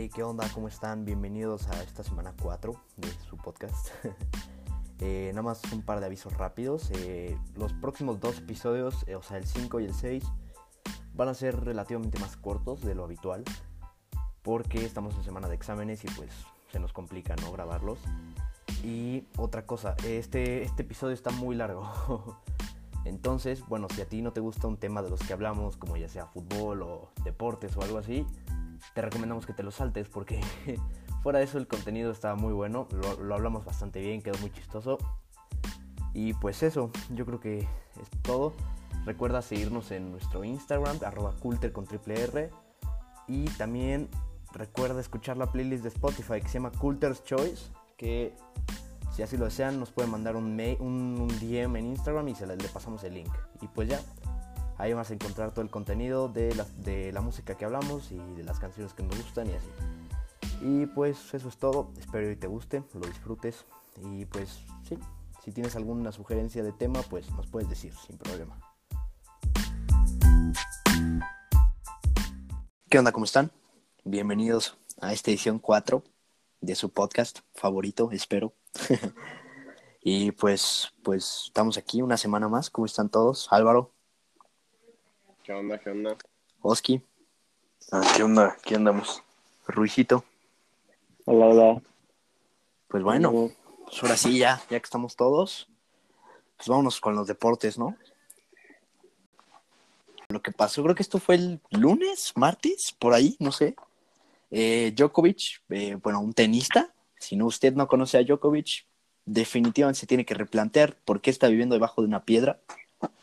Hey, 0.00 0.08
¿qué 0.08 0.22
onda? 0.22 0.48
¿Cómo 0.54 0.66
están? 0.66 1.04
Bienvenidos 1.04 1.68
a 1.68 1.82
esta 1.82 2.02
semana 2.02 2.32
4 2.40 2.72
de 2.96 3.08
su 3.28 3.36
podcast. 3.36 3.88
Eh, 5.02 5.30
nada 5.32 5.42
más 5.42 5.62
un 5.72 5.80
par 5.80 6.00
de 6.00 6.06
avisos 6.06 6.36
rápidos. 6.36 6.90
Eh, 6.92 7.36
los 7.54 7.72
próximos 7.72 8.20
dos 8.20 8.38
episodios, 8.38 9.06
eh, 9.08 9.14
o 9.14 9.22
sea, 9.22 9.38
el 9.38 9.46
5 9.46 9.80
y 9.80 9.86
el 9.86 9.94
6, 9.94 10.24
van 11.14 11.28
a 11.28 11.34
ser 11.34 11.58
relativamente 11.58 12.18
más 12.18 12.36
cortos 12.36 12.82
de 12.82 12.94
lo 12.94 13.04
habitual. 13.04 13.42
Porque 14.42 14.84
estamos 14.84 15.14
en 15.14 15.24
semana 15.24 15.48
de 15.48 15.54
exámenes 15.54 16.04
y 16.04 16.08
pues 16.08 16.30
se 16.70 16.80
nos 16.80 16.92
complica, 16.92 17.34
¿no? 17.36 17.50
Grabarlos. 17.50 17.98
Y 18.84 19.24
otra 19.38 19.64
cosa, 19.64 19.96
este, 20.04 20.62
este 20.64 20.82
episodio 20.82 21.14
está 21.14 21.30
muy 21.30 21.56
largo. 21.56 22.38
Entonces, 23.06 23.66
bueno, 23.66 23.86
si 23.94 24.02
a 24.02 24.06
ti 24.06 24.20
no 24.20 24.32
te 24.32 24.40
gusta 24.40 24.66
un 24.66 24.76
tema 24.76 25.02
de 25.02 25.08
los 25.08 25.20
que 25.20 25.32
hablamos, 25.32 25.78
como 25.78 25.96
ya 25.96 26.08
sea 26.08 26.26
fútbol 26.26 26.82
o 26.82 27.10
deportes 27.24 27.74
o 27.78 27.82
algo 27.82 27.96
así, 27.96 28.26
te 28.94 29.02
recomendamos 29.02 29.46
que 29.46 29.52
te 29.52 29.62
lo 29.62 29.70
saltes 29.70 30.08
porque 30.08 30.40
fuera 31.22 31.38
de 31.38 31.44
eso 31.44 31.58
el 31.58 31.66
contenido 31.66 32.10
está 32.10 32.34
muy 32.34 32.52
bueno, 32.52 32.88
lo, 33.20 33.34
hablamos 33.34 33.64
bastante 33.64 34.00
bien, 34.00 34.22
quedó 34.22 34.38
muy 34.38 34.50
chistoso. 34.50 34.98
Y 36.12 36.34
pues 36.34 36.62
eso, 36.62 36.90
yo 37.10 37.24
creo 37.24 37.40
que 37.40 37.58
es 37.60 38.10
todo. 38.22 38.52
Recuerda 39.04 39.42
seguirnos 39.42 39.92
en 39.92 40.10
nuestro 40.10 40.44
Instagram, 40.44 40.98
arroba 41.06 41.34
culter 41.38 41.72
con 41.72 41.86
triple 41.86 42.20
R. 42.20 42.50
Y 43.28 43.44
también 43.50 44.08
recuerda 44.52 45.00
escuchar 45.00 45.36
la 45.36 45.52
playlist 45.52 45.84
de 45.84 45.88
Spotify 45.90 46.40
que 46.40 46.48
se 46.48 46.54
llama 46.54 46.72
Culter's 46.72 47.22
Choice, 47.22 47.70
que 47.96 48.34
si 49.14 49.22
así 49.22 49.36
lo 49.36 49.44
desean 49.44 49.78
nos 49.78 49.92
pueden 49.92 50.10
mandar 50.10 50.34
un 50.34 50.56
DM 50.56 51.76
en 51.76 51.86
Instagram 51.86 52.28
y 52.28 52.34
se 52.34 52.46
le, 52.46 52.56
le 52.56 52.68
pasamos 52.68 53.04
el 53.04 53.14
link. 53.14 53.32
Y 53.60 53.68
pues 53.68 53.88
ya, 53.88 54.00
Ahí 54.80 54.94
vas 54.94 55.10
a 55.10 55.12
encontrar 55.12 55.52
todo 55.52 55.60
el 55.62 55.70
contenido 55.70 56.30
de 56.30 56.54
la, 56.54 56.64
de 56.78 57.12
la 57.12 57.20
música 57.20 57.54
que 57.54 57.66
hablamos 57.66 58.10
y 58.12 58.16
de 58.16 58.42
las 58.42 58.58
canciones 58.58 58.94
que 58.94 59.02
nos 59.02 59.14
gustan 59.14 59.46
y 59.50 59.52
así. 59.52 59.68
Y 60.62 60.86
pues 60.86 61.34
eso 61.34 61.50
es 61.50 61.58
todo. 61.58 61.90
Espero 61.98 62.28
que 62.28 62.36
te 62.36 62.46
guste, 62.46 62.82
lo 62.94 63.06
disfrutes. 63.06 63.66
Y 64.02 64.24
pues 64.24 64.60
sí, 64.88 64.96
si 65.44 65.52
tienes 65.52 65.76
alguna 65.76 66.12
sugerencia 66.12 66.62
de 66.62 66.72
tema, 66.72 67.02
pues 67.02 67.30
nos 67.32 67.46
puedes 67.48 67.68
decir 67.68 67.92
sin 67.94 68.16
problema. 68.16 68.58
¿Qué 72.88 72.98
onda? 72.98 73.12
¿Cómo 73.12 73.26
están? 73.26 73.52
Bienvenidos 74.04 74.78
a 75.02 75.12
esta 75.12 75.30
edición 75.30 75.58
4 75.58 76.02
de 76.62 76.74
su 76.74 76.88
podcast 76.88 77.40
favorito, 77.54 78.12
espero. 78.12 78.54
y 80.00 80.32
pues, 80.32 80.94
pues 81.02 81.42
estamos 81.48 81.76
aquí 81.76 82.00
una 82.00 82.16
semana 82.16 82.48
más. 82.48 82.70
¿Cómo 82.70 82.86
están 82.86 83.10
todos? 83.10 83.46
Álvaro, 83.50 83.92
¿Qué 85.50 85.54
onda? 85.54 85.78
¿Qué 85.78 85.90
onda? 85.90 86.16
Oski. 86.62 87.02
Ah, 87.90 88.08
¿Qué 88.14 88.22
onda? 88.22 88.56
¿Qué 88.62 88.76
andamos? 88.76 89.24
Ruijito. 89.66 90.24
Hola, 91.24 91.46
hola. 91.46 91.82
Pues 92.86 93.02
bueno, 93.02 93.32
pues 93.32 94.00
ahora 94.00 94.16
sí 94.16 94.38
ya, 94.38 94.62
ya 94.70 94.78
que 94.78 94.84
estamos 94.84 95.16
todos, 95.16 95.68
pues 96.56 96.68
vámonos 96.68 97.00
con 97.00 97.16
los 97.16 97.26
deportes, 97.26 97.78
¿no? 97.78 97.96
Lo 100.28 100.40
que 100.40 100.52
pasó, 100.52 100.84
creo 100.84 100.94
que 100.94 101.02
esto 101.02 101.18
fue 101.18 101.34
el 101.34 101.60
lunes, 101.72 102.32
martes, 102.36 102.94
por 102.96 103.12
ahí, 103.12 103.34
no 103.40 103.50
sé. 103.50 103.74
Eh, 104.52 104.94
Djokovic, 104.96 105.62
eh, 105.70 105.96
bueno, 106.00 106.20
un 106.20 106.32
tenista, 106.32 106.94
si 107.18 107.34
no 107.34 107.46
usted 107.46 107.74
no 107.74 107.88
conoce 107.88 108.18
a 108.18 108.22
Djokovic, 108.22 108.86
definitivamente 109.24 109.98
se 109.98 110.06
tiene 110.06 110.24
que 110.24 110.34
replantear 110.34 110.94
por 111.04 111.20
qué 111.20 111.30
está 111.30 111.48
viviendo 111.48 111.74
debajo 111.74 112.02
de 112.02 112.06
una 112.06 112.24
piedra. 112.24 112.60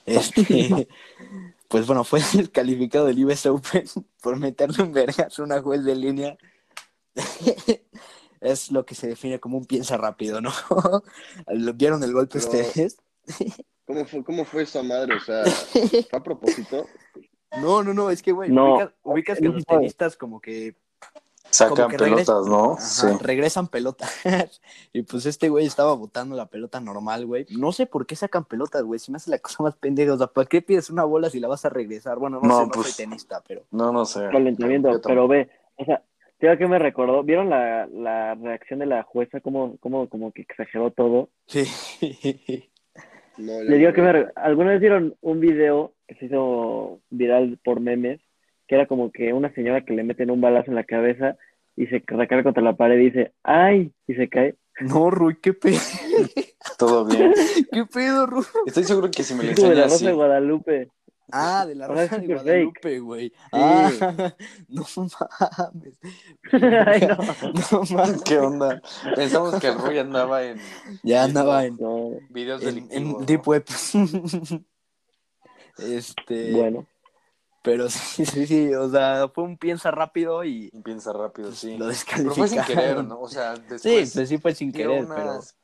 Este, 0.05 0.89
pues 1.67 1.85
bueno, 1.87 2.03
fue 2.03 2.19
calificado 2.53 3.05
del 3.05 3.23
US 3.25 3.45
Open 3.45 3.85
por 4.21 4.37
meterle 4.37 4.83
un 4.83 4.93
vergas 4.93 5.39
a 5.39 5.43
una 5.43 5.61
juez 5.61 5.83
de 5.83 5.95
línea. 5.95 6.37
es 8.41 8.71
lo 8.71 8.85
que 8.85 8.95
se 8.95 9.07
define 9.07 9.39
como 9.39 9.57
un 9.57 9.65
piensa 9.65 9.97
rápido, 9.97 10.41
¿no? 10.41 10.51
¿Vieron 11.75 12.03
el 12.03 12.13
golpe 12.13 12.39
Pero, 12.39 12.45
ustedes? 12.45 12.97
¿Cómo 13.85 14.05
fue, 14.05 14.23
¿Cómo 14.23 14.45
fue 14.45 14.63
esa 14.63 14.83
madre? 14.83 15.15
O 15.15 15.19
sea, 15.19 15.43
¿fue 15.45 16.05
a 16.11 16.21
propósito? 16.21 16.85
No, 17.59 17.81
no, 17.81 17.93
no, 17.93 18.11
es 18.11 18.21
que, 18.21 18.31
güey, 18.31 18.51
No. 18.51 18.75
ubicas, 18.75 18.93
ubicas 19.03 19.39
que 19.39 19.45
No 19.45 19.53
los 19.53 19.65
tenistas 19.65 20.17
como 20.17 20.39
que 20.39 20.75
Sacan 21.49 21.89
que 21.89 21.97
pelotas, 21.97 22.45
¿no? 22.47 22.73
Ajá, 22.73 22.81
Sí. 22.81 23.07
regresan 23.21 23.67
pelotas. 23.67 24.11
y 24.93 25.01
pues 25.03 25.25
este 25.25 25.49
güey 25.49 25.65
estaba 25.65 25.93
botando 25.93 26.35
la 26.35 26.45
pelota 26.47 26.79
normal, 26.79 27.25
güey. 27.25 27.45
No 27.57 27.71
sé 27.71 27.85
por 27.85 28.05
qué 28.05 28.15
sacan 28.15 28.45
pelotas, 28.45 28.83
güey. 28.83 28.99
Si 28.99 29.11
me 29.11 29.17
hace 29.17 29.31
la 29.31 29.39
cosa 29.39 29.63
más 29.63 29.75
pendeja. 29.75 30.13
O 30.13 30.17
sea, 30.17 30.27
¿para 30.27 30.47
qué 30.47 30.61
pides 30.61 30.89
una 30.89 31.03
bola 31.03 31.29
si 31.29 31.39
la 31.39 31.47
vas 31.47 31.65
a 31.65 31.69
regresar? 31.69 32.19
Bueno, 32.19 32.39
no, 32.41 32.47
No, 32.47 32.57
sé, 32.59 32.63
no 32.65 32.71
pues- 32.71 32.87
soy 32.93 33.05
tenista, 33.05 33.41
pero. 33.47 33.63
No, 33.71 33.91
no 33.91 34.05
sé. 34.05 34.27
Calentamiento, 34.31 34.89
pero 34.89 35.01
tampoco. 35.01 35.27
ve, 35.29 35.49
o 35.77 35.85
sea, 35.85 36.03
¿sabes 36.41 36.57
qué 36.59 36.67
me 36.67 36.79
recordó? 36.79 37.23
¿Vieron 37.23 37.49
la, 37.49 37.87
la 37.87 38.35
reacción 38.35 38.79
de 38.79 38.85
la 38.85 39.03
jueza? 39.03 39.39
Cómo, 39.41 39.77
cómo, 39.79 40.07
como 40.09 40.31
que 40.31 40.41
exageró 40.43 40.91
todo. 40.91 41.29
Sí. 41.47 41.65
No, 43.37 43.53
Le 43.63 43.77
digo 43.77 43.89
no 43.89 43.95
que 43.95 44.01
me... 44.01 44.25
¿Alguna 44.35 44.71
vez 44.71 44.81
vieron 44.81 45.15
un 45.21 45.39
video 45.39 45.93
que 46.07 46.15
se 46.15 46.25
hizo 46.25 46.99
viral 47.09 47.59
por 47.63 47.79
memes? 47.79 48.19
Que 48.67 48.75
era 48.75 48.85
como 48.87 49.11
que 49.11 49.33
una 49.33 49.53
señora 49.53 49.83
que 49.85 49.93
le 49.93 50.03
meten 50.03 50.31
un 50.31 50.41
balazo 50.41 50.69
en 50.71 50.75
la 50.75 50.83
cabeza 50.83 51.37
y 51.75 51.85
se 51.87 52.03
recarga 52.05 52.43
contra 52.43 52.63
la 52.63 52.75
pared 52.75 52.99
y 52.99 53.05
dice, 53.05 53.33
¡ay! 53.43 53.91
Y 54.07 54.15
se 54.15 54.27
cae. 54.29 54.55
no, 54.81 55.09
Rui, 55.09 55.37
qué 55.41 55.53
pedo. 55.53 55.77
Todo 56.77 57.05
bien. 57.05 57.33
¿Qué 57.71 57.85
pedo, 57.85 58.25
Rui? 58.25 58.43
Estoy 58.65 58.83
seguro 58.83 59.09
que 59.11 59.23
si 59.23 59.33
me 59.35 59.43
lo 59.43 59.51
Hijo 59.51 59.61
de 59.69 59.75
la 59.75 59.83
enseñas, 59.83 59.91
Rosa 59.91 59.97
sí. 59.99 60.05
de 60.05 60.13
Guadalupe. 60.13 60.91
Ah, 61.31 61.65
de 61.67 61.75
la 61.75 61.87
Rosa 61.87 62.17
de 62.19 62.27
Guadalupe, 62.27 62.99
güey. 62.99 63.33
Ah, 63.51 63.91
no 64.69 64.85
mames. 64.95 65.99
Ay, 66.87 67.01
no. 67.07 67.17
No 67.17 67.97
mames. 67.97 68.23
¿Qué 68.23 68.37
onda? 68.39 68.81
Pensamos 69.15 69.59
que 69.59 69.67
el 69.67 69.77
Rui 69.77 69.97
andaba 69.99 70.43
en 70.45 70.57
Ya 71.03 71.23
andaba 71.25 71.65
en, 71.65 71.75
No, 71.77 72.11
videos 72.29 72.61
en, 72.63 72.67
delictivos. 72.75 73.19
en. 73.21 73.25
Deep 73.25 73.47
Web. 73.47 73.65
este. 75.79 76.51
bueno. 76.53 76.87
Pero 77.67 77.89
sí, 77.89 78.25
sí, 78.25 78.47
sí. 78.47 78.73
O 78.73 78.89
sea, 78.89 79.27
fue 79.29 79.43
un 79.43 79.57
piensa 79.57 79.91
rápido 79.91 80.43
y 80.43 80.71
piensa 80.83 81.13
rápido, 81.13 81.51
sí. 81.51 81.77
lo 81.77 81.85
Pero 81.87 82.35
fue 82.35 82.47
sin 82.47 82.57
descalificaron. 82.57 82.65
querer, 82.65 83.03
¿no? 83.05 83.19
O 83.21 83.29
sea, 83.29 83.55
Sí, 83.55 83.61
después 83.69 84.11
pues 84.13 84.29
sí 84.29 84.37
fue 84.37 84.55
sin 84.55 84.71
querer, 84.71 85.03
unas- 85.05 85.55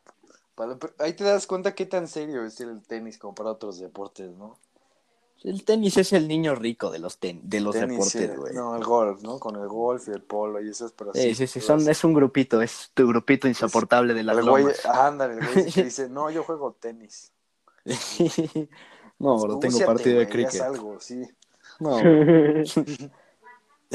pero 0.55 0.77
Ahí 0.99 1.13
te 1.13 1.23
das 1.23 1.47
cuenta 1.47 1.73
qué 1.73 1.85
tan 1.87 2.07
serio 2.07 2.43
es 2.45 2.59
el 2.61 2.81
tenis 2.83 3.17
como 3.17 3.33
para 3.33 3.49
otros 3.51 3.79
deportes, 3.79 4.35
¿no? 4.35 4.57
el 5.43 5.65
tenis 5.65 5.97
es 5.97 6.13
el 6.13 6.27
niño 6.29 6.55
rico 6.55 6.89
de 6.89 6.99
los 6.99 7.17
ten, 7.17 7.41
de 7.43 7.59
los 7.59 7.73
Tenis, 7.75 7.97
deportes, 7.97 8.31
sí. 8.31 8.37
güey. 8.37 8.53
No, 8.53 8.77
el 8.77 8.83
golf, 8.83 9.21
¿no? 9.23 9.39
Con 9.39 9.57
el 9.57 9.67
golf 9.67 10.07
y 10.07 10.11
el 10.11 10.21
polo 10.21 10.61
y 10.61 10.69
esas, 10.69 10.93
pero 10.93 11.13
sí, 11.13 11.35
sí, 11.35 11.47
sí, 11.47 11.59
son, 11.59 11.89
es 11.89 12.03
un 12.05 12.13
grupito, 12.13 12.61
es 12.61 12.91
tu 12.93 13.05
grupito 13.07 13.47
insoportable 13.49 14.13
de 14.13 14.23
las 14.23 14.37
El 14.37 14.49
güey, 14.49 14.65
ándale, 14.85 15.33
el 15.33 15.39
güey 15.53 15.71
que 15.71 15.83
dice, 15.83 16.07
no, 16.07 16.29
yo 16.31 16.43
juego 16.43 16.77
tenis. 16.79 17.33
no, 19.19 19.37
bro, 19.37 19.59
tengo 19.59 19.79
partido 19.79 20.19
de 20.19 20.29
cricket. 20.29 20.61
algo, 20.61 20.99
sí. 21.01 21.21
No. 21.83 21.97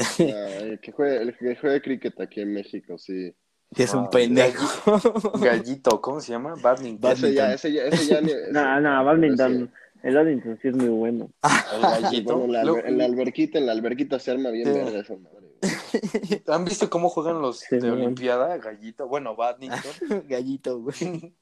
Ah, 0.01 0.47
el 0.61 0.79
que 0.79 0.93
juega, 0.93 1.21
el 1.21 1.35
que 1.37 1.55
juega 1.57 1.81
cricket 1.81 2.19
aquí 2.21 2.39
en 2.39 2.53
México, 2.53 2.97
sí. 2.97 3.35
Es 3.75 3.93
un 3.93 4.05
Ah, 4.05 4.09
pendejo. 4.09 4.97
Gallito, 5.39 5.99
¿cómo 6.01 6.21
se 6.21 6.31
llama? 6.31 6.55
Badminton. 6.61 7.11
Ese 7.11 7.33
ya, 7.33 7.53
ese 7.53 7.73
ya, 7.73 7.83
ese 7.83 8.05
ya 8.07 8.21
No, 8.51 8.79
no, 8.79 9.03
badminton. 9.03 9.69
El 10.01 10.15
badminton 10.15 10.57
sí 10.61 10.69
es 10.69 10.75
muy 10.75 10.87
bueno. 10.87 11.29
El 11.75 11.81
gallito. 12.01 12.37
Bueno, 12.37 12.59
en, 12.61 12.73
la, 12.81 12.87
en 12.87 12.97
la 12.97 13.05
alberquita, 13.05 13.57
en 13.59 13.65
la 13.65 13.73
alberquita 13.73 14.19
se 14.19 14.31
arma 14.31 14.51
bien 14.51 14.67
Sí. 14.67 14.79
verga 14.79 14.99
esa 15.01 15.15
madre. 15.17 15.47
güey. 15.61 16.41
¿Han 16.47 16.63
visto 16.63 16.89
cómo 16.89 17.09
juegan 17.09 17.41
los 17.41 17.59
Sí, 17.59 17.75
de 17.75 17.81
man. 17.89 17.99
Olimpiada? 17.99 18.57
Gallito, 18.57 19.05
bueno, 19.09 19.35
badminton. 19.35 20.23
Gallito, 20.29 20.79
güey. 20.79 21.33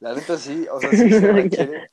La 0.00 0.14
neta 0.14 0.36
sí, 0.36 0.66
o 0.70 0.80
sea, 0.80 0.90
sí 0.90 1.10
se 1.12 1.32
requiere. 1.32 1.90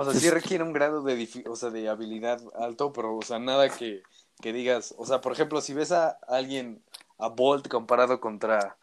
O 0.00 0.12
sea, 0.12 0.20
sí 0.20 0.30
requiere 0.30 0.64
un 0.64 0.72
grado 0.72 1.02
de, 1.02 1.28
o 1.46 1.56
sea, 1.56 1.70
de 1.70 1.88
habilidad 1.88 2.40
alto, 2.58 2.92
pero, 2.92 3.16
o 3.16 3.22
sea, 3.22 3.38
nada 3.38 3.68
que, 3.68 4.02
que 4.40 4.52
digas. 4.52 4.94
O 4.98 5.06
sea, 5.06 5.20
por 5.20 5.32
ejemplo, 5.32 5.60
si 5.60 5.74
ves 5.74 5.92
a 5.92 6.18
alguien, 6.28 6.82
a 7.18 7.28
Bolt 7.28 7.68
comparado 7.68 8.20
contra, 8.20 8.76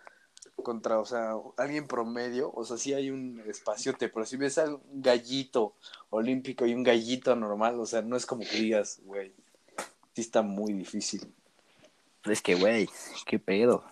contra, 0.64 1.00
o 1.00 1.06
sea, 1.06 1.34
alguien 1.58 1.88
promedio, 1.88 2.52
o 2.54 2.64
sea, 2.66 2.78
sí 2.78 2.94
hay 2.94 3.10
un 3.10 3.44
espaciote, 3.48 4.10
pero 4.10 4.26
si 4.26 4.38
ves 4.38 4.58
a 4.58 4.66
un 4.66 5.02
gallito 5.02 5.76
olímpico 6.10 6.66
y 6.66 6.74
un 6.74 6.84
gallito 6.84 7.36
normal, 7.36 7.80
o 7.80 7.86
sea, 7.86 8.02
no 8.02 8.16
es 8.16 8.26
como 8.26 8.44
que 8.44 8.58
digas, 8.58 9.00
güey, 9.04 9.34
sí 10.14 10.22
está 10.22 10.42
muy 10.42 10.74
difícil. 10.74 11.34
Es 12.26 12.42
que, 12.42 12.56
güey, 12.56 12.90
qué 13.26 13.40
pedo. 13.40 13.84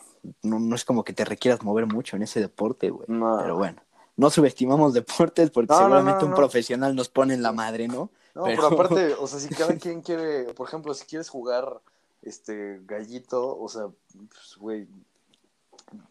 No, 0.41 0.59
no 0.59 0.75
es 0.75 0.83
como 0.83 1.03
que 1.03 1.13
te 1.13 1.23
requieras 1.23 1.63
mover 1.63 1.85
mucho 1.85 2.15
en 2.15 2.23
ese 2.23 2.39
deporte, 2.39 2.89
güey. 2.89 3.05
No. 3.07 3.37
Pero 3.39 3.55
bueno, 3.55 3.81
no 4.17 4.29
subestimamos 4.29 4.93
deportes 4.93 5.49
porque 5.51 5.73
No, 5.73 5.79
seguramente 5.79 6.21
no, 6.23 6.29
un 6.29 6.35
profesional 6.35 6.95
nos 6.95 7.09
pone 7.09 7.33
en 7.33 7.41
la 7.43 7.51
madre, 7.51 7.87
¿no? 7.87 8.09
No, 8.33 8.43
Pero- 8.43 8.63
pero... 8.63 8.67
aparte, 8.67 9.13
o 9.19 9.27
sea, 9.27 9.39
si 9.39 9.49
cada 9.49 9.75
quien 9.75 10.01
quiere, 10.01 10.53
por 10.53 10.67
ejemplo, 10.67 10.93
si 10.93 11.05
quieres 11.05 11.29
jugar 11.29 11.81
este 12.21 12.79
gallito, 12.85 13.57
o 13.57 13.69
sea, 13.69 13.87
pues, 14.13 14.55
güey, 14.57 14.87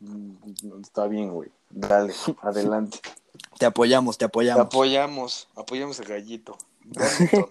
mm, 0.01 0.81
está 0.83 1.07
bien, 1.07 1.33
güey. 1.33 1.51
Dale, 1.71 2.15
adelante. 2.43 3.01
Te 3.59 3.67
apoyamos, 3.67 4.17
te 4.17 4.21
Te 4.21 4.27
apoyamos. 4.27 4.67
apoyamos, 4.67 5.49
apoyamos 5.57 5.99
al 6.01 6.07
gallito. 6.07 6.57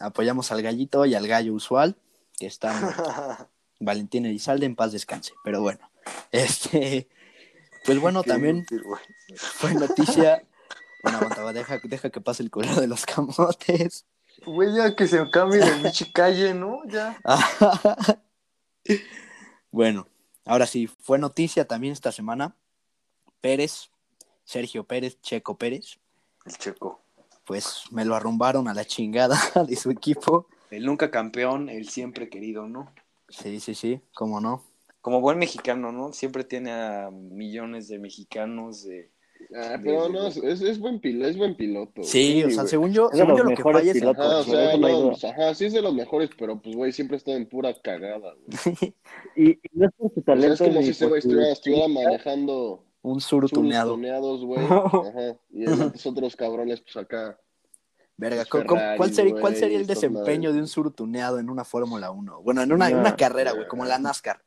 Apoyamos 0.00 0.52
al 0.52 0.60
gallito 0.62 1.06
y 1.06 1.14
al 1.14 1.26
gallo 1.26 1.54
usual, 1.54 1.96
que 2.38 2.46
están 2.46 2.94
Valentín 3.80 4.26
Elizalde 4.26 4.66
en 4.66 4.76
paz 4.76 4.92
descanse. 4.92 5.32
Pero 5.42 5.62
bueno, 5.62 5.90
este, 6.32 7.08
pues 7.84 7.98
bueno, 8.00 8.22
Qué 8.22 8.30
también. 8.30 8.66
Fue 9.34 9.74
noticia. 9.74 10.44
Bueno, 11.02 11.18
aguanta, 11.18 11.42
va, 11.42 11.52
deja, 11.52 11.78
deja 11.82 12.10
que 12.10 12.20
pase 12.20 12.42
el 12.42 12.50
color 12.50 12.80
de 12.80 12.86
los 12.86 13.06
camotes. 13.06 14.06
Güey, 14.44 14.74
ya 14.74 14.94
que 14.94 15.06
se 15.06 15.28
cambie 15.30 15.60
de 15.60 15.82
bichi 15.82 16.04
calle, 16.12 16.54
¿no? 16.54 16.82
Ya. 16.86 17.18
bueno, 19.70 20.06
ahora 20.44 20.66
sí, 20.66 20.86
fue 20.86 21.18
noticia 21.18 21.66
también 21.66 21.92
esta 21.92 22.12
semana. 22.12 22.54
Pérez, 23.40 23.90
Sergio 24.44 24.84
Pérez, 24.84 25.20
Checo 25.20 25.56
Pérez, 25.56 25.98
El 26.44 26.56
checo. 26.56 27.00
pues 27.44 27.84
me 27.90 28.04
lo 28.04 28.14
arrumbaron 28.14 28.68
a 28.68 28.74
la 28.74 28.84
chingada 28.84 29.38
de 29.68 29.76
su 29.76 29.90
equipo. 29.90 30.48
El 30.70 30.84
nunca 30.84 31.10
campeón, 31.10 31.68
el 31.68 31.88
siempre 31.88 32.28
querido, 32.28 32.66
¿no? 32.68 32.92
Sí, 33.28 33.60
sí, 33.60 33.74
sí, 33.74 34.00
cómo 34.14 34.40
no. 34.40 34.64
Como 35.00 35.20
buen 35.20 35.38
mexicano, 35.38 35.92
¿no? 35.92 36.12
Siempre 36.12 36.42
tiene 36.42 36.72
a 36.72 37.10
millones 37.10 37.86
de 37.88 37.98
mexicanos 37.98 38.82
de... 38.84 39.10
Ah, 39.54 39.78
pero 39.82 40.08
no, 40.08 40.26
es, 40.26 40.36
es 40.36 40.78
buen 40.78 41.00
piloto, 41.00 41.28
es 41.30 41.36
buen 41.38 41.56
piloto. 41.56 42.02
Sí, 42.02 42.42
o 42.44 42.50
sea, 42.50 42.66
según 42.66 42.92
yo, 42.92 43.06
Es 43.06 43.12
de 43.12 43.18
según 43.18 43.30
los 43.30 43.38
yo 43.38 43.44
lo 43.44 43.50
que 43.50 43.56
mejores 43.56 43.80
falla 43.80 43.92
es 43.92 44.02
Ajá, 44.02 44.10
o 44.10 44.44
coche. 44.44 44.50
sea, 44.50 44.76
no 44.76 45.08
pues, 45.10 45.24
ajá, 45.24 45.54
sí 45.54 45.64
es 45.66 45.72
de 45.72 45.82
los 45.82 45.94
mejores, 45.94 46.30
pero 46.38 46.60
pues, 46.60 46.74
güey, 46.76 46.92
siempre 46.92 47.16
está 47.16 47.32
en 47.32 47.46
pura 47.48 47.72
cagada, 47.80 48.34
güey. 48.34 48.94
Y, 49.36 49.50
y 49.52 49.60
no 49.72 49.86
es 49.86 49.92
por 49.96 50.12
su 50.12 50.20
O 50.20 50.24
sea, 50.24 50.34
talento. 50.34 50.54
es 50.64 50.70
como 50.70 50.82
si 50.82 50.88
ese 50.90 51.06
güey 51.06 51.18
estuviera, 51.20 51.52
estuviera 51.52 51.88
manejando 51.88 52.84
Un 53.02 53.20
suru 53.20 53.48
churros 53.48 53.52
tuneado. 53.62 53.92
tuneados, 53.92 54.44
güey. 54.44 54.60
Ajá. 54.68 55.36
Y 55.50 55.64
esos 55.64 56.06
otros 56.06 56.34
cabrones, 56.36 56.80
pues 56.80 56.96
acá. 56.96 57.38
Verga, 58.18 58.40
Los 58.42 58.48
¿cómo- 58.48 58.64
cómo- 58.66 58.80
Ferraris, 58.80 58.96
¿cuál, 58.98 59.14
sería, 59.14 59.32
¿cuál 59.32 59.42
güey, 59.42 59.56
sería 59.56 59.78
el 59.78 59.86
desempeño 59.86 60.52
de 60.52 60.58
un 60.58 60.66
suru 60.68 60.90
tuneado 60.90 61.38
en 61.38 61.50
una 61.50 61.64
Fórmula 61.64 62.10
1? 62.10 62.42
Bueno, 62.42 62.62
en 62.62 62.72
una, 62.72 62.88
en 62.88 62.94
No. 62.94 63.00
una 63.00 63.14
carrera, 63.16 63.52
güey, 63.52 63.68
como 63.68 63.84
la 63.84 63.98
NASCAR. 63.98 64.40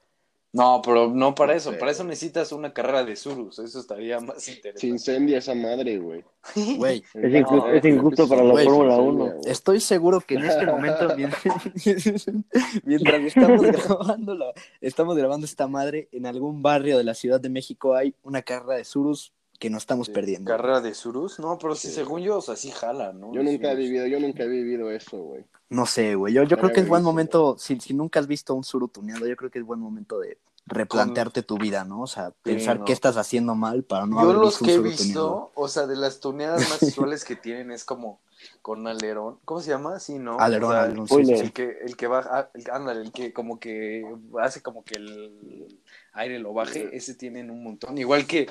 No, 0.51 0.81
pero 0.83 1.07
no 1.09 1.35
para 1.35 1.53
eso. 1.55 1.77
Para 1.77 1.91
eso 1.91 2.03
necesitas 2.03 2.51
una 2.51 2.73
carrera 2.73 3.03
de 3.03 3.15
Surus. 3.15 3.59
Eso 3.59 3.79
estaría 3.79 4.19
más 4.19 4.41
Se 4.43 4.53
interesante. 4.53 4.87
incendia 4.87 5.37
esa 5.37 5.53
madre, 5.53 5.99
güey. 5.99 6.23
Güey, 6.77 7.03
Es 7.13 7.33
injusto, 7.35 7.67
No, 7.67 7.73
es 7.73 7.85
injusto 7.85 8.27
para 8.27 8.43
la 8.43 8.63
Fórmula 8.63 8.95
se 8.95 9.01
1. 9.01 9.11
incendia, 9.11 9.35
güey. 9.41 9.51
estoy 9.51 9.79
seguro 9.79 10.21
que 10.21 10.35
en 10.35 10.45
este 10.45 10.65
momento, 10.65 11.07
mientras, 11.17 11.43
mientras 12.83 13.21
estamos, 13.21 13.61
grabando 13.61 14.35
la- 14.35 14.53
estamos 14.81 15.15
grabando 15.17 15.45
esta 15.45 15.67
madre, 15.67 16.07
en 16.11 16.25
algún 16.25 16.61
barrio 16.61 16.97
de 16.97 17.03
la 17.03 17.13
Ciudad 17.13 17.39
de 17.39 17.49
México 17.49 17.95
hay 17.95 18.15
una 18.23 18.41
carrera 18.41 18.75
de 18.75 18.85
surus 18.85 19.33
que 19.59 19.69
nos 19.69 19.83
estamos 19.83 20.07
Sí, 20.07 20.13
perdiendo. 20.13 20.49
Carrera 20.49 20.81
de 20.81 20.93
Surus. 20.93 21.37
No, 21.39 21.57
pero 21.59 21.75
sí, 21.75 21.89
Sí. 21.89 21.93
según 21.95 22.21
yo, 22.21 22.37
o 22.37 22.41
sea, 22.41 22.55
sí 22.55 22.71
jala, 22.71 23.11
¿no? 23.13 23.33
Yo 23.33 23.43
nunca 23.43 23.71
he 23.71 23.75
vivido, 23.75 24.07
yo 24.07 24.19
nunca 24.19 24.43
he 24.43 24.47
vivido 24.47 24.89
eso, 24.89 25.17
güey. 25.17 25.45
No 25.69 25.85
sé, 25.85 26.15
güey. 26.15 26.33
Yo, 26.33 26.43
yo 26.43 26.57
creo 26.57 26.71
que 26.71 26.79
es 26.79 26.87
buen 26.87 27.03
momento, 27.03 27.57
si, 27.59 27.79
si 27.79 27.93
nunca 27.93 28.19
has 28.19 28.27
visto 28.27 28.55
un 28.55 28.63
suru 28.63 28.87
tuneado, 28.87 29.27
yo 29.27 29.35
creo 29.35 29.51
que 29.51 29.59
es 29.59 29.65
buen 29.65 29.79
momento 29.79 30.17
de 30.19 30.37
replantearte 30.65 31.41
tu 31.43 31.57
vida, 31.57 31.83
¿no? 31.83 32.01
O 32.01 32.07
sea, 32.07 32.31
pensar 32.43 32.79
no. 32.79 32.85
qué 32.85 32.93
estás 32.93 33.17
haciendo 33.17 33.55
mal 33.55 33.83
para 33.83 34.05
no 34.05 34.15
Yo 34.17 34.21
haber 34.21 34.35
los 34.37 34.59
visto 34.59 34.63
un 34.63 34.67
que 34.67 34.71
he 34.73 34.77
suru 34.77 34.89
visto, 34.89 35.03
tuneado. 35.05 35.51
o 35.55 35.67
sea, 35.67 35.87
de 35.87 35.95
las 35.95 36.19
tuneadas 36.19 36.61
más 36.69 36.81
usuales 36.83 37.25
que 37.25 37.35
tienen 37.35 37.71
es 37.71 37.83
como 37.83 38.19
con 38.61 38.87
alerón. 38.87 39.37
¿Cómo 39.45 39.59
se 39.61 39.69
llama? 39.71 39.99
Sí, 39.99 40.19
¿no? 40.19 40.39
Alerón, 40.39 40.69
O 40.69 40.73
sea, 40.73 40.83
alerón, 40.83 41.07
sí, 41.07 41.15
sí, 41.15 41.21
spoiler. 41.23 41.37
sí. 41.37 41.43
El 41.45 41.53
que, 41.53 41.77
el 41.85 41.97
que 41.97 42.07
baja, 42.07 42.49
el, 42.53 42.63
ándale, 42.71 43.01
el 43.01 43.11
que 43.11 43.33
como 43.33 43.59
que 43.59 44.05
hace 44.41 44.61
como 44.61 44.83
que 44.83 44.95
el 44.95 45.79
aire 46.13 46.39
lo 46.39 46.53
baje, 46.53 46.95
ese 46.95 47.15
tienen 47.15 47.49
un 47.51 47.63
montón. 47.63 47.97
Igual 47.97 48.25
que, 48.27 48.47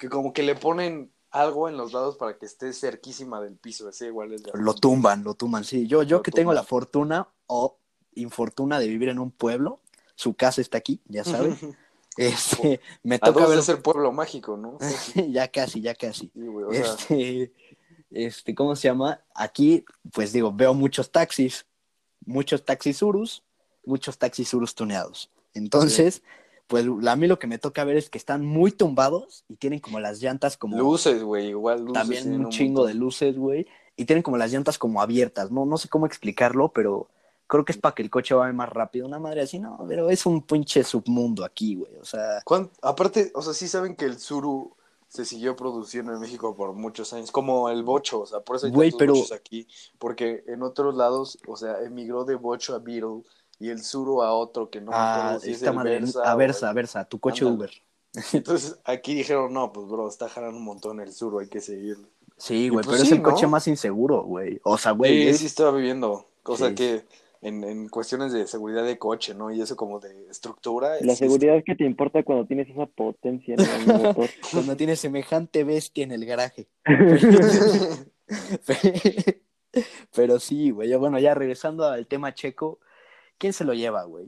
que 0.00 0.08
como 0.08 0.32
que 0.32 0.42
le 0.42 0.56
ponen 0.56 1.12
algo 1.30 1.68
en 1.68 1.76
los 1.76 1.92
lados 1.92 2.16
para 2.16 2.38
que 2.38 2.46
esté 2.46 2.72
cerquísima 2.72 3.40
del 3.40 3.56
piso, 3.56 3.88
ese 3.88 4.06
igual 4.06 4.32
es 4.32 4.42
de 4.42 4.50
Lo 4.54 4.74
tumban, 4.74 5.22
lo 5.22 5.34
tumban, 5.34 5.62
sí. 5.62 5.86
Yo, 5.86 6.02
yo 6.02 6.16
Lo 6.16 6.22
que 6.22 6.32
tengo 6.32 6.52
la 6.54 6.64
fortuna 6.64 7.28
o 7.46 7.78
infortuna 8.14 8.80
de 8.80 8.88
vivir 8.88 9.10
en 9.10 9.18
un 9.18 9.30
pueblo, 9.30 9.80
su 10.16 10.34
casa 10.34 10.60
está 10.62 10.78
aquí, 10.78 11.00
ya 11.06 11.22
sabes. 11.22 11.58
Este, 12.16 12.80
me 13.04 13.20
toca 13.20 13.46
ver. 13.46 13.60
es 13.60 13.68
el 13.68 13.78
pueblo 13.78 14.10
mágico, 14.10 14.56
¿no? 14.56 14.78
Ya 15.30 15.46
casi, 15.46 15.80
ya 15.80 15.94
casi. 15.94 16.30
güey, 16.34 16.66
o 16.66 16.72
sea, 16.72 16.94
Este, 16.94 17.52
este, 18.10 18.54
¿cómo 18.54 18.74
se 18.74 18.88
llama? 18.88 19.22
Aquí, 19.32 19.84
pues 20.12 20.32
digo, 20.32 20.52
veo 20.52 20.74
muchos 20.74 21.12
taxis, 21.12 21.66
muchos 22.26 22.64
taxis 22.64 23.00
urus, 23.00 23.44
muchos 23.86 24.18
taxis 24.18 24.52
urus 24.52 24.74
tuneados. 24.74 25.30
Entonces, 25.54 26.22
pues 26.70 26.86
a 26.86 27.16
mí 27.16 27.26
lo 27.26 27.38
que 27.40 27.48
me 27.48 27.58
toca 27.58 27.82
ver 27.84 27.96
es 27.96 28.08
que 28.08 28.16
están 28.16 28.46
muy 28.46 28.70
tumbados 28.70 29.44
y 29.48 29.56
tienen 29.56 29.80
como 29.80 29.98
las 29.98 30.22
llantas 30.22 30.56
como 30.56 30.78
luces, 30.78 31.22
güey, 31.24 31.48
igual 31.48 31.80
luces. 31.80 31.92
también 31.94 32.32
un 32.32 32.48
chingo 32.48 32.86
de 32.86 32.94
luces, 32.94 33.36
güey, 33.36 33.66
y 33.96 34.04
tienen 34.04 34.22
como 34.22 34.36
las 34.36 34.52
llantas 34.52 34.78
como 34.78 35.02
abiertas, 35.02 35.50
no, 35.50 35.66
no 35.66 35.76
sé 35.76 35.88
cómo 35.88 36.06
explicarlo, 36.06 36.68
pero 36.68 37.08
creo 37.48 37.64
que 37.64 37.72
es 37.72 37.78
para 37.78 37.96
que 37.96 38.02
el 38.02 38.10
coche 38.10 38.34
vaya 38.34 38.52
más 38.52 38.68
rápido, 38.70 39.04
una 39.08 39.18
madre 39.18 39.42
así, 39.42 39.58
no, 39.58 39.84
pero 39.88 40.08
es 40.10 40.24
un 40.26 40.42
pinche 40.42 40.84
submundo 40.84 41.44
aquí, 41.44 41.74
güey, 41.74 41.96
o 41.96 42.04
sea, 42.04 42.40
¿Cuán- 42.44 42.70
Aparte, 42.82 43.32
o 43.34 43.42
sea, 43.42 43.52
sí 43.52 43.66
saben 43.66 43.96
que 43.96 44.04
el 44.04 44.18
Suru 44.20 44.72
se 45.08 45.24
siguió 45.24 45.56
produciendo 45.56 46.12
en 46.14 46.20
México 46.20 46.54
por 46.54 46.72
muchos 46.72 47.12
años, 47.12 47.32
como 47.32 47.68
el 47.68 47.82
bocho, 47.82 48.20
o 48.20 48.26
sea, 48.26 48.38
por 48.38 48.54
eso 48.54 48.66
hay 48.66 48.72
Güey, 48.72 48.90
tantos 48.90 48.98
pero- 49.00 49.14
bochos 49.14 49.32
aquí, 49.32 49.66
porque 49.98 50.44
en 50.46 50.62
otros 50.62 50.94
lados, 50.94 51.36
o 51.48 51.56
sea, 51.56 51.82
emigró 51.82 52.24
de 52.24 52.36
bocho 52.36 52.76
a 52.76 52.78
Beetle 52.78 53.24
y 53.60 53.68
el 53.68 53.82
Suru 53.84 54.22
a 54.22 54.32
otro 54.32 54.68
que 54.70 54.80
no 54.80 54.90
me 54.90 54.96
a 54.96 55.20
acuerdo 55.26 55.40
si 55.40 55.50
es 55.50 55.56
esta 55.58 55.70
el 55.70 55.76
madre, 55.76 56.00
Versa 56.00 56.22
a 56.32 56.34
Versa, 56.34 56.72
Versa, 56.72 57.04
tu 57.04 57.20
coche. 57.20 57.44
Uber. 57.44 57.70
Entonces 58.32 58.76
aquí 58.84 59.14
dijeron, 59.14 59.52
no, 59.52 59.72
pues 59.72 59.86
bro, 59.86 60.08
está 60.08 60.28
jalando 60.28 60.56
un 60.58 60.64
montón 60.64 60.98
el 61.00 61.12
Suru, 61.12 61.38
hay 61.38 61.46
que 61.48 61.60
seguirlo. 61.60 62.08
Sí, 62.36 62.68
güey, 62.70 62.82
pues 62.84 62.96
pero 62.96 63.02
es 63.06 63.12
el 63.12 63.22
coche 63.22 63.46
más 63.46 63.68
inseguro, 63.68 64.22
güey. 64.24 64.58
O 64.64 64.76
sea, 64.78 64.90
güey, 64.92 65.22
Sí, 65.24 65.28
es- 65.28 65.38
sí 65.38 65.46
estaba 65.46 65.70
viviendo, 65.72 66.26
cosa 66.42 66.70
Sí. 66.70 66.74
que 66.74 67.04
en, 67.42 67.62
en 67.64 67.88
cuestiones 67.88 68.32
de 68.32 68.46
seguridad 68.46 68.84
de 68.84 68.98
coche, 68.98 69.34
¿no? 69.34 69.50
Y 69.50 69.60
eso 69.62 69.76
como 69.76 70.00
de 70.00 70.26
estructura. 70.30 70.92
La 71.02 71.14
seguridad 71.14 71.62
que 71.64 71.74
te 71.74 71.84
importa 71.84 72.22
cuando 72.22 72.46
tienes 72.46 72.68
esa 72.68 72.86
potencia 72.86 73.54
en 73.54 73.60
el 73.60 73.86
motor. 73.86 74.28
cuando 74.52 74.76
tiene 74.76 74.96
semejante 74.96 75.64
bestia 75.64 76.04
en 76.04 76.12
el 76.12 76.24
garaje. 76.26 76.66
Pero 80.14 80.40
sí, 80.40 80.70
güey. 80.70 80.94
Bueno, 80.96 81.18
ya 81.18 81.34
regresando 81.34 81.86
al 81.86 82.06
tema 82.06 82.34
checo, 82.34 82.78
¿quién 83.40 83.52
se 83.52 83.64
lo 83.64 83.74
lleva, 83.74 84.04
güey? 84.04 84.26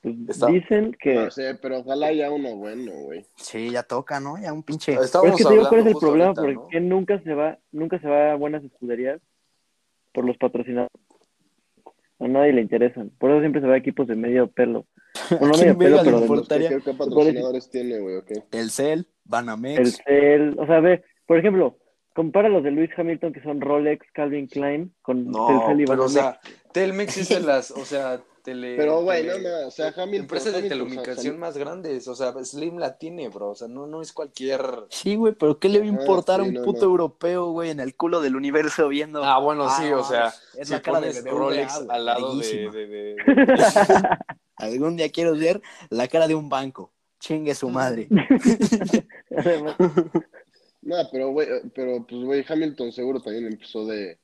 Pues 0.00 0.14
Está- 0.28 0.46
dicen 0.46 0.96
que. 1.00 1.14
No 1.14 1.30
sé, 1.30 1.56
pero 1.60 1.78
ojalá 1.80 2.06
haya 2.06 2.30
uno 2.30 2.54
bueno, 2.56 2.92
güey. 2.92 3.26
Sí, 3.36 3.70
ya 3.70 3.82
toca, 3.82 4.20
¿no? 4.20 4.40
Ya 4.40 4.52
un 4.52 4.62
pinche. 4.62 4.92
Pero 4.92 5.04
Estábamos 5.04 5.32
es 5.32 5.38
que 5.38 5.48
te 5.48 5.54
digo 5.58 5.68
cuál 5.68 5.80
es 5.80 5.86
el 5.88 5.94
problema, 5.96 6.26
ahorita, 6.36 6.52
¿no? 6.52 6.60
porque 6.62 6.80
nunca 6.80 7.20
se 7.22 7.34
va, 7.34 7.58
nunca 7.72 7.98
se 7.98 8.08
va 8.08 8.32
a 8.32 8.36
buenas 8.36 8.62
escuderías 8.62 9.20
por 10.14 10.24
los 10.24 10.36
patrocinadores. 10.38 10.92
A 12.20 12.26
nadie 12.28 12.52
le 12.52 12.60
interesan. 12.62 13.10
Por 13.18 13.30
eso 13.30 13.40
siempre 13.40 13.60
se 13.60 13.66
va 13.66 13.74
a 13.74 13.78
equipos 13.78 14.06
de 14.06 14.14
medio 14.16 14.46
pelo. 14.48 14.86
Bueno, 15.30 15.48
no 15.48 15.58
medio 15.58 15.78
pelo, 15.78 15.96
pero 15.98 16.04
de 16.04 16.10
los- 16.12 16.20
Importaría- 16.22 16.68
¿Qué, 16.68 16.80
qué 16.80 16.94
patrocinadores 16.94 17.70
tiene, 17.70 17.98
güey? 17.98 18.16
ok? 18.16 18.30
Telcel, 18.50 18.98
el 19.00 19.06
Banamex. 19.24 19.98
Cel, 20.06 20.56
o 20.58 20.66
sea, 20.66 20.78
ve, 20.80 21.02
por 21.26 21.38
ejemplo, 21.38 21.76
compara 22.14 22.48
los 22.48 22.62
de 22.62 22.70
Luis 22.70 22.90
Hamilton 22.96 23.32
que 23.32 23.42
son 23.42 23.60
Rolex, 23.60 24.06
Calvin 24.12 24.46
Klein 24.46 24.94
con 25.02 25.26
No, 25.26 25.48
Telcel 25.48 25.80
y 25.80 25.84
pero 25.86 26.04
o 26.04 26.08
Banamex. 26.08 26.12
sea, 26.12 26.40
Telmex 26.78 27.16
es 27.18 27.28
de 27.28 27.40
las, 27.40 27.70
o 27.70 27.84
sea, 27.84 28.22
tele... 28.42 28.76
Pero, 28.76 29.02
güey, 29.02 29.24
no, 29.26 29.34
tele- 29.34 29.48
no, 29.62 29.68
o 29.68 29.70
sea, 29.70 29.88
Hamilton- 29.88 30.14
Empresas 30.20 30.52
de 30.52 30.58
Hamilton, 30.58 30.78
telecomunicación 30.78 31.38
más 31.38 31.56
grandes, 31.58 32.06
o 32.08 32.14
sea, 32.14 32.32
Slim 32.44 32.78
la 32.78 32.96
tiene, 32.98 33.28
bro, 33.28 33.50
o 33.50 33.54
sea, 33.54 33.68
no, 33.68 33.86
no 33.86 34.00
es 34.00 34.12
cualquier... 34.12 34.60
Sí, 34.90 35.16
güey, 35.16 35.34
pero 35.34 35.58
¿qué 35.58 35.68
le 35.68 35.80
va 35.80 35.84
a 35.86 35.88
Ajá, 35.88 36.00
importar 36.00 36.40
a 36.40 36.44
sí, 36.44 36.48
un 36.50 36.54
no, 36.54 36.62
puto 36.62 36.80
no. 36.80 36.90
europeo, 36.92 37.50
güey, 37.50 37.70
en 37.70 37.80
el 37.80 37.94
culo 37.96 38.20
del 38.20 38.36
universo 38.36 38.88
viendo? 38.88 39.24
Ah, 39.24 39.38
bueno, 39.38 39.68
sí, 39.70 39.90
no, 39.90 40.00
o 40.00 40.04
sea, 40.04 40.32
es 40.56 40.68
si 40.68 40.74
la 40.74 40.80
cara 40.82 41.00
de 41.00 41.08
pones 41.12 41.24
Rolex 41.24 41.84
al 41.88 42.04
lado 42.06 42.36
de... 42.36 42.70
de- 42.70 42.86
de- 42.86 43.16
Algún 44.56 44.96
día 44.96 45.10
quiero 45.10 45.36
ver 45.36 45.60
la 45.90 46.08
cara 46.08 46.26
de 46.28 46.34
un 46.34 46.48
banco. 46.48 46.92
Chingue 47.20 47.54
su 47.54 47.68
madre. 47.68 48.08
No, 50.80 50.96
pero, 51.12 51.30
güey, 51.30 51.48
pero, 51.74 52.06
pues, 52.08 52.22
güey, 52.24 52.44
Hamilton 52.48 52.92
seguro 52.92 53.20
también 53.20 53.46
empezó 53.46 53.84
de, 53.84 54.18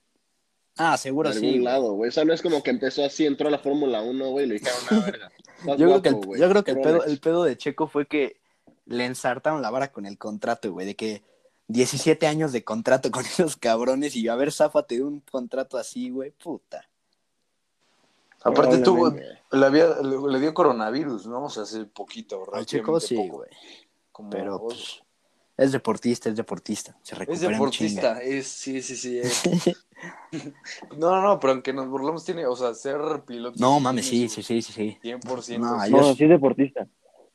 Ah, 0.76 0.92
de 0.92 0.98
seguro 0.98 1.28
algún 1.28 1.40
sí. 1.42 1.50
güey. 1.50 1.62
lado, 1.62 1.92
güey. 1.92 2.08
O 2.08 2.12
sea, 2.12 2.24
no 2.24 2.32
es 2.32 2.42
como 2.42 2.62
que 2.62 2.70
empezó 2.70 3.04
así, 3.04 3.26
entró 3.26 3.48
a 3.48 3.50
la 3.50 3.58
Fórmula 3.58 4.02
1, 4.02 4.30
güey, 4.30 4.44
y 4.46 4.48
le 4.48 4.54
dijeron, 4.54 4.78
una 4.90 5.00
verga. 5.04 5.32
Estás 5.60 5.78
Yo 5.78 5.86
creo 5.86 6.02
que, 6.02 6.08
el, 6.08 6.14
güey. 6.16 6.40
yo 6.40 6.48
creo 6.48 6.64
que 6.64 6.70
el, 6.72 6.80
pedo, 6.80 7.04
el 7.04 7.20
pedo 7.20 7.44
de 7.44 7.56
Checo 7.56 7.86
fue 7.86 8.06
que 8.06 8.36
le 8.86 9.06
ensartaron 9.06 9.62
la 9.62 9.70
vara 9.70 9.92
con 9.92 10.04
el 10.04 10.18
contrato, 10.18 10.70
güey, 10.72 10.86
de 10.86 10.94
que 10.96 11.22
17 11.68 12.26
años 12.26 12.52
de 12.52 12.64
contrato 12.64 13.10
con 13.10 13.24
esos 13.26 13.56
cabrones 13.56 14.14
y 14.16 14.28
a 14.28 14.34
ver, 14.34 14.52
záfate 14.52 14.96
de 14.96 15.04
un 15.04 15.20
contrato 15.20 15.78
así, 15.78 16.10
güey, 16.10 16.32
puta. 16.32 16.86
Aparte 18.42 18.78
tuvo, 18.78 19.08
le, 19.08 19.64
había, 19.64 19.86
le, 20.02 20.18
le 20.30 20.40
dio 20.40 20.52
coronavirus, 20.52 21.26
¿no? 21.26 21.44
O 21.44 21.48
sea, 21.48 21.62
hace 21.62 21.84
poquito, 21.86 22.44
Al 22.52 22.66
Checo 22.66 23.00
sí, 23.00 23.16
güey, 23.16 23.48
como- 24.12 24.28
pero 24.28 24.60
pues, 24.60 25.00
es 25.56 25.72
deportista, 25.72 26.28
es 26.28 26.36
deportista, 26.36 26.94
se 27.02 27.14
Es 27.14 27.18
recupera 27.18 27.46
en 27.46 27.52
deportista, 27.52 28.20
es, 28.20 28.46
sí, 28.48 28.82
sí, 28.82 28.96
sí. 28.96 29.18
es. 29.18 29.42
no, 30.96 31.10
no, 31.10 31.22
no, 31.22 31.40
pero 31.40 31.52
aunque 31.52 31.72
nos 31.72 31.88
burlamos, 31.88 32.24
tiene, 32.24 32.46
o 32.46 32.56
sea, 32.56 32.74
ser 32.74 32.98
piloto. 33.26 33.56
No, 33.58 33.78
mames, 33.80 34.06
sí, 34.06 34.28
sí, 34.28 34.42
sí, 34.42 34.62
sí, 34.62 34.72
sí. 34.72 34.98
100%. 35.02 35.58
No, 35.58 35.86
yo- 35.88 35.96
no, 35.96 36.14
sí 36.14 36.24
es 36.24 36.30
deportista. 36.30 36.86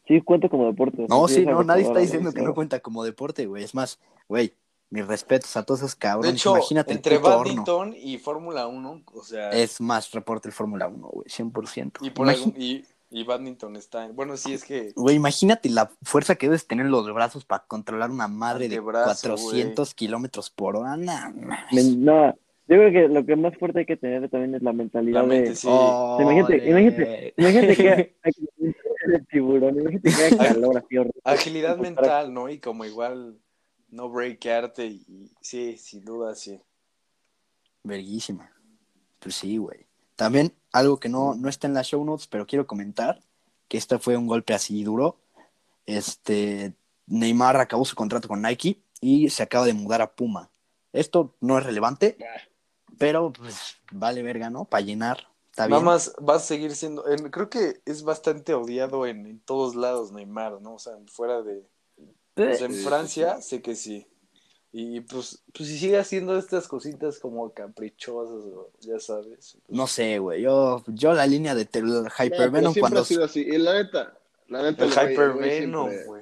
Sí 0.07 0.21
cuenta 0.21 0.49
como 0.49 0.65
deporte. 0.65 1.05
No, 1.07 1.27
sí, 1.27 1.45
no, 1.45 1.63
nadie 1.63 1.83
está 1.83 1.99
diciendo 1.99 2.31
que 2.33 2.41
no 2.41 2.53
cuenta 2.55 2.79
como 2.79 3.03
deporte, 3.03 3.45
güey. 3.45 3.63
Es 3.63 3.75
más, 3.75 3.99
güey, 4.27 4.53
Mis 4.91 5.05
respetos 5.05 5.55
a 5.55 5.61
todos 5.61 5.81
esos 5.81 5.93
cabrones. 5.95 6.31
De 6.31 6.38
hecho, 6.38 6.55
Imagínate 6.57 6.93
entre 6.93 7.19
badminton 7.19 7.93
y 7.95 8.17
Fórmula 8.17 8.65
1, 8.65 9.03
o 9.13 9.23
sea, 9.23 9.51
Es 9.51 9.79
más 9.79 10.11
reporte 10.13 10.47
el 10.47 10.51
Fórmula 10.51 10.88
1, 10.88 11.07
güey, 11.09 11.27
100%. 11.29 11.99
y, 12.01 12.09
por 12.09 12.27
algún- 12.27 12.55
y, 12.57 12.83
y 13.11 13.23
badminton 13.23 13.75
está. 13.75 14.07
Bueno, 14.07 14.35
sí, 14.35 14.51
es 14.53 14.63
que. 14.63 14.91
Güey, 14.95 15.15
imagínate 15.15 15.69
la 15.69 15.91
fuerza 16.01 16.33
que 16.38 16.47
debes 16.47 16.65
tener 16.65 16.88
en 16.88 16.91
los 16.91 17.05
brazos 17.13 17.45
para 17.45 17.65
controlar 17.67 18.09
una 18.09 18.27
madre 18.27 18.67
de 18.67 18.77
Antebrazo, 18.77 19.05
400 19.29 19.93
kilómetros 19.93 20.49
por 20.49 20.75
hora. 20.75 20.97
No, 20.97 22.33
yo 22.69 22.75
creo 22.77 22.91
que 22.91 23.07
lo 23.13 23.25
que 23.25 23.35
más 23.35 23.57
fuerte 23.57 23.79
hay 23.79 23.85
que 23.85 23.97
tener 23.97 24.29
también 24.29 24.53
es 24.55 24.61
la 24.61 24.71
mentalidad 24.73 25.21
La 25.21 25.27
mente, 25.27 25.49
de... 25.49 25.55
sí. 25.55 25.67
Oh, 25.69 26.17
Imagínate, 26.21 26.59
de- 26.59 26.69
imagínate, 26.69 27.33
imagínate 27.35 27.75
que 27.75 27.89
hay 27.89 28.31
que 28.31 28.75
el 29.13 29.27
tiburón, 29.27 29.79
imagínate 29.79 30.09
que 30.09 30.23
hay 30.23 30.38
calor 30.38 30.77
así 30.77 30.97
horrible. 30.97 31.21
Agilidad 31.23 31.77
mental, 31.77 32.33
¿no? 32.33 32.47
Y 32.47 32.59
como 32.59 32.85
igual 32.85 33.39
no 33.89 34.09
breakarte 34.09 34.85
y 34.85 35.31
sí, 35.41 35.77
sin 35.77 36.05
duda, 36.05 36.35
sí. 36.35 36.61
Verguísima. 37.83 38.51
Pues 39.19 39.35
sí, 39.35 39.57
güey. 39.57 39.88
También 40.15 40.53
algo 40.71 40.99
que 40.99 41.09
no, 41.09 41.33
no 41.35 41.49
está 41.49 41.65
en 41.67 41.73
las 41.73 41.88
show 41.88 42.03
notes, 42.05 42.27
pero 42.27 42.45
quiero 42.45 42.67
comentar 42.67 43.19
que 43.67 43.77
este 43.77 43.97
fue 43.97 44.15
un 44.15 44.27
golpe 44.27 44.53
así 44.53 44.83
duro. 44.83 45.17
Este, 45.85 46.73
Neymar 47.07 47.57
acabó 47.57 47.83
su 47.85 47.95
contrato 47.95 48.27
con 48.27 48.41
Nike 48.41 48.79
y 49.01 49.29
se 49.29 49.43
acaba 49.43 49.65
de 49.65 49.73
mudar 49.73 50.01
a 50.01 50.11
Puma. 50.13 50.49
Esto 50.93 51.35
no 51.39 51.57
es 51.57 51.65
relevante, 51.65 52.17
pero 53.00 53.34
pues 53.34 53.77
vale 53.91 54.22
verga, 54.22 54.51
¿no? 54.51 54.65
Para 54.65 54.82
llenar. 54.86 55.27
Está 55.50 55.68
Nada 55.68 55.79
bien. 55.82 55.86
más 55.86 56.13
va 56.18 56.36
a 56.36 56.39
seguir 56.39 56.75
siendo. 56.75 57.08
en- 57.10 57.32
creo 57.32 57.50
que 57.50 57.82
es 57.86 58.03
bastante 58.03 58.53
odiado 58.53 59.08
en, 59.08 59.25
en 59.25 59.39
todos 59.39 59.75
lados, 59.75 60.12
Neymar, 60.12 60.62
¿no? 60.62 60.75
O 60.75 60.79
sea, 60.79 60.94
fuera 61.08 61.41
de. 61.41 61.63
pues, 62.36 62.62
en 62.62 62.74
Sí, 62.74 62.84
Francia, 62.84 63.41
sé 63.41 63.62
que 63.63 63.75
sí. 63.75 64.06
Y 64.72 65.01
pues, 65.01 65.41
pues 65.51 65.68
si 65.68 65.79
sigue 65.79 65.98
haciendo 65.98 66.38
estas 66.38 66.68
cositas 66.68 67.18
como 67.18 67.51
caprichosas, 67.53 68.46
o- 68.46 68.70
ya 68.82 69.00
sabes. 69.00 69.58
pues, 69.65 69.75
No 69.77 69.88
sé, 69.88 70.20
güey. 70.20 70.44
Yo, 70.44 70.84
yo 70.88 71.13
la 71.13 71.25
línea 71.25 71.56
de 71.56 71.68
No, 71.82 72.06
Hypervenom 72.08 72.74
siempre 72.74 72.79
cuando 72.82 73.00
ha 73.01 73.06
sido 73.06 73.25
así. 73.25 73.41
Y 73.41 73.58
la 73.58 73.74
neta, 73.74 74.13
la 74.48 74.62
neta, 74.62 74.86
El 74.86 74.91
Hypervenom, 74.91 75.89
güey. 76.06 76.22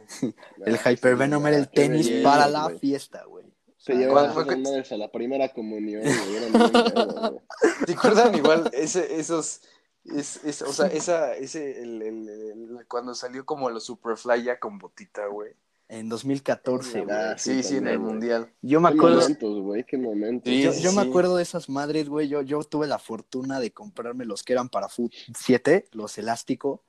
el 0.65 0.77
Hypervenom 0.77 1.45
era 1.47 1.57
el 1.57 1.67
qué 1.67 1.81
tenis 1.81 2.09
para 2.23 2.47
la 2.47 2.69
fiesta, 2.69 3.25
güey. 3.25 3.45
Se 3.77 3.93
Ah, 3.93 3.95
llevaban 3.95 4.33
¿cuál- 4.33 4.47
esas 4.47 4.59
madres 4.59 4.91
a 4.91 4.97
la 4.97 5.11
primera 5.11 5.49
comunión, 5.53 6.01
güey. 6.01 6.11
Güey. 6.51 7.85
¿Te 7.85 7.93
acuerdan 7.93 8.35
igual 8.35 8.69
ese, 8.73 9.19
esos, 9.19 9.61
es, 10.05 10.43
es- 10.43 10.61
o 10.61 10.73
sea, 10.73 10.87
esa, 10.87 11.35
ese, 11.35 11.81
el, 11.81 12.01
el- 12.01 12.29
el- 12.29 12.85
cuando 12.87 13.13
salió 13.15 13.45
como 13.45 13.69
los 13.69 13.85
Superfly 13.85 14.43
ya 14.43 14.59
con 14.59 14.77
botita, 14.79 15.27
güey? 15.27 15.51
En 15.89 16.09
2014, 16.09 17.01
güey. 17.03 17.15
Ah, 17.15 17.35
Sí, 17.37 17.63
sí, 17.63 17.77
en 17.77 17.87
el 17.87 17.97
güey. 17.99 18.11
mundial. 18.11 18.51
Yo 18.61 18.81
me 18.81 18.89
Qué 18.89 18.95
acuerdo, 18.97 19.21
momentos, 19.21 19.61
güey, 19.61 19.85
qué 19.85 19.97
momentos. 19.97 20.51
Sí, 20.51 20.61
yo, 20.63 20.73
sí, 20.73 20.81
yo 20.81 20.91
me 20.91 21.01
acuerdo 21.01 21.37
de 21.37 21.43
esas 21.43 21.69
madres, 21.69 22.09
güey. 22.09 22.27
Yo, 22.27 22.41
yo 22.41 22.61
tuve 22.63 22.87
la 22.87 22.99
fortuna 22.99 23.61
de 23.61 23.71
comprarme 23.71 24.25
los 24.25 24.43
que 24.43 24.51
eran 24.53 24.67
para 24.67 24.89
Foot 24.89 25.13
7, 25.37 25.87
los 25.93 26.17
elástico. 26.17 26.83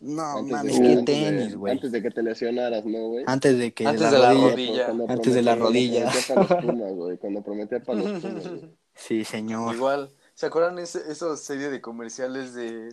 No 0.00 0.22
Antes 0.22 0.46
de 0.46 0.52
mames, 0.52 0.72
que- 0.76 0.82
qué 0.82 0.92
antes 0.92 1.06
de- 1.06 1.24
tenis, 1.30 1.56
güey. 1.56 1.72
Antes 1.72 1.92
de 1.92 2.02
que 2.02 2.10
te 2.10 2.22
lesionaras, 2.22 2.84
¿no, 2.84 2.98
güey? 3.08 3.24
Antes 3.26 3.58
de 3.58 3.72
que 3.72 3.86
Antes 3.86 4.02
la 4.02 4.10
de 4.10 4.18
la 4.18 4.32
rodilla- 4.34 4.88
Antes 5.08 5.34
de 5.34 5.42
la 5.42 5.54
rodilla. 5.54 6.10
Cuando 7.20 7.42
prometía 7.42 7.80
para 7.82 8.00
los 8.00 8.20
Pumas, 8.20 8.48
güey. 8.48 8.70
Sí, 8.94 9.24
señor. 9.24 9.74
Igual, 9.74 10.10
¿se 10.34 10.46
acuerdan 10.46 10.78
ese, 10.78 11.00
esos 11.10 11.40
serie 11.40 11.70
de 11.70 11.80
comerciales 11.80 12.54
de, 12.54 12.90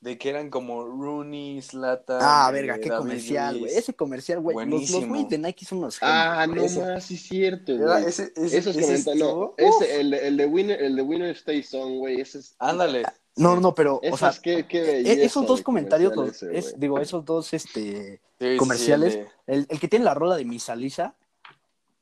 de 0.00 0.18
que 0.18 0.28
eran 0.30 0.50
como 0.50 0.84
Rooney, 0.84 1.62
Slatan? 1.62 2.18
Ah, 2.20 2.50
verga, 2.52 2.78
qué 2.78 2.88
David 2.88 3.00
comercial, 3.00 3.58
güey. 3.60 3.72
Ese 3.72 3.94
comercial, 3.94 4.40
güey. 4.40 4.66
Los, 4.68 4.90
los 4.90 5.06
güeyes 5.06 5.28
de 5.28 5.38
Nike 5.38 5.64
son 5.64 5.78
unos 5.78 5.98
Ah, 6.02 6.46
no 6.48 6.62
más, 6.80 7.04
sí 7.04 7.14
es 7.14 7.22
cierto, 7.22 7.76
güey. 7.78 8.04
ese, 8.06 8.32
ese, 8.36 8.58
Esos 8.58 8.76
ese 8.76 8.80
comentarios, 8.86 9.28
no, 9.28 9.54
ese, 9.56 10.00
el, 10.00 10.10
de- 10.10 10.26
el 10.28 10.36
de 10.36 10.46
Winner, 10.46 10.82
el 10.82 10.96
de 10.96 11.02
Winner 11.02 11.30
Stay 11.36 11.64
On, 11.74 11.98
güey, 11.98 12.20
ese 12.20 12.40
es, 12.40 12.56
Ándale. 12.58 13.04
No, 13.36 13.58
no, 13.60 13.74
pero, 13.74 13.98
o 14.10 14.16
sea, 14.16 14.32
qué, 14.42 14.66
qué 14.66 14.78
e- 14.80 15.02
belleza 15.04 15.22
esos 15.24 15.46
dos 15.46 15.58
de 15.60 15.64
comentarios, 15.64 16.12
comercial 16.12 16.50
los- 16.52 16.58
ese, 16.58 16.66
es- 16.68 16.72
güey. 16.74 16.80
digo, 16.80 16.98
esos 17.00 17.24
dos, 17.24 17.54
este, 17.54 18.20
Sí, 18.38 18.56
comerciales. 18.58 19.12
sí, 19.14 19.18
el 19.18 19.24
de- 19.24 19.30
el, 19.62 19.66
el 19.70 19.80
que 19.80 19.88
tiene 19.88 20.04
la 20.04 20.14
rola 20.14 20.36
de 20.36 20.44
Misa 20.44 20.76
Lisa, 20.76 21.14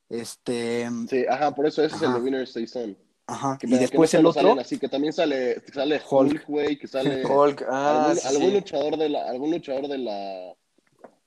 este, 0.09 0.89
Sí, 1.09 1.25
ajá, 1.29 1.55
por 1.55 1.67
eso 1.67 1.85
ese 1.85 1.95
es 1.97 2.03
el 2.03 2.13
de 2.15 2.21
Winner 2.21 2.43
Stay 2.43 2.67
On. 2.75 2.97
ajá, 3.29 3.59
Que, 3.59 3.67
y 3.67 3.71
que 3.71 3.79
después 3.79 4.13
no 4.15 4.21
el 4.21 4.27
otro, 4.27 4.43
salen 4.43 4.59
así, 4.59 4.79
que 4.79 4.89
también 4.89 5.13
sale, 5.13 5.63
sale 5.73 6.01
Hulk. 6.11 6.47
Güey, 6.49 6.77
que 6.79 6.89
sale 6.89 7.25
Hulk, 7.25 7.65
ah, 7.69 8.07
algún, 8.07 8.17
sí, 8.17 8.27
algún 8.29 8.47
sí. 8.49 8.53
luchador 8.53 8.97
de 8.97 9.09
la, 9.09 9.29
algún 9.31 9.51
luchador 9.53 9.87
de 9.89 9.99
la, 9.99 10.13
de 10.13 10.55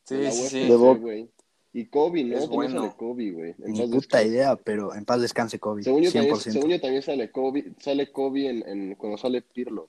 Sí, 0.03 0.17
la 0.17 0.31
sí, 0.31 0.41
UFC, 0.41 0.49
sí. 0.49 0.67
De 0.67 0.75
box. 0.75 0.99
güey. 1.01 1.29
Y 1.75 1.85
Kobe, 1.87 2.23
¿no? 2.23 2.35
Es 2.37 2.41
también 2.41 2.55
bueno. 2.73 2.81
sale 2.81 2.93
Kobe, 2.97 3.31
güey. 3.31 3.55
Ni 3.57 3.81
puta 3.81 3.95
descanse. 3.95 4.27
idea, 4.27 4.55
pero 4.57 4.93
en 4.93 5.05
paz 5.05 5.21
descanse 5.21 5.57
Kobe, 5.59 5.81
Según 5.81 6.03
yo, 6.03 6.11
también, 6.11 6.35
100%. 6.35 6.51
según 6.51 6.69
yo 6.69 6.79
también 6.81 7.01
sale 7.01 7.31
Kobe, 7.31 7.73
sale 7.79 8.11
Kobe 8.11 8.49
en, 8.49 8.67
en, 8.69 8.95
cuando 8.95 9.17
sale 9.17 9.41
Pirlo. 9.41 9.87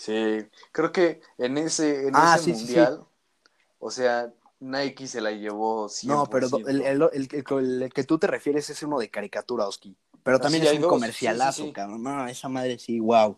Sí, 0.00 0.46
creo 0.72 0.92
que 0.92 1.20
en 1.36 1.58
ese, 1.58 2.08
en 2.08 2.16
Ah, 2.16 2.36
ese 2.36 2.44
sí, 2.44 2.50
sí, 2.52 2.56
sí. 2.60 2.64
mundial, 2.64 3.04
o 3.78 3.90
sea, 3.90 4.32
Nike 4.58 5.06
se 5.06 5.20
la 5.20 5.30
llevó 5.30 5.88
100%. 5.90 6.06
No, 6.06 6.26
pero 6.30 6.48
el, 6.68 6.80
el, 6.80 7.02
el- 7.12 7.92
que 7.92 8.04
tú 8.04 8.18
te 8.18 8.26
refieres 8.26 8.70
es 8.70 8.82
uno 8.82 8.98
de 8.98 9.10
caricatura, 9.10 9.66
Oski. 9.66 9.94
Pero 10.22 10.38
Ah, 10.38 10.40
también 10.40 10.64
es 10.64 10.72
un 10.72 10.80
dos, 10.80 10.90
comercialazo, 10.90 11.70
cabrón. 11.74 12.02
No, 12.02 12.26
esa 12.26 12.48
madre 12.48 12.78
sí, 12.78 12.98
wow. 12.98 13.36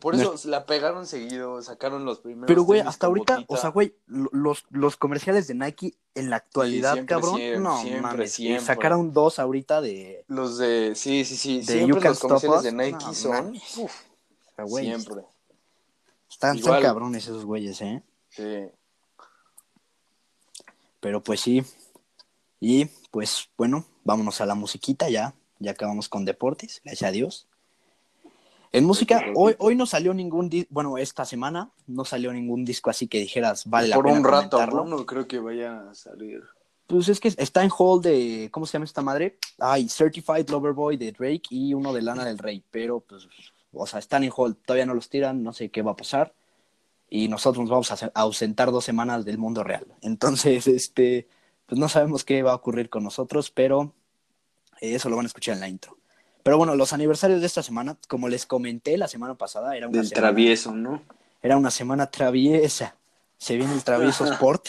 Por 0.00 0.14
eso 0.14 0.34
la 0.44 0.64
pegaron 0.64 1.06
seguido, 1.06 1.60
sacaron 1.60 2.06
los 2.06 2.20
primeros. 2.20 2.46
Pero, 2.46 2.62
güey, 2.62 2.80
hasta 2.80 3.06
ahorita, 3.08 3.34
botita. 3.34 3.52
o 3.54 3.56
sea, 3.58 3.68
güey, 3.68 3.94
lo- 4.06 4.30
los, 4.32 4.64
los 4.70 4.96
comerciales 4.96 5.46
de 5.46 5.54
Nike 5.54 5.94
en 6.14 6.30
la 6.30 6.36
actualidad, 6.36 6.94
siempre, 6.94 7.14
cabrón, 7.14 7.36
siempre, 7.36 7.60
no 7.60 7.78
siempre, 7.82 8.00
mames. 8.00 8.32
siempre. 8.32 8.64
sacaron 8.64 9.12
dos 9.12 9.38
ahorita 9.38 9.82
de. 9.82 10.24
Los 10.28 10.56
de, 10.56 10.94
sí, 10.94 11.26
sí, 11.26 11.36
sí, 11.36 11.58
De 11.58 11.64
siempre 11.64 12.00
los 12.00 12.18
comerciales 12.18 12.62
de 12.62 12.72
Nike 12.72 12.92
no 13.04 13.12
son, 13.14 13.54
uf, 13.54 13.78
o 13.78 14.54
sea, 14.56 14.64
güey, 14.64 14.86
siempre, 14.86 15.22
están, 16.32 16.56
están 16.56 16.70
Igual. 16.70 16.82
cabrones 16.82 17.24
esos 17.24 17.44
güeyes, 17.44 17.80
¿eh? 17.82 18.02
sí. 18.30 18.66
Pero 21.00 21.22
pues 21.22 21.40
sí. 21.40 21.64
Y 22.60 22.84
pues 23.10 23.48
bueno, 23.58 23.84
vámonos 24.04 24.40
a 24.40 24.46
la 24.46 24.54
musiquita 24.54 25.08
ya. 25.08 25.34
Ya 25.58 25.72
acabamos 25.72 26.08
con 26.08 26.24
deportes, 26.24 26.80
gracias 26.84 27.08
a 27.08 27.12
Dios. 27.12 27.48
En 28.72 28.84
música, 28.84 29.22
hoy, 29.34 29.54
hoy 29.58 29.76
no 29.76 29.84
salió 29.84 30.14
ningún 30.14 30.48
disco, 30.48 30.68
bueno, 30.72 30.96
esta 30.96 31.24
semana 31.24 31.70
no 31.86 32.04
salió 32.04 32.32
ningún 32.32 32.64
disco 32.64 32.88
así 32.88 33.06
que 33.06 33.18
dijeras, 33.18 33.66
vale 33.66 33.88
la 33.88 33.96
Por 33.96 34.06
pena 34.06 34.18
un 34.18 34.24
rato, 34.24 34.56
comentarlo. 34.56 34.84
¿no? 34.86 35.04
Creo 35.04 35.28
que 35.28 35.38
vaya 35.38 35.90
a 35.90 35.94
salir. 35.94 36.42
Pues 36.86 37.08
es 37.08 37.20
que 37.20 37.28
está 37.36 37.62
en 37.62 37.70
hold 37.76 38.04
de, 38.04 38.48
¿cómo 38.50 38.64
se 38.64 38.72
llama 38.72 38.86
esta 38.86 39.02
madre? 39.02 39.38
Ay, 39.58 39.88
Certified 39.88 40.48
Lover 40.48 40.72
Boy 40.72 40.96
de 40.96 41.12
Drake 41.12 41.42
y 41.50 41.74
uno 41.74 41.92
de 41.92 42.02
Lana 42.02 42.24
del 42.24 42.38
Rey, 42.38 42.64
pero 42.70 43.00
pues, 43.00 43.28
o 43.72 43.86
sea, 43.86 43.98
están 43.98 44.24
en 44.24 44.32
hold, 44.34 44.56
todavía 44.64 44.86
no 44.86 44.94
los 44.94 45.08
tiran, 45.08 45.42
no 45.42 45.52
sé 45.52 45.70
qué 45.70 45.82
va 45.82 45.92
a 45.92 45.96
pasar. 45.96 46.34
Y 47.08 47.28
nosotros 47.28 47.60
nos 47.62 47.70
vamos 47.70 47.90
a 47.92 47.96
se- 47.96 48.06
a 48.06 48.10
ausentar 48.14 48.70
dos 48.70 48.84
semanas 48.84 49.24
del 49.24 49.38
mundo 49.38 49.62
real. 49.64 49.86
Entonces, 50.02 50.66
este, 50.66 51.28
pues 51.66 51.78
no 51.78 51.88
sabemos 51.88 52.24
qué 52.24 52.42
va 52.42 52.52
a 52.52 52.56
ocurrir 52.56 52.88
con 52.90 53.04
nosotros, 53.04 53.50
pero 53.50 53.92
eh, 54.80 54.94
eso 54.94 55.08
lo 55.10 55.16
van 55.16 55.26
a 55.26 55.28
escuchar 55.28 55.54
en 55.54 55.60
la 55.60 55.68
intro. 55.68 55.96
Pero 56.42 56.58
bueno, 56.58 56.74
los 56.74 56.92
aniversarios 56.92 57.40
de 57.40 57.46
esta 57.46 57.62
semana, 57.62 57.96
como 58.08 58.28
les 58.28 58.46
comenté 58.46 58.96
la 58.98 59.06
semana 59.08 59.34
pasada, 59.34 59.76
era 59.76 59.86
una 59.88 59.98
Del 59.98 60.06
semana, 60.08 60.28
travieso, 60.28 60.72
¿no? 60.74 61.02
era 61.40 61.56
una 61.56 61.70
semana 61.70 62.10
traviesa. 62.10 62.96
Se 63.38 63.56
viene 63.56 63.72
el 63.74 63.84
travieso 63.84 64.24
Sport. 64.32 64.66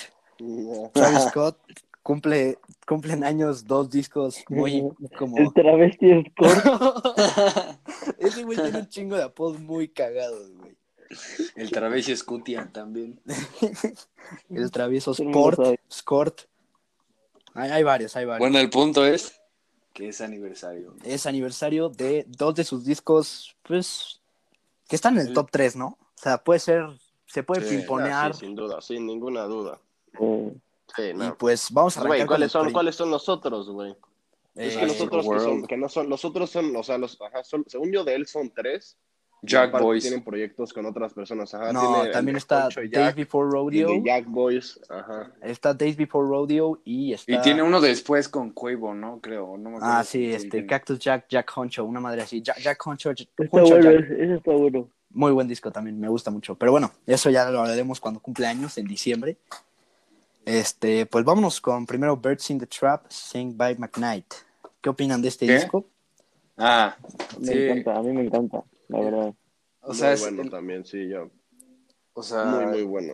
Travis 0.93 1.24
Scott 1.29 1.57
cumple 2.03 2.60
cumplen 2.86 3.24
años 3.24 3.65
dos 3.65 3.89
discos 3.89 4.43
muy 4.50 4.83
como 5.17 5.38
El 5.38 5.53
travesti 5.53 6.07
Scott. 6.31 7.79
ese 8.19 8.43
güey 8.43 8.57
tiene 8.57 8.79
un 8.79 8.89
chingo 8.89 9.15
de 9.15 9.24
apodos 9.24 9.60
muy 9.60 9.88
cagados 9.88 10.51
güey 10.57 10.75
El 11.55 11.72
travieso 11.72 12.15
Scutia 12.15 12.69
también. 12.72 13.19
el 14.50 14.69
travieso 14.72 15.12
Sport. 15.12 15.60
Scott 15.91 16.41
hay, 17.53 17.69
hay 17.72 17.83
varios 17.83 18.15
hay 18.15 18.25
varios 18.25 18.39
Bueno, 18.39 18.60
el 18.60 18.69
punto 18.69 19.05
es 19.05 19.39
que 19.93 20.10
es 20.10 20.22
aniversario. 20.22 20.95
es 21.03 21.25
aniversario 21.27 21.88
de 21.89 22.25
dos 22.27 22.55
de 22.55 22.63
sus 22.63 22.83
discos 22.83 23.55
pues 23.62 24.19
que 24.89 24.95
están 24.95 25.17
en 25.19 25.27
el 25.27 25.33
top 25.33 25.50
3 25.51 25.75
no 25.77 25.88
o 25.88 25.98
sea 26.15 26.43
puede 26.43 26.60
ser 26.60 26.86
se 27.27 27.43
puede 27.43 27.62
Sí, 27.67 27.77
pimponear 27.77 28.31
Ah, 28.31 28.33
sí, 28.33 28.39
sin 28.45 28.55
duda, 28.55 28.81
sin 28.81 29.05
ninguna 29.07 29.43
duda. 29.43 29.79
Eh, 30.19 30.53
Sí, 30.95 31.01
y 31.09 31.13
no. 31.13 31.38
pues 31.38 31.69
vamos 31.71 31.97
a 31.97 32.01
arrancar 32.01 32.17
Güey, 32.17 32.27
¿cuáles 32.27 32.51
son, 32.51 32.71
¿cuáles 32.71 32.95
son 32.95 33.09
los 33.12 33.27
otros, 33.29 33.69
güey? 33.69 33.95
Es 34.55 34.77
que 34.77 34.83
eh, 34.83 34.88
los 34.88 35.01
otros 35.01 35.27
que, 35.27 35.39
son, 35.39 35.65
que 35.65 35.77
no 35.77 35.89
son, 35.89 36.09
los 36.09 36.23
otros 36.25 36.50
son, 36.51 36.75
o 36.75 36.83
sea, 36.83 36.97
los, 36.97 37.19
ajá, 37.21 37.43
son, 37.43 37.65
según 37.67 37.91
yo 37.91 38.03
de 38.03 38.15
él 38.15 38.27
son 38.27 38.51
tres. 38.51 38.97
Y 39.41 39.47
Jack 39.47 39.77
Boys. 39.77 40.03
Tienen 40.03 40.23
proyectos 40.23 40.71
con 40.71 40.85
otras 40.85 41.13
personas, 41.13 41.53
ajá. 41.53 41.73
no 41.73 41.95
tiene 41.95 42.09
también 42.12 42.38
está 42.38 42.69
y 42.71 42.88
Days 42.88 42.91
Jack, 42.91 43.15
Before 43.15 43.47
y 43.50 43.51
Rodeo 43.51 43.88
de 43.89 44.01
Jack 44.05 44.25
Boys, 44.27 44.79
ajá. 44.88 45.33
está 45.41 45.73
Days 45.73 45.97
Before 45.97 46.25
Rodeo 46.27 46.79
y 46.85 47.12
está 47.13 47.31
Y 47.33 47.41
tiene 47.41 47.62
uno 47.62 47.81
después 47.81 48.29
con 48.29 48.51
Cuevo, 48.51 48.93
¿no? 48.93 49.19
Creo. 49.19 49.57
No 49.57 49.71
me 49.71 49.77
acuerdo 49.77 49.95
Ah, 49.95 50.03
sí, 50.03 50.19
tiene- 50.19 50.35
este, 50.35 50.65
Cactus 50.65 51.00
Jack, 51.00 51.25
Jack 51.27 51.51
Honcho, 51.57 51.83
una 51.83 52.00
madre 52.00 52.21
así. 52.21 52.41
Jack, 52.41 52.59
Jack 52.59 52.88
Honcho, 52.88 53.12
está 53.12 53.43
Honcho 53.51 53.75
bueno, 53.75 53.91
Jack. 53.91 54.12
ese 54.12 54.35
está 54.35 54.51
bueno. 54.51 54.89
Muy 55.09 55.31
buen 55.31 55.47
disco 55.47 55.71
también, 55.71 56.00
me 56.00 56.07
gusta 56.07 56.31
mucho. 56.31 56.55
Pero 56.55 56.71
bueno, 56.71 56.91
eso 57.05 57.29
ya 57.29 57.50
lo 57.50 57.59
hablaremos 57.62 58.00
cuando 58.00 58.19
cumple 58.19 58.47
años, 58.47 58.77
en 58.77 58.85
diciembre. 58.85 59.38
Este, 60.45 61.05
pues 61.05 61.23
vámonos 61.23 61.62
con 61.62 61.85
primero 61.85 62.17
Birds 62.17 62.50
in 62.50 62.59
the 62.59 62.67
Trap, 62.67 63.05
Sing 63.09 63.55
by 63.55 63.77
McKnight. 63.77 64.25
¿Qué 64.81 64.89
opinan 64.89 65.21
de 65.21 65.29
este 65.29 65.45
¿Qué? 65.45 65.53
disco? 65.55 65.85
Ah, 66.57 66.95
Me 67.39 67.47
sí. 67.47 67.53
encanta, 67.53 67.97
a 67.97 68.03
mí 68.03 68.12
me 68.12 68.23
encanta, 68.25 68.63
la 68.89 69.00
verdad. 69.00 69.33
O 69.81 69.93
sea, 69.93 70.09
muy 70.09 70.13
es- 70.15 70.21
bueno 70.35 70.50
también, 70.50 70.85
sí, 70.85 71.07
yo. 71.07 71.29
o 72.13 72.23
sea, 72.23 72.45
Muy, 72.45 72.65
muy 72.67 72.83
bueno. 72.83 73.13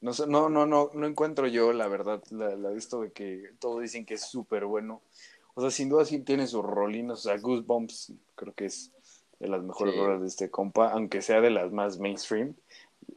No, 0.00 0.12
sé, 0.12 0.26
no, 0.26 0.48
no, 0.48 0.64
no, 0.64 0.90
no 0.94 1.06
encuentro 1.06 1.46
yo, 1.48 1.72
la 1.72 1.88
verdad, 1.88 2.22
la, 2.30 2.54
la 2.56 2.70
de 2.70 2.78
esto 2.78 3.00
de 3.02 3.12
que 3.12 3.50
todos 3.58 3.82
dicen 3.82 4.06
que 4.06 4.14
es 4.14 4.22
súper 4.22 4.64
bueno. 4.64 5.02
O 5.54 5.60
sea, 5.60 5.70
sin 5.70 5.88
duda 5.88 6.04
sí 6.04 6.20
tiene 6.20 6.46
sus 6.46 6.62
rolinos. 6.64 7.20
O 7.20 7.22
sea, 7.28 7.38
Goosebumps 7.38 8.12
creo 8.36 8.54
que 8.54 8.66
es 8.66 8.92
de 9.40 9.48
las 9.48 9.62
mejores 9.62 9.94
Sí. 9.94 10.00
rolas 10.00 10.20
de 10.20 10.28
este 10.28 10.50
compa, 10.50 10.92
aunque 10.92 11.20
sea 11.20 11.40
de 11.40 11.50
las 11.50 11.72
más 11.72 11.98
mainstream. 11.98 12.54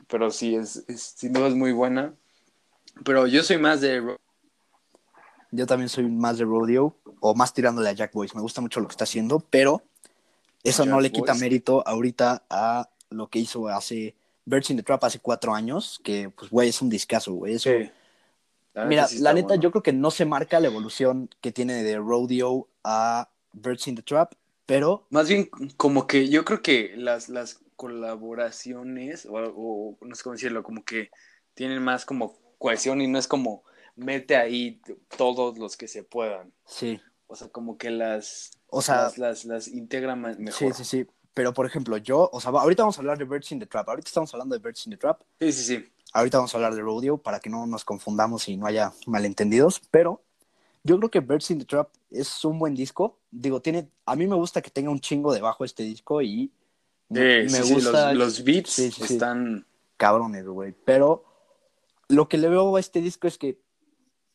Pero 0.08 0.32
sí, 0.32 0.56
es, 0.56 0.84
es- 0.88 1.14
sin 1.18 1.34
duda 1.34 1.48
es 1.48 1.56
muy 1.56 1.72
buena. 1.72 2.16
Pero 3.04 3.28
yo 3.28 3.44
soy 3.44 3.58
más 3.58 3.82
de... 3.82 4.18
Yo 5.52 5.66
también 5.66 5.90
soy 5.90 6.06
más 6.08 6.38
de 6.38 6.46
Rodeo, 6.46 6.96
o 7.20 7.36
más 7.36 7.54
tirándole 7.54 7.90
a 7.90 7.94
Jack 7.94 8.14
Boys. 8.14 8.34
Me 8.36 8.42
gusta 8.42 8.62
mucho 8.62 8.80
lo 8.80 8.88
que 8.88 8.94
está 8.94 9.04
haciendo, 9.04 9.40
pero 9.50 9.82
eso 10.64 10.86
no 10.86 11.02
le 11.02 11.12
quita 11.12 11.34
mérito 11.34 11.86
ahorita 11.86 12.44
a 12.50 12.90
lo 13.10 13.28
que 13.28 13.40
hizo 13.40 13.68
hace 13.68 14.16
Birds 14.46 14.70
in 14.70 14.78
the 14.78 14.84
Trap 14.84 15.04
hace 15.04 15.20
cuatro 15.20 15.54
años, 15.54 16.00
que 16.04 16.30
pues, 16.30 16.50
güey, 16.50 16.70
es 16.70 16.82
un 16.82 16.90
discazo, 16.90 17.34
güey. 17.34 17.56
Eso- 17.56 17.70
La 18.74 18.86
Mira, 18.86 19.08
sí 19.08 19.20
la 19.20 19.34
neta, 19.34 19.48
bueno. 19.50 19.62
yo 19.64 19.72
creo 19.72 19.84
que 19.84 19.92
no 19.92 20.12
se 20.12 20.26
marca 20.26 20.60
la 20.62 20.68
evolución 20.68 21.30
que 21.42 21.52
tiene 21.52 21.84
de 21.84 21.98
Rodeo 21.98 22.70
a 22.86 23.28
Birds 23.52 23.88
in 23.90 23.96
the 23.96 24.02
Trap, 24.02 24.34
pero 24.66 25.06
Más 25.10 25.28
bien, 25.28 25.50
como 25.76 26.08
que 26.08 26.30
yo 26.30 26.46
creo 26.46 26.62
que 26.62 26.94
las, 26.96 27.28
las 27.28 27.60
colaboraciones, 27.76 29.26
o, 29.26 29.34
o 29.36 29.98
no 30.06 30.16
sé 30.16 30.24
cómo 30.24 30.36
decirlo, 30.36 30.64
como 30.64 30.86
que 30.86 31.10
tienen 31.54 31.84
más 31.84 32.06
como 32.06 32.38
cohesión 32.62 33.02
y 33.02 33.08
no 33.08 33.18
es 33.18 33.28
como 33.28 33.64
mete 33.96 34.36
ahí 34.38 34.80
todos 35.18 35.58
los 35.58 35.76
que 35.76 35.88
se 35.88 36.04
puedan. 36.04 36.54
sí. 36.66 37.00
O 37.28 37.36
sea, 37.36 37.48
como 37.48 37.78
que 37.78 37.90
las, 37.92 38.52
O 38.68 38.82
sea, 38.82 39.04
las, 39.04 39.18
las, 39.18 39.46
las 39.46 39.68
integra 39.70 40.18
ma- 40.18 40.34
sí, 40.34 40.42
mejor. 40.42 40.74
sí, 40.74 40.84
sí. 40.84 41.08
Pero, 41.34 41.54
por 41.54 41.66
ejemplo, 41.66 41.96
yo, 41.96 42.30
o 42.34 42.42
sea, 42.42 42.52
ahorita 42.52 42.84
vamos 42.84 42.98
a 42.98 43.00
hablar 43.02 43.18
de 43.18 43.24
Birds 43.24 43.54
in 43.54 43.60
the 43.60 43.66
Trap. 43.66 43.88
Ahorita 43.88 44.10
estamos 44.10 44.34
hablando 44.34 44.54
de 44.54 44.60
Birds 44.62 44.86
in 44.86 44.92
the 44.92 44.98
Trap. 44.98 45.22
Sí, 45.40 45.52
sí, 45.54 45.64
sí. 45.64 45.90
Ahorita 46.12 46.40
vamos 46.40 46.54
a 46.54 46.58
hablar 46.58 46.76
de 46.76 46.82
Rodeo 46.82 47.18
para 47.18 47.40
que 47.40 47.50
no 47.50 47.66
nos 47.68 47.86
confundamos 47.86 48.50
y 48.50 48.58
no 48.58 48.66
haya 48.66 48.92
malentendidos. 49.08 49.82
Pero 49.92 50.22
yo 50.84 50.98
creo 50.98 51.10
que 51.10 51.22
Birds 51.22 51.52
in 51.52 51.60
the 51.60 51.66
Trap 51.66 51.88
es 52.12 52.44
un 52.44 52.60
buen 52.60 52.76
disco. 52.76 53.18
Digo, 53.32 53.62
tiene, 53.62 53.88
a 54.06 54.18
mí 54.18 54.28
me 54.28 54.36
gusta 54.36 54.62
que 54.62 54.70
tenga 54.70 54.92
un 54.92 55.00
chingo 55.00 55.34
debajo 55.34 55.64
este 55.64 55.84
disco 55.84 56.22
y 56.22 56.52
Sí, 57.10 57.18
me 57.18 57.50
sí, 57.50 57.64
sí, 57.64 57.74
gusta 57.76 58.14
los, 58.14 58.18
los 58.38 58.44
beats 58.44 58.72
Sí, 58.72 58.92
sí, 58.92 59.04
sí. 59.08 59.14
están... 59.14 59.66
cabrones, 59.96 60.46
güey. 60.46 60.74
Pero 60.84 61.24
lo 62.12 62.28
que 62.30 62.38
le 62.38 62.50
veo 62.50 62.76
a 62.76 62.80
este 62.80 63.02
disco 63.02 63.28
es 63.28 63.38
que 63.38 63.60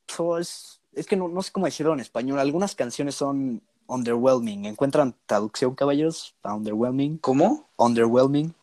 so, 0.08 0.38
es, 0.38 0.80
es 0.92 1.06
que 1.06 1.16
no, 1.16 1.28
no 1.28 1.42
sé 1.42 1.52
cómo 1.52 1.66
decirlo 1.66 1.92
en 1.92 2.00
español. 2.00 2.38
Algunas 2.38 2.74
canciones 2.74 3.14
son 3.14 3.62
underwhelming. 3.86 4.64
¿Encuentran 4.64 5.14
traducción, 5.26 5.74
caballeros? 5.74 6.34
A 6.42 6.54
Underwhelming. 6.54 7.18
¿Cómo? 7.18 7.68
Underwhelming. 7.76 8.54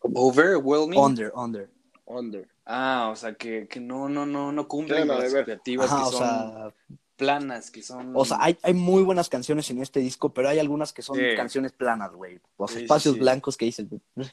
Overwhelming. 0.00 0.98
Under, 0.98 1.32
under. 1.34 1.70
Under. 2.06 2.48
ah, 2.66 3.08
o 3.12 3.16
sea, 3.16 3.34
que, 3.34 3.66
que 3.66 3.80
no, 3.80 4.08
no, 4.08 4.26
no, 4.26 4.52
no 4.52 4.68
cumplen 4.68 5.08
las 5.08 5.24
expectativas 5.24 5.90
Ajá, 5.90 6.02
que 6.02 6.08
o 6.08 6.12
son 6.12 6.18
sea, 6.20 6.74
planas, 7.16 7.70
que 7.70 7.82
son... 7.82 8.12
o 8.14 8.24
sea, 8.24 8.36
hay, 8.40 8.58
hay 8.62 8.74
muy 8.74 9.02
buenas 9.02 9.28
canciones 9.30 9.70
en 9.70 9.80
este 9.80 10.00
disco, 10.00 10.28
pero 10.34 10.48
hay 10.50 10.58
algunas 10.58 10.92
que 10.92 11.00
son 11.00 11.16
Sí. 11.16 11.22
canciones 11.36 11.72
planas, 11.72 12.12
güey. 12.12 12.40
O 12.56 12.66
sea, 12.68 12.74
Sí, 12.74 12.78
sí, 12.80 12.84
espacios 12.84 13.14
sí. 13.14 13.20
blancos 13.20 13.56
que 13.56 13.64
dices, 13.64 13.86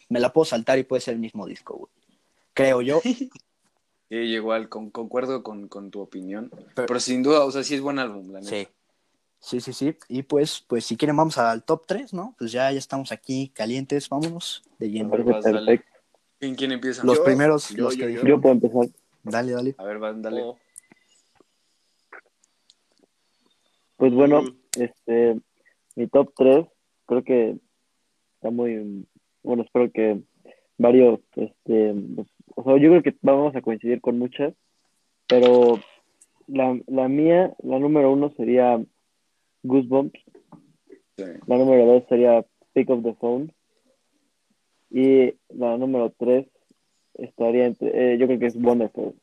me 0.10 0.20
la 0.20 0.34
puedo 0.34 0.46
saltar 0.46 0.78
y 0.80 0.84
puede 0.84 1.02
ser 1.02 1.14
el 1.14 1.20
mismo 1.22 1.46
disco, 1.46 1.76
güey. 1.78 1.92
Creo 2.54 2.82
yo. 2.82 3.02
Sí, 4.12 4.18
igual, 4.18 4.68
con, 4.68 4.90
concuerdo 4.90 5.42
con, 5.42 5.70
con 5.70 5.90
tu 5.90 6.02
opinión. 6.02 6.52
Pero- 6.76 6.86
Pero, 6.86 7.00
sin 7.00 7.24
duda, 7.24 7.46
o 7.46 7.52
sea, 7.52 7.64
sí 7.64 7.76
es 7.76 7.82
buen 7.82 7.98
álbum, 7.98 8.30
la 8.34 8.42
neta. 8.42 8.50
Sí. 8.50 8.68
Sí, 9.40 9.62
sí, 9.62 9.72
sí. 9.72 9.96
Y 10.10 10.24
pues, 10.24 10.66
pues 10.68 10.84
si 10.86 10.98
quieren 10.98 11.16
vamos 11.16 11.38
al 11.38 11.64
top 11.64 11.86
3, 11.88 12.14
¿no? 12.14 12.36
Pues 12.38 12.52
ya, 12.52 12.70
ya 12.74 12.78
estamos 12.78 13.14
aquí 13.14 13.50
calientes, 13.56 14.10
vámonos 14.10 14.64
de 14.80 14.92
lleno. 14.92 15.10
perfecto. 15.12 15.50
¿Quién, 16.40 16.56
quién 16.56 16.72
empieza? 16.74 17.06
Los 17.06 17.20
Yo- 17.20 17.24
primeros, 17.24 17.70
yo- 17.70 17.86
los 17.86 17.96
yo- 17.96 18.06
que 18.08 18.14
yo. 18.28 18.42
puedo 18.42 18.54
empezar. 18.54 18.88
Dale, 19.24 19.54
dale. 19.54 19.76
A 19.78 19.84
ver, 19.86 19.98
van, 19.98 20.22
dale. 20.22 20.42
Oh. 20.44 20.58
Pues 23.96 24.14
bueno, 24.14 24.42
Mm. 24.42 24.56
este, 24.74 25.40
mi 25.96 26.08
top 26.08 26.34
3 26.36 26.68
creo 27.06 27.24
que 27.24 27.58
está 28.36 28.50
muy, 28.52 29.08
bueno, 29.42 29.64
espero 29.64 29.90
que 29.92 30.22
varios, 30.78 31.20
este, 31.36 31.94
o 32.56 32.64
sea, 32.64 32.78
yo 32.78 32.90
creo 32.90 33.04
que 33.04 33.16
vamos 33.22 33.56
a 33.56 33.62
coincidir 33.62 34.02
con 34.02 34.18
muchas, 34.20 34.54
pero 35.28 35.80
la, 36.48 36.80
la 36.88 37.08
mía, 37.08 37.54
la 37.64 37.80
número 37.80 38.12
uno 38.12 38.32
sería 38.36 38.84
Goosebumps, 39.64 40.20
Sí. 41.18 41.24
la 41.46 41.58
número 41.58 41.86
dos 41.86 42.04
sería 42.10 42.44
Pick 42.74 42.90
Up 42.90 43.04
the 43.04 43.14
Phone 43.16 43.54
y 44.90 45.34
la 45.50 45.78
número 45.78 46.14
tres 46.18 46.48
estaría 47.14 47.66
entre, 47.66 48.14
eh, 48.14 48.18
yo 48.18 48.26
creo 48.28 48.40
que 48.40 48.48
es 48.48 48.56
Wonderful. 48.56 49.14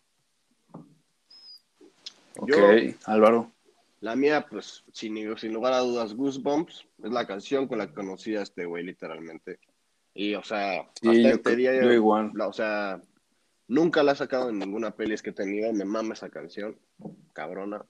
Ok, 2.38 2.48
Yo- 2.48 2.92
Álvaro. 3.06 3.50
La 4.00 4.14
mía, 4.14 4.46
pues, 4.48 4.84
sin, 4.92 5.16
sin 5.38 5.52
lugar 5.52 5.72
a 5.72 5.78
dudas, 5.80 6.14
Goosebumps, 6.14 6.86
es 7.02 7.10
la 7.10 7.26
canción 7.26 7.66
con 7.66 7.78
la 7.78 7.88
que 7.88 7.94
conocí 7.94 8.36
a 8.36 8.42
este 8.42 8.64
güey, 8.64 8.84
literalmente. 8.84 9.58
Y, 10.14 10.34
o 10.34 10.42
sea, 10.44 10.88
Sí, 11.00 11.08
hasta 11.08 11.20
yo, 11.22 11.28
este 11.30 11.56
día, 11.56 11.82
yo 11.82 11.92
igual. 11.92 12.30
la- 12.34 12.46
o 12.46 12.52
sea, 12.52 13.00
nunca 13.68 14.02
la 14.02 14.12
he 14.12 14.16
sacado 14.16 14.50
en 14.50 14.59
ninguna 14.59 14.90
pelis 14.90 15.22
que 15.22 15.31
he 15.31 15.35
tenido, 15.35 15.72
me 15.72 15.85
mama 15.85 16.14
esa 16.14 16.28
canción, 16.31 16.76
cabrona. 17.33 17.85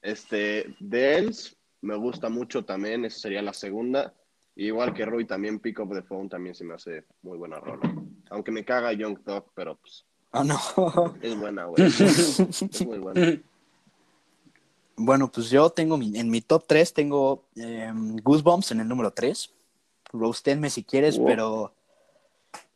Este, 0.00 0.74
Dance, 0.80 1.54
me 1.80 1.96
gusta 1.96 2.28
mucho 2.28 2.64
también, 2.64 3.04
esa 3.04 3.18
sería 3.20 3.42
la 3.42 3.52
segunda. 3.52 4.14
Igual 4.56 4.92
que 4.94 5.06
Roy, 5.06 5.24
también 5.26 5.60
Pick 5.60 5.78
Up 5.80 5.92
the 5.94 6.02
Phone 6.02 6.28
también 6.28 6.54
se 6.54 6.64
me 6.64 6.74
hace 6.74 7.04
muy 7.22 7.38
buena 7.38 7.58
rola. 7.58 7.94
Aunque 8.30 8.50
me 8.50 8.64
caga 8.64 8.92
Young 8.92 9.22
Thug, 9.24 9.44
pero 9.54 9.76
pues, 9.76 10.04
Ah, 10.32 10.44
no. 10.44 10.56
es 11.22 11.38
buena, 11.38 11.64
güey. 11.66 11.84
es 11.86 12.86
muy 12.86 12.98
buena. 12.98 13.20
bueno, 14.96 15.30
pues 15.30 15.50
yo 15.50 15.70
tengo 15.70 15.96
mi- 15.96 16.18
en 16.18 16.30
mi 16.30 16.40
top 16.40 16.64
3 16.66 16.92
tengo 16.94 17.44
em, 17.56 18.16
Goosebumps 18.16 18.72
en 18.72 18.80
el 18.80 18.88
número 18.88 19.12
3. 19.12 19.52
Roastenme 20.12 20.68
si 20.70 20.84
quieres, 20.84 21.18
Wow. 21.18 21.26
pero 21.26 21.74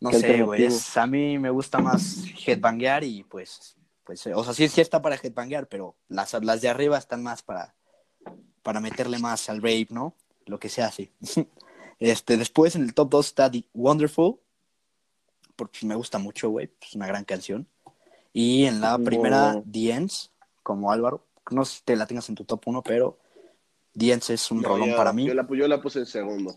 no 0.01 0.13
sé, 0.13 0.43
güey. 0.43 0.65
es- 0.65 0.97
A 0.97 1.07
mí 1.07 1.39
me 1.39 1.51
gusta 1.51 1.79
más 1.79 2.25
headbanguear 2.47 3.05
y 3.05 3.25
pues, 3.25 3.77
pues, 4.05 4.27
eh, 4.27 4.35
o 4.35 4.45
sea, 4.45 4.53
sí, 4.55 4.69
sí 4.69 4.81
está 4.81 5.01
para 5.03 5.17
headbanguear, 5.17 5.67
pero 5.69 5.97
las, 6.09 6.33
las 6.43 6.61
de 6.61 6.69
arriba 6.69 6.99
están 6.99 7.23
más 7.23 7.43
para, 7.43 7.75
para 8.63 8.81
meterle 8.81 9.19
más 9.19 9.49
al 9.49 9.59
rave, 9.63 9.89
¿no? 9.91 10.15
Lo 10.47 10.59
que 10.59 10.69
se 10.69 10.83
hace. 10.83 11.13
Este, 11.99 12.37
después 12.37 12.77
en 12.77 12.83
el 12.83 12.93
top 12.93 13.09
2 13.09 13.27
está 13.29 13.51
The 13.51 13.65
Wonderful, 13.73 14.37
porque 15.57 15.87
me 15.87 15.95
gusta 15.95 16.19
mucho, 16.19 16.51
güey, 16.51 16.71
es 16.83 16.95
una 16.95 17.07
gran 17.07 17.25
canción. 17.25 17.67
Y 18.35 18.67
en 18.67 18.83
la 18.83 18.99
primera, 18.99 19.53
buena. 19.55 19.63
The 19.73 19.91
Ends, 19.93 20.31
como 20.63 20.93
Álvaro. 20.93 21.25
No 21.51 21.65
sé 21.65 21.79
si 21.79 21.85
te 21.85 21.97
la 21.97 22.07
tengas 22.07 22.29
en 22.29 22.35
tu 22.35 22.45
top 22.45 22.61
1, 22.67 22.83
pero 22.83 23.19
The 23.97 24.13
Ends 24.13 24.29
es 24.29 24.51
un 24.51 24.61
No, 24.61 24.69
rolón 24.69 24.91
yo- 24.91 24.97
para 24.99 25.15
mí. 25.15 25.27
Yo 25.27 25.33
la, 25.33 25.47
yo 25.51 25.67
la 25.67 25.81
puse 25.81 26.01
en 26.01 26.07
segundo. 26.07 26.55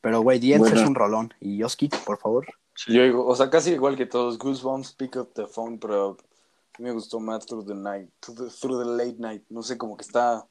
Pero, 0.00 0.20
güey, 0.22 0.38
The 0.38 0.54
es 0.54 0.60
un 0.60 0.94
rolón. 0.94 1.34
Y 1.40 1.58
Yoski, 1.58 1.88
por 2.06 2.18
favor. 2.18 2.46
Yo, 2.86 3.02
digo, 3.02 3.26
o 3.26 3.34
sea, 3.34 3.50
casi 3.50 3.72
igual 3.72 3.96
que 3.96 4.06
todos. 4.06 4.38
Goosebumps, 4.38 4.92
Pick 4.92 5.16
Up 5.16 5.32
the 5.34 5.46
Phone, 5.46 5.78
pero 5.78 6.16
me 6.78 6.92
gustó 6.92 7.18
más 7.18 7.44
Through 7.44 7.66
the 7.66 7.74
Night, 7.74 8.08
Through 8.20 8.38
the, 8.38 8.54
Through 8.54 8.84
the 8.84 9.04
Late 9.04 9.16
Night. 9.18 9.42
No 9.48 9.62
sé, 9.62 9.76
como 9.76 9.96
que 9.96 10.04
está. 10.04 10.46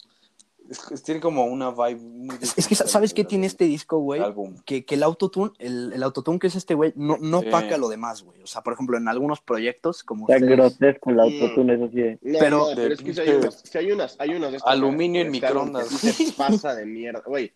Es- 0.69 0.91
es- 0.91 1.03
tiene 1.03 1.19
como 1.21 1.45
una 1.45 1.71
vibe 1.71 1.95
muy. 2.01 2.35
Es, 2.41 2.57
es 2.57 2.67
que, 2.67 2.75
¿sabes 2.75 3.13
qué 3.13 3.23
tiene 3.23 3.47
este 3.47 3.65
disco, 3.65 3.99
güey? 3.99 4.21
Que, 4.65 4.85
que 4.85 4.95
el 4.95 5.03
autotune, 5.03 5.51
el, 5.59 5.93
el 5.93 6.03
autotune 6.03 6.39
que 6.39 6.47
es 6.47 6.55
este, 6.55 6.73
güey, 6.73 6.93
no, 6.95 7.17
no 7.19 7.41
Sí. 7.41 7.47
opaca 7.47 7.77
lo 7.77 7.89
demás, 7.89 8.23
güey. 8.23 8.41
O 8.41 8.47
sea, 8.47 8.61
por 8.61 8.73
ejemplo, 8.73 8.97
en 8.97 9.07
algunos 9.07 9.41
proyectos, 9.41 10.03
como 10.03 10.25
Está 10.27 10.35
ustedes... 10.35 10.57
grotesco 10.57 11.09
el 11.09 11.15
Mm. 11.15 11.19
autotune, 11.19 11.73
eso 11.75 11.89
sí. 11.93 11.99
eh. 12.01 12.19
No, 12.21 12.39
Pero- 12.39 12.57
no, 12.69 12.75
pero 12.75 12.93
es 12.93 13.01
que 13.01 13.13
si 13.13 13.19
hay 13.21 13.29
unas, 13.29 13.61
si 13.61 13.77
hay 13.77 13.91
unas, 13.91 14.15
hay 14.19 14.29
unas 14.35 14.51
de 14.51 14.57
estas 14.57 14.73
Aluminio 14.73 15.21
en 15.21 15.31
microondas. 15.31 15.87
se 15.87 16.31
pasa 16.37 16.75
de 16.75 16.85
mierda. 16.85 17.23
Güey, 17.25 17.51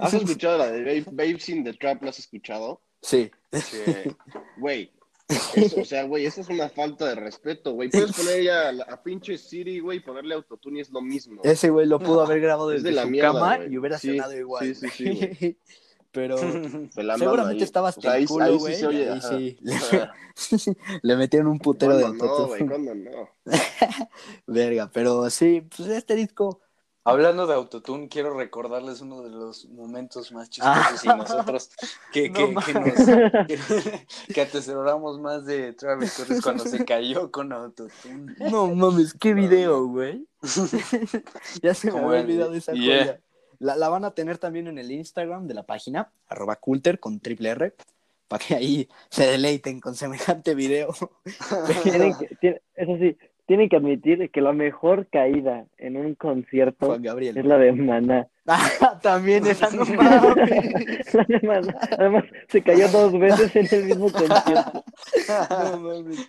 ¿has 0.00 0.14
escuchado 0.14 0.58
la 0.58 0.70
de 0.70 0.82
Babe- 0.82 1.10
Babes 1.12 1.48
in 1.48 1.64
the 1.64 1.72
Trap? 1.74 2.02
¿La 2.02 2.10
has 2.10 2.18
escuchado? 2.18 2.80
Sí. 3.02 3.30
Sí. 3.52 3.76
Eso, 5.28 5.80
o 5.80 5.84
sea, 5.84 6.04
güey, 6.04 6.26
eso 6.26 6.40
es 6.42 6.48
una 6.48 6.68
falta 6.68 7.08
de 7.08 7.14
respeto, 7.14 7.72
güey. 7.72 7.88
Puedes 7.90 8.12
poner 8.12 8.42
ya 8.42 8.68
a, 8.88 9.02
pinche 9.02 9.38
Siri, 9.38 9.80
güey, 9.80 10.00
ponerle 10.00 10.34
autotune 10.34 10.78
y 10.78 10.82
es 10.82 10.90
lo 10.90 11.00
mismo. 11.00 11.40
Ese 11.44 11.70
güey 11.70 11.86
lo 11.86 11.98
pudo 11.98 12.22
haber 12.22 12.40
grabado 12.40 12.72
Es 12.72 12.82
desde 12.82 12.90
de 12.90 12.96
la 12.96 13.02
su 13.04 13.08
mierda, 13.10 13.32
cama 13.32 13.58
y 13.68 13.78
hubiera 13.78 13.98
Sí, 13.98 14.08
sonado 14.16 14.36
igual. 14.36 14.74
sí, 14.74 14.88
sí, 14.90 15.16
sí. 15.38 15.58
Pero 16.12 16.38
Se 16.38 17.02
la 17.02 17.14
mama 17.14 17.18
seguramente 17.24 17.62
ahí. 17.62 17.64
estaba 17.64 17.88
O 17.88 17.92
sea, 18.00 18.12
ahí- 18.12 18.24
culo, 18.26 18.46
sí 18.52 18.58
güey. 18.58 18.84
oye, 18.84 19.20
sí. 19.20 19.58
Ajá. 19.72 20.14
Le 21.02 21.16
metieron 21.16 21.48
un 21.48 21.58
putero 21.58 21.96
de 21.96 22.02
¿Cuándo 22.04 22.24
no, 22.24 22.46
güey? 22.46 22.60
autotune. 22.62 22.70
¿Cuándo 22.70 22.94
no? 22.94 23.28
Verga, 24.46 24.90
pero 24.92 25.28
sí, 25.30 25.66
pues 25.76 25.88
este 25.88 26.14
disco, 26.14 26.60
Hablando 27.06 27.46
de 27.46 27.52
autotune, 27.54 28.08
quiero 28.08 28.32
recordarles 28.34 29.02
uno 29.02 29.20
de 29.22 29.28
los 29.28 29.66
momentos 29.68 30.32
más 30.32 30.48
chistosos 30.48 31.04
y 31.04 31.08
nosotros 31.08 31.70
que, 32.12 32.30
No 32.30 32.60
que, 32.62 32.72
nos- 32.74 32.94
que- 33.46 34.06
que 34.34 34.40
atesoramos 34.40 35.20
más 35.20 35.44
de 35.44 35.74
Travis 35.74 36.12
Scott 36.14 36.30
es 36.30 36.40
cuando 36.40 36.64
se 36.64 36.82
cayó 36.86 37.30
con 37.30 37.52
autotune. 37.52 38.34
No 38.50 38.74
mames, 38.74 39.12
qué 39.12 39.34
video, 39.34 39.86
güey. 39.86 40.26
ya 41.62 41.74
se 41.74 41.88
me 41.88 41.92
Como 41.92 42.08
había 42.10 42.22
olvidado 42.22 42.54
esa 42.54 42.72
yeah. 42.72 42.98
joya. 43.04 43.20
La, 43.58 43.76
la 43.76 43.88
van 43.88 44.04
a 44.04 44.12
tener 44.12 44.38
también 44.38 44.66
en 44.66 44.78
el 44.78 44.90
Instagram 44.90 45.46
de 45.46 45.54
la 45.54 45.62
página, 45.64 46.10
arroba 46.28 46.56
culter 46.56 46.98
con 47.00 47.20
triple 47.20 47.50
R, 47.50 47.74
para 48.28 48.44
que 48.44 48.54
ahí 48.54 48.88
se 49.10 49.26
deleiten 49.26 49.80
con 49.80 49.94
semejante 49.94 50.54
video. 50.54 50.94
Tienen 51.82 52.16
que- 52.16 52.34
tiene- 52.40 52.62
eso 52.74 52.96
sí, 52.98 53.16
tienen 53.46 53.68
que 53.68 53.76
admitir 53.76 54.30
que 54.30 54.40
la 54.40 54.52
mejor 54.52 55.06
caída 55.08 55.66
en 55.78 55.96
un 55.96 56.14
concierto 56.14 56.86
Juan 56.86 57.02
Gabriel. 57.02 57.36
es 57.36 57.44
la 57.44 57.58
de 57.58 57.72
Maná. 57.72 58.28
Ah, 58.46 58.98
también 59.02 59.46
esa 59.46 59.70
no. 59.70 59.84
La 59.84 61.24
de 61.28 61.40
Maná. 61.42 61.78
Además, 61.98 62.24
se 62.48 62.62
cayó 62.62 62.88
dos 62.88 63.18
veces 63.18 63.54
en 63.56 63.68
el 63.70 63.84
mismo 63.86 64.10
concierto. 64.10 64.84
No 65.50 65.78
mames. 65.78 66.28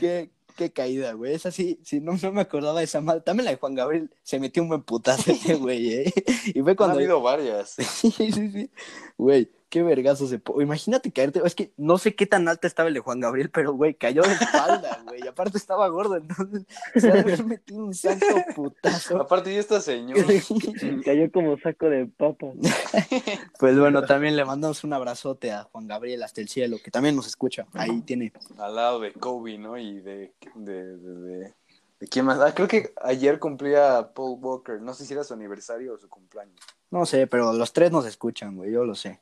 Qué, 0.00 0.30
qué 0.56 0.72
caída, 0.72 1.12
güey. 1.12 1.34
Esa 1.34 1.50
sí, 1.50 1.80
sí 1.82 2.00
no, 2.00 2.12
no 2.20 2.32
me 2.32 2.40
acordaba 2.40 2.78
de 2.80 2.84
esa 2.84 3.00
mal. 3.00 3.22
También 3.22 3.46
la 3.46 3.50
de 3.52 3.58
Juan 3.58 3.74
Gabriel 3.74 4.10
se 4.22 4.40
metió 4.40 4.62
un 4.62 4.68
buen 4.68 4.82
putazo 4.82 5.32
ese 5.32 5.54
güey, 5.54 5.92
¿eh? 5.94 6.12
Y 6.46 6.62
fue 6.62 6.76
cuando. 6.76 6.96
habido 6.96 7.20
varias. 7.20 7.70
Sí, 7.70 8.10
sí, 8.10 8.32
sí. 8.32 8.70
Güey, 9.16 9.50
qué 9.76 9.82
vergazo 9.82 10.26
se 10.26 10.38
po- 10.38 10.62
Imagínate 10.62 11.12
caerte. 11.12 11.42
Es 11.44 11.54
que 11.54 11.70
no 11.76 11.98
sé 11.98 12.14
qué 12.14 12.24
tan 12.26 12.48
alta 12.48 12.66
estaba 12.66 12.88
el 12.88 12.94
de 12.94 13.00
Juan 13.00 13.20
Gabriel, 13.20 13.50
pero 13.50 13.74
güey, 13.74 13.92
cayó 13.94 14.22
de 14.22 14.32
espalda, 14.32 15.02
güey. 15.06 15.20
Y 15.22 15.28
aparte 15.28 15.58
estaba 15.58 15.86
gordo, 15.88 16.16
entonces 16.16 16.64
se 16.94 17.10
ha 17.10 17.14
de 17.14 17.20
haber 17.20 17.44
metido 17.44 17.84
un 17.84 17.92
santo 17.92 18.24
putazo. 18.54 19.20
Aparte, 19.20 19.52
y 19.52 19.56
esta 19.56 19.80
señora. 19.82 20.22
Cayó 21.04 21.30
como 21.30 21.58
saco 21.58 21.90
de 21.90 22.06
papas. 22.06 22.54
Pues 23.58 23.78
bueno, 23.78 24.04
también 24.04 24.36
le 24.36 24.44
mandamos 24.44 24.82
un 24.84 24.92
abrazote 24.92 25.52
a 25.52 25.64
Juan 25.64 25.86
Gabriel 25.86 26.22
hasta 26.22 26.40
el 26.40 26.48
cielo, 26.48 26.78
que 26.82 26.90
también 26.90 27.16
nos 27.16 27.26
escucha. 27.26 27.66
Ahí 27.74 28.00
tiene. 28.02 28.32
al 28.58 28.74
lado 28.74 29.00
de 29.00 29.12
Kobe, 29.12 29.58
¿no? 29.58 29.76
Y 29.78 30.00
de, 30.00 30.32
de, 30.54 30.96
de, 30.96 31.14
de- 31.14 31.54
¿de 32.00 32.06
quién 32.08 32.24
más? 32.24 32.38
Ah, 32.40 32.54
creo 32.54 32.68
que 32.68 32.92
ayer 33.02 33.38
cumplía 33.38 34.10
Paul 34.14 34.38
Walker. 34.40 34.80
No 34.80 34.94
sé 34.94 35.04
si 35.06 35.12
era 35.14 35.24
su 35.24 35.34
aniversario 35.34 35.94
o 35.94 35.98
su 35.98 36.08
cumpleaños. 36.08 36.56
No 36.90 37.04
sé, 37.06 37.26
pero 37.26 37.52
los 37.52 37.72
tres 37.72 37.90
nos 37.90 38.06
escuchan, 38.06 38.56
güey, 38.56 38.70
yo 38.72 38.84
lo 38.84 38.94
sé. 38.94 39.20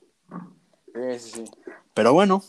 Sí, 0.95 1.19
sí, 1.19 1.31
sí. 1.31 1.45
Pero 1.93 2.13
bueno, 2.13 2.43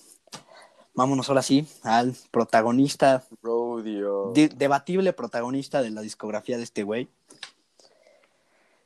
vámonos 0.94 1.30
ahora 1.30 1.42
sí 1.42 1.68
al 1.84 2.16
protagonista, 2.32 3.24
Rodeo. 3.42 4.32
de- 4.34 4.50
debatible 4.50 5.14
protagonista 5.14 5.82
de 5.82 5.92
la 5.92 6.02
discografía 6.02 6.58
de 6.58 6.64
este 6.64 6.84
güey. 6.84 7.08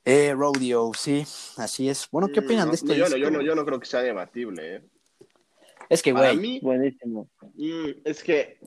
Eh, 0.06 0.34
Rodeo, 0.34 0.91
sí, 0.97 1.25
así 1.58 1.89
es. 1.89 2.08
Bueno, 2.12 2.30
¿qué 2.34 2.39
opinan 2.39 2.69
de 2.69 2.75
este 2.75 2.88
no, 2.88 2.93
yo, 2.95 3.10
no, 3.10 3.17
yo, 3.17 3.30
no, 3.32 3.41
yo 3.41 3.56
no 3.56 3.65
creo 3.65 3.80
que 3.80 3.86
sea 3.86 4.02
debatible, 4.02 4.78
¿eh? 4.78 4.84
Es 5.89 6.02
que, 6.02 6.13
Para 6.13 6.28
güey, 6.34 6.38
mí, 6.39 6.60
Buenísimo. 6.62 7.28
mm, 7.56 7.89
es 8.06 8.23
que. 8.23 8.60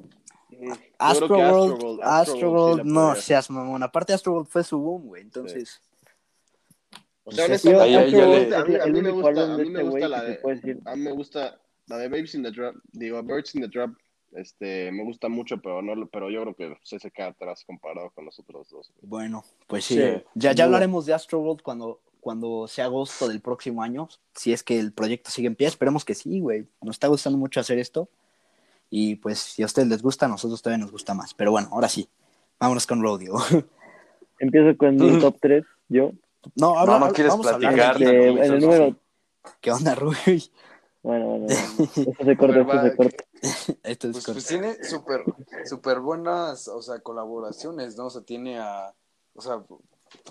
mm, 0.50 0.66
yo 0.66 0.72
Astro 0.98 1.28
Astroworld- 1.36 2.00
Astro 2.02 2.34
Astroworld 2.34 2.78
la 2.78 2.84
no 2.84 3.14
seas 3.16 3.50
mamón. 3.50 3.82
Aparte, 3.82 4.12
Astro 4.12 4.32
World 4.34 4.48
fue 4.48 4.62
su 4.62 4.78
boom, 4.78 5.06
güey, 5.06 5.22
entonces... 5.22 5.80
O 7.24 7.30
sea, 7.32 7.44
Sí, 7.58 7.68
honestamente, 7.68 7.84
ahí- 7.84 7.94
ahí 7.94 8.10
ya 8.10 8.24
a 8.24 8.26
le- 8.26 8.26
mí- 8.26 8.46
es 8.46 8.52
a 8.52 8.64
mí, 8.64 8.74
a 8.74 8.84
el 8.84 8.92
mí 8.92 9.02
me 9.02 9.10
gusta, 9.10 9.28
álbum 9.28 9.42
a 9.42 9.58
mí 9.58 9.70
me 9.70 9.78
este 9.80 9.82
gusta 9.90 10.08
la 10.08 10.22
de, 10.24 10.40
a 10.86 10.96
mí 10.96 11.02
me 11.02 11.12
gusta 11.12 11.60
la 11.86 11.96
de 11.98 12.08
Babes 12.08 12.34
in 12.34 12.42
the 12.42 12.52
Trap, 12.52 12.74
digo, 12.92 13.22
Birds 13.22 13.54
in 13.54 13.62
the 13.62 13.68
Trap, 13.68 13.90
este, 14.32 14.90
me 14.92 15.04
gusta 15.04 15.28
mucho, 15.28 15.58
pero 15.60 15.82
no, 15.82 15.94
lo- 15.94 16.08
pero 16.08 16.30
yo 16.30 16.42
creo 16.42 16.54
que 16.54 16.76
se 16.82 16.98
se 16.98 17.10
queda 17.10 17.28
atrás 17.28 17.64
comparado 17.66 18.10
con 18.10 18.24
los 18.24 18.38
otros 18.38 18.68
dos. 18.70 18.92
Bueno, 19.02 19.44
pues 19.66 19.84
sí. 19.84 19.96
Sí, 19.96 20.22
ya, 20.34 20.52
ya 20.52 20.64
hablaremos 20.64 21.06
de 21.06 21.14
Astro 21.14 21.40
World 21.40 21.62
cuando, 21.62 22.00
cuando 22.20 22.66
sea 22.66 22.86
agosto 22.86 23.28
del 23.28 23.40
próximo 23.40 23.82
año. 23.82 24.08
Si 24.34 24.52
es 24.52 24.62
que 24.62 24.78
el 24.78 24.92
proyecto 24.92 25.30
sigue 25.30 25.48
en 25.48 25.54
pie, 25.56 25.66
esperemos 25.66 26.04
que 26.04 26.14
sí, 26.14 26.40
güey. 26.40 26.66
Nos 26.80 26.96
está 26.96 27.08
gustando 27.08 27.36
mucho 27.38 27.60
hacer 27.60 27.78
esto. 27.78 28.08
Y 28.90 29.16
pues, 29.16 29.38
si 29.38 29.62
a 29.62 29.66
ustedes 29.66 29.88
les 29.88 30.02
gusta, 30.02 30.26
a 30.26 30.28
nosotros 30.28 30.60
todavía 30.62 30.82
nos 30.84 30.92
gusta 30.92 31.14
más. 31.14 31.34
Pero 31.34 31.50
bueno, 31.50 31.68
ahora 31.72 31.88
sí. 31.88 32.08
Vámonos 32.60 32.86
con 32.86 33.02
Rodeo. 33.02 33.34
Empiezo 34.38 34.76
con 34.76 34.96
mi 34.96 35.00
top 35.20 35.36
3, 35.40 35.64
yo. 35.88 36.12
No, 36.54 36.78
ahora 36.78 36.98
No, 36.98 37.06
no 37.06 37.12
quieres 37.12 37.32
vamos 37.32 37.46
platicar, 37.46 37.98
de- 37.98 38.04
no, 38.04 38.42
en 38.42 38.52
el 38.54 38.60
número. 38.60 38.96
¿Qué 39.60 39.72
onda, 39.72 39.94
Rui? 39.94 40.50
Bueno, 41.02 41.26
bueno, 41.26 41.46
bueno. 41.46 41.90
Esto 41.96 42.24
se 42.24 42.36
corta, 42.36 42.60
esto 42.60 42.82
se 42.82 42.96
corta. 42.96 43.24
Esto 43.82 44.08
es 44.08 44.12
Pues, 44.12 44.24
pues 44.26 44.46
tiene 44.46 44.84
súper 44.84 45.24
súper 45.64 45.98
buenas, 46.00 46.68
o 46.68 46.80
sea, 46.80 47.00
colaboraciones, 47.00 47.96
¿no? 47.96 48.06
O 48.06 48.10
sea, 48.10 48.22
tiene 48.22 48.60
a, 48.60 48.94
o 49.34 49.40
sea, 49.40 49.62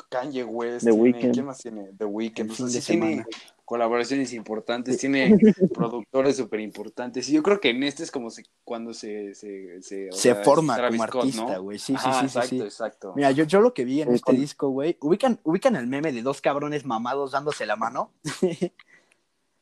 Kanye 0.09 0.43
West, 0.43 0.85
The 0.85 0.91
tiene- 0.91 1.01
Weeknd. 1.03 1.33
¿quién 1.33 1.45
más 1.45 1.57
tiene? 1.59 1.91
The 1.97 2.05
Weeknd, 2.05 2.51
o 2.51 2.55
sea, 2.55 2.67
sí 2.67 2.81
tiene 2.81 3.25
colaboraciones 3.65 4.33
importantes, 4.33 4.97
tiene 4.97 5.37
productores 5.73 6.35
súper 6.37 6.59
importantes, 6.59 7.29
y 7.29 7.33
yo 7.33 7.43
creo 7.43 7.59
que 7.61 7.69
en 7.69 7.83
este 7.83 8.03
es 8.03 8.11
como 8.11 8.29
se, 8.29 8.43
cuando 8.65 8.93
se, 8.93 9.33
se, 9.33 9.81
se, 9.81 10.11
Se 10.11 10.17
sea, 10.17 10.35
forma 10.43 10.75
como 10.75 11.03
Scott, 11.07 11.15
artista, 11.21 11.53
¿no? 11.53 11.61
güey. 11.63 11.79
Sí, 11.79 11.93
sí, 11.93 11.93
Ajá, 11.95 12.13
sí, 12.13 12.19
sí, 12.19 12.25
exacto, 12.25 12.55
sí. 12.55 12.61
exacto. 12.63 13.13
Mira, 13.15 13.31
yo, 13.31 13.45
yo 13.45 13.61
lo 13.61 13.73
que 13.73 13.85
vi 13.85 14.01
en 14.01 14.09
este 14.13 14.23
con- 14.23 14.35
disco, 14.35 14.69
güey, 14.69 14.97
ubican, 15.01 15.39
ubican 15.43 15.75
el 15.75 15.87
meme 15.87 16.11
de 16.11 16.21
dos 16.21 16.41
cabrones 16.41 16.85
mamados 16.85 17.31
dándose 17.31 17.65
la 17.65 17.75
mano. 17.77 18.11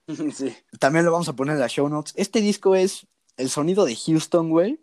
sí. 0.33 0.55
También 0.79 1.05
lo 1.05 1.11
vamos 1.11 1.29
a 1.29 1.33
poner 1.33 1.53
en 1.55 1.59
las 1.61 1.71
show 1.71 1.87
notes. 1.87 2.13
Este 2.17 2.41
disco 2.41 2.75
es 2.75 3.05
el 3.37 3.49
sonido 3.49 3.85
de 3.85 3.95
Houston, 3.95 4.49
güey, 4.49 4.79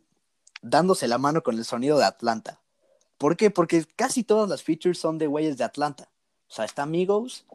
dándose 0.63 1.09
la 1.09 1.19
mano 1.19 1.43
con 1.43 1.57
el 1.59 1.65
sonido 1.65 1.99
de 1.99 2.05
Atlanta. 2.05 2.61
¿Por 3.19 3.37
qué? 3.37 3.51
Porque 3.51 3.85
casi 3.97 4.23
todas 4.25 4.49
las 4.49 4.63
features 4.63 4.99
son 4.99 5.19
de 5.19 5.27
güeyes 5.27 5.57
de 5.59 5.65
Atlanta. 5.65 6.09
O 6.49 6.53
sea, 6.53 6.65
está 6.65 6.83
Amigos, 6.83 7.47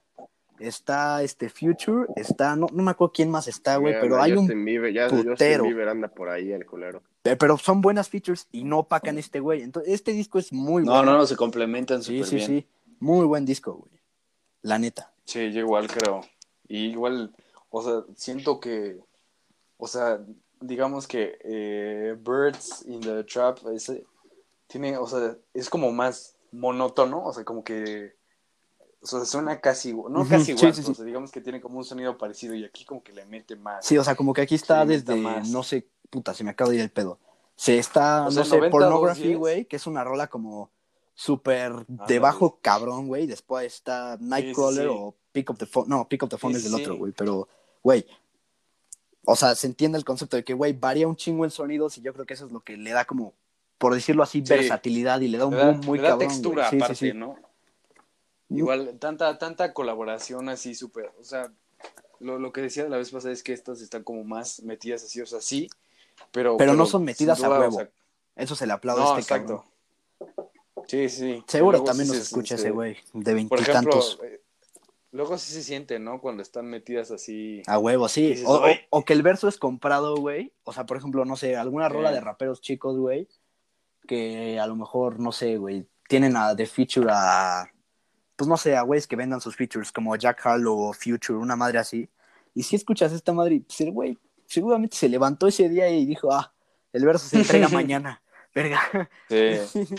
está 0.59 1.23
este 1.23 1.49
Future, 1.49 2.07
está, 2.15 2.55
no, 2.55 2.67
no 2.71 2.83
me 2.83 2.91
acuerdo 2.91 3.13
quién 3.13 3.29
más 3.31 3.47
está, 3.47 3.77
güey, 3.77 3.95
pero 3.99 4.21
hay 4.21 4.33
un... 4.33 4.39
Justin 4.45 4.65
Bieber, 4.65 4.93
ya 4.93 5.07
putero. 5.07 5.31
Justin 5.31 5.63
Bieber 5.63 5.89
anda 5.89 6.07
por 6.07 6.29
ahí, 6.29 6.51
el 6.51 6.65
culero. 6.65 7.01
pe- 7.21 7.35
Pero 7.35 7.57
son 7.57 7.81
buenas 7.81 8.09
features 8.09 8.47
y 8.51 8.63
no 8.63 8.79
opacan 8.79 9.17
este 9.17 9.39
güey. 9.39 9.61
Entonces, 9.61 9.93
este 9.93 10.11
disco 10.13 10.39
es 10.39 10.51
muy 10.51 10.83
No, 10.83 10.91
bueno. 10.93 11.11
no, 11.13 11.17
no, 11.19 11.25
se 11.25 11.35
complementan 11.35 12.03
Sí, 12.03 12.17
súper 12.23 12.27
sí, 12.29 12.35
bien. 12.35 12.47
sí. 12.47 12.67
Muy 12.99 13.25
buen 13.25 13.45
disco, 13.45 13.73
güey. 13.73 13.91
La 14.61 14.77
neta. 14.77 15.11
Sí, 15.25 15.51
yo 15.51 15.61
igual 15.61 15.87
creo. 15.87 16.21
Y 16.67 16.87
igual, 16.87 17.33
o 17.69 17.81
sea, 17.81 18.03
siento 18.15 18.59
que, 18.59 18.99
o 19.77 19.87
sea, 19.87 20.19
digamos 20.59 21.07
que 21.07 21.39
eh, 21.43 22.15
Birds 22.19 22.83
in 22.87 23.01
the 23.01 23.23
Trap 23.23 23.59
ese, 23.73 24.03
tiene, 24.71 24.97
o 24.97 25.05
sea, 25.05 25.35
es 25.53 25.69
como 25.69 25.91
más 25.91 26.35
monótono, 26.51 27.25
o 27.25 27.33
sea, 27.33 27.43
como 27.43 27.63
que, 27.63 28.15
o 29.01 29.05
sea, 29.05 29.25
suena 29.25 29.59
casi, 29.59 29.93
no 29.93 30.25
casi 30.27 30.51
igual, 30.51 30.73
sí, 30.73 30.83
sí. 30.83 30.91
o 30.91 30.95
sea, 30.95 31.05
digamos 31.05 31.31
que 31.31 31.41
tiene 31.41 31.59
como 31.59 31.77
un 31.77 31.83
sonido 31.83 32.17
parecido 32.17 32.55
y 32.55 32.63
aquí 32.63 32.85
como 32.85 33.03
que 33.03 33.11
le 33.11 33.25
mete 33.25 33.55
más. 33.55 33.85
Sí, 33.85 33.97
o 33.97 34.03
sea, 34.03 34.15
como 34.15 34.33
que 34.33 34.41
aquí 34.41 34.55
está 34.55 34.85
desde, 34.85 35.15
más. 35.15 35.49
no 35.49 35.61
sé, 35.63 35.87
puta, 36.09 36.33
se 36.33 36.43
me 36.43 36.51
acaba 36.51 36.69
de 36.69 36.77
ir 36.77 36.81
el 36.81 36.91
pedo. 36.91 37.19
Se 37.55 37.77
está, 37.77 38.25
O 38.25 38.31
sea, 38.31 38.43
no 38.43 38.45
sé, 38.45 38.57
90, 38.57 38.71
Pornography, 38.71 39.33
210. 39.33 39.37
güey, 39.37 39.65
que 39.65 39.75
es 39.75 39.85
una 39.85 40.03
rola 40.03 40.27
como 40.27 40.71
súper 41.13 41.85
de 41.85 42.19
bajo 42.19 42.59
cabrón, 42.61 43.07
güey. 43.07 43.27
Después 43.27 43.65
está 43.65 44.17
Nightcrawler 44.19 44.87
sí, 44.87 44.89
o 44.89 45.15
Pick 45.31 45.49
Up 45.49 45.57
the 45.57 45.65
Phone. 45.65 45.89
No, 45.89 46.07
Pick 46.07 46.23
Up 46.23 46.29
the 46.29 46.37
Phone 46.37 46.55
es 46.55 46.63
del 46.63 46.73
otro, 46.75 46.95
güey, 46.95 47.11
pero, 47.11 47.47
güey. 47.83 48.05
O 49.25 49.35
sea, 49.35 49.53
se 49.53 49.67
entiende 49.67 49.99
el 49.99 50.05
concepto 50.05 50.37
de 50.37 50.43
que, 50.43 50.55
güey, 50.55 50.73
varía 50.73 51.07
un 51.07 51.15
chingo 51.15 51.45
el 51.45 51.51
sonido 51.51 51.87
y 51.95 52.01
yo 52.01 52.13
creo 52.13 52.25
que 52.25 52.33
eso 52.33 52.47
es 52.47 52.51
lo 52.51 52.61
que 52.61 52.77
le 52.77 52.91
da 52.91 53.05
como, 53.05 53.35
por 53.81 53.93
decirlo 53.95 54.21
así, 54.23 54.43
Sí. 54.45 54.53
versatilidad 54.53 55.19
y 55.21 55.27
le 55.27 55.37
da 55.39 55.47
un 55.47 55.55
boom 55.55 55.81
muy 55.85 55.97
le 55.97 56.03
da 56.03 56.09
cabrón. 56.11 56.27
textura. 56.29 56.69
Sí, 56.69 56.75
aparte, 56.77 56.95
sí. 56.95 57.11
¿no? 57.13 57.35
Igual, 58.49 58.97
tanta, 58.99 59.37
tanta 59.37 59.73
colaboración 59.73 60.49
así 60.49 60.75
súper, 60.75 61.11
o 61.19 61.23
sea, 61.23 61.51
lo, 62.19 62.37
lo 62.37 62.51
que 62.51 62.61
decía 62.61 62.87
la 62.89 62.97
vez 62.97 63.09
pasada 63.09 63.33
es 63.33 63.43
que 63.43 63.53
estas 63.53 63.81
están 63.81 64.03
como 64.03 64.23
más 64.23 64.61
metidas 64.63 65.03
así, 65.03 65.19
o 65.21 65.25
sea, 65.25 65.41
sí, 65.41 65.67
pero... 66.31 66.57
Pero 66.57 66.73
no 66.75 66.85
son 66.85 67.03
metidas 67.05 67.41
a 67.43 67.49
huevo. 67.49 67.67
o 67.75 67.79
sea, 67.79 67.89
Eso 68.35 68.55
se 68.55 68.67
le 68.67 68.73
aplaude 68.73 69.01
no, 69.01 69.13
a 69.15 69.19
este 69.19 69.33
exacto. 69.33 69.63
cabrón. 70.19 70.51
Sí, 70.87 71.09
sí. 71.09 71.43
Seguro 71.47 71.81
también 71.83 72.07
nos 72.09 72.17
se- 72.17 72.23
escucha 72.23 72.55
se- 72.57 72.63
ese 72.63 72.71
güey, 72.71 72.97
de 73.13 73.33
veintitantos. 73.33 74.19
eh, 74.23 74.41
luego 75.11 75.37
sí 75.37 75.53
se 75.53 75.63
siente, 75.63 75.97
¿no? 75.99 76.19
Cuando 76.19 76.43
están 76.43 76.65
metidas 76.65 77.09
así... 77.11 77.61
A 77.67 77.79
huevo, 77.79 78.07
sí. 78.09 78.27
Dices, 78.29 78.45
O, 78.47 78.61
o- 78.89 79.05
que 79.05 79.13
el 79.13 79.23
verso 79.23 79.47
es 79.47 79.57
comprado, 79.57 80.15
güey. 80.17 80.51
O 80.65 80.73
sea, 80.73 80.85
por 80.85 80.97
ejemplo, 80.97 81.23
no 81.25 81.37
sé, 81.37 81.55
alguna 81.55 81.87
rola 81.89 82.09
Sí. 82.09 82.15
de 82.15 82.21
raperos 82.21 82.59
chicos, 82.61 82.97
güey. 82.97 83.27
Que 84.07 84.59
a 84.59 84.67
lo 84.67 84.75
mejor, 84.75 85.19
no 85.19 85.31
sé, 85.31 85.57
güey. 85.57 85.85
Tienen 86.07 86.35
a, 86.35 86.53
de 86.55 86.65
feature 86.65 87.07
a. 87.11 87.65
Pues 88.35 88.47
no 88.47 88.57
sé, 88.57 88.75
a 88.75 88.81
güeyes 88.81 89.07
que 89.07 89.15
vendan 89.15 89.39
sus 89.41 89.55
features, 89.55 89.91
como 89.91 90.15
Jack 90.15 90.45
Harlow 90.45 90.77
o 90.79 90.93
Future, 90.93 91.37
una 91.37 91.55
madre 91.55 91.77
así. 91.77 92.09
Y 92.55 92.63
si 92.63 92.75
escuchas 92.75 93.11
esta 93.13 93.31
madre, 93.33 93.61
pues 93.65 93.79
el 93.81 93.91
güey 93.91 94.17
seguramente 94.47 94.97
se 94.97 95.07
levantó 95.07 95.47
ese 95.47 95.69
día 95.69 95.87
y 95.89 96.05
dijo, 96.05 96.33
ah, 96.33 96.51
el 96.91 97.05
verso 97.05 97.27
se 97.27 97.37
entrega 97.37 97.67
mañana. 97.69 98.21
Verga. 98.53 98.81
Sí, 99.29 99.85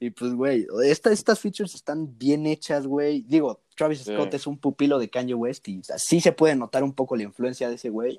Y 0.00 0.10
pues, 0.10 0.34
güey, 0.34 0.66
esta- 0.84 1.12
estas 1.12 1.38
features 1.38 1.74
están 1.76 2.18
bien 2.18 2.44
hechas, 2.44 2.86
güey. 2.88 3.22
Digo, 3.22 3.60
Travis 3.76 4.00
Sí. 4.00 4.12
Scott 4.12 4.34
es 4.34 4.46
un 4.48 4.58
pupilo 4.58 4.98
de 4.98 5.08
Kanye 5.08 5.34
West 5.34 5.66
y 5.68 5.80
sí 5.96 6.20
se 6.20 6.32
puede 6.32 6.56
notar 6.56 6.82
un 6.82 6.92
poco 6.92 7.14
la 7.16 7.22
influencia 7.22 7.68
de 7.68 7.76
ese 7.76 7.88
güey. 7.88 8.18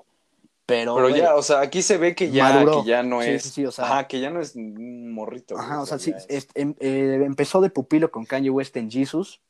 Pero, 0.68 1.08
ya, 1.08 1.34
o 1.34 1.42
sea, 1.42 1.60
aquí 1.60 1.80
se 1.80 1.96
ve 1.96 2.14
que 2.14 2.30
ya, 2.30 2.62
que 2.62 2.84
ya 2.84 3.02
no 3.02 3.22
Sí, 3.22 3.30
es... 3.30 3.42
sí, 3.42 3.48
sí, 3.48 3.64
o 3.66 3.72
sea- 3.72 3.86
Ajá, 3.86 4.06
que 4.06 4.20
ya 4.20 4.28
no 4.28 4.38
es 4.42 4.54
un 4.54 5.10
morrito. 5.14 5.54
güey, 5.54 5.66
Ajá, 5.66 5.80
o 5.80 5.86
sea, 5.86 5.98
sí, 5.98 6.12
es- 6.28 6.46
em- 6.54 6.74
eh, 6.78 7.22
empezó 7.24 7.62
de 7.62 7.70
pupilo 7.70 8.10
con 8.10 8.26
Kanye 8.26 8.50
West 8.50 8.76
en 8.76 8.90
Jesus. 8.90 9.40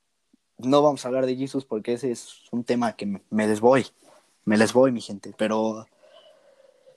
no 0.58 0.80
vamos 0.82 1.04
a 1.04 1.08
hablar 1.08 1.26
de 1.26 1.34
Jesus 1.36 1.64
porque 1.64 1.94
ese 1.94 2.10
es 2.12 2.42
un 2.52 2.62
tema 2.64 2.94
que 2.94 3.06
me, 3.06 3.20
me 3.30 3.46
les 3.48 3.60
voy. 3.60 3.86
Me 4.44 4.56
les 4.56 4.72
voy, 4.72 4.92
mi 4.92 5.00
gente. 5.00 5.32
Pero 5.36 5.86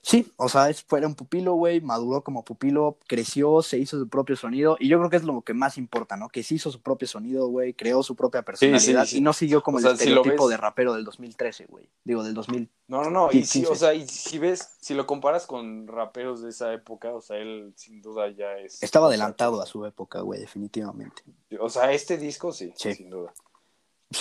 sí, 0.02 0.32
o 0.38 0.50
sea, 0.50 0.70
es, 0.70 0.82
fue 0.84 1.06
un 1.06 1.16
pupilo, 1.16 1.54
güey, 1.54 1.80
maduró 1.82 2.24
como 2.24 2.44
pupilo, 2.44 2.98
creció, 3.08 3.62
se 3.62 3.78
hizo 3.78 4.00
su 4.00 4.08
propio 4.10 4.36
sonido. 4.36 4.76
Y 4.80 4.88
yo 4.88 4.98
creo 4.98 5.10
que 5.10 5.18
es 5.18 5.24
lo 5.24 5.42
que 5.42 5.54
más 5.54 5.78
importa, 5.78 6.18
¿no? 6.18 6.30
Que 6.30 6.44
se 6.44 6.56
hizo 6.56 6.72
su 6.72 6.82
propio 6.82 7.08
sonido, 7.08 7.48
güey, 7.48 7.74
creó 7.74 8.02
su 8.04 8.16
propia 8.16 8.42
personalidad 8.42 9.06
sí. 9.06 9.18
y 9.18 9.22
no 9.22 9.34
siguió 9.34 9.62
como 9.64 9.78
O 9.78 9.80
el 9.80 9.84
sea, 9.86 9.96
si 9.96 10.04
estereotipo 10.04 10.46
ves- 10.46 10.50
de 10.52 10.58
rapero 10.58 10.94
del 10.94 11.06
2013, 11.06 11.66
güey. 11.68 11.88
Digo, 12.04 12.24
del 12.24 12.34
2000. 12.34 12.70
No, 12.88 13.04
no, 13.04 13.10
no. 13.10 13.30
Y 13.32 13.44
si, 13.46 13.60
15. 13.60 13.72
o 13.72 13.76
sea, 13.76 13.94
y 13.94 14.08
si 14.08 14.38
ves, 14.40 14.72
si 14.82 14.94
lo 14.94 15.06
comparas 15.08 15.46
con 15.46 15.88
raperos 15.88 16.42
de 16.42 16.50
esa 16.50 16.74
época, 16.74 17.14
o 17.14 17.22
sea, 17.22 17.38
él 17.38 17.72
sin 17.76 18.02
duda 18.02 18.30
ya 18.32 18.58
es. 18.58 18.82
Estaba 18.84 19.08
adelantado 19.08 19.62
a 19.62 19.66
su 19.66 19.86
época, 19.86 20.22
güey, 20.22 20.40
definitivamente. 20.40 21.24
O 21.60 21.70
sea, 21.70 21.92
este 21.94 22.18
disco 22.18 22.52
sí, 22.52 22.74
Sí. 22.76 22.94
sin 22.96 23.10
duda. 23.10 23.34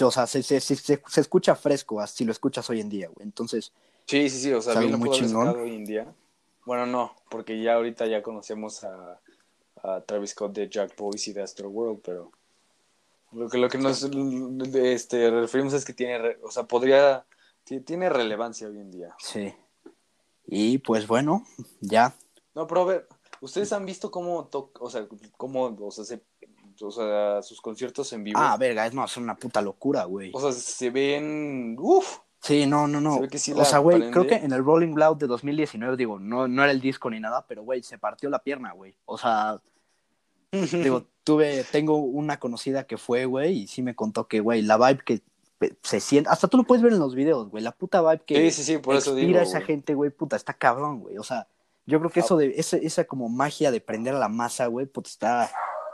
O 0.03 0.11
sea, 0.13 0.27
se, 0.29 0.43
se, 0.45 0.61
se, 0.61 0.77
se- 0.77 1.03
se 1.05 1.21
escucha 1.21 1.57
fresco 1.57 2.01
así 2.01 2.25
lo 2.25 2.31
escuchas 2.31 2.69
hoy 2.71 2.81
en 2.81 2.89
día, 2.89 3.09
güey. 3.13 3.25
Entonces, 3.25 3.73
Sí, 4.11 4.29
sí, 4.29 4.41
sí, 4.41 4.53
o 4.53 4.61
sea, 4.61 4.73
bien 4.81 4.91
lo 4.91 4.99
muy 4.99 5.07
pudo 5.07 5.19
día. 5.85 6.13
Bueno, 6.67 6.85
no, 6.85 7.15
porque 7.31 7.63
ya 7.63 7.75
ahorita 7.75 8.07
ya 8.07 8.25
conocemos 8.25 8.83
a, 8.83 9.21
a 9.85 10.01
Travis 10.01 10.31
Scott 10.31 10.53
de 10.53 10.69
Jack 10.69 10.97
Boys 10.97 11.29
y 11.29 11.33
de 11.33 11.43
Astro 11.43 11.69
World, 11.71 12.01
pero 12.05 12.33
lo 13.31 13.49
que, 13.49 13.57
lo 13.59 13.69
que 13.69 13.79
nos 13.79 14.03
este, 14.75 15.31
referimos 15.31 15.75
es 15.75 15.85
que 15.85 15.93
tiene, 15.93 16.39
o 16.43 16.51
sea, 16.51 16.65
podría, 16.65 17.25
ti- 17.63 17.83
tiene 17.83 18.09
relevancia 18.09 18.67
hoy 18.67 18.79
en 18.79 18.91
día. 18.91 19.15
sí. 19.21 19.55
Y 20.45 20.79
pues 20.79 21.07
bueno, 21.07 21.45
ya. 21.81 22.13
No, 22.57 22.67
pero 22.67 22.81
a 22.81 22.85
ver, 22.87 23.09
¿ustedes 23.41 23.73
han 23.73 23.87
visto 23.87 24.11
cómo 24.11 24.49
o 24.81 24.91
sea, 24.91 25.07
cómo, 25.37 25.77
o 25.81 25.91
sea, 25.93 26.05
se- 26.05 26.25
o 26.81 26.91
sea, 26.91 27.41
sus 27.43 27.61
conciertos 27.61 28.13
en 28.13 28.25
vivo? 28.25 28.41
Ah, 28.43 28.57
verga, 28.57 28.85
es, 28.89 28.93
es 28.93 29.17
una 29.19 29.37
puta 29.37 29.63
locura, 29.63 30.03
güey. 30.03 30.33
O 30.35 30.41
sea, 30.41 30.51
se 30.51 30.91
ven, 30.91 31.77
uff, 31.79 32.19
Sí, 32.43 32.65
no, 32.67 32.89
no, 32.89 33.01
no. 33.01 33.15
Se 33.17 33.21
ve 33.21 33.29
que 33.29 33.39
sí 33.39 33.53
o 33.53 33.65
sea, 33.65 33.79
güey, 33.81 34.11
creo 34.11 34.27
que 34.27 34.35
en 34.37 34.53
el 34.53 34.65
Rolling 34.65 34.95
Loud 34.95 35.19
de 35.19 35.27
2019, 35.27 35.97
digo, 35.97 36.19
no, 36.19 36.49
no 36.49 36.63
era 36.63 36.73
el 36.73 36.81
disco 36.81 37.11
ni 37.11 37.21
nada, 37.21 37.45
pero, 37.47 37.63
güey, 37.63 37.83
se 37.83 37.99
partió 37.99 38.31
la 38.31 38.39
pierna, 38.43 38.73
güey. 38.73 38.95
O 39.05 39.19
sea, 39.19 39.61
digo, 40.53 41.05
tuve, 41.25 41.65
tengo 41.71 41.97
una 41.99 42.39
conocida 42.39 42.85
que 42.85 42.97
fue, 42.97 43.25
güey, 43.27 43.59
y 43.63 43.67
sí 43.67 43.83
me 43.83 43.95
contó 43.95 44.27
que, 44.27 44.41
güey, 44.41 44.63
la 44.63 44.77
vibe 44.79 45.03
que 45.05 45.23
se 45.83 46.01
siente, 46.01 46.31
hasta 46.31 46.49
tú 46.49 46.57
lo 46.57 46.65
puedes 46.65 46.83
ver 46.83 46.95
en 46.95 46.99
los 46.99 47.15
videos, 47.15 47.51
güey, 47.51 47.63
la 47.63 47.73
puta 47.73 48.01
vibe 48.01 48.25
que 48.25 48.51
Sí, 48.51 48.63
sí, 48.63 48.65
sí, 48.73 48.79
por 48.79 48.97
eso 48.97 49.15
digo, 49.15 49.39
esa 49.39 49.59
güey. 49.59 49.67
gente, 49.67 49.95
güey, 49.95 50.11
puta, 50.11 50.37
está 50.37 50.55
cabrón, 50.55 51.01
güey. 51.01 51.19
O 51.19 51.23
sea, 51.23 51.47
yo 51.85 51.99
creo 51.99 52.11
que 52.11 52.21
Ah. 52.21 52.25
eso 52.25 52.37
de, 52.39 52.55
esa, 52.57 52.79
esa 52.79 53.05
como 53.05 53.29
magia 53.29 53.71
de 53.71 53.81
prender 53.83 54.15
a 54.15 54.19
la 54.19 54.29
masa, 54.31 54.67
güey, 54.67 54.87
puta, 54.87 55.11
está... 55.11 55.51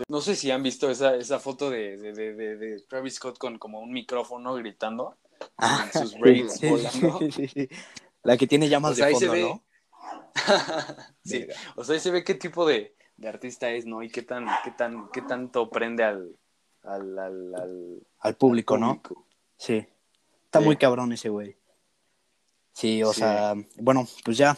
No 0.09 0.21
sé 0.21 0.37
si 0.37 0.51
han 0.53 0.63
visto 0.63 0.89
esa, 0.91 1.17
esa 1.17 1.41
foto 1.41 1.71
de, 1.71 1.97
de, 1.97 2.13
de, 2.13 2.35
de- 2.35 2.57
de 2.57 2.81
Travis 2.83 3.15
Scott 3.15 3.39
con 3.39 3.59
como 3.59 3.81
un 3.81 3.93
micrófono 3.93 4.55
gritando 4.55 5.17
Ah, 5.59 5.89
sus 5.93 6.19
braids 6.19 6.55
sí, 6.59 6.69
volando. 6.69 7.19
sí, 7.19 7.31
sí, 7.33 7.49
sí. 7.49 7.69
La 8.23 8.37
que 8.37 8.47
tiene 8.47 8.69
llamas 8.69 8.93
O 8.93 8.95
sea, 8.95 9.07
de 9.07 9.13
ahí 9.13 9.19
se 9.19 9.27
fondo, 9.27 9.33
ve- 9.43 9.49
¿no? 9.49 9.63
sí, 11.25 11.47
o 11.77 11.85
sea, 11.85 11.95
ahí 11.95 12.01
se 12.01 12.11
ve 12.11 12.25
qué 12.25 12.35
tipo 12.35 12.67
de, 12.67 12.95
de 13.17 13.29
artista 13.29 13.71
es, 13.71 13.87
¿no? 13.87 14.03
Y 14.03 14.11
qué 14.11 14.23
tan, 14.23 14.47
qué 14.65 14.71
tan, 14.73 15.09
qué 15.13 15.23
tanto 15.23 15.71
prende 15.71 16.05
al, 16.05 16.37
al, 16.83 17.19
al, 17.19 17.55
al 17.55 18.03
Al 18.21 18.35
público, 18.37 18.77
¿no? 18.79 19.01
público. 19.03 19.27
Sí. 19.57 19.87
Está 20.45 20.59
Sí. 20.61 20.65
muy 20.65 20.77
cabrón 20.77 21.13
ese 21.13 21.29
güey. 21.29 21.57
Sí, 22.73 23.03
o 23.03 23.13
Sí. 23.13 23.21
sea, 23.21 23.55
bueno, 23.77 24.07
pues 24.25 24.37
ya, 24.37 24.57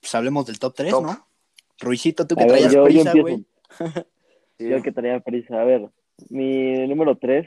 pues 0.00 0.14
hablemos 0.14 0.46
del 0.46 0.58
top 0.58 0.74
3, 0.74 0.90
Top. 0.90 1.04
¿no? 1.04 1.26
Ruicito, 1.80 2.26
tú 2.26 2.34
que 2.36 2.44
traías 2.46 2.72
yo, 2.72 2.80
yo 2.88 3.02
prisa, 3.02 3.12
güey. 3.20 3.44
Sí. 4.58 4.68
Yo 4.68 4.82
que 4.82 4.92
traía 4.92 5.20
prisa. 5.20 5.60
A 5.60 5.64
ver, 5.64 5.88
mi 6.30 6.86
número 6.86 7.16
3 7.18 7.46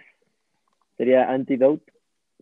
sería 0.98 1.30
Antidote, 1.32 1.92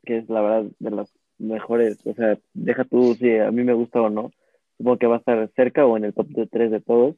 que 0.06 0.18
es 0.18 0.30
la 0.30 0.42
verdad 0.42 0.72
de 0.80 0.92
las 0.92 1.14
mejores. 1.38 2.00
O 2.06 2.14
sea, 2.14 2.38
deja 2.54 2.86
tú 2.86 3.16
si 3.16 3.38
a 3.38 3.52
mí 3.52 3.64
me 3.64 3.74
gusta 3.74 4.02
o 4.02 4.10
no. 4.10 4.32
Supongo 4.78 4.98
que 4.98 5.08
va 5.08 5.16
a 5.16 5.20
estar 5.20 5.52
cerca 5.56 5.86
o 5.86 5.98
en 5.98 6.06
el 6.06 6.14
top 6.14 6.28
de 6.28 6.48
3 6.48 6.72
de 6.72 6.82
todos. 6.82 7.16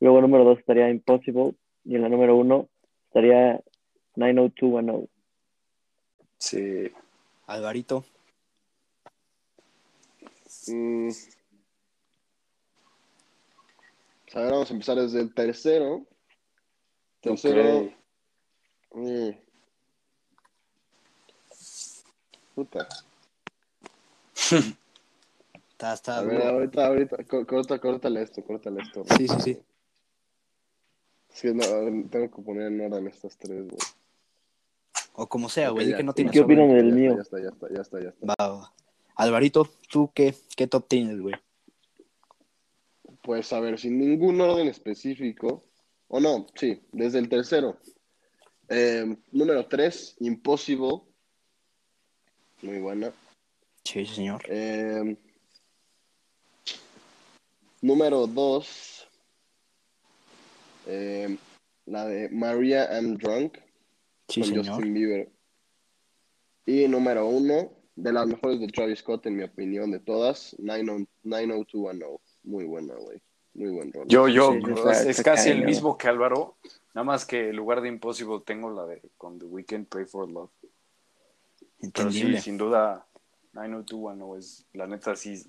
Luego, 0.00 0.20
número 0.20 0.44
2 0.44 0.58
estaría 0.58 0.90
Impossible. 0.90 1.54
Y 1.84 1.96
en 1.96 2.02
la 2.02 2.08
número 2.08 2.36
1 2.36 2.68
estaría 3.08 3.60
90210. 4.16 5.08
Sí. 6.38 6.90
Alvarito. 7.46 8.04
Mm. 10.68 11.10
A 14.34 14.40
ver, 14.40 14.50
vamos 14.50 14.70
a 14.70 14.74
empezar 14.74 14.96
desde 14.96 15.20
el 15.20 15.34
tercero. 15.34 16.06
Tercero. 17.20 17.78
Ok. 17.80 17.92
mm. 18.94 19.30
Puta. 22.54 22.86
Está, 25.70 25.94
está 25.94 26.18
A 26.18 26.22
ver, 26.22 26.42
ahorita, 26.46 26.86
ahorita, 26.86 27.24
co- 27.24 27.46
corta, 27.46 27.78
córtale 27.78 28.22
esto, 28.22 28.42
córtale 28.44 28.82
esto. 28.82 29.04
Sí, 29.16 29.26
sí, 29.28 29.40
sí. 29.40 29.58
Sí, 31.30 31.52
no, 31.54 31.62
tengo 32.10 32.30
que 32.30 32.42
poner 32.42 32.66
en 32.68 32.80
orden 32.82 33.06
estas 33.08 33.36
tres, 33.38 33.64
güey. 33.66 33.78
O 35.14 35.26
como 35.28 35.48
sea, 35.48 35.70
güey, 35.70 35.86
di 35.86 35.92
ya. 35.92 35.96
que 35.98 36.02
no 36.02 36.12
¿Y 36.12 36.14
tienes 36.14 36.32
qué 36.32 36.40
opinan 36.40 36.68
del 36.68 36.88
Ya 36.88 36.94
mío? 36.94 37.20
está, 37.20 37.40
Ya 37.40 37.48
está, 37.48 37.68
ya 37.74 37.80
está, 37.80 38.00
ya 38.02 38.08
está. 38.10 38.26
Va, 38.26 38.34
va, 38.38 38.48
va. 38.58 38.72
Alvarito, 39.16 39.68
¿tú 39.90 40.10
qué, 40.14 40.34
qué 40.56 40.66
top 40.66 40.86
tienes, 40.88 41.20
güey? 41.20 41.34
Pues 43.22 43.52
a 43.52 43.60
ver, 43.60 43.78
sin 43.78 43.98
ningún 43.98 44.40
orden 44.40 44.68
específico. 44.68 45.64
O 46.08 46.20
no, 46.20 46.46
sí, 46.54 46.82
desde 46.92 47.18
el 47.18 47.28
tercero. 47.28 47.78
Eh, 48.68 49.16
número 49.32 49.66
tres, 49.66 50.16
Impossible. 50.20 51.02
Muy 52.62 52.78
buena. 52.78 53.12
Sí, 53.84 54.06
señor. 54.06 54.42
Eh, 54.48 55.16
número 57.80 58.26
dos, 58.26 59.06
eh, 60.86 61.36
la 61.86 62.06
de 62.06 62.28
Maria 62.28 62.88
I'm 62.92 63.16
Drunk 63.16 63.58
Sí, 64.28 64.40
con 64.40 64.48
señor. 64.48 64.66
Justin 64.66 64.94
Bieber. 64.94 65.32
Y 66.64 66.86
número 66.88 67.26
uno, 67.26 67.72
de 67.96 68.12
las 68.12 68.26
mejores 68.26 68.60
de 68.60 68.68
Travis 68.68 69.00
Scott, 69.00 69.26
en 69.26 69.36
mi 69.36 69.42
opinión, 69.42 69.90
de 69.90 69.98
todas, 69.98 70.56
90 70.58 71.10
90210. 71.24 72.20
Muy 72.44 72.64
buena, 72.64 72.94
güey. 72.94 73.20
Muy 73.54 73.70
buen 73.70 73.92
rol. 73.92 74.06
Yo, 74.08 74.28
yo, 74.28 74.52
Sí, 74.52 75.08
es, 75.08 75.22
casi 75.22 75.50
el 75.50 75.64
mismo 75.64 75.98
que 75.98 76.08
Álvaro, 76.08 76.56
nada 76.94 77.04
más 77.04 77.26
que 77.26 77.50
en 77.50 77.56
lugar 77.56 77.82
de 77.82 77.88
Impossible 77.88 78.40
tengo 78.46 78.70
la 78.70 78.86
de 78.86 79.02
con 79.18 79.38
The 79.38 79.44
Weeknd, 79.44 79.88
Pray 79.88 80.06
for 80.06 80.30
Love. 80.30 80.50
Pero 81.92 82.10
sí, 82.10 82.18
Entendible. 82.18 82.40
sin 82.40 82.56
duda, 82.58 83.06
90210 83.52 84.38
es, 84.44 84.66
la 84.72 84.86
neta, 84.86 85.16
sí, 85.16 85.42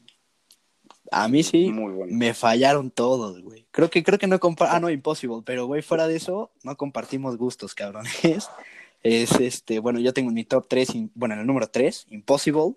A 1.11 1.27
mí 1.27 1.43
sí, 1.43 1.69
muy 1.71 1.93
bueno. 1.93 2.11
me 2.15 2.33
fallaron 2.33 2.89
todos, 2.91 3.41
güey. 3.41 3.65
Creo 3.71 3.89
que, 3.89 4.03
creo 4.03 4.17
que 4.19 4.27
no 4.27 4.39
compa 4.39 4.75
Ah, 4.75 4.79
no, 4.79 4.89
Impossible, 4.89 5.41
pero, 5.45 5.67
güey, 5.67 5.81
fuera 5.81 6.07
de 6.07 6.15
eso, 6.15 6.51
no 6.63 6.75
compartimos 6.75 7.37
gustos, 7.37 7.75
cabrones. 7.75 8.11
Es 9.03 9.33
este, 9.33 9.79
bueno, 9.79 9.99
yo 9.99 10.13
tengo 10.13 10.29
en 10.29 10.35
mi 10.35 10.45
top 10.45 10.65
3, 10.69 10.93
bueno, 11.13 11.33
en 11.35 11.41
el 11.41 11.45
número 11.45 11.67
3, 11.67 12.07
Impossible. 12.11 12.75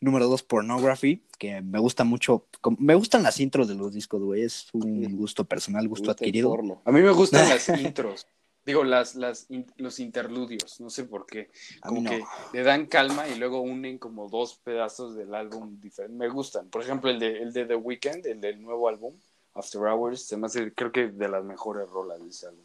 Número 0.00 0.26
2, 0.26 0.42
Pornography, 0.44 1.22
que 1.38 1.60
me 1.60 1.78
gusta 1.78 2.04
mucho. 2.04 2.46
Me 2.78 2.94
gustan 2.94 3.22
las 3.22 3.38
intros 3.38 3.68
de 3.68 3.74
los 3.74 3.92
discos, 3.92 4.22
güey. 4.22 4.42
Es 4.44 4.68
un 4.72 5.14
gusto 5.14 5.44
personal, 5.44 5.86
gusto 5.88 6.10
adquirido. 6.10 6.48
porno. 6.48 6.80
A 6.86 6.90
mí 6.90 7.02
me 7.02 7.10
gustan 7.12 7.46
las 7.50 7.68
intros, 7.68 8.26
digo, 8.64 8.84
las, 8.84 9.14
las, 9.14 9.46
in- 9.50 9.66
los 9.76 9.98
interludios, 10.00 10.80
no 10.80 10.90
sé 10.90 11.04
por 11.04 11.26
qué. 11.26 11.50
Como 11.80 12.00
no. 12.02 12.10
que 12.10 12.22
le 12.52 12.62
dan 12.62 12.86
calma 12.86 13.28
y 13.28 13.36
luego 13.36 13.60
unen 13.60 13.98
como 13.98 14.28
dos 14.28 14.56
pedazos 14.62 15.14
del 15.16 15.34
álbum. 15.34 15.78
Me 16.10 16.28
gustan. 16.28 16.68
Por 16.68 16.82
ejemplo, 16.82 17.10
el 17.10 17.18
de, 17.18 17.42
el 17.42 17.52
de 17.52 17.64
The 17.66 17.74
Weeknd, 17.76 18.26
el 18.26 18.40
del 18.40 18.60
nuevo 18.62 18.88
álbum, 18.88 19.14
After 19.54 19.80
Hours, 19.82 20.22
se 20.22 20.36
me 20.36 20.46
hace, 20.46 20.72
creo 20.72 20.92
que 20.92 21.08
de 21.08 21.28
las 21.28 21.44
mejores 21.44 21.88
rolas 21.90 22.22
de 22.22 22.28
ese 22.28 22.46
álbum. 22.46 22.64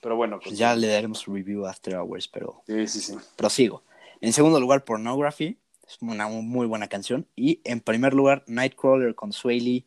Pero 0.00 0.16
bueno, 0.16 0.38
Pues 0.42 0.56
ya 0.56 0.76
le 0.76 0.86
daremos 0.86 1.26
review 1.26 1.66
after 1.66 1.96
hours, 1.96 2.28
pero 2.28 2.62
Sí, 2.66 2.86
sí, 2.86 3.00
sí. 3.00 3.16
prosigo. 3.36 3.82
En 4.20 4.32
segundo 4.32 4.60
lugar, 4.60 4.84
Pornography. 4.84 5.58
Es 5.86 5.96
una 6.02 6.28
muy 6.28 6.66
buena 6.66 6.86
canción. 6.86 7.26
Y 7.34 7.60
en 7.64 7.80
primer 7.80 8.12
lugar, 8.14 8.44
Nightcrawler 8.46 9.14
con 9.14 9.32
Sway 9.32 9.58
Lee. 9.58 9.84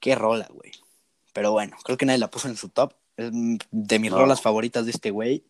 Qué 0.00 0.14
rola, 0.14 0.48
güey. 0.52 0.72
Pero 1.32 1.52
bueno, 1.52 1.76
creo 1.84 1.96
que 1.98 2.06
nadie 2.06 2.18
la 2.18 2.30
puso 2.30 2.48
en 2.48 2.56
su 2.56 2.68
top. 2.68 2.92
Mm, 3.16 3.56
de 3.70 3.98
mis 3.98 4.10
No. 4.10 4.18
rolas 4.18 4.40
favoritas 4.40 4.84
de 4.84 4.90
este 4.92 5.10
güey. 5.10 5.44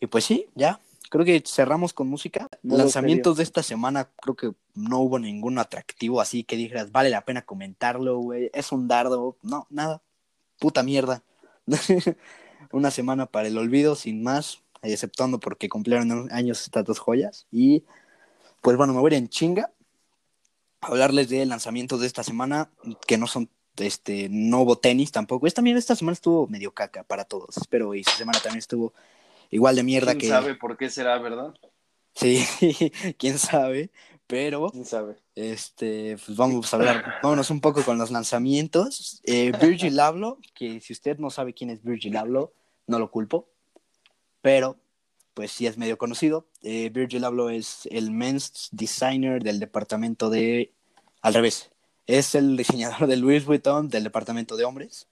Y 0.00 0.06
pues 0.06 0.24
sí, 0.24 0.46
ya. 0.54 0.80
Creo 1.08 1.24
que 1.24 1.42
cerramos 1.46 1.92
con 1.92 2.08
música. 2.08 2.48
Lanzamientos 2.62 3.36
de 3.36 3.44
esta 3.44 3.62
semana, 3.62 4.10
creo 4.20 4.34
que 4.34 4.52
no 4.74 4.98
hubo 4.98 5.18
ningún 5.20 5.58
atractivo 5.58 6.20
así 6.20 6.42
que 6.42 6.56
dijeras, 6.56 6.90
vale 6.90 7.10
la 7.10 7.24
pena 7.24 7.42
comentarlo, 7.42 8.18
güey. 8.18 8.50
Es 8.52 8.72
un 8.72 8.88
dardo. 8.88 9.36
No, 9.42 9.66
nada. 9.70 10.02
Puta 10.58 10.82
mierda. 10.82 11.22
Una 12.72 12.90
semana 12.90 13.26
para 13.26 13.46
el 13.46 13.56
olvido, 13.56 13.94
sin 13.94 14.22
más. 14.22 14.62
Exceptuando 14.82 15.38
porque 15.40 15.68
cumplieron 15.68 16.28
años 16.32 16.62
estas 16.62 16.84
dos 16.84 16.98
joyas. 16.98 17.46
Y 17.52 17.84
pues 18.60 18.76
bueno, 18.76 18.92
me 18.92 19.00
voy 19.00 19.12
a 19.12 19.16
ir 19.16 19.22
en 19.22 19.28
chinga 19.28 19.70
a 20.80 20.88
hablarles 20.88 21.28
de 21.28 21.46
lanzamientos 21.46 22.00
de 22.00 22.06
esta 22.08 22.22
semana 22.24 22.70
que 23.06 23.16
no 23.16 23.26
son, 23.28 23.48
este, 23.78 24.28
no 24.30 24.62
hubo 24.62 24.78
tenis 24.78 25.12
tampoco. 25.12 25.46
Esta, 25.46 25.56
también 25.56 25.76
esta 25.76 25.96
semana 25.96 26.14
estuvo 26.14 26.46
medio 26.46 26.72
caca 26.72 27.02
para 27.02 27.24
todos, 27.24 27.54
pero 27.70 27.94
y 27.94 28.04
su 28.04 28.12
semana 28.12 28.38
también 28.40 28.58
estuvo 28.58 28.92
igual 29.50 29.76
de 29.76 29.82
mierda 29.82 30.12
¿Quién 30.12 30.20
que... 30.20 30.28
sabe 30.28 30.54
por 30.54 30.76
qué 30.76 30.90
será, 30.90 31.18
verdad? 31.18 31.54
Sí, 32.14 32.44
quién 33.18 33.38
sabe, 33.38 33.90
pero 34.26 34.70
¿Quién 34.70 34.84
sabe? 34.84 35.16
este, 35.34 36.16
pues 36.24 36.36
vamos 36.36 36.72
a 36.72 36.76
hablar, 36.76 37.14
vámonos 37.22 37.50
un 37.50 37.60
poco 37.60 37.82
con 37.84 37.98
los 37.98 38.10
lanzamientos. 38.10 39.20
Eh, 39.24 39.52
Virgil 39.60 40.00
Abloh, 40.00 40.38
que 40.54 40.80
si 40.80 40.92
usted 40.92 41.18
no 41.18 41.30
sabe 41.30 41.52
quién 41.52 41.70
es 41.70 41.82
Virgil 41.82 42.16
Abloh, 42.16 42.52
no 42.86 42.98
lo 42.98 43.10
culpo, 43.10 43.48
pero 44.40 44.78
pues 45.34 45.52
sí 45.52 45.66
es 45.66 45.76
medio 45.76 45.98
conocido. 45.98 46.46
Eh, 46.62 46.88
Virgil 46.88 47.24
Abloh 47.24 47.50
es 47.50 47.86
el 47.90 48.10
men's 48.10 48.70
designer 48.72 49.42
del 49.42 49.60
departamento 49.60 50.30
de, 50.30 50.72
al 51.20 51.34
revés, 51.34 51.70
es 52.06 52.34
el 52.34 52.56
diseñador 52.56 53.06
de 53.06 53.16
Louis 53.16 53.44
Vuitton 53.44 53.88
del 53.88 54.04
departamento 54.04 54.56
de 54.56 54.64
hombres. 54.64 55.08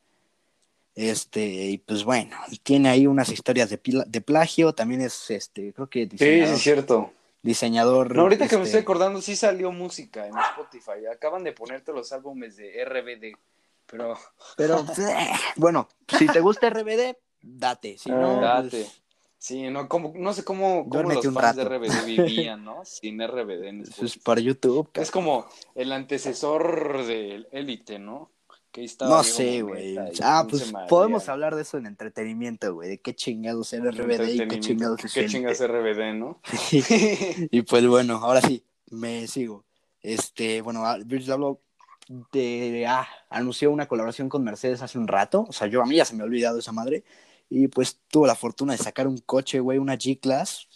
Este, 0.94 1.44
y 1.44 1.78
pues 1.78 2.04
bueno, 2.04 2.37
tiene 2.62 2.88
ahí 2.88 3.07
unas 3.09 3.28
historias 3.30 3.68
de, 3.68 3.78
pila- 3.78 4.04
de 4.07 4.20
plagio, 4.20 4.74
también 4.74 5.00
es, 5.00 5.28
este, 5.30 5.72
creo 5.72 5.88
que 5.90 6.07
diseñador. 6.07 6.48
sí, 6.48 6.54
es 6.54 6.62
cierto. 6.62 7.12
diseñador, 7.42 8.14
No, 8.14 8.22
ahorita 8.22 8.46
que 8.46 8.57
me 8.57 8.62
este, 8.62 8.78
estoy 8.78 8.83
acordando, 8.83 9.20
sí 9.20 9.35
salió 9.35 9.72
música 9.72 10.26
en 10.28 10.35
Spotify. 10.38 11.07
Acaban 11.12 11.42
de 11.42 11.52
ponerte 11.52 11.92
los 11.92 12.12
álbumes 12.12 12.57
de 12.57 12.80
RBD. 12.85 13.37
Pero 13.87 14.16
Pero, 14.57 14.87
bueno, 15.57 15.88
si 16.16 16.26
te 16.26 16.38
gusta 16.40 16.68
RBD, 16.70 17.16
date. 17.42 17.98
Si 17.98 18.11
no, 18.11 18.40
Ah, 18.44 18.61
pues, 18.61 18.72
date. 18.72 18.90
Sí, 19.44 19.68
no, 19.68 19.90
como, 19.90 20.14
no 20.16 20.33
sé 20.33 20.42
cómo, 20.42 20.88
cómo 20.88 21.11
los 21.11 21.22
fans 21.22 21.57
de 21.57 21.64
rato. 21.64 21.78
RBD 21.78 22.07
vivían, 22.07 22.64
¿no? 22.64 22.83
Sin 22.87 23.22
RBD 23.22 23.64
en 23.64 23.80
eso 23.83 24.07
es 24.07 24.16
para 24.16 24.40
YouTube. 24.40 24.88
Es 24.94 25.11
como 25.11 25.46
el 25.74 25.92
antecesor 25.92 27.04
del 27.04 27.46
Élite, 27.52 27.98
¿no? 27.98 28.30
Que 28.72 28.80
ahí 28.80 28.87
estaba 28.87 29.18
No 29.18 29.22
sé, 29.22 29.61
güey. 29.61 29.98
Ah, 30.22 30.46
pues 30.48 30.72
podemos 30.88 31.28
hablar 31.28 31.57
de 31.57 31.61
eso 31.61 31.76
en 31.76 31.85
entretenimiento, 31.85 32.72
güey. 32.72 32.88
De 32.88 33.00
qué 33.02 33.14
chingados 33.14 33.70
es 33.74 33.83
RBD 33.83 34.28
y 34.30 34.48
qué 34.48 34.61
chingados 34.61 35.04
es 35.04 35.12
¿Qué 35.12 35.26
chingas 35.26 35.61
RBD, 35.61 36.14
no? 36.14 36.40
y 37.50 37.61
pues 37.61 37.87
bueno, 37.87 38.14
ahora 38.22 38.40
sí, 38.40 38.64
me 38.92 39.26
sigo. 39.26 39.66
Este, 40.00 40.62
bueno, 40.62 40.87
ah, 40.87 40.96
Virgil 41.04 41.33
Abloh 41.33 41.61
de, 42.33 42.87
ah, 42.88 43.07
anunció 43.28 43.70
una 43.70 43.88
colaboración 43.88 44.30
con 44.30 44.42
Mercedes 44.42 44.80
hace 44.80 44.96
un 44.96 45.07
rato. 45.07 45.44
O 45.46 45.52
sea, 45.52 45.66
yo 45.66 45.83
a 45.83 45.87
mí 45.87 45.96
ya 45.96 46.07
se 46.07 46.14
me 46.14 46.22
ha 46.22 46.24
olvidado 46.24 46.59
esa 46.59 46.72
madre. 46.72 47.04
Y 47.50 47.68
pues 47.68 48.00
tuvo 48.09 48.26
la 48.26 48.35
fortuna 48.35 48.72
de 48.72 48.78
sacar 48.78 49.07
un 49.07 49.18
coche, 49.18 49.61
güey, 49.61 49.78
una 49.78 49.94
G-Class. 49.96 50.66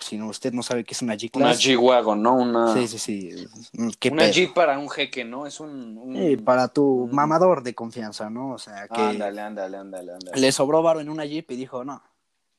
Si 0.00 0.16
no, 0.18 0.28
usted 0.28 0.52
no 0.52 0.62
sabe 0.62 0.82
qué 0.84 0.94
es 0.94 1.02
una 1.02 1.12
Una 1.12 1.18
G-Class. 1.20 1.60
G-Wagon, 1.60 2.20
¿no? 2.22 2.34
Una, 2.34 2.74
Sí, 2.74 2.88
sí, 2.88 2.98
sí. 2.98 3.46
Mm, 3.72 3.90
¿Qué 4.00 4.08
una 4.10 4.22
pedo? 4.22 4.32
G 4.32 4.52
para 4.52 4.78
un 4.78 4.90
jeque, 4.90 5.24
¿no? 5.24 5.46
Es 5.46 5.60
un... 5.60 5.96
un- 5.96 6.16
Sí, 6.16 6.36
para 6.38 6.68
tu 6.68 6.84
un- 7.04 7.14
mamador 7.14 7.62
de 7.62 7.74
confianza, 7.74 8.28
¿no? 8.28 8.52
O 8.54 8.58
sea, 8.58 8.88
que 8.88 9.00
Ándale, 9.00 9.40
ándale, 9.40 9.76
ándale, 9.76 10.12
ándale. 10.12 10.40
le 10.40 10.52
sobró 10.52 10.82
varo 10.82 11.00
en 11.00 11.08
una 11.08 11.24
Jeep 11.24 11.50
y 11.52 11.56
dijo, 11.56 11.84
no, 11.84 12.02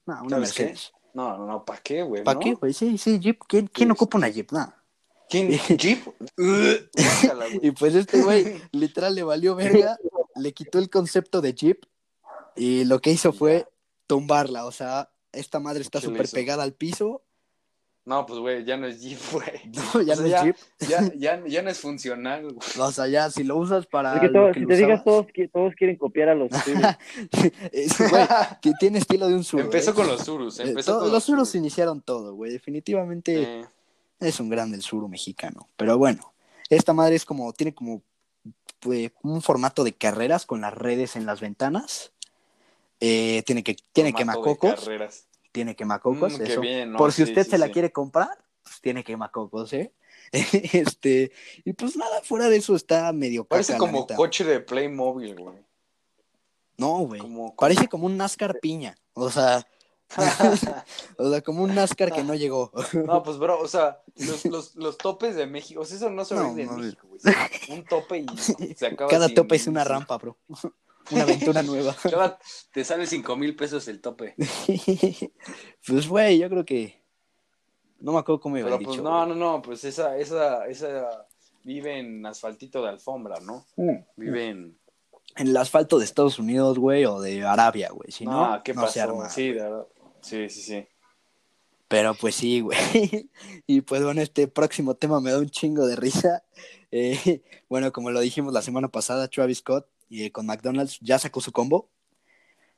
no, 0.05 0.21
una 0.23 0.29
¿Sabes 0.29 0.53
qué? 0.53 0.75
No, 1.13 1.45
no, 1.45 1.65
¿para 1.65 1.81
qué, 1.81 2.03
güey? 2.03 2.23
¿Para 2.23 2.35
no? 2.35 2.39
qué, 2.39 2.53
güey? 2.53 2.73
Sí, 2.73 2.97
sí, 2.97 3.19
Jeep. 3.19 3.39
¿Quién, 3.47 3.67
quién 3.67 3.91
ocupa 3.91 4.17
una 4.17 4.29
Jeep? 4.29 4.51
No. 4.51 4.71
¿Quién? 5.29 5.49
¿Jeep? 5.77 6.05
Y 7.61 7.71
pues 7.71 7.95
este 7.95 8.21
güey 8.21 8.61
literal 8.71 9.15
le 9.15 9.23
valió 9.23 9.55
verga, 9.55 9.97
le 10.35 10.53
quitó 10.53 10.79
el 10.79 10.89
concepto 10.89 11.41
de 11.41 11.53
Jeep 11.53 11.83
y 12.57 12.85
lo 12.85 12.99
que 12.99 13.11
hizo 13.11 13.31
fue 13.33 13.67
tumbarla. 14.07 14.65
O 14.65 14.71
sea, 14.71 15.09
esta 15.31 15.59
madre 15.59 15.81
está 15.81 15.99
¿Qué 15.99 16.07
le 16.07 16.13
súper 16.13 16.29
pegada 16.29 16.63
al 16.63 16.73
piso. 16.73 17.21
No, 18.05 18.25
pues, 18.25 18.39
güey, 18.39 18.63
ya 18.63 18.77
no 18.77 18.87
es 18.87 19.01
Jeep, 19.01 19.19
güey. 19.33 19.47
No, 19.93 20.01
ya 20.01 20.13
O 20.13 20.15
sea, 20.15 20.15
no 20.15 20.23
es 20.25 20.31
ya- 20.31 20.43
Jeep. 20.43 20.55
Ya, 20.87 21.13
ya, 21.17 21.43
ya 21.45 21.61
no 21.61 21.69
es 21.69 21.79
funcional, 21.79 22.43
güey. 22.43 22.55
O 22.79 22.91
sea, 22.91 23.07
ya 23.07 23.29
si 23.29 23.43
lo 23.43 23.57
usas 23.57 23.85
para. 23.85 24.13
Es 24.15 24.21
que 24.21 24.27
lo 24.27 24.33
todo- 24.33 24.47
que 24.47 24.53
si 24.53 24.59
lo 24.61 24.67
te 24.69 24.75
digas, 24.77 25.03
todos, 25.03 25.25
todos 25.51 25.73
quieren 25.75 25.97
copiar 25.97 26.29
a 26.29 26.35
los 26.35 26.49
que 28.61 28.71
tiene 28.79 28.99
estilo 28.99 29.27
de 29.27 29.35
un 29.35 29.43
sur. 29.43 29.59
Empezó 29.61 29.93
con 29.93 30.07
los 30.07 30.21
Surus, 30.23 30.59
empezó 30.59 30.99
con 30.99 31.11
los 31.11 31.23
Surus 31.23 31.53
iniciaron 31.55 32.01
todo, 32.01 32.33
güey. 32.33 32.51
Definitivamente. 32.51 33.41
Eh, 33.59 33.65
Es 34.19 34.39
un 34.39 34.49
grande 34.49 34.77
el 34.77 34.81
suro 34.83 35.07
mexicano. 35.07 35.67
Pero 35.77 35.97
bueno, 35.97 36.33
esta 36.69 36.93
madre 36.93 37.15
es 37.15 37.25
como, 37.25 37.51
tiene 37.53 37.73
como 37.75 38.01
pues, 38.79 39.11
un 39.21 39.41
formato 39.41 39.83
de 39.83 39.93
carreras 39.93 40.45
con 40.45 40.61
las 40.61 40.73
redes 40.73 41.15
en 41.15 41.25
las 41.25 41.39
ventanas. 41.41 42.11
Eh, 42.99 43.43
tiene 43.45 43.63
que, 43.63 43.75
tiene 43.93 44.11
de 44.11 44.15
quemacocos. 44.15 44.89
Tiene 45.51 45.75
quemacocos. 45.75 46.33
Mm, 46.33 46.37
qué 46.43 46.51
eso. 46.51 46.61
bien, 46.61 46.91
¿no? 46.91 46.97
Por 46.97 47.11
si 47.11 47.23
Sí, 47.25 47.31
usted 47.31 47.43
sí, 47.45 47.51
se 47.51 47.57
la 47.57 47.67
sí. 47.67 47.71
quiere 47.73 47.91
comprar, 47.91 48.37
pues 48.63 48.79
tiene 48.81 49.03
quemacocos, 49.03 49.73
¿eh? 49.73 49.93
este, 50.33 51.31
y 51.63 51.73
pues 51.73 51.95
nada, 51.95 52.21
fuera 52.21 52.49
de 52.49 52.57
eso 52.57 52.75
está 52.75 53.11
medio 53.13 53.45
Parece 53.45 53.73
caca, 53.73 53.79
como 53.79 54.05
coche 54.07 54.43
de 54.43 54.59
Playmobil, 54.59 55.35
güey. 55.35 55.55
No, 56.77 56.99
güey. 56.99 57.21
Como- 57.21 57.55
Parece 57.55 57.87
como 57.87 58.05
un 58.05 58.17
NASCAR 58.17 58.59
piña. 58.59 58.95
O 59.13 59.31
sea, 59.31 59.65
o 61.17 61.29
sea, 61.31 61.41
como 61.41 61.63
un 61.63 61.73
NASCAR 61.73 62.11
que 62.11 62.23
no 62.23 62.35
llegó. 62.35 62.71
No, 62.93 63.23
pues, 63.23 63.37
bro, 63.37 63.59
o 63.59 63.67
sea, 63.67 64.01
los, 64.15 64.45
los, 64.45 64.75
los 64.75 64.97
topes 64.97 65.35
de 65.35 65.47
México, 65.47 65.81
o 65.81 65.85
sea, 65.85 65.97
eso 65.97 66.09
no 66.09 66.23
se 66.25 66.35
No, 66.35 66.41
en 66.49 66.65
mames. 66.67 66.77
México, 66.77 67.07
güey. 67.07 67.21
Un 67.79 67.85
tope 67.85 68.19
y 68.19 68.25
se 68.75 68.85
acaba 68.87 69.09
Cada 69.09 69.29
tope 69.29 69.55
es 69.55 69.67
una 69.67 69.83
rampa, 69.83 70.17
bro. 70.17 70.37
Una 71.11 71.23
aventura 71.23 71.63
nueva. 71.63 71.95
Te 72.73 72.83
sale 72.83 73.05
cinco 73.05 73.35
mil 73.35 73.55
pesos 73.55 73.87
el 73.87 74.01
tope. 74.01 74.35
pues, 75.87 76.07
güey, 76.07 76.39
yo 76.39 76.49
creo 76.49 76.65
que. 76.65 77.01
No 77.99 78.11
me 78.13 78.19
acuerdo 78.19 78.39
cómo 78.39 78.57
iba 78.57 78.67
Pero 78.67 78.77
dicho. 78.77 78.89
pues 78.91 79.01
no, 79.01 79.25
no, 79.25 79.33
no, 79.33 79.61
pues 79.61 79.83
esa, 79.83 80.17
esa, 80.17 80.67
esa 80.67 81.27
vive 81.63 81.97
en 81.97 82.25
asfaltito 82.25 82.83
de 82.83 82.89
alfombra, 82.89 83.39
¿no? 83.39 83.65
Mm. 83.75 83.97
Vive 84.15 84.49
en. 84.49 84.77
En 85.35 85.47
el 85.47 85.57
asfalto 85.57 85.99
de 85.99 86.05
Estados 86.05 86.39
Unidos, 86.39 86.79
güey, 86.79 87.05
o 87.05 87.19
de 87.21 87.43
Arabia, 87.43 87.89
güey. 87.91 88.11
Si 88.11 88.25
no, 88.25 88.55
no, 88.55 88.63
¿qué 88.63 88.73
no 88.73 88.81
pasó? 88.81 88.93
se 88.93 89.01
arma. 89.01 89.29
sí, 89.29 89.51
de 89.51 89.61
verdad. 89.61 89.87
Sí, 90.21 90.49
sí, 90.49 90.61
sí. 90.61 90.87
Pero 91.87 92.15
pues 92.15 92.35
sí, 92.35 92.61
güey. 92.61 92.77
y 93.67 93.81
pues 93.81 94.03
bueno, 94.03 94.21
este 94.21 94.47
próximo 94.47 94.95
tema 94.95 95.21
me 95.21 95.31
da 95.31 95.39
un 95.39 95.49
chingo 95.49 95.85
de 95.85 95.95
risa. 95.95 96.43
Eh, 96.91 97.43
bueno, 97.69 97.91
como 97.91 98.11
lo 98.11 98.19
dijimos 98.19 98.53
la 98.53 98.61
semana 98.61 98.87
pasada, 98.87 99.27
Travis 99.27 99.59
Scott 99.59 99.87
eh, 100.09 100.31
con 100.31 100.45
McDonald's 100.45 100.99
ya 101.01 101.19
sacó 101.19 101.41
su 101.41 101.51
combo. 101.51 101.89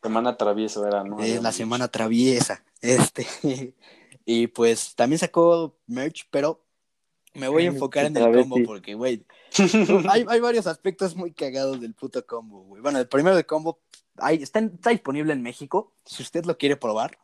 Semana 0.02 0.38
travieso 0.38 0.88
era, 0.88 1.04
¿no? 1.04 1.20
Es 1.22 1.42
la 1.42 1.52
semana 1.52 1.88
traviesa. 1.89 2.63
Este. 2.82 3.28
y 4.26 4.48
pues 4.48 4.96
también 4.96 5.20
sacó 5.20 5.76
merch, 5.88 6.28
pero 6.32 6.63
me 7.34 7.48
voy 7.48 7.63
a 7.65 7.68
enfocar 7.68 8.06
en 8.06 8.15
el 8.18 8.34
combo 8.34 8.58
porque, 8.65 8.94
güey, 8.96 9.26
hay, 10.10 10.26
hay 10.28 10.39
varios 10.39 10.68
aspectos 10.68 11.15
muy 11.15 11.32
cagados 11.34 11.80
del 11.82 11.94
puto 11.94 12.26
combo, 12.26 12.62
güey. 12.63 12.82
Bueno, 12.82 13.00
el 13.00 13.08
primero 13.08 13.36
del 13.36 13.46
combo 13.46 13.80
hay- 14.18 14.42
está, 14.42 14.60
en- 14.60 14.72
está 14.76 14.89
disponible 14.92 15.34
en 15.34 15.42
México. 15.42 15.94
Si 16.06 16.24
usted 16.24 16.46
lo 16.46 16.58
quiere 16.58 16.76
probar, 16.78 17.18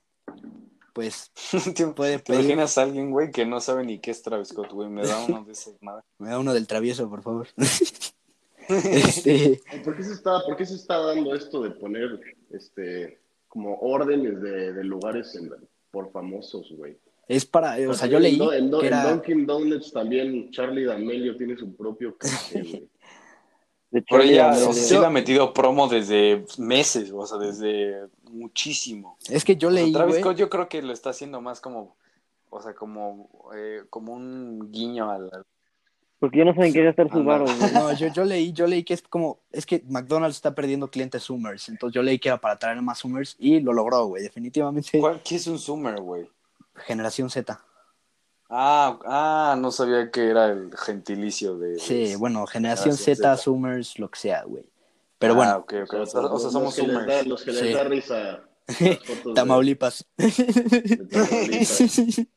pues 0.94 1.32
¿Te 1.76 1.88
puede 1.88 2.18
te 2.20 2.24
pedir. 2.34 2.42
imaginas 2.42 2.78
a 2.78 2.84
alguien, 2.84 3.10
güey, 3.12 3.32
que 3.32 3.46
no 3.46 3.60
sabe 3.62 3.86
ni 3.86 4.00
qué 4.00 4.12
es 4.12 4.22
Travis 4.22 4.50
Scott, 4.50 4.72
güey? 4.72 4.90
Me 4.90 5.06
da 5.06 5.24
uno 5.26 5.44
de 5.46 5.52
esos 5.54 5.82
madre. 5.82 6.04
Me 6.20 6.30
da 6.30 6.40
uno 6.40 6.54
del 6.54 6.68
travieso, 6.68 7.10
por 7.10 7.22
favor. 7.24 7.48
este, 8.70 9.62
¿Por 9.84 9.96
qué 9.96 10.04
se 10.04 10.14
está, 10.14 10.40
por 10.46 10.56
qué 10.56 10.66
se 10.66 10.76
está 10.76 10.98
dando 11.00 11.34
esto 11.36 11.62
de 11.62 11.72
poner 11.72 12.20
este 12.52 13.20
como 13.48 13.78
órdenes 13.80 14.42
de, 14.42 14.74
de 14.74 14.84
lugares 14.84 15.36
en- 15.36 15.52
por 15.92 16.12
famosos, 16.12 16.72
güey? 16.76 16.98
es 17.28 17.44
para, 17.46 17.76
o 17.90 17.94
sea, 17.96 18.08
yo 18.08 18.18
En 18.18 18.24
leí 18.24 18.38
Do- 18.38 18.54
en, 18.54 18.66
en 18.66 18.70
Dunkin' 18.72 19.46
Donuts 19.48 19.92
también 19.92 20.52
Charlie 20.52 20.86
D'Amelio 20.86 21.36
tiene 21.38 21.58
su 21.58 21.76
propio 21.76 22.16
café, 22.18 22.60
güey. 22.62 22.90
De 23.92 24.02
Pero 24.02 24.22
ella, 24.24 24.48
D'Amelio. 24.48 24.70
o 24.70 24.74
sea, 24.74 24.84
sí 24.84 24.98
le 25.00 25.06
ha 25.06 25.10
metido 25.10 25.54
promo 25.54 25.88
desde 25.88 26.46
meses, 26.60 27.12
o 27.12 27.26
sea, 27.26 27.38
desde 27.40 28.08
muchísimo. 28.32 29.18
es 29.30 29.44
que 29.46 29.56
yo 29.56 29.70
O 29.70 29.72
sea, 29.72 29.82
leí, 29.84 29.92
Travis 29.94 30.18
Scott 30.18 30.38
yo 30.38 30.50
creo 30.50 30.68
que 30.70 30.82
lo 30.82 30.92
está 30.94 31.12
haciendo 31.12 31.40
más 31.42 31.62
como, 31.62 31.96
o 32.50 32.62
sea, 32.62 32.76
como, 32.76 33.30
eh, 33.56 33.84
como 33.90 34.14
un 34.14 34.70
guiño 34.72 35.10
al... 35.10 35.30
al- 35.32 35.46
Porque 36.20 36.40
ya 36.40 36.46
no 36.46 36.56
saben 36.56 36.72
qué 36.74 36.84
gastar 36.84 37.12
sus 37.12 37.26
baros, 37.26 37.52
güey. 37.60 37.72
no, 37.74 37.94
yo, 37.94 38.08
yo 38.08 38.24
leí, 38.24 38.54
yo 38.54 38.68
leí 38.68 38.84
que 38.84 38.94
es 38.94 39.02
como, 39.02 39.40
es 39.52 39.66
que 39.66 39.84
McDonald's 39.88 40.38
está 40.38 40.56
perdiendo 40.56 40.90
clientes 40.90 41.24
Zoomers, 41.24 41.68
entonces 41.70 41.94
yo 41.94 42.02
leí 42.02 42.20
que 42.20 42.30
era 42.30 42.40
para 42.40 42.58
traer 42.58 42.82
más 42.82 43.00
Zoomers 43.02 43.36
y 43.38 43.60
lo 43.60 43.74
logró, 43.74 44.06
güey, 44.06 44.24
definitivamente 44.24 45.00
¿Cuál- 45.00 45.22
¿Qué 45.24 45.36
es 45.36 45.46
un 45.48 45.60
Zoomer, 45.60 46.00
güey? 46.02 46.28
generación 46.86 47.30
Z. 47.30 47.60
Ah, 48.50 49.00
ah, 49.06 49.56
no 49.60 49.72
sabía 49.72 50.10
que 50.12 50.30
era 50.30 50.48
el 50.48 50.70
gentilicio 50.78 51.58
de... 51.58 51.80
Sí, 51.80 52.10
de- 52.10 52.16
bueno, 52.16 52.46
generación 52.46 52.96
Generación 52.96 53.16
Z, 53.18 53.36
Z. 53.36 53.38
Zoomers, 53.44 54.00
lo 54.00 54.10
que 54.10 54.20
sea, 54.20 54.44
güey. 54.44 54.64
Pero 55.20 55.34
Ah, 55.34 55.36
bueno, 55.38 55.58
ok, 55.58 55.74
ok. 55.84 55.94
O 55.94 55.98
Los- 55.98 56.12
sea, 56.12 56.22
o 56.22 56.24
sea, 56.24 56.32
los 56.46 56.52
somos 56.54 56.76
que 56.76 56.82
les 56.84 56.92
da- 56.94 57.00
Zoomers. 57.02 57.28
Los 57.28 57.44
que 57.44 57.52
Sí. 57.54 57.64
les 57.64 57.74
da 57.76 57.84
risa. 57.84 58.44
Tamaulipas. 59.36 60.06
de 60.18 60.32
Tamaulipas. 61.12 62.26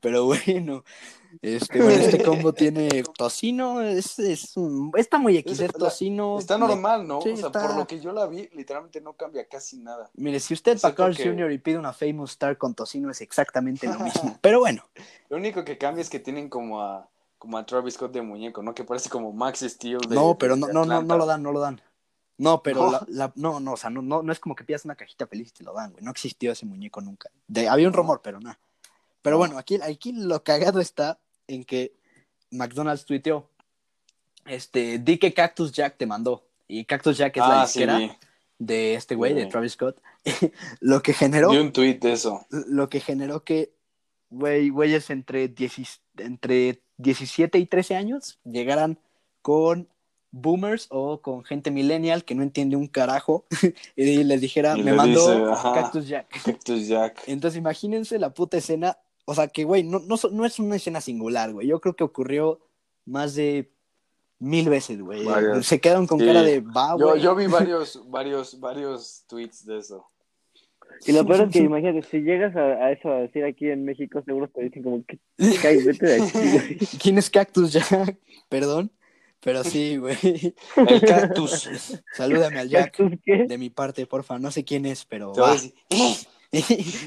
Pero 0.00 0.24
bueno, 0.26 0.84
este, 1.42 1.82
bueno, 1.82 2.02
este 2.02 2.22
combo 2.24 2.52
tiene 2.52 3.02
tocino, 3.16 3.80
es, 3.80 4.18
es 4.18 4.56
un- 4.56 4.92
está 4.96 5.18
muy 5.18 5.36
X, 5.38 5.60
Es- 5.60 5.72
tocino. 5.72 6.38
Está 6.38 6.58
normal, 6.58 7.06
¿no? 7.06 7.20
Sí, 7.20 7.30
o 7.30 7.36
sea, 7.36 7.46
está- 7.46 7.62
por 7.66 7.76
lo 7.76 7.86
que 7.86 8.00
yo 8.00 8.12
la 8.12 8.26
vi, 8.26 8.48
literalmente 8.52 9.00
no 9.00 9.14
cambia 9.14 9.46
casi 9.46 9.78
nada. 9.78 10.10
Mire, 10.14 10.40
si 10.40 10.54
usted 10.54 10.78
va 10.84 10.90
a 10.90 10.94
Carl 10.94 11.16
que- 11.16 11.24
Jr. 11.28 11.52
y 11.52 11.58
pide 11.58 11.78
una 11.78 11.92
Famous 11.92 12.32
Star 12.32 12.58
con 12.58 12.74
tocino 12.74 13.10
es 13.10 13.20
exactamente 13.20 13.86
lo 13.86 13.98
mismo. 13.98 14.38
Pero 14.42 14.60
bueno, 14.60 14.84
Lo 15.28 15.36
único 15.36 15.64
que 15.64 15.78
cambia 15.78 16.02
es 16.02 16.10
que 16.10 16.18
tienen 16.20 16.48
como 16.48 16.82
a, 16.82 17.08
como 17.38 17.58
a 17.58 17.66
Travis 17.66 17.94
Scott 17.94 18.12
de 18.12 18.22
muñeco, 18.22 18.62
¿no? 18.62 18.74
Que 18.74 18.84
parece 18.84 19.08
como 19.10 19.32
Max 19.32 19.60
Steel 19.60 19.98
de 20.08 20.14
no, 20.14 20.38
pero 20.38 20.56
no, 20.56 20.66
de 20.66 20.72
no, 20.72 20.84
no, 20.84 21.02
no 21.02 21.16
lo 21.18 21.26
dan, 21.26 21.42
no 21.42 21.52
lo 21.52 21.60
dan. 21.60 21.80
No, 22.36 22.62
pero 22.64 22.86
No. 22.86 22.90
la- 22.92 23.04
la- 23.08 23.32
no, 23.36 23.60
no, 23.60 23.74
o 23.74 23.76
sea, 23.76 23.90
no, 23.90 24.02
no, 24.02 24.22
no 24.22 24.32
es 24.32 24.40
como 24.40 24.56
que 24.56 24.64
pidas 24.64 24.84
una 24.84 24.96
cajita 24.96 25.26
feliz 25.28 25.50
y 25.50 25.52
te 25.52 25.62
lo 25.64 25.72
dan, 25.72 25.92
güey. 25.92 26.02
No 26.04 26.10
existió 26.10 26.50
ese 26.50 26.66
muñeco 26.66 27.00
nunca. 27.00 27.30
De- 27.46 27.68
había 27.68 27.86
un 27.86 27.92
rumor, 27.94 28.22
pero 28.24 28.40
nada. 28.40 28.58
Pero 29.22 29.34
No. 29.34 29.38
bueno, 29.38 29.56
aquí, 29.58 29.78
aquí 29.82 30.12
lo 30.12 30.42
cagado 30.42 30.80
está 30.80 31.18
en 31.48 31.64
que 31.64 31.94
McDonald's 32.50 33.04
tuiteó, 33.04 33.48
este, 34.46 34.98
di 34.98 35.18
que 35.18 35.32
Cactus 35.34 35.72
Jack 35.72 35.96
te 35.96 36.06
mandó. 36.06 36.44
Y 36.68 36.84
Cactus 36.84 37.16
Jack 37.18 37.36
es 37.36 37.42
la 37.42 37.60
Ah, 37.62 37.64
disquera 37.64 38.18
de 38.58 38.94
este 38.94 39.14
güey, 39.14 39.34
de. 39.34 39.46
Travis 39.46 39.72
Scott. 39.72 40.00
lo 40.80 41.02
que 41.02 41.12
generó, 41.12 41.50
un 41.50 41.72
tweet 41.72 41.98
de 41.98 42.12
eso. 42.12 42.46
lo 42.50 42.88
que 42.88 43.00
generó 43.00 43.44
que, 43.44 43.74
güey, 44.30 44.70
güeyes 44.70 45.10
entre, 45.10 45.48
10 45.48 46.00
entre 46.18 46.82
17 46.98 47.58
y 47.58 47.66
13 47.66 47.96
años 47.96 48.38
llegaran 48.44 48.98
con 49.42 49.88
boomers 50.30 50.86
o 50.90 51.20
con 51.20 51.44
gente 51.44 51.70
millennial 51.70 52.24
que 52.24 52.34
no 52.34 52.42
entiende 52.42 52.76
un 52.76 52.88
carajo 52.88 53.46
y 53.96 54.24
les 54.24 54.40
dijera, 54.40 54.76
Y 54.76 54.82
me 54.82 54.92
mandó 54.92 55.30
dice, 55.30 55.52
ajá. 55.52 55.74
Cactus 55.74 56.08
Jack. 56.08 56.42
Cactus 56.44 56.88
Jack. 56.88 57.22
Entonces 57.26 57.58
imagínense 57.58 58.18
la 58.18 58.30
puta 58.34 58.56
escena, 58.56 58.98
o 59.24 59.34
sea 59.34 59.48
que, 59.48 59.64
güey, 59.64 59.82
no, 59.84 60.00
no, 60.00 60.16
no 60.32 60.44
es 60.44 60.58
una 60.58 60.76
escena 60.76 61.00
singular, 61.00 61.52
güey. 61.52 61.66
Yo 61.66 61.80
creo 61.80 61.94
que 61.96 62.04
ocurrió 62.04 62.60
más 63.06 63.34
de 63.34 63.70
mil 64.38 64.68
veces, 64.68 65.00
güey. 65.00 65.24
Se 65.62 65.80
quedaron 65.80 66.06
con 66.06 66.18
Sí. 66.20 66.26
cara 66.26 66.42
de, 66.42 66.60
va, 66.60 66.96
Yo, 66.98 67.08
güey. 67.10 67.20
yo 67.22 67.34
vi 67.34 67.46
varios, 67.48 68.02
varios, 68.10 68.60
varios 68.60 69.24
tweets 69.28 69.64
de 69.66 69.78
eso. 69.78 70.06
Y 71.06 71.12
lo 71.12 71.26
peor 71.26 71.42
es 71.48 71.52
que 71.52 71.58
imagínate, 71.60 72.02
si 72.08 72.18
llegas 72.20 72.54
a, 72.56 72.60
a 72.60 72.92
eso 72.92 73.10
a 73.10 73.16
decir 73.20 73.44
aquí 73.44 73.68
en 73.68 73.84
México, 73.84 74.22
seguro 74.24 74.48
te 74.48 74.62
dicen 74.62 74.82
como 74.82 75.04
que 75.04 75.18
"Cállate, 75.60 75.84
vete 75.84 76.06
de 76.06 76.22
aquí, 76.22 76.30
güey. 76.32 76.78
¿Quién 77.02 77.18
es 77.18 77.30
Cactus 77.30 77.72
Jack? 77.72 78.18
Perdón. 78.48 78.90
Pero 79.40 79.62
sí, 79.62 79.98
güey. 79.98 80.16
El 80.76 81.00
cactus. 81.02 81.68
Salúdame 82.14 82.60
al 82.60 82.68
Jack. 82.70 82.96
¿Cactus 82.96 83.18
qué? 83.22 83.44
De 83.46 83.58
mi 83.58 83.68
parte, 83.68 84.06
porfa. 84.06 84.38
No 84.38 84.50
sé 84.50 84.64
quién 84.64 84.86
es, 84.86 85.04
pero. 85.04 85.32
A 85.36 85.40
va. 85.40 85.56
"Eh". 85.90 86.14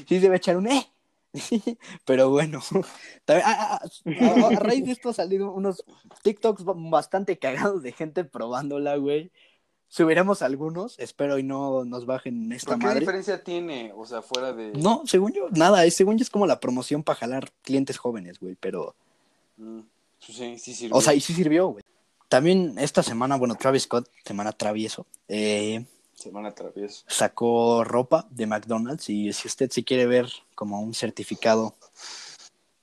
sí, 0.06 0.18
debe 0.20 0.36
echar 0.36 0.56
un 0.56 0.68
eh. 0.68 0.86
Pero 2.04 2.30
bueno, 2.30 2.60
también- 3.24 3.46
a, 3.46 3.74
a- 3.74 3.76
a- 3.76 4.46
a 4.48 4.60
raíz 4.60 4.84
de 4.84 4.92
esto 4.92 5.08
han 5.10 5.14
salido 5.14 5.52
unos 5.52 5.84
TikToks 6.22 6.64
ba- 6.64 6.74
bastante 6.76 7.38
cagados 7.38 7.82
de 7.82 7.92
gente 7.92 8.24
probándola, 8.24 8.96
güey. 8.96 9.30
Subiremos 9.90 10.42
algunos, 10.42 10.98
espero 10.98 11.38
y 11.38 11.42
no 11.42 11.84
nos 11.86 12.04
bajen 12.04 12.52
esta 12.52 12.72
¿Pero 12.72 12.78
qué 12.80 12.86
madre. 12.86 13.00
diferencia 13.00 13.42
tiene? 13.42 13.92
O 13.96 14.04
sea, 14.04 14.20
fuera 14.20 14.52
de. 14.52 14.72
No, 14.72 15.02
según 15.06 15.32
yo, 15.32 15.48
nada, 15.50 15.84
es, 15.86 15.94
según 15.96 16.18
yo 16.18 16.22
es 16.22 16.30
como 16.30 16.46
la 16.46 16.60
promoción 16.60 17.02
para 17.02 17.18
jalar 17.20 17.50
clientes 17.62 17.96
jóvenes, 17.96 18.38
güey, 18.38 18.54
pero... 18.60 18.94
Mm, 19.56 19.80
pues 20.26 20.36
sí, 20.38 20.58
sí 20.58 20.74
sirve. 20.74 20.94
O 20.96 21.00
sea, 21.00 21.14
y 21.14 21.20
sí 21.20 21.32
sirvió, 21.32 21.68
güey. 21.68 21.84
También 22.28 22.74
esta 22.78 23.02
semana, 23.02 23.36
bueno, 23.36 23.54
Travis 23.54 23.84
Scott, 23.84 24.06
semana 24.26 24.52
travieso, 24.52 25.06
eh, 25.28 25.86
Semana 26.18 26.52
travieso. 26.52 27.04
sacó 27.06 27.84
ropa 27.84 28.26
de 28.30 28.46
McDonald's 28.46 29.08
y 29.08 29.32
si 29.32 29.46
usted 29.46 29.70
se 29.70 29.84
quiere 29.84 30.06
ver 30.06 30.28
como 30.56 30.80
un 30.80 30.92
certificado, 30.92 31.76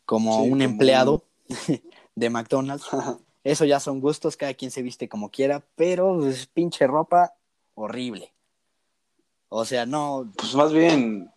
como 0.06 0.38
Sí, 0.38 0.44
un 0.44 0.50
como 0.52 0.64
empleado 0.64 1.24
de 2.16 2.30
McDonald's, 2.30 2.86
eso 3.44 3.66
ya 3.66 3.82
son 3.82 4.00
gustos, 4.00 4.38
cada 4.38 4.54
quien 4.54 4.72
se 4.72 4.82
viste 4.82 5.10
como 5.10 5.30
quiera, 5.32 5.62
pero 5.76 6.18
pues, 6.18 6.46
pinche 6.48 6.88
ropa 6.88 7.34
horrible. 7.74 8.32
O 9.50 9.66
sea, 9.66 9.86
no, 9.86 10.32
Pues 10.38 10.56
más 10.56 10.72
bien 10.72 11.30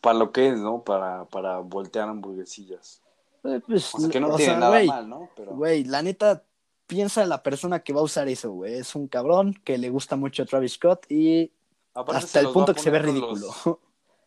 para 0.00 0.18
lo 0.18 0.32
que 0.32 0.48
es, 0.48 0.58
¿no? 0.58 0.82
Para, 0.84 1.26
para 1.26 1.58
voltear 1.58 2.08
hamburguesillas. 2.08 3.02
eh, 3.44 3.60
pues, 3.66 3.94
O 3.94 4.00
sea, 4.00 4.08
que 4.08 4.20
no 4.20 4.34
tiene 4.36 4.52
sea, 4.52 4.60
nada 4.60 4.82
mal, 4.84 5.08
¿no? 5.08 5.28
Pero 5.36 5.54
Güey, 5.54 5.84
la 5.84 6.00
neta, 6.00 6.44
piensa 6.86 7.22
en 7.22 7.28
la 7.28 7.42
persona 7.42 7.80
que 7.80 7.92
va 7.92 8.00
a 8.00 8.04
usar 8.04 8.28
eso, 8.28 8.50
güey. 8.52 8.74
Es 8.74 8.94
un 8.94 9.08
cabrón 9.08 9.54
que 9.64 9.78
le 9.78 9.90
gusta 9.90 10.16
mucho 10.16 10.42
a 10.42 10.46
Travis 10.46 10.72
Scott 10.74 11.06
y 11.10 11.50
aparte 11.94 12.24
hasta 12.24 12.40
el 12.40 12.48
punto 12.50 12.74
que 12.74 12.80
se 12.80 12.90
ve 12.90 12.98
ridículo. 13.00 13.34
los- 13.64 13.78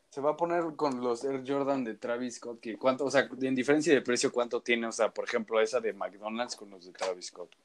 se 0.09 0.21
va 0.21 0.31
a 0.31 0.35
poner 0.37 0.75
con 0.75 1.01
los 1.01 1.23
Air 1.23 1.43
Jordan 1.47 1.83
de 1.83 1.93
Travis 1.93 2.37
Scott, 2.37 2.59
que 2.59 2.77
cuánto, 2.79 3.05
o 3.05 3.11
sea, 3.11 3.29
en 3.41 3.53
diferencia 3.53 3.93
de 3.93 4.01
precio, 4.01 4.31
¿cuánto 4.31 4.59
tiene? 4.59 4.87
O 4.87 4.91
sea, 4.91 5.13
por 5.13 5.23
ejemplo, 5.25 5.61
esa 5.61 5.79
de 5.79 5.93
McDonald's 5.93 6.55
con 6.55 6.69
los 6.71 6.83
de 6.83 6.91
Travis 6.93 7.27
Scott. 7.27 7.55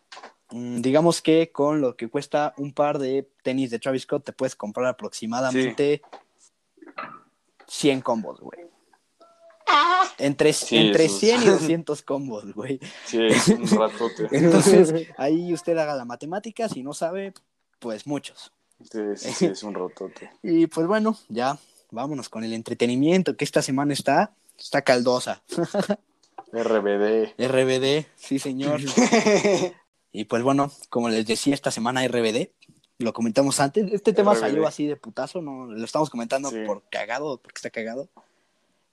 Mm, 0.51 0.83
digamos 0.83 1.23
que 1.23 1.51
con 1.51 1.81
lo 1.81 1.97
que 1.97 2.09
cuesta 2.11 2.53
un 2.59 2.75
par 2.75 2.99
de 2.99 3.27
tenis 3.43 3.71
de 3.71 3.79
Travis 3.79 4.03
Scott, 4.03 4.25
te 4.27 4.33
puedes 4.35 4.55
comprar 4.55 4.87
aproximadamente 4.87 6.03
100 7.67 8.03
combos, 8.03 8.41
güey. 8.41 8.61
Entre, 10.19 10.53
Sí, 10.53 10.77
entre 10.77 11.07
esos. 11.07 11.21
100 11.21 11.43
y 11.43 11.47
200 11.51 12.03
combos, 12.03 12.53
güey. 12.55 12.79
Sí, 13.07 13.19
es 13.27 13.49
un 13.49 13.67
ratote. 13.67 14.29
Entonces, 14.33 15.09
ahí 15.17 15.53
usted 15.53 15.77
haga 15.79 15.95
la 15.95 16.05
matemática, 16.05 16.69
si 16.69 16.83
no 16.83 16.93
sabe, 16.95 17.33
pues 17.79 18.07
muchos. 18.07 18.53
Sí, 18.91 18.99
sí, 19.17 19.33
sí, 19.33 19.47
es 19.47 19.63
un 19.63 19.75
ratote. 19.75 20.31
Y 20.43 20.67
pues 20.67 20.87
bueno, 20.87 21.17
ya 21.29 21.59
vámonos 21.91 22.29
con 22.29 22.45
el 22.45 22.53
entretenimiento, 22.53 23.37
que 23.37 23.45
esta 23.45 23.63
semana 23.63 23.93
está, 23.93 24.35
está 24.59 24.83
caldosa. 24.83 25.43
RBD. 26.53 27.35
RBD, 27.39 28.07
sí 28.17 28.39
señor. 28.39 28.81
y 30.13 30.25
pues 30.25 30.43
bueno, 30.43 30.71
como 30.91 31.09
les 31.09 31.27
decía, 31.27 31.55
esta 31.55 31.71
semana 31.71 32.07
RBD, 32.07 32.51
lo 32.99 33.13
comentamos 33.13 33.59
antes, 33.61 33.93
este 33.93 34.13
tema 34.13 34.35
RBD. 34.35 34.41
salió 34.41 34.67
así 34.67 34.87
de 34.87 34.97
putazo, 34.97 35.41
no 35.43 35.67
lo 35.67 35.85
estamos 35.85 36.11
comentando 36.11 36.51
Sí. 36.51 36.59
por 36.67 36.83
cagado, 36.91 37.39
porque 37.39 37.59
está 37.59 37.71
cagado. 37.71 38.09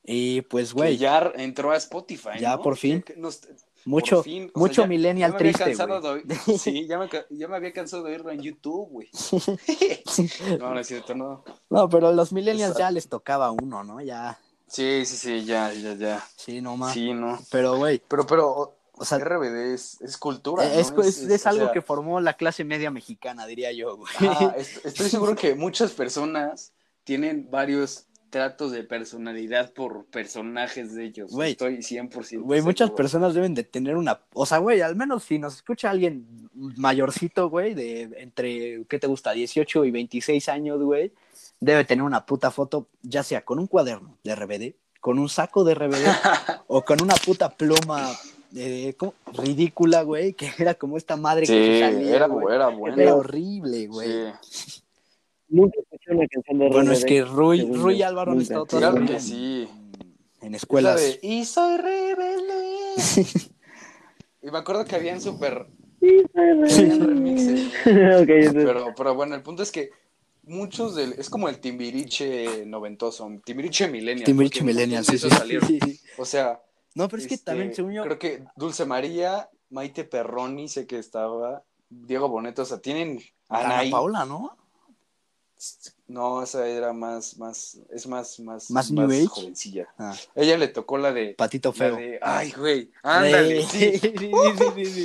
Y 0.04 0.42
pues, 0.42 0.74
güey, 0.74 0.98
ya 0.98 1.32
entró 1.36 1.72
a 1.72 1.78
Spotify. 1.78 2.40
Ya, 2.40 2.56
¿no? 2.56 2.62
por 2.62 2.78
fin. 2.78 3.04
Nos- 3.18 3.42
mucho, 3.84 4.18
por 4.18 4.26
fin, 4.26 4.52
mucho 4.54 4.82
sea, 4.84 4.88
millennial 4.88 5.32
ya 5.32 5.34
me 5.38 5.40
había 5.40 5.54
triste, 5.54 5.64
cansado 5.76 6.00
güey. 6.02 6.24
de 6.24 6.36
oír- 6.36 6.58
Sí, 6.60 6.88
ya 6.88 7.00
me, 7.00 7.10
ya 7.32 7.48
me 7.48 7.56
había 7.56 7.74
cansado 7.74 8.04
de 8.04 8.12
oírlo 8.12 8.30
en 8.32 8.42
YouTube, 8.42 8.90
güey. 8.90 9.10
No, 10.60 10.74
no 10.74 10.80
es 10.80 10.88
cierto, 10.88 11.16
no. 11.16 11.44
No, 11.70 11.90
pero 11.90 12.08
a 12.10 12.12
los 12.12 12.32
millennials 12.32 12.78
ya 12.78 12.92
les 12.92 13.08
tocaba 13.10 13.52
uno, 13.52 13.84
¿no? 13.84 14.02
Ya, 14.02 14.40
Sí, 14.68 15.04
sí, 15.06 15.18
sí, 15.18 15.46
ya, 15.46 15.74
ya, 15.74 15.96
ya. 15.96 16.26
sí, 16.38 16.62
no 16.62 16.78
más. 16.78 16.94
Sí, 16.94 17.14
no. 17.14 17.38
Pero, 17.52 17.76
güey, 17.78 18.02
Pero, 18.08 18.26
pero, 18.26 18.78
o 18.94 19.06
sea, 19.06 19.18
RBD 19.18 19.74
es, 19.74 20.00
es 20.02 20.18
cultura. 20.18 20.64
¿no? 20.64 20.72
es, 20.72 20.92
es- 20.92 21.18
es 21.30 21.46
o 21.46 21.50
algo 21.50 21.64
sea, 21.66 21.74
que 21.74 21.82
formó 21.82 22.22
la 22.22 22.36
clase 22.36 22.64
media 22.64 22.90
mexicana, 22.92 23.46
diría 23.48 23.72
yo, 23.74 23.98
güey. 23.98 24.14
est- 24.58 24.86
estoy 24.86 25.10
seguro 25.10 25.36
que 25.36 25.56
muchas 25.56 25.92
personas 25.92 26.72
tienen 27.04 27.50
varios 27.52 28.06
tratos 28.32 28.72
de 28.72 28.84
personalidad 28.84 29.72
por 29.74 30.06
personajes 30.06 30.96
de 30.96 31.06
ellos. 31.06 31.32
Güey. 31.32 31.52
Estoy 31.52 31.78
100% 31.78 32.42
Güey, 32.42 32.62
muchas 32.62 32.88
seguro. 32.88 32.96
personas 32.96 33.34
deben 33.36 33.54
de 33.54 33.64
tener 33.64 33.98
una... 33.98 34.22
O 34.34 34.46
sea, 34.48 34.58
güey, 34.58 34.82
al 34.82 34.96
menos 34.96 35.26
si 35.26 35.38
nos 35.38 35.58
escucha 35.58 35.92
alguien 35.92 36.26
mayorcito, 36.56 37.50
güey, 37.50 37.76
de 37.76 38.10
entre, 38.18 38.86
¿qué 38.86 38.98
te 38.98 39.06
gusta? 39.08 39.34
18 39.34 39.86
y 39.86 39.92
26 39.92 40.50
años, 40.50 40.82
güey, 40.82 41.12
debe 41.60 41.84
tener 41.86 42.04
una 42.04 42.26
puta 42.26 42.50
foto, 42.50 42.88
ya 43.04 43.22
sea 43.22 43.44
con 43.46 43.60
un 43.60 43.68
cuaderno 43.68 44.18
de 44.24 44.34
RBD, 44.36 44.76
con 45.00 45.20
un 45.20 45.30
saco 45.30 45.64
de 45.64 45.76
RBD, 45.76 46.06
o 46.68 46.84
con 46.84 47.02
una 47.04 47.16
puta 47.16 47.50
pluma 47.50 48.10
eh, 48.56 48.96
ridícula, 49.34 50.04
güey, 50.04 50.34
que 50.34 50.50
era 50.58 50.74
como 50.76 50.96
esta 50.98 51.18
madre 51.18 51.46
Sí, 51.46 51.54
que 51.54 51.66
se 51.66 51.80
salía, 51.82 52.16
era, 52.16 52.28
güey. 52.28 52.56
era 52.56 52.68
bueno. 52.70 52.98
Era 52.98 53.16
horrible, 53.16 53.88
güey. 53.88 54.32
Sí, 54.42 54.82
Nunca 55.52 55.80
escuché 55.82 56.12
una 56.16 56.28
canción 56.28 56.60
de 56.60 56.70
Bueno, 56.70 56.92
es 56.94 57.04
que 57.06 57.24
Rui, 57.26 57.62
Rui 57.72 57.98
yo. 57.98 58.08
Álvaro 58.08 58.32
han 58.32 58.42
estado 58.42 58.66
claro 58.66 58.88
todavía 58.96 59.08
que 59.08 59.14
en- 59.16 59.22
sí. 59.22 59.70
en 60.42 60.56
Es 60.56 60.62
escuelas. 60.64 61.20
y 61.22 61.44
soy 61.46 61.78
rebelde. 61.78 62.86
y 64.44 64.50
me 64.52 64.58
acuerdo 64.58 64.86
que 64.86 64.96
habían 64.96 65.22
súper 65.22 65.68
Sí, 66.00 66.90
remixes. 66.90 67.68
Ok, 67.86 68.30
entonces, 68.30 68.54
Pero, 68.54 68.86
pero 68.98 69.14
bueno, 69.14 69.36
el 69.36 69.44
punto 69.44 69.62
es 69.62 69.72
que 69.72 69.92
muchos 70.44 70.96
del. 70.96 71.14
Es 71.14 71.30
como 71.30 71.48
el 71.48 71.60
Timbiriche 71.60 72.66
noventoso, 72.66 73.30
Timbiriche 73.46 73.88
Millennial. 73.88 74.26
Timbiriche 74.26 74.64
Millennial, 74.64 75.06
sí, 75.06 75.18
sí. 75.20 75.30
salieron. 75.30 75.70
O 76.18 76.26
sea, 76.26 76.60
No, 76.96 77.08
pero 77.08 77.22
es 77.22 77.28
que 77.28 77.36
este, 77.36 77.46
también, 77.46 77.76
según 77.76 77.94
yo, 77.94 78.04
Creo 78.04 78.18
que 78.18 78.44
Dulce 78.56 78.86
María, 78.86 79.48
Maite 79.70 80.06
Perroni, 80.06 80.68
sé 80.70 80.88
que 80.88 80.98
estaba. 80.98 81.64
Diego 81.90 82.30
Boneto, 82.30 82.62
o 82.62 82.66
sea, 82.66 82.80
tienen. 82.80 83.20
Ana. 83.50 83.82
Paula, 83.92 84.26
¿no? 84.26 84.58
No, 86.08 86.44
esa 86.44 86.68
era 86.68 86.92
más, 86.92 87.38
más, 87.38 87.80
es 87.90 88.06
más, 88.06 88.40
más, 88.40 88.70
¿Más 88.70 88.92
New 88.92 89.06
Age? 89.10 89.28
jovencilla. 89.28 89.88
Ah, 89.98 90.14
Ella 90.36 90.58
le 90.58 90.68
tocó 90.68 90.98
la 90.98 91.14
de. 91.14 91.36
patito 91.36 91.72
feo. 91.72 91.96
de- 91.96 92.20
ay, 92.22 92.52
güey, 92.52 92.92
ándale, 93.02 93.62
Sí, 93.68 93.98
sí. 93.98 94.14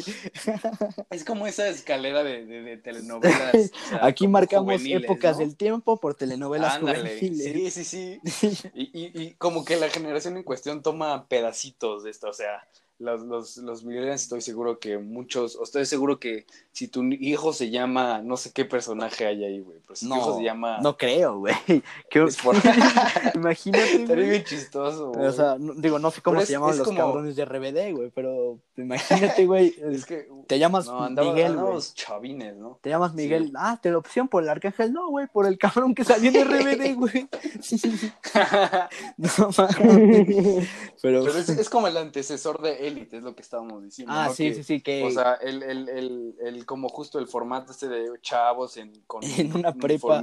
sí. 0.03 0.15
Es 1.11 1.25
como 1.25 1.47
esa 1.47 1.69
escalera 1.69 2.25
de, 2.25 2.45
de, 2.45 2.63
de 2.63 2.77
telenovelas. 2.79 3.55
o 3.55 3.89
sea, 3.89 4.05
Aquí 4.05 4.27
marcamos 4.27 4.83
épocas 4.85 5.37
¿no? 5.39 5.45
del 5.45 5.57
tiempo 5.57 6.01
por 6.01 6.15
telenovelas 6.15 6.75
Ándale, 6.75 6.99
juveniles. 7.19 7.73
sí, 7.75 7.85
sí, 7.85 8.21
sí. 8.25 8.61
Y, 8.75 8.91
y, 8.93 9.23
y 9.23 9.35
como 9.35 9.65
que 9.65 9.77
la 9.77 9.89
generación 9.91 10.37
en 10.37 10.43
cuestión 10.43 10.83
toma 10.83 11.29
pedacitos 11.29 12.03
de 12.05 12.11
esto, 12.11 12.29
o 12.29 12.33
sea, 12.33 12.67
los, 12.99 13.23
los, 13.23 13.57
los 13.59 13.85
millennials 13.85 14.23
estoy 14.23 14.41
seguro 14.41 14.79
que 14.79 14.97
muchos, 14.99 15.57
o 15.57 15.65
estoy 15.65 15.85
seguro 15.85 16.19
que 16.19 16.47
si 16.73 16.89
tu 16.89 17.03
hijo 17.05 17.53
se 17.53 17.71
llama, 17.71 18.23
no 18.23 18.37
sé 18.37 18.53
qué 18.53 18.65
personaje 18.65 19.27
hay 19.27 19.45
ahí, 19.45 19.61
güey, 19.61 19.79
pero 19.83 19.97
si 19.97 20.09
tu 20.09 20.17
hijo 20.17 20.37
se 20.39 20.45
llama... 20.45 20.79
no 20.81 20.97
creo, 20.97 21.39
güey. 21.41 21.55
Por- 22.43 22.57
Imagínate, 23.35 24.03
Estaría 24.03 24.31
bien 24.31 24.45
chistoso, 24.45 25.13
güey. 25.13 25.27
O 25.27 25.33
sea, 25.33 25.57
no- 25.59 25.75
digo, 25.75 25.99
no 25.99 26.11
sé 26.11 26.23
cómo 26.23 26.41
se 26.41 26.55
es 26.55 26.61
los 26.61 26.83
como- 26.83 26.99
cabrones 26.99 27.37
de 27.37 27.45
RBD, 27.45 27.95
güey, 27.95 28.11
pero 28.15 28.59
imagínate, 28.77 29.45
güey. 29.47 29.75
es 29.93 30.07
que... 30.07 30.29
Te 30.47 30.59
llamas 30.59 30.87
No, 30.87 31.03
andaba, 31.03 31.33
Miguel, 31.33 31.57
güey. 31.57 31.79
chavines, 31.95 32.57
¿no? 32.57 32.79
Te 32.81 32.89
llamas 32.91 33.15
Miguel. 33.15 33.47
Sí. 33.47 33.53
Ah, 33.57 33.79
te 33.83 33.91
lo 33.91 33.99
opción 33.99 34.29
por 34.29 34.43
el 34.43 34.49
arcángel. 34.49 34.93
No, 34.93 35.09
güey, 35.11 35.27
por 35.27 35.47
el 35.47 35.59
cabrón 35.59 35.95
que 35.95 36.05
salió 36.05 36.31
de 36.31 36.45
RBD, 36.45 36.95
güey. 36.95 37.29
no 39.17 39.51
mames. 39.57 40.69
Pero, 41.03 41.25
Pero 41.25 41.39
es, 41.39 41.49
es 41.49 41.69
como 41.69 41.89
el 41.89 41.97
antecesor 41.97 42.63
de 42.63 42.86
Elite, 42.89 43.17
es 43.19 43.23
lo 43.23 43.35
que 43.35 43.43
estábamos 43.43 43.83
diciendo. 43.85 44.13
ah, 44.15 44.27
¿no? 44.29 44.35
sí, 44.35 44.49
Que- 44.49 44.55
sí, 44.55 44.63
sí, 44.65 44.81
que 44.81 45.03
O 45.05 45.11
sea, 45.11 45.35
el, 45.35 45.63
el, 45.63 45.89
el, 45.89 46.35
el, 46.41 46.67
como 46.67 46.89
justo 46.89 47.19
el 47.19 47.27
formato 47.27 47.73
este 47.73 47.89
de 47.89 48.07
chavos 48.23 48.77
en, 48.77 48.93
con 49.07 49.23
En 49.39 49.55
una 49.57 49.73
prepa. 49.75 50.21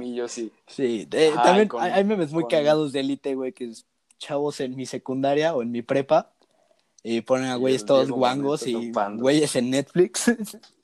sí. 0.66 1.06
Ajá, 1.30 1.42
también 1.42 1.68
con- 1.68 1.82
hay, 1.82 2.04
memes 2.04 2.32
muy 2.32 2.42
con- 2.44 2.50
cagados 2.50 2.92
de 2.92 3.00
élite, 3.00 3.34
güey, 3.34 3.52
que 3.52 3.64
es 3.66 3.86
chavos 4.18 4.60
en 4.60 4.76
mi 4.76 4.86
secundaria 4.86 5.54
o 5.54 5.62
en 5.62 5.70
mi 5.70 5.82
prepa. 5.82 6.30
Y 7.02 7.20
ponen 7.20 7.46
a 7.50 7.56
güeyes 7.56 7.84
todos 7.84 8.10
guangos 8.10 8.66
y 8.66 8.72
güeyes 9.20 9.56
en 9.56 9.70
Netflix. 9.70 10.24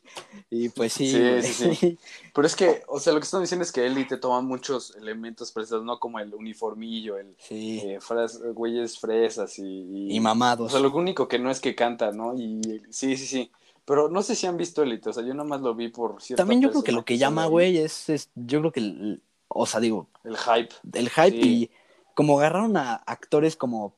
y 0.50 0.68
pues 0.68 0.92
sí, 0.92 1.11
Sí, 1.11 1.42
sí, 1.52 1.74
sí. 1.74 1.98
Pero 2.34 2.46
es 2.46 2.56
que, 2.56 2.82
o 2.88 2.98
sea, 3.00 3.12
lo 3.12 3.20
que 3.20 3.24
están 3.24 3.40
diciendo 3.42 3.64
es 3.64 3.72
que 3.72 3.86
Elite 3.86 4.16
toma 4.16 4.40
muchos 4.40 4.94
elementos 4.96 5.52
prestados, 5.52 5.84
¿no? 5.84 5.98
Como 5.98 6.18
el 6.18 6.34
uniformillo, 6.34 7.16
el 7.18 7.34
Sí. 7.38 7.80
eh, 7.84 7.98
fras- 8.00 8.40
güeyes 8.54 8.98
fresas 8.98 9.58
y... 9.58 9.62
y- 9.64 10.14
Y 10.14 10.18
O 10.18 10.22
mamados. 10.22 10.72
sea, 10.72 10.80
lo 10.80 10.92
único 10.92 11.28
que 11.28 11.38
no 11.38 11.50
es 11.50 11.61
que 11.61 11.74
canta, 11.74 12.12
¿no? 12.12 12.34
Y 12.34 12.61
sí, 12.90 13.16
sí, 13.16 13.26
sí. 13.26 13.50
Pero 13.84 14.08
no 14.08 14.22
sé 14.22 14.36
si 14.36 14.46
han 14.46 14.56
visto 14.56 14.82
Elite, 14.82 15.08
o 15.11 15.12
sea, 15.12 15.24
yo 15.24 15.34
nomás 15.34 15.61
lo 15.62 15.74
vi 15.74 15.88
por 15.88 16.22
cierto. 16.22 16.40
También 16.40 16.61
yo 16.61 16.70
creo 16.70 16.82
que 16.84 16.92
lo 16.92 17.04
que 17.04 17.18
llama, 17.18 17.46
güey, 17.46 17.78
es, 17.78 18.08
es- 18.08 18.30
yo 18.34 18.61
creo 18.61 18.72
que, 18.72 18.80
el- 18.80 19.22
o 19.48 19.66
sea, 19.66 19.80
digo, 19.80 20.08
El 20.22 20.36
hype. 20.36 20.74
el 20.92 21.11
hype 21.11 21.42
Sí. 21.42 21.48
y 21.64 21.70
como 22.14 22.38
agarraron 22.38 22.76
a 22.76 22.94
actores 22.94 23.56
como, 23.56 23.94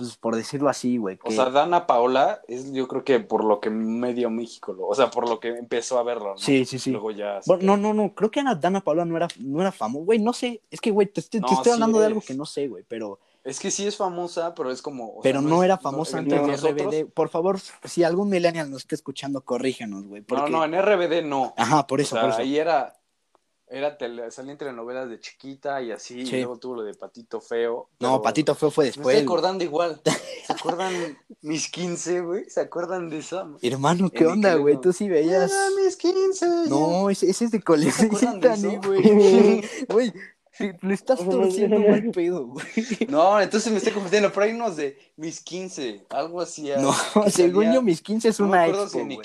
pues 0.00 0.16
por 0.16 0.34
decirlo 0.34 0.68
así, 0.68 0.96
güey. 0.96 1.18
O 1.22 1.30
sea, 1.30 1.50
Dana 1.50 1.86
Paola 1.86 2.40
es 2.48 2.72
yo 2.72 2.88
creo 2.88 3.04
que 3.04 3.20
por 3.20 3.44
lo 3.44 3.60
que 3.60 3.68
medio 3.70 4.30
México, 4.30 4.72
lo, 4.72 4.86
o 4.86 4.94
sea, 4.94 5.10
por 5.10 5.28
lo 5.28 5.38
que 5.40 5.48
empezó 5.48 5.98
a 5.98 6.02
verlo, 6.02 6.30
¿no? 6.30 6.38
Sí, 6.38 6.64
sí, 6.64 6.78
sí. 6.78 6.90
Luego 6.90 7.10
ya... 7.10 7.40
Bueno, 7.46 7.62
no, 7.64 7.76
no, 7.76 7.94
no, 7.94 8.14
creo 8.14 8.30
que 8.30 8.40
Ana 8.40 8.54
Dana 8.54 8.80
Paula 8.80 9.04
no 9.04 9.16
era, 9.16 9.28
no 9.38 9.60
era 9.60 9.72
famosa, 9.72 10.04
güey, 10.06 10.18
no 10.18 10.32
sé, 10.32 10.62
es 10.70 10.80
que, 10.80 10.90
güey, 10.90 11.06
te, 11.06 11.20
te- 11.22 11.38
estoy 11.38 11.56
sí 11.64 11.70
hablando 11.70 12.00
de 12.00 12.06
algo 12.06 12.20
que 12.20 12.34
no 12.34 12.46
sé, 12.46 12.66
güey, 12.68 12.84
pero, 12.88 13.18
Es 13.44 13.58
que 13.60 13.70
sí 13.70 13.86
es 13.86 13.96
famosa, 13.96 14.54
pero 14.54 14.70
es 14.70 14.82
como... 14.82 15.08
o 15.18 15.20
pero 15.22 15.40
sea, 15.40 15.48
no, 15.48 15.56
es- 15.62 15.64
era 15.66 15.78
famosa 15.78 16.18
antes 16.18 16.40
de 16.40 16.46
nosotros- 16.46 16.94
RBD. 16.94 17.06
Por 17.12 17.28
favor, 17.28 17.58
si 17.84 18.02
algún 18.04 18.28
millennial 18.30 18.70
nos 18.70 18.82
está 18.82 18.94
escuchando, 18.94 19.42
corríjanos, 19.42 20.06
güey. 20.06 20.24
No, 20.28 20.48
no, 20.48 20.64
en 20.64 20.74
RBD 20.80 21.22
no. 21.24 21.54
Ajá, 21.56 21.86
por 21.86 22.00
eso, 22.00 22.14
o 22.16 22.18
sea, 22.18 22.22
por 22.22 22.30
eso. 22.32 22.40
ahí 22.40 22.56
era... 22.58 22.94
Era 23.72 23.96
tele, 23.96 24.28
salía 24.32 24.50
en 24.52 24.58
telenovelas 24.58 25.08
de 25.08 25.20
chiquita 25.20 25.80
y 25.80 25.92
así, 25.92 26.26
Sí. 26.26 26.34
y 26.36 26.38
luego 26.40 26.58
tuvo 26.58 26.74
lo 26.76 26.82
de 26.82 26.92
Patito 26.94 27.40
Feo. 27.40 27.88
No, 28.00 28.20
Patito 28.20 28.54
Feo 28.56 28.70
fue 28.72 28.86
Me 28.86 28.88
después. 28.88 29.14
estoy 29.14 29.14
güey. 29.14 29.22
acordando 29.24 29.62
igual. 29.62 30.00
¿Se 30.46 30.52
acuerdan 30.52 30.92
mis 31.42 31.70
15, 31.70 32.20
güey? 32.22 32.50
¿Se 32.50 32.60
acuerdan 32.60 33.08
de 33.08 33.18
esa? 33.18 33.48
Hermano, 33.62 34.10
¿qué 34.10 34.24
En 34.24 34.30
onda, 34.30 34.54
güey? 34.56 34.74
Nickelodeon. 34.74 34.80
Tú 34.80 34.92
sí 34.92 35.08
veías. 35.08 35.52
Era 35.52 35.84
mis 35.84 35.96
15. 35.96 36.46
ya. 36.46 36.68
No, 36.68 37.10
ese, 37.10 37.30
ese 37.30 37.44
es 37.44 37.50
de 37.52 37.58
¿No 37.58 38.40
Tani, 38.40 38.74
eso? 38.74 38.80
güey. 38.84 39.64
Güey, 39.88 40.12
le 40.82 40.92
estás 40.94 41.20
torciendo 41.24 41.78
mal 41.78 42.10
pedo, 42.10 42.46
güey. 42.48 42.66
No, 43.08 43.40
entonces 43.40 43.70
me 43.70 43.78
estoy 43.78 43.92
confundiendo, 43.92 44.32
pero 44.32 44.46
hay 44.46 44.52
unos 44.52 44.74
de 44.76 44.98
mis 45.16 45.40
15, 45.40 46.06
algo 46.10 46.40
así. 46.40 46.70
No, 46.80 46.92
según 47.30 47.72
yo, 47.72 47.82
mis 47.82 48.02
15 48.02 48.28
es 48.30 48.40
no 48.40 48.46
me 48.46 48.52
una 48.52 48.62
acuerdo 48.64 48.82
expo, 48.82 48.98
si 48.98 49.02
en 49.02 49.08
güey. 49.08 49.18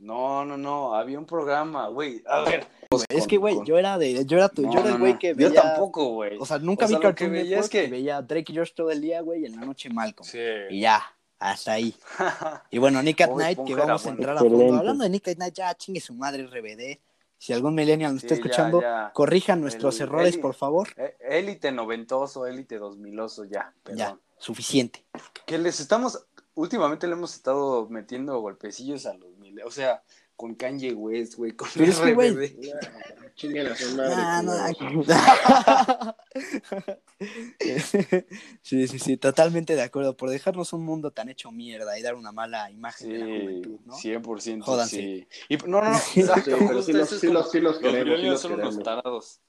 No, 0.00 0.44
no, 0.44 0.56
no, 0.56 0.94
había 0.94 1.18
un 1.18 1.26
programa, 1.26 1.88
güey. 1.88 2.22
A 2.26 2.40
ver. 2.40 2.66
Es 3.08 3.26
que, 3.26 3.36
güey, 3.36 3.56
con- 3.56 3.66
yo 3.66 3.78
era 3.78 3.98
de, 3.98 4.24
yo 4.24 4.38
era, 4.38 4.48
tu, 4.48 4.62
No, 4.62 4.72
yo 4.72 4.80
era 4.80 4.88
el 4.90 4.98
güey 4.98 5.12
no. 5.12 5.18
que 5.18 5.34
veía... 5.34 5.48
Yo 5.50 5.54
tampoco, 5.54 6.06
güey. 6.14 6.38
O 6.40 6.46
sea, 6.46 6.58
nunca 6.58 6.86
O 6.86 6.88
sea, 6.88 6.98
vi 6.98 7.02
Cartoon 7.02 7.32
veía 7.32 7.42
Network 7.44 7.64
es 7.64 7.70
que- 7.70 7.86
veía 7.88 8.22
Drake 8.22 8.46
y 8.50 8.54
George 8.54 8.72
todo 8.74 8.90
el 8.90 9.00
día, 9.00 9.20
güey, 9.20 9.42
y 9.42 9.46
en 9.46 9.56
la 9.56 9.66
noche 9.66 9.90
Malcolm. 9.90 10.28
Sí. 10.28 10.38
Y 10.70 10.80
ya, 10.80 11.02
hasta 11.38 11.72
ahí. 11.72 11.94
Y 12.70 12.78
bueno, 12.78 13.02
Nick 13.02 13.20
at 13.20 13.30
Night, 13.30 13.58
que 13.64 13.74
vamos 13.74 14.06
a 14.06 14.08
entrar 14.10 14.36
a 14.36 14.40
fondo. 14.40 14.74
Hablando 14.74 15.04
de 15.04 15.10
Nick 15.10 15.28
at 15.28 15.36
Night, 15.36 15.54
ya 15.54 15.74
chingue 15.74 16.00
su 16.00 16.14
madre 16.14 16.46
RBD. 16.46 16.98
Si 17.38 17.52
algún 17.52 17.74
millennial 17.74 18.12
nos 18.14 18.22
está 18.24 18.34
Sí, 18.34 18.40
escuchando, 18.40 18.80
ya. 18.82 19.12
corrijan 19.14 19.60
nuestros 19.60 19.96
El- 20.00 20.08
errores, 20.08 20.34
el- 20.34 20.40
por 20.40 20.54
favor. 20.54 20.88
Eh, 20.96 21.16
Élite 21.20 21.72
noventoso, 21.72 22.46
élite 22.46 22.78
dos 22.78 22.96
miloso, 22.98 23.44
ya. 23.44 23.72
Perdón. 23.82 23.98
Ya, 23.98 24.18
suficiente. 24.38 25.04
Que 25.46 25.56
les 25.58 25.80
estamos, 25.80 26.26
últimamente 26.54 27.06
le 27.06 27.14
hemos 27.14 27.34
estado 27.34 27.86
metiendo 27.88 28.38
golpecillos 28.40 29.06
a 29.06 29.14
los 29.14 29.30
o 29.64 29.70
sea, 29.70 30.02
con 30.36 30.54
Kanye 30.54 30.92
West, 30.94 31.34
güey, 31.34 31.52
con 31.52 31.68
Pero 31.74 32.14
güey, 32.14 32.30
RBD. 32.30 32.54
Chinguen 33.34 33.66
a 33.68 33.76
su 33.76 33.96
madre. 33.96 34.14
Ah, 34.16 34.42
no, 34.42 34.52
culeros. 34.76 35.06
sí, 38.62 38.88
sí, 38.88 38.98
sí, 38.98 39.16
totalmente 39.16 39.74
de 39.74 39.82
acuerdo. 39.82 40.16
Por 40.16 40.30
dejarnos 40.30 40.72
un 40.72 40.84
mundo 40.84 41.10
tan 41.10 41.28
hecho 41.28 41.50
mierda 41.50 41.98
y 41.98 42.02
dar 42.02 42.14
una 42.14 42.32
mala 42.32 42.70
imagen 42.70 43.12
de 43.12 43.18
la 43.18 43.26
Sí, 43.26 43.40
juventud, 43.40 43.78
¿no? 43.86 43.94
100%, 43.96 44.60
Jódanse. 44.62 44.96
sí. 44.96 45.28
Y, 45.48 45.56
no, 45.58 45.80
no, 45.82 45.90
no, 45.90 45.96
exacto, 46.16 46.50
Sí, 46.50 46.56
pero 46.68 46.82
sí 46.82 46.92
los- 46.92 47.08
sí 47.08 47.26
los- 47.28 47.50
sí 47.50 47.60
los 47.60 47.78
queremos, 47.78 47.98
sí 48.00 48.04
millennials 48.04 48.32
los 48.32 48.40
son 48.42 48.52
unos 48.54 48.82
tarados. 48.82 49.40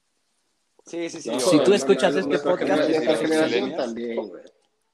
Sí, 0.85 1.09
sí, 1.09 1.21
sí. 1.21 1.29
No, 1.29 1.39
Si 1.39 1.63
tú 1.63 1.73
escuchas 1.73 2.13
no, 2.13 2.19
este 2.19 2.29
nuestra 2.29 2.51
podcast, 2.51 3.77
también, 3.77 4.15
güey. 4.27 4.43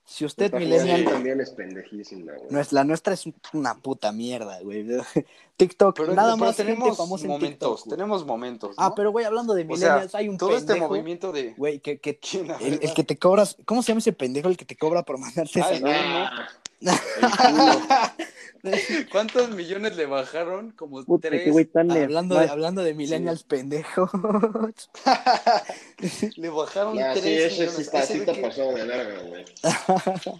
Si 0.09 0.23
usted, 0.23 0.53
millennial, 0.53 1.03
también 1.03 1.41
es 1.41 1.49
pendejísima, 1.49 2.31
güey. 2.31 2.49
nuestra, 2.49 2.79
la 2.79 2.83
nuestra 2.85 3.13
es 3.13 3.25
una 3.51 3.75
puta 3.75 4.13
mierda, 4.13 4.61
güey. 4.61 4.87
TikTok, 5.57 5.97
Pero, 5.97 6.13
nada 6.13 6.35
pero 6.35 6.37
más 6.45 6.55
gente 6.55 6.71
tenemos 6.71 6.97
en 6.99 7.27
momentos, 7.27 7.39
TikTok. 7.49 7.85
güey. 7.85 7.97
tenemos 7.97 8.25
momentos. 8.25 8.75
Ah, 8.77 8.89
¿no? 8.89 8.95
pero 8.95 9.11
güey, 9.11 9.25
hablando 9.25 9.53
de 9.53 9.63
O 9.63 9.75
sea, 9.75 9.89
millennials, 9.89 10.15
hay 10.15 10.29
un 10.29 10.37
todo 10.37 10.55
este 10.55 10.67
pendejo, 10.73 10.87
movimiento 10.89 11.31
de... 11.33 11.53
güey, 11.57 11.79
que, 11.79 11.99
que 11.99 12.19
el, 12.61 12.93
que 12.93 13.03
te 13.03 13.17
cobras, 13.17 13.57
¿cómo 13.65 13.83
se 13.83 13.89
llama 13.89 13.99
ese 13.99 14.13
pendejo 14.13 14.47
el 14.47 14.55
que 14.55 14.63
te 14.65 14.77
cobra 14.77 15.03
por 15.03 15.17
mandarte 15.17 15.61
Ay, 15.61 15.77
esa- 15.77 15.87
Ah, 15.89 16.47
¿Cuántos 19.11 19.49
millones 19.51 19.95
le 19.95 20.05
bajaron? 20.05 20.71
Como 20.71 21.03
Puta, 21.05 21.29
tres. 21.29 21.51
güey 21.51 21.69
Hablando 21.73 22.37
de, 22.39 22.49
hablando 22.49 22.83
de 22.83 22.93
millennials 22.93 23.43
pendejos. 23.43 24.09
Le 26.37 26.49
bajaron 26.49 26.95
nah, 26.95 27.13
sí, 27.15 27.21
tres 27.21 27.53
ese 27.53 27.55
sí 27.55 27.59
millones. 27.61 27.79
está, 27.79 28.01
sí 28.03 28.19
te 28.25 28.33
que- 28.33 28.41
pasó 28.41 28.71
de 28.73 28.85
verga, 28.85 29.21
güey. 29.23 29.45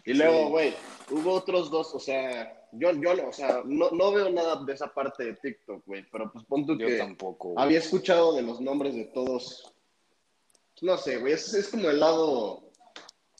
Y 0.05 0.13
luego, 0.13 0.49
güey, 0.49 0.73
hubo 1.11 1.33
otros 1.33 1.69
dos, 1.71 1.93
o 1.93 1.99
sea, 1.99 2.53
yo, 2.73 2.91
yo 2.91 3.15
no, 3.15 3.29
o 3.29 3.33
sea, 3.33 3.61
no, 3.65 3.89
no 3.91 4.11
veo 4.11 4.29
nada 4.29 4.61
de 4.63 4.73
esa 4.73 4.93
parte 4.93 5.23
de 5.23 5.33
TikTok, 5.35 5.83
güey, 5.85 6.05
pero 6.11 6.31
pues 6.31 6.43
pon 6.45 6.65
tú 6.65 6.77
Yo 6.77 6.87
que 6.87 6.97
tampoco. 6.97 7.49
güey. 7.53 7.63
había 7.65 7.79
escuchado 7.79 8.35
de 8.35 8.41
los 8.41 8.59
nombres 8.61 8.93
de 8.95 9.05
todos. 9.05 9.73
No 10.81 10.97
sé, 10.97 11.17
güey, 11.17 11.33
es, 11.33 11.53
es 11.53 11.69
como 11.69 11.89
el 11.89 11.99
lado. 11.99 12.63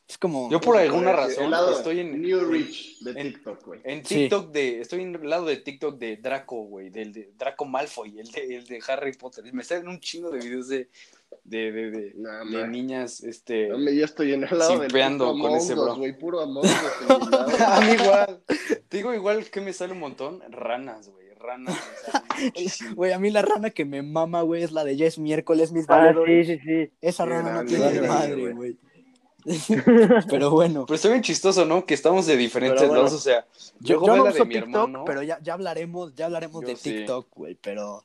Es 0.07 0.17
como. 0.17 0.49
Yo 0.49 0.59
por 0.61 0.75
¿cómo 0.75 0.77
se 0.79 0.83
alguna 0.85 1.11
razón 1.11 1.53
estoy 1.75 1.99
en, 1.99 2.21
New 2.21 2.45
Rich 2.49 2.99
de 3.01 3.11
en- 3.11 3.33
TikTok, 3.33 3.65
güey. 3.65 3.81
en 3.83 4.05
Sí. 4.05 4.15
TikTok 4.15 4.51
de. 4.51 4.79
Estoy 4.81 5.01
en 5.01 5.15
el 5.15 5.29
lado 5.29 5.45
de 5.45 5.57
TikTok 5.57 5.97
de 5.97 6.15
Draco, 6.17 6.63
güey. 6.63 6.89
Del 6.89 7.11
de 7.11 7.31
Draco 7.37 7.65
Malfoy, 7.65 8.19
el 8.19 8.31
de, 8.31 8.55
el 8.55 8.65
de 8.65 8.79
Harry 8.87 9.13
Potter. 9.13 9.43
Me 9.53 9.63
salen 9.63 9.87
un 9.89 9.99
chingo 9.99 10.29
de 10.31 10.39
videos 10.39 10.69
de. 10.69 10.89
De, 11.43 11.71
de, 11.73 11.91
de, 11.91 12.13
Nah, 12.15 12.45
de 12.45 12.67
niñas, 12.69 13.21
este. 13.21 13.67
No, 13.67 13.77
yo 13.91 14.05
estoy 14.05 14.31
en 14.33 14.43
el 14.45 14.57
lado 14.57 14.81
puto 14.81 15.39
con 15.39 15.55
ese 15.55 15.73
bro. 15.75 15.95
güey, 15.97 16.17
puro 16.17 16.39
lado. 16.45 16.61
A 17.67 17.81
mí 17.81 17.91
igual. 18.01 18.41
Te 18.87 18.97
digo 18.97 19.13
igual 19.13 19.45
que 19.49 19.59
me 19.59 19.73
sale 19.73 19.91
un 19.91 19.99
montón. 19.99 20.41
Ranas, 20.49 21.09
güey. 21.09 21.27
Muchísimo. 22.43 22.95
Güey, 22.95 23.13
a 23.13 23.19
mí 23.19 23.29
la 23.29 23.41
rana 23.41 23.69
que 23.69 23.85
me 23.85 24.01
mama, 24.01 24.41
güey, 24.41 24.63
es 24.63 24.71
la 24.71 24.83
de 24.83 24.95
Ya 24.97 25.05
es 25.05 25.17
miércoles, 25.17 25.71
mis 25.71 25.85
Ah, 25.89 25.97
valedores. 25.97 26.47
sí, 26.47 26.57
sí, 26.57 26.61
sí. 26.63 26.91
Esa 27.01 27.25
rana 27.25 27.53
no 27.53 27.65
tiene 27.65 28.01
madre, 28.01 28.53
güey. 28.53 28.77
pero 30.29 30.51
bueno. 30.51 30.85
Pero 30.85 30.95
está 30.95 31.09
bien 31.09 31.21
chistoso, 31.21 31.65
¿no? 31.65 31.85
Que 31.85 31.93
estamos 31.93 32.25
de 32.25 32.35
diferentes 32.37 32.79
bueno, 32.81 32.95
lados. 32.95 33.13
O 33.13 33.19
sea, 33.19 33.45
Yo, 33.79 34.01
yo 34.05 34.07
no 34.07 34.17
la 34.17 34.31
de 34.31 34.35
uso 34.35 34.45
mi 34.45 34.53
TikTok, 34.55 34.69
hermano. 34.73 35.05
pero 35.05 35.23
ya, 35.23 35.39
ya 35.41 35.53
hablaremos, 35.53 36.13
ya 36.15 36.25
hablaremos 36.25 36.61
Yo 36.61 36.67
de 36.67 36.75
sí. 36.75 36.91
TikTok, 36.93 37.27
güey, 37.35 37.55
pero... 37.55 38.03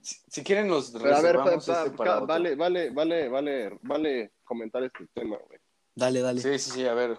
Si, 0.00 0.16
si 0.28 0.42
quieren, 0.42 0.68
los 0.68 0.90
Pero 0.90 1.16
a 1.16 1.20
ver, 1.20 1.36
pa- 1.36 1.44
reservamos 1.44 1.66
pa- 1.66 1.84
este 1.84 1.90
para 1.96 2.10
ca- 2.10 2.16
otro. 2.16 2.26
vale, 2.26 2.54
vale, 2.56 2.90
vale, 2.90 3.28
vale, 3.28 3.78
vale 3.82 4.30
comentar 4.44 4.82
este 4.82 5.06
tema, 5.14 5.36
güey. 5.46 5.58
Dale, 5.94 6.20
dale. 6.20 6.40
Sí, 6.40 6.58
sí, 6.58 6.70
sí, 6.70 6.86
a 6.86 6.94
ver. 6.94 7.18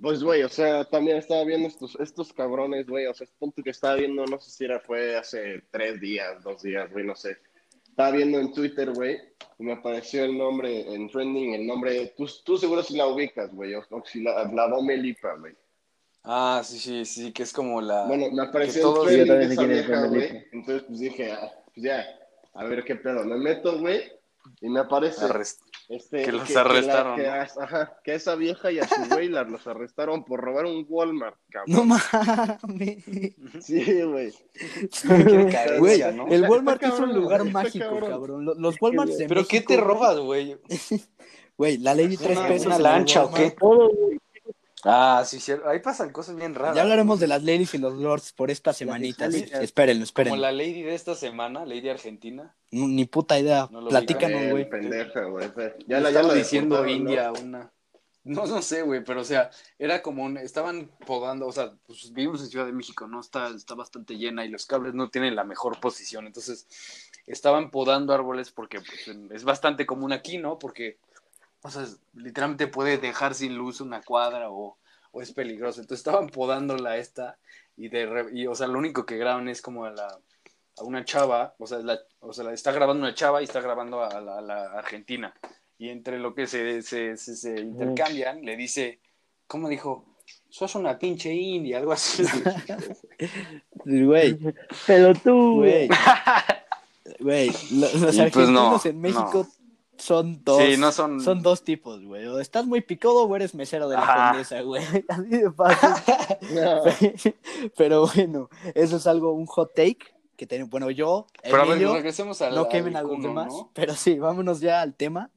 Pues, 0.00 0.22
güey, 0.22 0.42
o 0.42 0.48
sea, 0.48 0.84
también 0.86 1.18
estaba 1.18 1.44
viendo 1.44 1.68
estos, 1.68 1.94
estos 2.00 2.32
cabrones, 2.32 2.86
güey, 2.86 3.06
o 3.06 3.12
sea, 3.14 3.26
es 3.26 3.30
punto 3.38 3.62
que 3.62 3.70
estaba 3.70 3.96
viendo, 3.96 4.24
no 4.24 4.40
sé 4.40 4.50
si 4.50 4.64
era, 4.64 4.80
fue 4.80 5.16
hace 5.16 5.62
tres 5.70 6.00
días, 6.00 6.42
dos 6.42 6.62
días, 6.62 6.90
güey, 6.90 7.04
no 7.04 7.14
sé. 7.14 7.36
Estaba 7.90 8.12
viendo 8.12 8.38
en 8.38 8.52
Twitter, 8.52 8.92
güey, 8.92 9.18
y 9.58 9.64
me 9.64 9.72
apareció 9.72 10.24
el 10.24 10.38
nombre 10.38 10.92
en 10.94 11.10
trending, 11.10 11.54
el 11.54 11.66
nombre, 11.66 12.14
tú, 12.16 12.26
tú 12.44 12.56
seguro 12.56 12.82
si 12.82 12.96
la 12.96 13.06
ubicas, 13.06 13.52
güey, 13.52 13.74
o, 13.74 13.84
o 13.90 14.02
si 14.06 14.22
la, 14.22 14.44
la 14.44 14.68
Dome 14.68 14.96
Lipa, 14.96 15.34
güey. 15.38 15.54
Ah, 16.24 16.62
sí, 16.64 16.78
sí, 16.78 17.04
sí, 17.04 17.32
que 17.32 17.42
es 17.42 17.52
como 17.52 17.80
la... 17.80 18.06
Bueno, 18.06 18.30
me 18.30 18.42
apareció 18.42 19.08
en 19.08 19.26
trending 19.26 19.52
esa 19.52 19.64
vieja, 19.64 20.06
güey, 20.06 20.46
entonces 20.52 20.84
pues 20.86 21.00
dije, 21.00 21.32
ah, 21.32 21.50
pues 21.74 21.84
ya, 21.84 22.06
a 22.54 22.64
ver 22.64 22.84
qué 22.84 22.96
pedo, 22.96 23.24
me 23.24 23.36
meto, 23.36 23.78
güey, 23.78 24.12
Y 24.60 24.68
me 24.68 24.84
parece 24.84 25.24
Arrest- 25.26 25.60
este, 25.88 26.22
que 26.22 26.32
los 26.32 26.54
arrestaron, 26.56 27.16
que, 27.16 27.22
¿no? 27.26 27.32
a- 27.32 27.42
ajá, 27.42 27.98
que 28.04 28.12
a 28.12 28.14
esa 28.14 28.34
vieja 28.36 28.70
y 28.70 28.78
a 28.78 28.86
su 28.86 28.94
güey 29.10 29.28
los 29.28 29.66
arrestaron 29.66 30.24
por 30.24 30.40
robar 30.40 30.66
un 30.66 30.84
Walmart, 30.88 31.36
cabrón. 31.50 31.74
No 31.76 31.84
mames. 31.84 33.04
Sí, 33.60 34.02
güey. 34.02 34.32
Güey, 35.78 36.00
¿no? 36.14 36.26
el 36.28 36.48
Walmart 36.48 36.82
es 36.82 36.98
un 36.98 37.14
lugar 37.14 37.40
está 37.40 37.52
mágico, 37.52 37.84
cabrón. 37.88 38.10
cabrón. 38.10 38.44
Lo- 38.44 38.54
Los 38.54 38.76
Walmarts 38.80 39.18
de 39.18 39.26
¿Pero 39.28 39.46
qué 39.46 39.56
México, 39.58 39.68
te 39.68 39.76
güey, 39.76 39.86
robas, 39.86 40.18
güey? 40.18 40.56
Güey, 41.58 41.76
la 41.76 41.94
ley 41.94 42.08
de 42.08 42.16
tres 42.16 42.38
¿Una, 42.38 42.48
pesos. 42.48 42.66
una 42.68 42.78
lancha 42.78 43.24
o 43.24 43.34
qué? 43.34 43.50
Todo, 43.50 43.90
güey. 43.90 44.18
Ah, 44.84 45.22
sí, 45.26 45.40
cierto. 45.40 45.68
Ahí 45.68 45.80
pasan 45.80 46.10
cosas 46.10 46.36
bien 46.36 46.54
raras. 46.54 46.74
Ya 46.76 46.82
hablaremos 46.82 47.20
de 47.20 47.26
las 47.26 47.42
ladies 47.42 47.74
y 47.74 47.78
los 47.78 47.94
lords 47.94 48.32
por 48.32 48.50
estas 48.50 48.76
semanitas. 48.78 49.28
itálicas. 49.34 49.60
Espérenlo, 49.62 49.98
Como 50.00 50.04
espérenlo. 50.04 50.36
la 50.40 50.52
Lady 50.52 50.82
de 50.82 50.94
esta 50.94 51.14
semana, 51.14 51.66
Lady 51.66 51.88
Argentina. 51.88 52.54
No, 52.70 52.88
Ni 52.88 53.04
puta 53.04 53.38
idea. 53.38 53.68
No 53.70 53.80
lo 53.82 53.88
Platícanos, 53.90 54.50
güey. 54.50 54.68
pendeja, 54.70 55.24
güey. 55.24 55.48
Ya 55.86 56.00
la, 56.00 56.10
ya 56.10 56.22
la 56.22 56.34
diciendo. 56.34 56.86
India 56.86 57.30
una. 57.32 57.70
No, 58.22 58.44
no 58.46 58.60
sé, 58.60 58.82
güey, 58.82 59.02
pero 59.02 59.22
o 59.22 59.24
sea, 59.24 59.50
era 59.78 60.02
como 60.02 60.22
un- 60.24 60.36
estaban 60.36 60.90
podando, 61.06 61.46
o 61.46 61.52
sea, 61.52 61.72
pues 61.86 62.12
vivimos 62.12 62.42
en 62.42 62.48
Ciudad 62.48 62.66
de 62.66 62.72
México, 62.72 63.06
¿no? 63.08 63.18
Está, 63.18 63.48
está 63.48 63.74
bastante 63.74 64.18
llena 64.18 64.44
y 64.44 64.50
los 64.50 64.66
cables 64.66 64.92
no 64.92 65.08
tienen 65.08 65.34
la 65.34 65.42
mejor 65.44 65.80
posición. 65.80 66.26
Entonces, 66.26 66.66
estaban 67.26 67.70
podando 67.70 68.12
árboles 68.12 68.50
porque 68.50 68.78
pues, 68.80 69.16
es 69.32 69.44
bastante 69.44 69.86
común 69.86 70.12
aquí, 70.12 70.36
¿no? 70.36 70.58
Porque, 70.58 70.98
o 71.62 71.70
sea, 71.70 71.84
literalmente 72.14 72.66
puede 72.66 72.98
dejar 72.98 73.34
sin 73.34 73.56
luz 73.56 73.80
una 73.80 74.00
cuadra 74.02 74.50
o, 74.50 74.78
o 75.12 75.22
es 75.22 75.32
peligroso. 75.32 75.80
Entonces 75.80 76.00
estaban 76.06 76.28
podándola 76.28 76.96
esta 76.96 77.38
y 77.76 77.88
de 77.88 78.06
re- 78.06 78.28
y, 78.32 78.46
o 78.46 78.54
sea, 78.54 78.66
lo 78.66 78.78
único 78.78 79.04
que 79.06 79.16
graban 79.18 79.48
es 79.48 79.60
como 79.62 79.84
a 79.84 79.90
la 79.90 80.06
a 80.78 80.82
una 80.84 81.04
chava, 81.04 81.54
o 81.58 81.66
sea, 81.66 81.78
la, 81.78 81.98
o 82.20 82.32
sea, 82.32 82.44
la 82.44 82.52
está 82.54 82.72
grabando 82.72 83.02
una 83.04 83.14
chava 83.14 83.42
y 83.42 83.44
está 83.44 83.60
grabando 83.60 84.02
a 84.02 84.20
la, 84.20 84.38
a 84.38 84.40
la 84.40 84.62
argentina. 84.72 85.34
Y 85.76 85.88
entre 85.90 86.18
lo 86.18 86.34
que 86.34 86.46
se, 86.46 86.80
se, 86.82 87.16
se, 87.18 87.36
se 87.36 87.60
intercambian, 87.60 88.42
le 88.42 88.56
dice, 88.56 88.98
¿cómo 89.46 89.68
dijo? 89.68 90.06
Sos 90.48 90.74
una 90.76 90.98
pinche 90.98 91.32
india, 91.34 91.78
algo 91.78 91.92
así. 91.92 92.22
Güey, 93.84 94.38
Pelotudo. 94.86 95.54
güey. 95.56 95.88
Güey, 97.18 97.48
lo- 97.72 97.80
los 97.80 97.94
Y 97.94 97.98
pues 97.98 98.18
argentinos 98.18 98.50
no, 98.84 98.90
en 98.90 99.00
México 99.00 99.46
son 100.00 100.42
dos. 100.44 100.62
Sí, 100.62 100.76
no 100.76 100.90
son... 100.92 101.20
Son 101.20 101.42
dos 101.42 101.62
tipos, 101.62 102.02
güey. 102.04 102.26
O 102.26 102.40
estás 102.40 102.66
muy 102.66 102.80
picado 102.80 103.24
o 103.24 103.36
eres 103.36 103.54
mesero 103.54 103.88
de 103.88 103.96
la 103.96 104.02
Ajá. 104.02 104.30
condesa, 104.30 104.60
güey. 104.62 104.82
Así 105.08 105.28
de 105.28 105.50
fácil. 105.52 105.88
No. 106.54 106.82
Pero 107.76 108.06
bueno, 108.14 108.48
eso 108.74 108.96
es 108.96 109.06
algo, 109.06 109.32
un 109.32 109.46
hot 109.46 109.74
take 109.74 109.98
que 110.36 110.46
tenemos. 110.46 110.70
Bueno, 110.70 110.90
yo, 110.90 111.26
Pero 111.42 111.62
a 111.62 111.64
ver, 111.66 111.78
regresemos 111.88 112.40
al 112.42 112.54
no 112.54 112.68
quemen 112.68 112.96
a 112.96 113.00
al 113.00 113.06
los 113.06 113.22
demás. 113.22 113.48
¿no? 113.48 113.70
Pero 113.74 113.94
sí, 113.94 114.18
vámonos 114.18 114.60
ya 114.60 114.80
al 114.80 114.94
tema. 114.94 115.30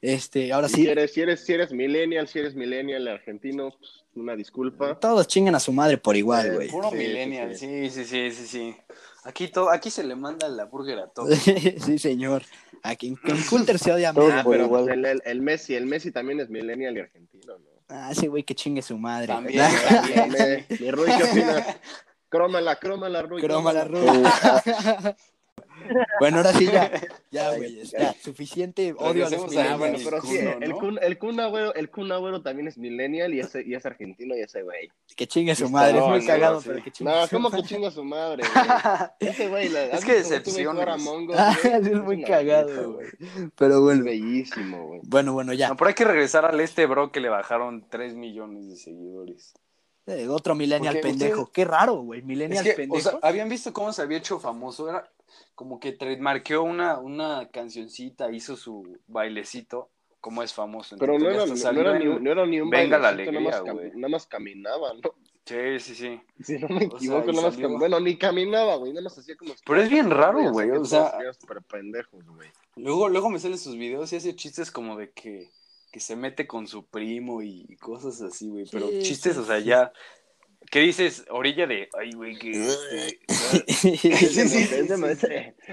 Este, 0.00 0.52
ahora 0.52 0.68
Si 0.68 0.76
sí, 0.82 0.86
eres, 0.86 1.12
si 1.14 1.22
eres, 1.22 1.44
si 1.44 1.52
eres 1.54 1.72
millennial, 1.72 2.28
si 2.28 2.38
eres 2.38 2.54
millennial 2.54 3.08
argentino, 3.08 3.70
pues, 3.78 4.04
una 4.14 4.36
disculpa. 4.36 4.98
todos 5.00 5.26
chingan 5.26 5.54
a 5.54 5.60
su 5.60 5.72
madre 5.72 5.96
por 5.98 6.14
igual, 6.16 6.46
Eh, 6.46 6.54
güey. 6.54 6.68
Puro 6.68 6.90
Sí, 6.90 6.96
millennial, 6.96 7.56
sí. 7.56 7.88
sí, 7.90 8.04
sí, 8.04 8.04
sí, 8.04 8.30
sí, 8.30 8.46
sí. 8.46 8.76
Aquí, 9.24 9.48
todo, 9.48 9.70
aquí 9.70 9.90
se 9.90 10.04
le 10.04 10.14
manda 10.14 10.48
la 10.48 10.64
burger 10.66 10.98
a 10.98 11.06
todos. 11.08 11.36
sí, 11.84 11.98
señor. 11.98 12.42
Aquí 12.82 13.08
en, 13.08 13.16
Coulter 13.48 13.78
se 13.78 13.90
odia 13.92 14.12
más. 14.12 14.24
Ah, 14.30 14.44
pero 14.48 14.64
igual. 14.64 14.84
pues, 14.84 14.94
el, 14.96 15.04
el, 15.06 15.22
el 15.24 15.40
Messi, 15.40 15.74
el 15.74 15.86
Messi 15.86 16.12
también 16.12 16.40
es 16.40 16.50
millennial 16.50 16.96
y 16.96 17.00
argentino, 17.00 17.58
¿no? 17.58 17.64
Ah, 17.88 18.10
ese 18.12 18.28
güey 18.28 18.42
que 18.42 18.54
chingue 18.54 18.82
su 18.82 18.98
madre. 18.98 19.26
También, 19.28 19.62
también. 19.88 20.30
me- 20.30 20.66
Mi 20.78 20.90
Rui, 20.90 21.06
¿qué 21.16 21.24
opinas? 21.24 21.76
Crómala, 22.28 22.76
crómala, 22.76 23.22
Rui. 23.22 23.40
Croma 23.40 23.72
la 23.72 23.86
crómala. 23.86 24.12
rueda. 24.64 25.16
Bueno, 26.20 26.38
ahora 26.38 26.52
sí 26.52 26.66
ya. 26.66 26.90
Ya, 27.30 27.52
güey. 27.56 27.82
Ya, 27.84 28.14
suficiente 28.22 28.94
odio 28.96 29.26
a 29.26 29.30
los 29.30 29.56
Ah, 29.56 29.76
bueno, 29.76 29.98
millennials. 29.98 30.04
pero 30.04 30.22
sí, 30.22 30.38
el. 30.38 30.72
Kun, 30.74 30.98
el, 31.02 31.18
Kun 31.18 31.40
Agüero, 31.40 31.74
el 31.74 31.90
Kun 31.90 32.12
Agüero 32.12 32.42
también 32.42 32.68
es 32.68 32.78
millennial 32.78 33.34
y 33.34 33.40
es, 33.40 33.52
y 33.56 33.74
es 33.74 33.84
argentino 33.84 34.36
y 34.36 34.40
ese 34.40 34.62
güey. 34.62 34.88
Que 35.16 35.26
chingue 35.26 35.54
su 35.56 35.68
madre. 35.68 35.94
No, 35.98 36.04
es 36.04 36.10
muy 36.10 36.20
no, 36.20 36.26
cagado, 36.26 36.60
sí. 36.60 36.68
pero 36.68 36.84
que 36.84 36.92
chingue 36.92 37.12
No, 37.12 37.26
su 37.26 37.34
¿cómo 37.34 37.50
que 37.50 37.62
chinga 37.64 37.90
su 37.90 38.04
madre, 38.04 38.44
güey? 39.20 39.30
Ese 39.30 39.48
güey, 39.48 39.68
la, 39.68 39.84
Es 39.86 39.94
¿has 39.94 40.04
que 40.04 40.20
Us, 40.20 40.30
Ah, 41.36 41.56
es 41.64 41.92
muy 42.02 42.22
cagado, 42.22 42.92
güey. 42.92 43.08
Pero 43.56 43.74
Es 43.74 43.80
bueno. 43.80 44.04
bellísimo, 44.04 44.86
güey. 44.86 45.00
Bueno, 45.04 45.32
bueno, 45.32 45.52
ya. 45.54 45.68
No, 45.70 45.76
pero 45.76 45.88
hay 45.88 45.94
que 45.94 46.04
regresar 46.04 46.44
al 46.44 46.60
este 46.60 46.86
bro 46.86 47.10
que 47.10 47.20
le 47.20 47.28
bajaron 47.30 47.84
3 47.88 48.14
millones 48.14 48.68
de 48.68 48.76
seguidores. 48.76 49.54
Eh, 50.06 50.28
otro 50.28 50.54
millennial 50.54 50.94
Porque 50.96 51.08
pendejo. 51.08 51.50
Qué 51.50 51.64
raro, 51.64 51.94
güey. 51.94 52.20
Es 52.20 52.26
Millennial 52.26 52.66
o 52.70 52.76
pendejo. 52.76 53.00
sea, 53.10 53.18
habían 53.22 53.48
visto 53.48 53.72
cómo 53.72 53.90
se 53.92 54.02
había 54.02 54.18
hecho 54.18 54.38
famoso, 54.38 54.88
era 54.88 55.10
como 55.54 55.80
que 55.80 55.92
trademarqueó 55.92 56.62
una, 56.62 56.98
una 56.98 57.48
cancioncita, 57.50 58.30
hizo 58.32 58.56
su 58.56 58.98
bailecito, 59.06 59.90
como 60.20 60.42
es 60.42 60.52
famoso. 60.54 60.96
Pero 60.98 61.18
no 61.18 61.28
era, 61.30 61.44
no, 61.46 61.80
era 61.80 61.98
ni, 61.98 62.04
no 62.06 62.30
era 62.32 62.46
ni 62.46 62.60
un 62.60 62.70
Venga 62.70 62.98
la 62.98 63.08
alegría, 63.10 63.40
nada 63.40 63.50
más, 63.50 63.62
cam- 63.62 63.74
güey. 63.74 63.90
nada 63.94 64.08
más 64.08 64.26
caminaba, 64.26 64.94
¿no? 64.94 65.00
Sí, 65.44 65.78
sí, 65.80 65.94
sí. 65.94 66.20
Si 66.42 66.58
no 66.58 66.68
me 66.68 66.76
O 66.76 66.78
sea, 66.78 66.86
equivoco, 66.96 67.32
nada 67.32 67.42
más 67.48 67.58
cam- 67.58 67.78
Bueno, 67.78 68.00
ni 68.00 68.16
caminaba, 68.16 68.76
güey, 68.76 68.92
nada 68.92 69.04
más 69.04 69.18
hacía 69.18 69.36
como... 69.36 69.52
Pero 69.66 69.80
es 69.82 69.90
bien 69.90 70.10
raro, 70.10 70.50
güey, 70.50 70.70
o 70.70 70.84
sea- 70.84 71.12
súper 71.38 71.60
pendejos, 71.62 72.24
güey. 72.26 72.48
Luego, 72.76 73.08
luego 73.10 73.28
me 73.28 73.38
salen 73.38 73.58
sus 73.58 73.76
videos 73.76 74.12
y 74.12 74.16
hace 74.16 74.34
chistes 74.34 74.70
como 74.70 74.96
de 74.96 75.10
que, 75.12 75.50
que 75.92 76.00
se 76.00 76.16
mete 76.16 76.46
con 76.46 76.66
su 76.66 76.86
primo 76.86 77.42
y 77.42 77.76
cosas 77.76 78.22
así, 78.22 78.48
güey. 78.48 78.64
Pero 78.72 78.88
Sí, 78.88 78.98
chistes, 79.02 79.34
sí, 79.34 79.40
o 79.40 79.44
sea, 79.44 79.58
sí. 79.58 79.64
ya... 79.66 79.92
¿Qué 80.70 80.80
dices? 80.80 81.24
Orilla 81.30 81.66
de... 81.66 81.88
Ay, 81.98 82.12
güey, 82.12 82.36
que... 82.38 82.50
Es 82.50 82.90
de, 82.90 83.64
Sí, 83.68 83.96
sí, 83.96 84.08
Mon- 84.40 84.48
sí, 84.48 84.58
es 84.58 84.88
de 84.88 84.94
sí, 84.96 85.00
Mon- 85.00 85.16
sí. 85.16 85.26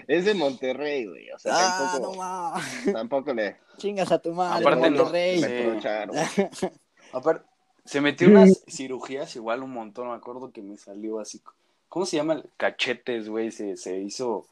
es 0.07 0.25
de 0.25 0.33
Monterrey, 0.33 1.05
güey. 1.05 1.31
O 1.31 1.39
sea, 1.39 1.53
ah, 1.55 1.97
no 1.99 2.11
tampoco, 2.11 2.91
tampoco 2.91 3.33
le, 3.33 3.57
Chingas 3.77 4.11
a 4.11 4.19
tu 4.19 4.33
madre, 4.33 4.61
Aparte 4.61 4.89
no, 4.91 4.97
Monterrey. 5.03 5.39
sí. 5.39 5.45
reprocharon. 5.45 6.15
Aparte, 7.13 7.45
se 7.85 7.99
metió 8.01 8.27
unas 8.27 8.63
cirugías 8.67 9.35
igual 9.35 9.63
un 9.63 9.71
montón, 9.71 10.09
me 10.09 10.15
acuerdo 10.15 10.51
que 10.51 10.61
me 10.61 10.77
salió 10.77 11.19
así. 11.19 11.41
¿Cómo 11.89 12.05
se 12.05 12.17
llama? 12.17 12.41
Cachetes, 12.57 13.27
güey, 13.27 13.51
se, 13.51 13.75
se 13.77 13.99
hizo... 13.99 14.45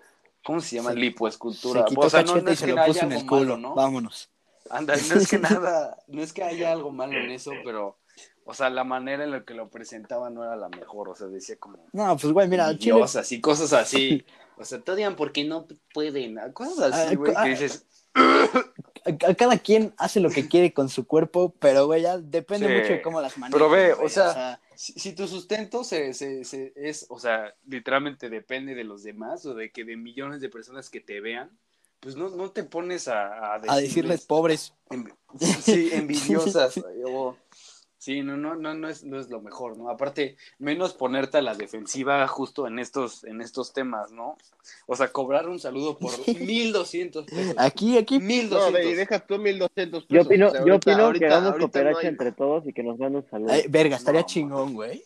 ¿Cómo 0.43 0.61
se 0.61 0.77
llama? 0.77 0.91
Se- 0.93 0.97
Lipoescultura. 0.97 1.81
Se 1.83 1.89
quitó 1.89 2.01
O 2.01 2.09
sea, 2.09 2.23
no- 2.23 2.33
cachete 2.33 2.43
no 2.45 2.49
y 2.49 2.53
es 2.53 2.59
se 2.59 2.65
que 2.65 2.71
lo 2.73 2.85
puso 2.85 3.05
en 3.05 3.11
el 3.11 3.25
culo. 3.25 3.39
malo, 3.41 3.57
¿no? 3.57 3.75
Vámonos. 3.75 4.29
Anda, 4.71 4.95
no 4.95 5.15
es 5.15 5.27
que 5.27 5.37
nada, 5.39 5.97
no 6.07 6.21
es 6.21 6.33
que 6.33 6.43
haya 6.43 6.71
algo 6.71 6.91
malo 6.91 7.17
en 7.19 7.31
eso, 7.31 7.51
pero, 7.63 7.97
o 8.50 8.54
sea, 8.56 8.70
la 8.72 8.84
manera 8.84 9.24
en 9.24 9.32
la 9.32 9.43
que 9.43 9.54
lo 9.54 9.70
presentaba 9.70 10.30
no 10.30 10.43
era 10.43 10.56
la 10.56 10.70
mejor, 10.70 11.10
o 11.10 11.16
sea, 11.16 11.28
decía 11.28 11.56
como 11.58 11.78
No, 11.93 12.18
pues 12.18 12.34
güey, 12.34 12.47
mira, 12.47 12.66
Chile. 12.78 12.89
envidiosas 12.91 13.32
y 13.32 13.39
cosas 13.41 13.74
así. 13.74 14.26
O 14.62 14.66
sea, 14.66 14.78
te 14.82 14.91
odian 14.91 15.16
porque 15.16 15.45
no 15.45 15.68
pueden, 15.93 16.38
cosas 16.52 16.91
así, 16.93 17.14
Ah, 17.14 17.18
güey, 17.18 17.32
ah, 17.34 17.43
que 17.45 17.50
dices, 17.52 17.86
cada 19.38 19.58
quien 19.58 19.93
hace 19.97 20.20
lo 20.20 20.30
que 20.30 20.50
quiere 20.50 20.74
con 20.74 20.89
su 20.89 21.08
cuerpo, 21.08 21.54
pero 21.60 21.86
güey, 21.86 22.02
ya 22.02 22.18
depende 22.18 22.68
Sí. 22.68 22.74
mucho 22.74 22.91
de 22.93 23.02
cómo 23.02 23.22
las 23.22 23.38
manejas. 23.38 23.54
Pero 23.58 23.70
ve, 23.70 23.93
güey, 23.93 24.06
o 24.06 24.10
sea, 24.10 24.60
si, 24.76 24.93
si 25.00 25.14
tu 25.14 25.28
sustento 25.30 25.86
se, 25.86 26.14
se, 26.14 26.43
se 26.43 26.74
es, 26.76 27.06
o 27.10 27.20
sea, 27.20 27.54
literalmente 27.68 28.30
depende 28.30 28.76
de 28.76 28.84
los 28.84 29.04
demás 29.04 29.45
o 29.45 29.54
de 29.54 29.72
que 29.72 29.86
de 29.86 29.95
millones 29.95 30.41
de 30.41 30.50
personas 30.50 30.89
que 30.89 31.00
te 31.00 31.22
vean, 31.22 31.50
pues 32.02 32.16
no, 32.18 32.30
no 32.30 32.52
te 32.52 32.64
pones 32.64 33.08
a, 33.08 33.28
a, 33.28 33.54
a 33.56 33.60
decirles 33.60 34.22
decirles- 34.22 34.26
pobres. 34.28 34.74
Sí, 35.62 35.89
envidiosas. 35.93 36.78
o- 37.06 37.38
sí, 38.00 38.24
no, 38.24 38.36
no, 38.38 38.56
no, 38.56 38.74
no 38.74 38.89
es, 38.89 39.04
no 39.04 39.20
es 39.20 39.30
lo 39.30 39.39
mejor, 39.41 39.78
¿no? 39.78 39.89
Aparte, 39.91 40.36
menos 40.58 40.93
ponerte 40.95 41.38
a 41.38 41.41
la 41.43 41.54
defensiva 41.54 42.28
justo 42.28 42.66
en 42.66 42.80
estos, 42.80 43.24
en 43.26 43.41
estos 43.41 43.74
temas, 43.74 44.12
¿no? 44.12 44.38
O 44.88 44.95
sea, 44.95 45.10
cobrar 45.10 45.47
un 45.47 45.60
saludo 45.60 45.97
por 46.00 46.12
1200 46.39 47.26
pesos. 47.26 47.54
Aquí, 47.58 47.97
aquí. 47.97 48.18
No, 48.18 48.26
ve, 48.26 48.34
y 48.34 48.38
1200. 48.45 48.97
deja 48.97 49.20
tú 49.20 49.38
1200 49.38 50.04
pesos. 50.06 50.08
Yo 50.10 50.22
opino, 50.28 50.47
o 50.47 50.52
sea, 50.52 50.60
yo 50.66 50.74
ahorita- 50.74 50.91
opino 50.91 51.06
ahorita- 51.06 51.20
que 51.28 51.32
hagamos 51.34 51.52
no 51.54 51.60
cooperacha 51.60 52.00
hay- 52.00 52.08
entre 52.08 52.32
todos 52.32 52.66
y 52.68 52.74
que 52.74 52.82
nos 52.84 52.97
manden 52.97 53.18
un 53.24 53.30
saludo. 53.30 53.52
Ay, 53.54 53.64
verga, 53.70 53.97
estaría 53.97 54.22
No, 54.22 54.28
chingón, 54.28 54.74
güey. 54.74 55.04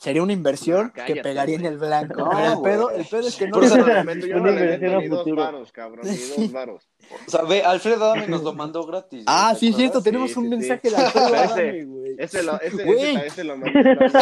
Sería 0.00 0.22
una 0.22 0.32
inversión 0.32 0.92
No, 0.96 1.04
que 1.04 1.16
pegaría 1.16 1.56
en 1.56 1.66
el 1.66 1.76
blanco. 1.76 2.20
No, 2.20 2.30
el 2.54 2.62
pedo, 2.62 2.90
el 2.90 3.04
pedo 3.04 3.26
es 3.26 3.34
que 3.34 3.46
no 3.48 3.54
Por 3.54 3.64
eso 3.64 3.78
no 3.78 3.84
yo 4.14 4.36
Una 4.36 4.52
no 4.52 5.00
le 5.00 5.08
dos 5.08 5.26
varos, 5.34 5.72
cabrón, 5.72 6.06
ni 6.08 6.16
dos 6.16 6.52
varos. 6.52 6.88
O 7.26 7.30
sea, 7.30 7.42
ve, 7.42 7.62
Alfredo 7.62 8.04
Adame 8.04 8.26
nos 8.28 8.42
lo 8.42 8.52
mandó 8.54 8.84
gratis. 8.86 9.24
Ah, 9.26 9.54
sí, 9.58 9.68
es 9.68 9.72
¿te 9.76 9.80
cierto, 9.82 10.02
tenemos 10.02 10.30
Sí, 10.32 10.38
un 10.38 10.44
sí, 10.44 10.50
mensaje 10.50 10.80
sí. 10.88 10.90
de 10.90 10.96
Alfredo 10.96 11.26
Ese- 11.28 11.36
Adame, 11.44 11.84
güey. 11.84 12.08
Ese 12.18 12.42
lo, 12.42 12.60
ese, 12.60 12.84
Güey. 12.84 13.16
ese, 13.16 13.26
ese 13.26 13.44
lo 13.44 13.56
mandó. 13.56 13.78
ese, 13.78 14.18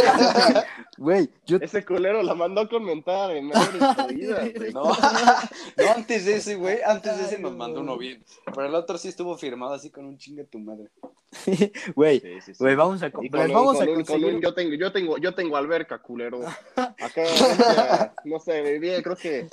Güey, 0.99 1.31
yo 1.47 1.57
ese 1.63 1.85
culero 1.85 2.23
lo 2.23 2.35
mandó 2.37 2.61
a 2.63 2.69
comentar 2.69 3.31
en 3.35 3.47
medio 3.49 3.63
de 4.07 4.15
vida, 4.15 4.49
güey. 4.57 4.73
No, 4.73 4.83
no, 5.77 5.93
antes 5.95 6.25
de 6.27 6.37
ese, 6.37 6.57
güey, 6.57 6.79
antes 6.85 7.17
de 7.17 7.25
ese 7.25 7.39
nos 7.39 7.55
mandó 7.57 7.81
uno 7.81 7.97
bien. 7.97 8.23
Pero 8.47 8.67
el 8.67 8.75
otro 8.75 8.99
sí 8.99 9.09
estuvo 9.09 9.37
firmado 9.39 9.75
así 9.75 9.91
con 9.91 10.05
un 10.05 10.19
chingue 10.19 10.45
tu 10.45 10.59
madre. 10.59 10.89
güey, 11.95 12.21
Sí, 12.21 12.29
sí, 12.45 12.55
sí. 12.55 12.59
güey, 12.59 12.75
vamos 12.75 13.03
a, 13.03 13.11
con 13.11 13.25
un- 13.25 13.31
vamos 13.31 13.81
a 13.81 13.85
un- 13.85 13.89
un- 13.89 13.95
conseguir. 14.05 14.41
yo 14.41 14.53
tengo, 14.55 14.75
yo 14.75 14.93
tengo, 14.93 15.19
yo 15.19 15.35
tengo 15.35 15.57
alberca, 15.57 15.99
culero. 15.99 16.41
Acá, 16.77 18.13
no 18.25 18.39
sé, 18.41 18.61
vivía, 18.63 19.03
creo 19.03 19.17
que. 19.17 19.49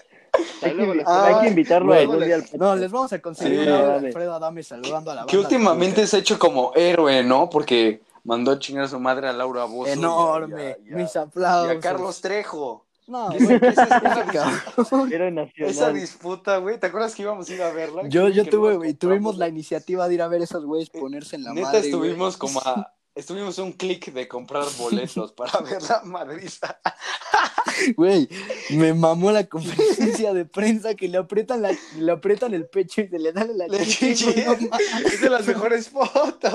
Ahí 0.61 0.73
luego 0.73 0.93
les- 0.95 1.07
Hay 1.07 1.41
que 1.41 1.47
invitarlo 1.49 1.93
día 2.25 2.36
al 2.36 2.45
No, 2.57 2.75
les 2.75 2.91
vamos 2.91 3.13
a 3.13 3.19
conseguir 3.19 3.59
Sí. 3.59 3.65
de. 3.65 3.73
Alfredo 4.07 4.34
Adame 4.34 4.63
saludando 4.63 5.11
a 5.11 5.15
la 5.15 5.21
banda. 5.21 5.31
Que 5.31 5.38
últimamente 5.38 6.07
se 6.07 6.17
ha 6.17 6.19
hecho 6.19 6.39
como 6.39 6.71
héroe, 6.75 7.23
¿no? 7.23 7.49
Porque 7.49 8.01
mandó 8.23 8.51
a 8.51 8.59
chingar 8.59 8.86
a 8.86 8.88
su 8.88 8.99
madre 8.99 9.27
a 9.27 9.34
Laura 9.34 9.65
Bozo. 9.65 9.89
a- 9.89 9.93
Enorme, 9.93 10.77
y 10.86 10.89
a- 10.89 10.89
y 10.89 10.93
a- 10.93 10.97
mis 10.97 11.15
Y 11.15 11.17
aplausos. 11.17 11.71
a 11.77 11.79
Carlos 11.79 12.21
Trejo. 12.21 12.86
No, 13.05 13.29
¿Qué 13.31 13.38
es- 13.38 13.43
güey, 13.45 13.59
qué 13.59 13.67
es 13.67 13.77
esa-. 13.77 15.07
Era 15.11 15.47
Esa 15.57 15.89
disputa, 15.91 16.57
güey. 16.57 16.79
¿Te 16.79 16.88
acuerdas 16.88 17.13
que 17.13 17.23
íbamos 17.23 17.49
a 17.49 17.53
ir 17.53 17.61
a 17.61 17.71
verla? 17.71 18.03
Yo, 18.07 18.29
yo 18.29 18.45
Que 18.45 18.49
tuve, 18.49 18.77
güey, 18.77 18.93
tuvimos 18.93 19.38
la 19.38 19.49
iniciativa 19.49 20.07
de 20.07 20.13
ir 20.13 20.21
a 20.21 20.29
ver 20.29 20.39
a 20.39 20.43
esos 20.45 20.63
güeyes 20.65 20.89
ponerse 20.89 21.36
en 21.36 21.43
la 21.43 21.53
Neta, 21.53 21.67
madre. 21.67 21.79
güey. 21.79 21.89
estuvimos 21.91 22.38
como 22.38 22.61
a. 22.61 22.93
Estuvimos 23.16 23.59
un 23.59 23.74
clic 23.74 24.11
de 24.11 24.28
comprar 24.28 24.66
boletos 24.78 25.32
para 25.34 25.59
ver 25.61 25.82
la 25.84 26.01
madriza. 26.03 26.80
Güey, 27.97 28.30
me 28.72 28.93
mamó 28.93 29.32
la 29.32 29.45
conferencia 29.45 30.32
de 30.32 30.45
prensa 30.45 30.93
que 30.93 31.07
le 31.07 31.18
aprietan, 31.18 31.64
la, 31.64 31.76
le 31.97 32.11
aprietan 32.11 32.53
el 32.53 32.68
pecho 32.68 33.01
y 33.01 33.07
se 33.07 33.18
le 33.18 33.32
dan 33.32 33.57
la 33.57 33.68
Le 33.68 33.86
chichi. 33.86 34.30
Es 35.05 35.22
de 35.22 35.30
las 35.30 35.47
mejores 35.47 35.89
fotos. 35.89 36.53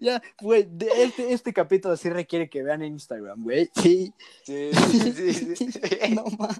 Ya, 0.00 0.22
güey, 0.40 0.66
este, 0.96 1.32
este 1.32 1.52
capítulo 1.52 1.96
sí 1.96 2.08
requiere 2.08 2.48
que 2.48 2.62
vean 2.62 2.82
en 2.82 2.94
Instagram, 2.94 3.42
güey. 3.42 3.70
Sí. 3.74 4.14
Sí, 4.44 4.70
sí, 4.72 5.12
sí, 5.12 5.56
sí. 5.72 6.14
No 6.14 6.24
mames. 6.38 6.56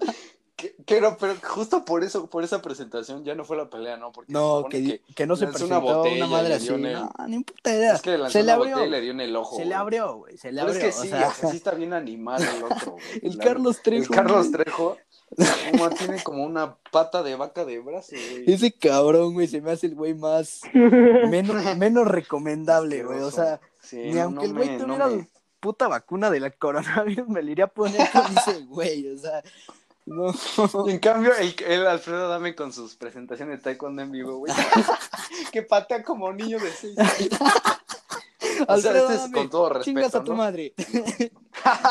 Pero, 0.85 1.17
pero 1.19 1.35
justo 1.43 1.83
por 1.85 2.03
eso, 2.03 2.27
por 2.27 2.43
esa 2.43 2.61
presentación 2.61 3.23
ya 3.23 3.35
no 3.35 3.45
fue 3.45 3.57
la 3.57 3.69
pelea, 3.69 3.97
¿no? 3.97 4.11
Porque 4.11 4.31
No, 4.31 4.65
que, 4.69 5.01
no 5.25 5.35
se 5.35 5.45
lanzó 5.45 5.65
una 5.65 5.79
presentó 5.79 5.97
botella 5.99 6.25
una 6.25 6.27
madre 6.37 6.53
así. 6.55 6.67
el- 6.69 6.93
No, 6.93 7.11
ni 7.27 7.43
puta 7.43 7.73
idea. 7.75 7.93
Es 7.95 8.01
que 8.01 8.11
le 8.11 8.17
lanzó 8.19 8.31
se 8.33 8.39
le 8.39 8.43
una 8.45 8.53
abrió. 8.53 8.75
botella 8.75 8.87
y 8.87 8.91
le 8.91 9.01
dio 9.01 9.11
en 9.11 9.21
el 9.21 9.35
ojo. 9.35 9.55
Se 9.57 9.65
le 9.65 9.75
abrió, 9.75 10.15
güey. 10.17 10.37
Se 10.37 10.51
le 10.51 10.61
Pero 10.61 10.71
abrió. 10.73 10.87
es 10.87 10.95
que 10.95 11.01
sí, 11.01 11.07
sea, 11.09 11.27
o 11.27 11.33
sea, 11.33 11.49
sí 11.51 11.57
está 11.57 11.71
bien 11.71 11.93
animal 11.93 12.41
el 12.41 12.63
otro, 12.63 12.91
güey. 12.93 13.03
el 13.23 13.37
La- 13.37 13.43
Carlos 13.43 13.81
Trejo. 13.81 14.13
El 14.13 14.17
Carlos. 14.17 14.51
Trejo 14.51 14.97
como 15.71 15.89
tiene 15.91 16.21
como 16.23 16.43
una 16.43 16.75
pata 16.91 17.23
de 17.23 17.35
vaca 17.37 17.63
de 17.63 17.79
brazo, 17.79 18.15
güey. 18.31 18.51
Ese 18.51 18.73
cabrón, 18.73 19.33
güey, 19.33 19.47
se 19.47 19.61
me 19.61 19.71
hace 19.71 19.87
el 19.87 19.95
güey 19.95 20.13
más. 20.13 20.59
menos, 20.73 21.55
menos 21.77 22.05
recomendable, 22.07 23.03
güey. 23.03 23.19
O 23.21 23.31
sea, 23.31 23.59
Sí, 23.81 23.95
ni 23.97 24.11
no, 24.13 24.23
aunque 24.23 24.45
el 24.45 24.53
güey 24.53 24.69
no 24.77 24.85
tuviera 24.85 25.07
me- 25.07 25.27
puta 25.61 25.87
vacuna 25.87 26.29
de 26.29 26.39
la 26.41 26.49
coronavirus, 26.51 27.27
me 27.29 27.41
le 27.43 27.51
iría 27.53 27.65
a 27.65 27.67
poner 27.67 28.01
ese 28.45 28.59
güey. 28.65 29.07
O 29.07 29.17
sea, 29.17 29.41
no. 30.05 30.33
Y 30.87 30.91
en 30.91 30.99
cambio, 30.99 31.31
el, 31.35 31.55
el 31.67 31.87
Alfredo 31.87 32.27
Dame 32.29 32.55
con 32.55 32.71
sus 32.73 32.95
presentaciones 32.95 33.57
de 33.59 33.63
taekwondo 33.63 34.01
en 34.01 34.11
vivo, 34.11 34.37
güey. 34.37 34.51
que 35.51 35.61
patea 35.63 36.03
como 36.03 36.31
niño 36.33 36.59
de 36.59 36.71
seis 36.71 36.97
años. 36.97 37.29
O 38.67 38.77
sea, 38.77 38.91
Alfredo, 38.91 39.03
este 39.09 39.13
es 39.15 39.21
dame, 39.21 39.33
con 39.37 39.49
todo 39.49 39.69
respeto, 39.69 39.85
Chingas 39.85 40.15
a 40.15 40.23
tu 40.23 40.31
¿no? 40.31 40.37
madre. 40.37 40.73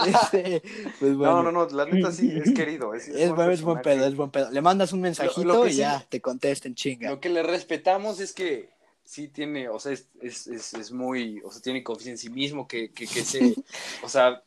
Este, 0.07 0.63
pues 0.99 1.17
bueno. 1.17 1.43
No, 1.43 1.53
no, 1.53 1.67
no, 1.67 1.77
la 1.77 1.85
neta 1.87 2.11
sí, 2.13 2.33
es 2.45 2.53
querido. 2.55 2.93
Es, 2.95 3.09
Es, 3.09 3.31
buen- 3.33 3.51
es 3.51 3.63
buen 3.63 3.77
personaje. 3.81 3.83
pedo, 3.83 4.07
es 4.07 4.17
buen 4.17 4.31
pedo. 4.31 4.51
Le 4.51 4.61
mandas 4.61 4.93
un 4.93 5.01
mensajito 5.01 5.45
Lo- 5.45 5.55
lo 5.55 5.63
que 5.65 5.71
y 5.71 5.73
sí- 5.75 5.79
ya 5.79 6.05
te 6.09 6.21
contesten, 6.21 6.75
chinga. 6.75 7.11
Lo 7.11 7.21
que 7.21 7.29
le 7.29 7.43
respetamos 7.43 8.21
es 8.21 8.33
que 8.33 8.69
sí 9.11 9.27
tiene, 9.27 9.69
o 9.69 9.81
sea, 9.81 9.91
es, 9.91 10.07
es, 10.23 10.47
es, 10.47 10.73
es 10.75 10.93
muy, 10.93 11.41
o 11.45 11.51
sea, 11.51 11.61
tiene 11.61 11.83
confianza 11.83 12.11
en 12.13 12.19
sí 12.19 12.31
mismo, 12.31 12.69
que, 12.69 12.93
que, 12.93 13.09
que 13.09 13.25
se, 13.25 13.57
o 14.05 14.09
sea, 14.09 14.41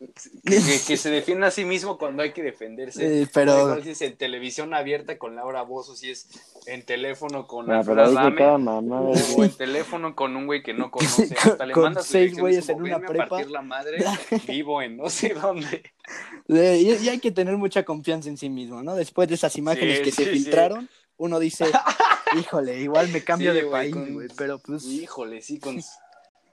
que, 0.45 0.79
que- 0.87 0.95
se 0.95 1.09
defiende 1.11 1.45
a 1.47 1.51
sí 1.51 1.65
mismo 1.65 1.97
cuando 1.97 2.23
hay 2.23 2.31
que 2.31 2.41
defenderse. 2.43 3.23
Eh, 3.23 3.27
pero- 3.33 3.81
si 3.83 3.89
es 3.89 4.01
en 4.03 4.15
televisión 4.15 4.73
abierta 4.73 5.17
con 5.17 5.35
Laura 5.35 5.63
Bozo, 5.63 5.97
si 5.97 6.11
es 6.11 6.29
en 6.65 6.81
teléfono 6.85 7.45
con 7.45 7.69
Ah, 7.69 7.79
Alfredo 7.79 8.07
se 8.07 8.35
cada 8.35 8.57
mamada, 8.57 9.01
o 9.35 9.43
en 9.43 9.51
teléfono 9.51 10.15
con 10.15 10.33
un 10.37 10.45
güey 10.45 10.63
que 10.63 10.73
no 10.73 10.89
conoce, 10.91 11.27
Con- 11.35 11.51
hasta 11.51 11.65
le 11.65 11.73
con 11.73 11.83
mandas 11.83 12.05
seis 12.05 12.37
güeyes 12.39 12.69
en 12.69 12.81
una 12.81 12.93
"Venme 12.99 13.05
a 13.05 13.09
prepa". 13.09 13.27
partir 13.27 13.51
la 13.51 13.61
madre, 13.61 13.97
vivo 14.47 14.81
en 14.81 14.95
no 14.95 15.09
sé 15.09 15.33
dónde. 15.33 15.83
Eh, 16.47 16.79
y, 17.01 17.05
y 17.05 17.09
hay 17.09 17.19
que 17.19 17.31
tener 17.31 17.57
mucha 17.57 17.83
confianza 17.83 18.29
en 18.29 18.37
sí 18.37 18.49
mismo, 18.49 18.81
¿no? 18.81 18.95
Después 18.95 19.27
de 19.27 19.35
esas 19.35 19.57
imágenes 19.57 19.97
Sí, 19.97 20.03
que 20.05 20.11
se 20.11 20.23
sí, 20.23 20.29
sí. 20.29 20.35
filtraron, 20.37 20.87
uno 21.17 21.37
dice, 21.37 21.65
híjole, 22.39 22.79
igual 22.79 23.09
me 23.09 23.23
cambio 23.23 23.51
Sí, 23.51 23.57
de 23.57 23.63
güey, 23.63 23.71
país, 23.71 23.93
con- 23.93 24.13
güey. 24.13 24.27
Pero 24.37 24.59
pues, 24.59 24.85
Híjole, 24.85 25.41
sí, 25.41 25.59
con... 25.59 25.81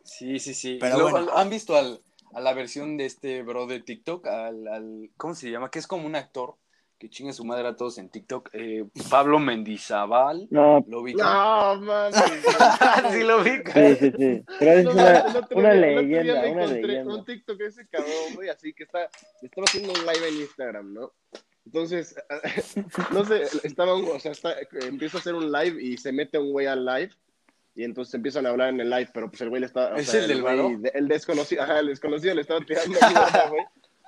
Sí, 0.04 0.38
sí, 0.38 0.54
sí. 0.54 0.78
Pero 0.80 0.96
Luego, 0.96 1.10
bueno. 1.12 1.32
¿Han 1.36 1.50
visto 1.50 1.76
al, 1.76 2.00
a 2.34 2.40
la 2.40 2.52
versión 2.54 2.96
de 2.96 3.06
este 3.06 3.42
bro 3.42 3.66
de 3.66 3.80
TikTok? 3.80 4.26
Al, 4.26 4.66
al- 4.68 5.10
¿Cómo 5.16 5.34
se 5.34 5.50
llama? 5.50 5.70
Que 5.70 5.78
es 5.78 5.86
como 5.86 6.06
un 6.06 6.16
actor 6.16 6.56
que 6.98 7.08
chinga 7.08 7.32
su 7.32 7.44
madre 7.46 7.66
a 7.68 7.76
todos 7.76 7.96
en 7.96 8.10
TikTok. 8.10 8.50
Eh, 8.52 8.84
Pablo 9.08 9.38
Mendizábal. 9.38 10.48
No, 10.50 10.84
¿Lo 10.86 11.00
ubica? 11.00 11.22
No, 11.24 11.80
mames. 11.80 12.14
sí 13.12 13.22
lo 13.22 13.40
ubica. 13.40 13.72
sí, 13.72 13.96
sí, 13.96 14.12
sí. 14.18 14.44
Pero 14.58 14.72
es 14.72 14.84
No, 14.84 14.90
una, 14.92 15.72
leyenda, 15.72 16.46
una 16.50 16.66
leyenda. 16.66 17.14
Un 17.14 17.24
TikTok 17.24 17.58
ese 17.62 17.88
cabrón, 17.88 18.34
güey, 18.34 18.50
así 18.50 18.74
que 18.74 18.82
está, 18.84 19.08
estaba 19.40 19.64
haciendo 19.66 19.92
un 19.92 20.00
live 20.00 20.28
en 20.28 20.36
Instagram, 20.42 20.92
¿no? 20.92 21.12
Entonces, 21.72 22.16
no 23.12 23.24
sé, 23.24 23.42
estaba 23.62 23.94
un, 23.94 24.06
o 24.08 24.18
sea, 24.18 24.32
está, 24.32 24.54
empieza 24.86 25.18
a 25.18 25.20
hacer 25.20 25.34
un 25.34 25.52
live 25.52 25.80
y 25.80 25.96
se 25.98 26.10
mete 26.12 26.36
un 26.38 26.50
güey 26.50 26.66
al 26.66 26.84
live 26.84 27.10
y 27.76 27.84
entonces 27.84 28.12
empiezan 28.14 28.44
a 28.46 28.50
hablar 28.50 28.70
en 28.70 28.80
el 28.80 28.90
live, 28.90 29.08
pero 29.14 29.28
pues 29.30 29.40
el 29.42 29.48
güey 29.50 29.60
le 29.60 29.66
está, 29.66 29.94
¿Es 29.96 30.08
sea, 30.08 30.20
el 30.20 30.28
del 30.28 30.42
güey- 30.42 30.80
de- 30.80 30.90
El 30.94 31.06
desconocido, 31.06 31.62
ajá, 31.62 31.78
el 31.78 31.86
desconocido 31.86 32.34
le 32.34 32.40
estaba 32.40 32.60
tirando 32.60 32.98
güey. 33.50 33.62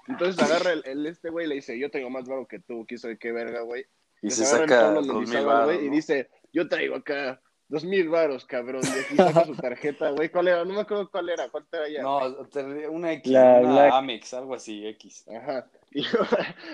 Entonces 0.08 0.42
agarra 0.42 0.72
el, 0.72 0.82
el- 0.84 1.06
este 1.06 1.30
güey 1.30 1.46
y 1.46 1.48
le 1.48 1.54
dice, 1.56 1.78
yo 1.78 1.88
tengo 1.90 2.10
más 2.10 2.28
varo 2.28 2.46
que 2.48 2.58
tú, 2.58 2.84
quiso 2.84 3.06
de 3.06 3.16
qué 3.16 3.30
verga, 3.30 3.60
güey. 3.62 3.86
Y 4.20 4.30
se 4.30 4.44
agarra 4.44 4.64
el 4.64 4.68
saca 4.68 4.90
dos 4.92 5.28
mil 5.28 5.44
baros, 5.46 5.82
y 5.82 5.88
dice, 5.88 6.28
yo 6.52 6.68
traigo 6.68 6.96
acá 6.96 7.40
dos 7.68 7.84
mil 7.84 8.08
varos, 8.08 8.44
cabrón, 8.44 8.82
y 8.84 8.98
aquí 8.98 9.16
saca 9.16 9.44
su 9.46 9.54
tarjeta, 9.54 10.10
güey, 10.10 10.28
¿cuál 10.28 10.48
era? 10.48 10.64
No 10.64 10.74
me 10.74 10.80
acuerdo 10.80 11.08
cuál 11.10 11.28
era, 11.28 11.48
cuál 11.48 11.64
era 11.72 11.88
ya. 11.88 12.02
No, 12.02 12.34
te- 12.46 12.88
una 12.88 13.12
X, 13.12 13.32
La 13.32 13.58
una 13.60 13.72
Black. 13.72 13.92
Amex, 13.94 14.34
algo 14.34 14.54
así, 14.56 14.84
X. 14.88 15.24
Ajá. 15.28 15.68
Y 15.94 16.04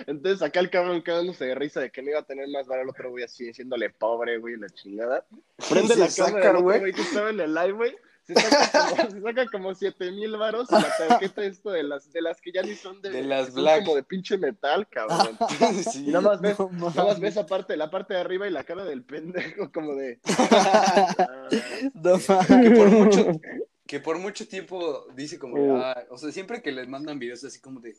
entonces 0.07 0.41
acá 0.41 0.59
el 0.61 0.69
cabrón 0.69 1.01
cagándose 1.01 1.45
de 1.45 1.55
risa 1.55 1.81
de 1.81 1.91
que 1.91 2.01
no 2.01 2.09
iba 2.11 2.19
a 2.19 2.25
tener 2.25 2.47
más 2.49 2.67
vara 2.67 2.81
el 2.83 2.89
otro 2.89 3.09
güey 3.11 3.23
así, 3.23 3.45
diciéndole 3.45 3.89
pobre, 3.89 4.37
güey, 4.37 4.55
la 4.57 4.69
chingada. 4.69 5.25
Prende 5.69 5.95
la 5.95 6.09
saca, 6.09 6.39
cámara 6.39 6.59
güey. 6.59 6.79
güey 6.79 6.93
que 6.93 7.01
estaba 7.01 7.29
en 7.29 7.39
el 7.39 7.53
live, 7.53 7.71
güey. 7.73 7.95
Se 8.23 8.35
saca 8.35 8.95
como, 8.97 9.11
se 9.11 9.21
saca 9.21 9.45
como 9.51 9.75
siete 9.75 10.11
mil 10.11 10.37
varos 10.37 10.69
y 10.71 10.75
la 10.75 10.95
tarjeta 10.97 11.43
esto 11.43 11.71
de 11.71 11.81
las, 11.81 12.11
de 12.13 12.21
las 12.21 12.39
que 12.39 12.51
ya 12.51 12.61
ni 12.61 12.75
son 12.75 13.01
de, 13.01 13.09
De 13.09 13.23
las 13.23 13.47
son 13.47 13.55
Black. 13.55 13.83
como 13.83 13.95
de 13.95 14.03
pinche 14.03 14.37
metal, 14.37 14.87
cabrón. 14.87 15.35
Sí. 15.91 16.05
Y 16.05 16.11
nada 16.11 16.21
más 16.21 16.39
ves, 16.41 16.59
No 16.59 16.89
nada 16.91 17.05
más 17.05 17.19
ves 17.19 17.37
aparte, 17.37 17.75
la 17.75 17.89
parte 17.89 18.13
de 18.13 18.19
arriba 18.19 18.47
y 18.47 18.51
la 18.51 18.63
cara 18.63 18.85
del 18.85 19.03
pendejo 19.03 19.71
como 19.71 19.95
de... 19.95 20.19
ah, 20.51 21.47
no 21.93 22.17
que 22.19 22.71
por 22.71 22.89
mucho 22.89 23.31
que 23.87 23.99
por 23.99 24.19
mucho 24.19 24.47
tiempo 24.47 25.07
dice 25.15 25.39
como 25.39 25.55
Uh. 25.55 25.77
"Ah", 25.77 26.03
o 26.11 26.17
sea 26.19 26.31
siempre 26.31 26.61
que 26.61 26.71
les 26.71 26.87
mandan 26.87 27.17
videos 27.17 27.43
así 27.43 27.59
como 27.59 27.79
de 27.79 27.95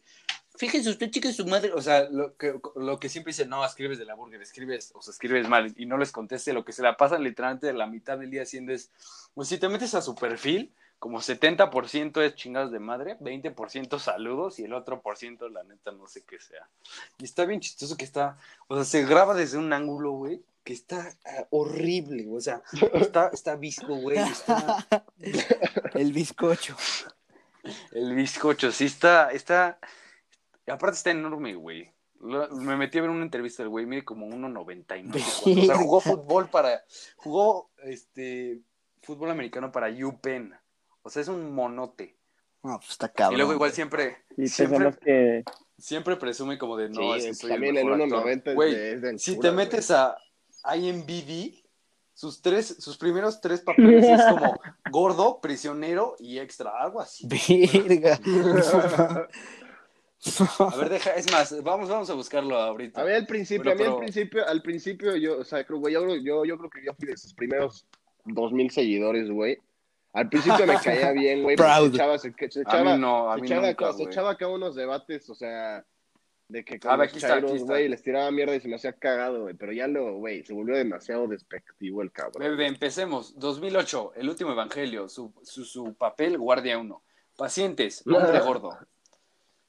fíjense 0.60 0.90
usted 0.90 1.10
chica 1.10 1.32
su 1.32 1.46
madre 1.46 1.72
o 1.72 1.80
sea 1.80 2.06
lo 2.10 2.36
que, 2.36 2.60
lo 2.76 3.00
que 3.00 3.08
siempre 3.08 3.30
dicen 3.30 3.48
no 3.48 3.64
escribes 3.64 3.98
de 3.98 4.04
la 4.04 4.14
burger 4.14 4.42
escribes 4.42 4.92
o 4.94 5.00
sea 5.00 5.12
escribes 5.12 5.48
mal 5.48 5.72
y 5.74 5.86
no 5.86 5.96
les 5.96 6.12
conteste 6.12 6.52
lo 6.52 6.66
que 6.66 6.74
se 6.74 6.82
la 6.82 6.98
pasan 6.98 7.24
literalmente 7.24 7.72
la 7.72 7.86
mitad 7.86 8.18
del 8.18 8.30
día 8.30 8.42
haciendo 8.42 8.70
es 8.72 8.90
pues 9.32 9.48
si 9.48 9.56
te 9.56 9.70
metes 9.70 9.94
a 9.94 10.02
su 10.02 10.14
perfil 10.14 10.70
como 10.98 11.20
70% 11.20 12.20
es 12.20 12.34
chingadas 12.34 12.70
de 12.70 12.78
madre, 12.78 13.16
20% 13.20 13.98
saludos 13.98 14.58
y 14.58 14.64
el 14.64 14.74
otro 14.74 15.00
por 15.00 15.16
ciento, 15.16 15.48
la 15.48 15.64
neta, 15.64 15.92
no 15.92 16.06
sé 16.06 16.24
qué 16.28 16.38
sea. 16.38 16.68
Y 17.16 17.24
está 17.24 17.46
bien 17.46 17.58
chistoso 17.58 17.96
que 17.96 18.04
está, 18.04 18.36
o 18.68 18.74
sea, 18.74 18.84
se 18.84 19.06
graba 19.06 19.34
desde 19.34 19.56
un 19.56 19.72
ángulo, 19.72 20.10
güey, 20.10 20.42
que 20.62 20.74
está 20.74 21.10
ah, 21.24 21.46
horrible, 21.48 22.26
o 22.30 22.38
sea, 22.38 22.60
está, 22.92 23.30
está 23.32 23.56
visco, 23.56 23.96
güey, 23.96 24.18
está 24.18 24.86
El 25.94 26.12
bizcocho. 26.12 26.76
el 27.92 28.14
bizcocho, 28.14 28.70
sí 28.70 28.84
está, 28.84 29.30
está, 29.30 29.78
y 30.70 30.72
aparte 30.72 30.96
está 30.96 31.10
enorme, 31.10 31.54
güey. 31.56 31.92
Me 32.20 32.76
metí 32.76 32.98
a 32.98 33.00
ver 33.00 33.10
una 33.10 33.24
entrevista 33.24 33.64
del 33.64 33.70
güey, 33.70 33.86
mide 33.86 34.04
como 34.04 34.28
1.99. 34.28 35.62
O 35.62 35.66
sea, 35.66 35.76
jugó 35.76 36.00
fútbol 36.00 36.48
para, 36.48 36.84
jugó, 37.16 37.70
este, 37.82 38.60
fútbol 39.02 39.30
americano 39.32 39.72
para 39.72 39.88
UPenn. 39.90 40.54
O 41.02 41.10
sea, 41.10 41.22
es 41.22 41.28
un 41.28 41.52
monote. 41.52 42.16
No, 42.62 42.78
pues 42.78 42.90
está 42.90 43.08
cabrón. 43.08 43.34
y 43.34 43.36
luego 43.38 43.54
igual 43.54 43.72
siempre, 43.72 44.18
Y 44.36 44.42
pesa 44.42 44.54
siempre, 44.54 44.78
más 44.84 44.98
que... 44.98 45.44
siempre 45.76 46.14
presume 46.16 46.56
como 46.56 46.76
de, 46.76 46.90
no, 46.90 47.14
sí, 47.14 47.18
es 47.18 47.24
que 47.24 47.34
soy 47.34 47.50
también 47.50 47.76
el 47.76 47.88
el 47.88 47.96
mejor 47.96 48.02
actor". 48.02 48.26
1.90 48.26 48.48
es 48.50 48.54
Güey, 48.54 48.74
de, 48.74 48.92
es 48.92 49.02
de 49.02 49.18
si 49.18 49.32
te 49.40 49.50
güey. 49.50 49.52
metes 49.52 49.90
a 49.90 50.16
IMBD, 50.76 51.54
sus 52.12 52.42
tres, 52.42 52.76
sus 52.78 52.96
primeros 52.96 53.40
tres 53.40 53.62
papeles 53.62 54.04
es 54.04 54.22
como 54.26 54.60
gordo, 54.92 55.40
prisionero 55.40 56.14
y 56.20 56.38
extra, 56.38 56.70
algo 56.78 57.00
así. 57.00 57.26
Verga. 57.26 58.20
A 60.58 60.76
ver, 60.76 60.88
deja, 60.90 61.10
es 61.14 61.30
más, 61.32 61.62
vamos, 61.62 61.88
vamos 61.88 62.10
a 62.10 62.14
buscarlo 62.14 62.56
ahorita. 62.58 63.00
A 63.00 63.04
ver, 63.04 63.14
al 63.16 63.26
principio, 63.26 63.64
Bueno, 63.64 63.72
a 63.72 63.74
mí 63.74 63.82
pero- 63.84 63.92
al 63.94 64.00
principio, 64.00 64.46
al 64.48 64.62
principio 64.62 65.16
yo, 65.16 65.38
o 65.38 65.44
sea, 65.44 65.64
creo, 65.64 65.78
güey, 65.78 65.94
yo, 65.94 66.06
yo, 66.16 66.44
yo 66.44 66.58
creo 66.58 66.70
que 66.70 66.84
yo 66.84 66.92
fui 66.94 67.08
de 67.08 67.16
sus 67.16 67.32
primeros 67.34 67.86
dos 68.24 68.52
mil 68.52 68.70
seguidores, 68.70 69.30
güey. 69.30 69.58
Al 70.12 70.28
principio 70.28 70.66
me 70.66 70.74
caía 70.78 71.12
bien, 71.12 71.42
güey, 71.42 71.56
porque 71.56 71.70
se 71.72 71.76
Proud. 71.78 71.94
echaba, 71.94 72.18
se, 72.18 72.32
se 72.50 72.58
a 72.58 72.62
echaba, 72.62 72.94
mí 72.96 73.00
no, 73.00 73.30
a 73.30 73.36
se 73.36 73.40
mí 73.42 73.46
echaba, 73.46 73.66
nunca, 73.68 73.92
se 73.94 74.02
echaba 74.02 74.30
acá 74.32 74.48
unos 74.48 74.74
debates, 74.74 75.30
o 75.30 75.34
sea, 75.34 75.84
de 76.48 76.64
que 76.64 76.74
A 76.74 76.78
con 76.80 76.90
ver, 76.90 76.98
los 76.98 77.08
aquí 77.08 77.20
chairos, 77.20 77.52
está. 77.52 77.64
güey, 77.66 77.88
les 77.88 78.02
tiraba 78.02 78.30
mierda 78.30 78.54
y 78.56 78.60
se 78.60 78.68
me 78.68 78.74
hacía 78.74 78.92
cagado, 78.92 79.42
güey, 79.42 79.54
pero 79.54 79.72
ya 79.72 79.86
lo, 79.86 80.16
güey, 80.16 80.44
se 80.44 80.52
volvió 80.52 80.76
demasiado 80.76 81.28
despectivo 81.28 82.02
el 82.02 82.10
cabrón. 82.12 82.40
Bebé, 82.42 82.66
empecemos. 82.66 83.38
2008, 83.38 84.12
El 84.16 84.28
último 84.28 84.50
evangelio, 84.52 85.08
su, 85.08 85.32
su, 85.44 85.64
su 85.64 85.94
papel, 85.94 86.36
guardia 86.36 86.76
1. 86.76 87.02
Pacientes, 87.36 88.04
hombre 88.06 88.40
gordo. 88.44 88.76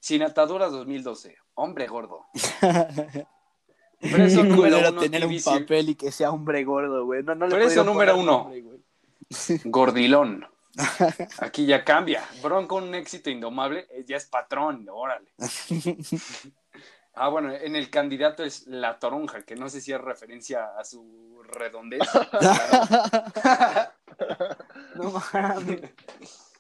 Sin 0.02 0.24
ataduras 0.24 0.72
2012, 0.72 1.38
hombre 1.54 1.86
gordo. 1.86 2.26
Preso 4.00 4.42
Qué 4.42 4.48
número 4.48 4.80
uno, 4.80 5.00
tener 5.00 5.28
un 5.28 5.40
papel 5.44 5.90
y 5.90 5.96
que 5.96 6.12
sea 6.12 6.32
hombre 6.32 6.64
gordo, 6.64 7.06
güey. 7.06 7.22
No, 7.22 7.36
no 7.36 7.48
Preso 7.48 7.66
pudieron 7.66 7.86
número 7.86 8.18
uno. 8.18 8.32
nombre. 8.50 8.64
Gordilón. 9.66 10.48
Aquí 11.38 11.68
ya 11.68 11.84
cambia. 11.84 12.28
Bronco, 12.42 12.78
un 12.78 12.96
éxito 12.96 13.30
indomable, 13.30 13.86
eh, 13.92 14.04
ya 14.08 14.18
es 14.18 14.26
patrón, 14.26 14.88
órale. 14.92 15.32
Ah, 17.14 17.28
bueno, 17.28 17.54
en 17.54 17.76
el 17.76 17.92
candidato 17.92 18.44
es 18.44 18.66
la 18.66 18.98
toronja, 18.98 19.44
que 19.44 19.56
no 19.56 19.70
sé 19.70 19.82
si 19.82 19.92
es 19.94 20.02
referencia 20.02 20.66
a 20.80 20.84
su 20.84 21.44
redondez. 21.44 22.02
No 24.96 25.12
mames. 25.34 26.51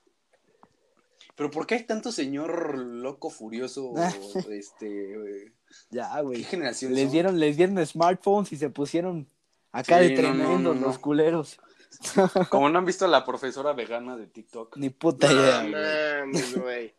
Pero 1.35 1.49
¿por 1.51 1.65
qué 1.67 1.75
hay 1.75 1.83
tanto 1.85 2.11
señor 2.11 2.77
loco, 2.77 3.29
furioso, 3.29 3.93
este... 4.51 5.13
eh, 5.13 5.51
Ya, 5.89 6.11
¿Qué 6.15 6.21
güey. 6.21 6.43
generación 6.43 6.93
Les 6.93 7.03
son? 7.03 7.11
dieron, 7.11 7.39
les 7.39 7.57
dieron 7.57 7.85
smartphones 7.85 8.51
y 8.51 8.57
se 8.57 8.69
pusieron 8.69 9.27
acá 9.71 9.99
Sí, 9.99 10.13
de 10.15 10.21
no, 10.21 10.33
no, 10.33 10.59
no, 10.59 10.73
no. 10.73 10.87
los 10.87 10.99
culeros. 10.99 11.59
Como 12.49 12.69
no 12.69 12.79
han 12.79 12.85
visto 12.85 13.05
a 13.05 13.07
la 13.07 13.25
profesora 13.25 13.73
vegana 13.73 14.15
de 14.17 14.27
TikTok. 14.27 14.77
Ni 14.77 14.89
puta 14.89 15.27
No 15.31 15.39
idea. 15.41 16.21
mames, 16.23 16.57
güey. 16.59 16.93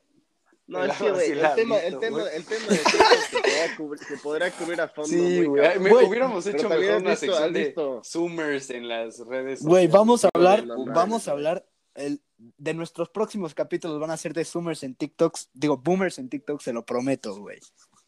No, 0.66 0.84
El 0.84 0.90
es 0.90 0.96
que, 0.96 1.10
güey, 1.10 1.30
el 1.32 1.40
tema, 1.54 1.76
el 1.78 1.98
tema, 1.98 2.22
el 2.30 2.44
tema 2.44 2.66
de 2.68 2.78
TikTok 2.78 3.98
se 3.98 4.16
podrá 4.18 4.50
cubrir, 4.52 4.80
a 4.80 4.88
fondo. 4.88 5.08
Sí, 5.08 5.44
güey. 5.44 5.62
Hubiéramos 6.06 6.46
hecho 6.46 6.68
mejor 6.68 7.02
una 7.02 7.16
sección 7.16 7.52
de 7.52 7.74
Zoomers 8.04 8.70
en 8.70 8.88
las 8.88 9.18
redes 9.26 9.62
Güey, 9.62 9.88
vamos 9.88 10.24
a 10.24 10.30
hablar, 10.32 10.64
vamos 10.94 11.26
a 11.28 11.32
hablar, 11.32 11.66
el, 11.94 12.22
de 12.56 12.74
nuestros 12.74 13.08
próximos 13.08 13.54
capítulos 13.54 14.00
van 14.00 14.10
a 14.10 14.16
ser 14.16 14.32
de 14.32 14.44
Zoomers 14.44 14.82
en 14.82 14.94
TikToks, 14.94 15.50
digo, 15.52 15.76
Boomers 15.76 16.18
en 16.18 16.28
TikTok, 16.28 16.60
se 16.60 16.72
lo 16.72 16.84
prometo, 16.84 17.36
güey. 17.36 17.58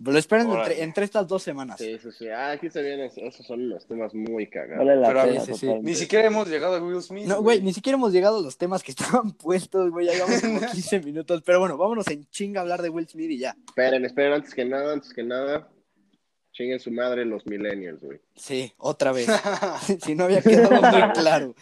Lo 0.00 0.18
esperen 0.18 0.50
entre, 0.50 0.82
entre 0.82 1.04
estas 1.04 1.26
dos 1.26 1.42
semanas. 1.42 1.78
Sí, 1.78 1.98
sí, 1.98 2.08
sí. 2.10 2.28
Ah, 2.28 2.50
aquí 2.50 2.68
se 2.68 2.82
vienen, 2.82 3.10
esos 3.14 3.46
son 3.46 3.62
unos 3.62 3.86
temas 3.86 4.12
muy 4.12 4.48
cagados. 4.48 4.84
Vale 4.84 5.00
la 5.00 5.08
Pero 5.08 5.22
pena, 5.24 5.40
sí, 5.40 5.54
sí. 5.54 5.68
Ni 5.82 5.94
siquiera 5.94 6.26
hemos 6.26 6.48
llegado 6.48 6.74
a 6.74 6.80
Will 6.80 7.00
Smith. 7.00 7.26
No, 7.26 7.40
güey, 7.40 7.62
ni 7.62 7.72
siquiera 7.72 7.96
hemos 7.96 8.12
llegado 8.12 8.38
a 8.38 8.42
los 8.42 8.58
temas 8.58 8.82
que 8.82 8.90
estaban 8.96 9.32
puestos, 9.32 9.90
güey, 9.90 10.06
ya 10.06 10.12
llevamos 10.14 10.40
como 10.40 10.60
15 10.72 11.00
minutos, 11.00 11.42
pero 11.42 11.60
bueno, 11.60 11.76
vámonos 11.76 12.08
en 12.08 12.28
chinga 12.30 12.60
a 12.60 12.62
hablar 12.62 12.82
de 12.82 12.88
Will 12.88 13.08
Smith 13.08 13.30
y 13.30 13.38
ya. 13.38 13.56
Esperen, 13.68 14.04
esperen, 14.04 14.32
antes 14.32 14.52
que 14.52 14.64
nada, 14.64 14.92
antes 14.92 15.14
que 15.14 15.22
nada, 15.22 15.70
chinguen 16.52 16.80
su 16.80 16.90
madre 16.90 17.24
los 17.24 17.46
millennials, 17.46 18.02
güey. 18.02 18.20
Sí, 18.34 18.72
otra 18.78 19.12
vez. 19.12 19.28
si 20.04 20.14
no 20.16 20.24
había 20.24 20.42
quedado 20.42 20.82
muy 20.82 21.12
claro. 21.12 21.54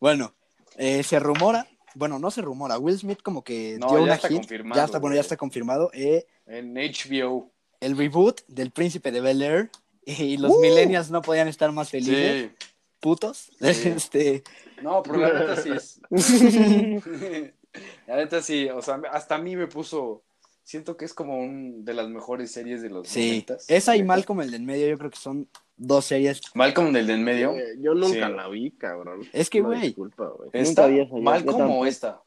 bueno, 0.00 0.34
eh, 0.76 1.02
se 1.02 1.18
rumora, 1.18 1.66
bueno, 1.94 2.18
no 2.18 2.30
se 2.30 2.42
rumora, 2.42 2.78
Will 2.78 2.98
Smith 2.98 3.22
como 3.22 3.42
que 3.44 3.76
No, 3.78 3.88
dio 3.88 3.98
ya 3.98 4.02
una 4.04 4.14
está 4.14 4.28
hit, 4.28 4.36
confirmado, 4.38 4.80
ya 4.80 4.84
está, 4.84 4.98
bueno, 4.98 5.14
ya 5.14 5.20
está 5.20 5.36
confirmado, 5.36 5.90
eh, 5.94 6.26
En 6.46 6.74
HBO. 6.74 7.50
el 7.80 7.96
reboot 7.96 8.40
del 8.48 8.70
Príncipe 8.70 9.10
de 9.12 9.20
Bel 9.20 9.42
Air 9.42 9.70
y 10.06 10.36
Uh. 10.36 10.40
los 10.40 10.58
millennials 10.58 11.10
no 11.10 11.22
podían 11.22 11.48
estar 11.48 11.70
más 11.72 11.90
felices, 11.90 12.50
Sí. 12.60 12.66
putos. 13.00 13.50
Sí. 13.60 13.88
Este, 13.88 14.42
No, 14.82 15.02
pero 15.02 15.18
la 15.18 15.32
neta 15.32 15.56
sí 15.62 15.70
es. 15.70 16.00
la 18.06 18.16
neta 18.16 18.42
sí, 18.42 18.68
o 18.68 18.82
sea, 18.82 19.00
hasta 19.12 19.36
a 19.36 19.38
mí 19.38 19.56
me 19.56 19.66
puso. 19.66 20.22
Siento 20.62 20.96
que 20.96 21.04
es 21.04 21.12
como 21.12 21.38
un 21.38 21.84
de 21.84 21.92
las 21.92 22.08
mejores 22.08 22.50
series 22.50 22.80
de 22.80 22.88
los 22.88 23.06
sí, 23.06 23.44
90s. 23.46 23.64
esa 23.68 23.96
y. 23.96 24.02
Malcolm 24.02 24.40
el 24.40 24.50
del 24.50 24.62
medio, 24.62 24.88
yo 24.88 24.96
creo 24.96 25.10
que 25.10 25.18
son 25.18 25.46
dos 25.76 26.04
series. 26.06 26.40
Malcolm 26.54 26.92
del 26.92 27.06
del 27.06 27.20
medio. 27.20 27.52
Eh, 27.52 27.74
Yo 27.80 27.94
nunca 27.94 28.28
Sí. 28.28 28.34
la 28.34 28.48
vi, 28.48 28.70
cabrón. 28.72 29.22
Es 29.32 29.50
que, 29.50 29.60
güey. 29.60 29.80
Disculpa, 29.80 30.28
güey. 30.28 30.50
¿Esta? 30.52 30.86
vi 30.86 31.00
esa, 31.00 31.10
yo- 31.10 31.16
yo 31.16 31.22
¿Malcolm 31.22 31.70
o 31.70 31.86
esta? 31.86 32.22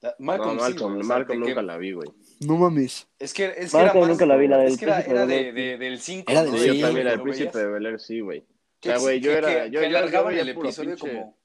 La- 0.00 0.14
Malcolm, 0.20 0.56
no, 0.56 0.64
sí, 0.64 0.70
Malcolm, 0.70 0.94
sea, 0.98 1.08
Malcolm 1.08 1.40
de 1.40 1.44
que- 1.46 1.50
nunca 1.54 1.62
la 1.62 1.76
vi, 1.76 1.92
güey. 1.92 2.08
No 2.40 2.56
mames. 2.56 3.08
Es 3.18 3.34
que, 3.34 3.46
es 3.46 3.72
que 3.72 3.76
Malcolm 3.78 3.82
era 3.82 3.94
más, 4.00 4.08
nunca 4.10 4.26
la 4.26 4.36
vi, 4.36 4.46
la 4.48 4.58
del 4.58 4.68
es 4.68 4.78
que 4.78 4.84
era, 4.84 4.94
Príncipe 4.96 5.12
era 5.16 5.26
de 5.26 5.44
de, 5.44 5.52
de- 5.52 5.78
del 5.78 5.98
5. 6.00 6.30
Era 6.32 6.42
¿no? 6.44 6.50
del 6.52 6.60
Sí, 6.60 6.66
yo 6.68 6.72
Sí, 6.74 6.80
también, 6.80 7.06
¿Lo 7.06 7.12
el 7.12 7.20
príncipe 7.22 7.58
de 7.58 7.66
Bel 7.66 7.86
Air, 7.86 8.00
sí, 8.00 8.20
güey. 8.20 8.38
O 8.40 8.44
sea, 8.82 8.98
güey, 8.98 9.20
yo 9.20 9.32
era- 9.32 9.48
que- 9.64 9.70
yo- 9.72 9.80
yo- 9.80 9.86
alargaban 9.86 10.34
el 10.38 10.48
episodio 10.50 10.94
pinche- 10.96 10.98
como... 11.00 11.36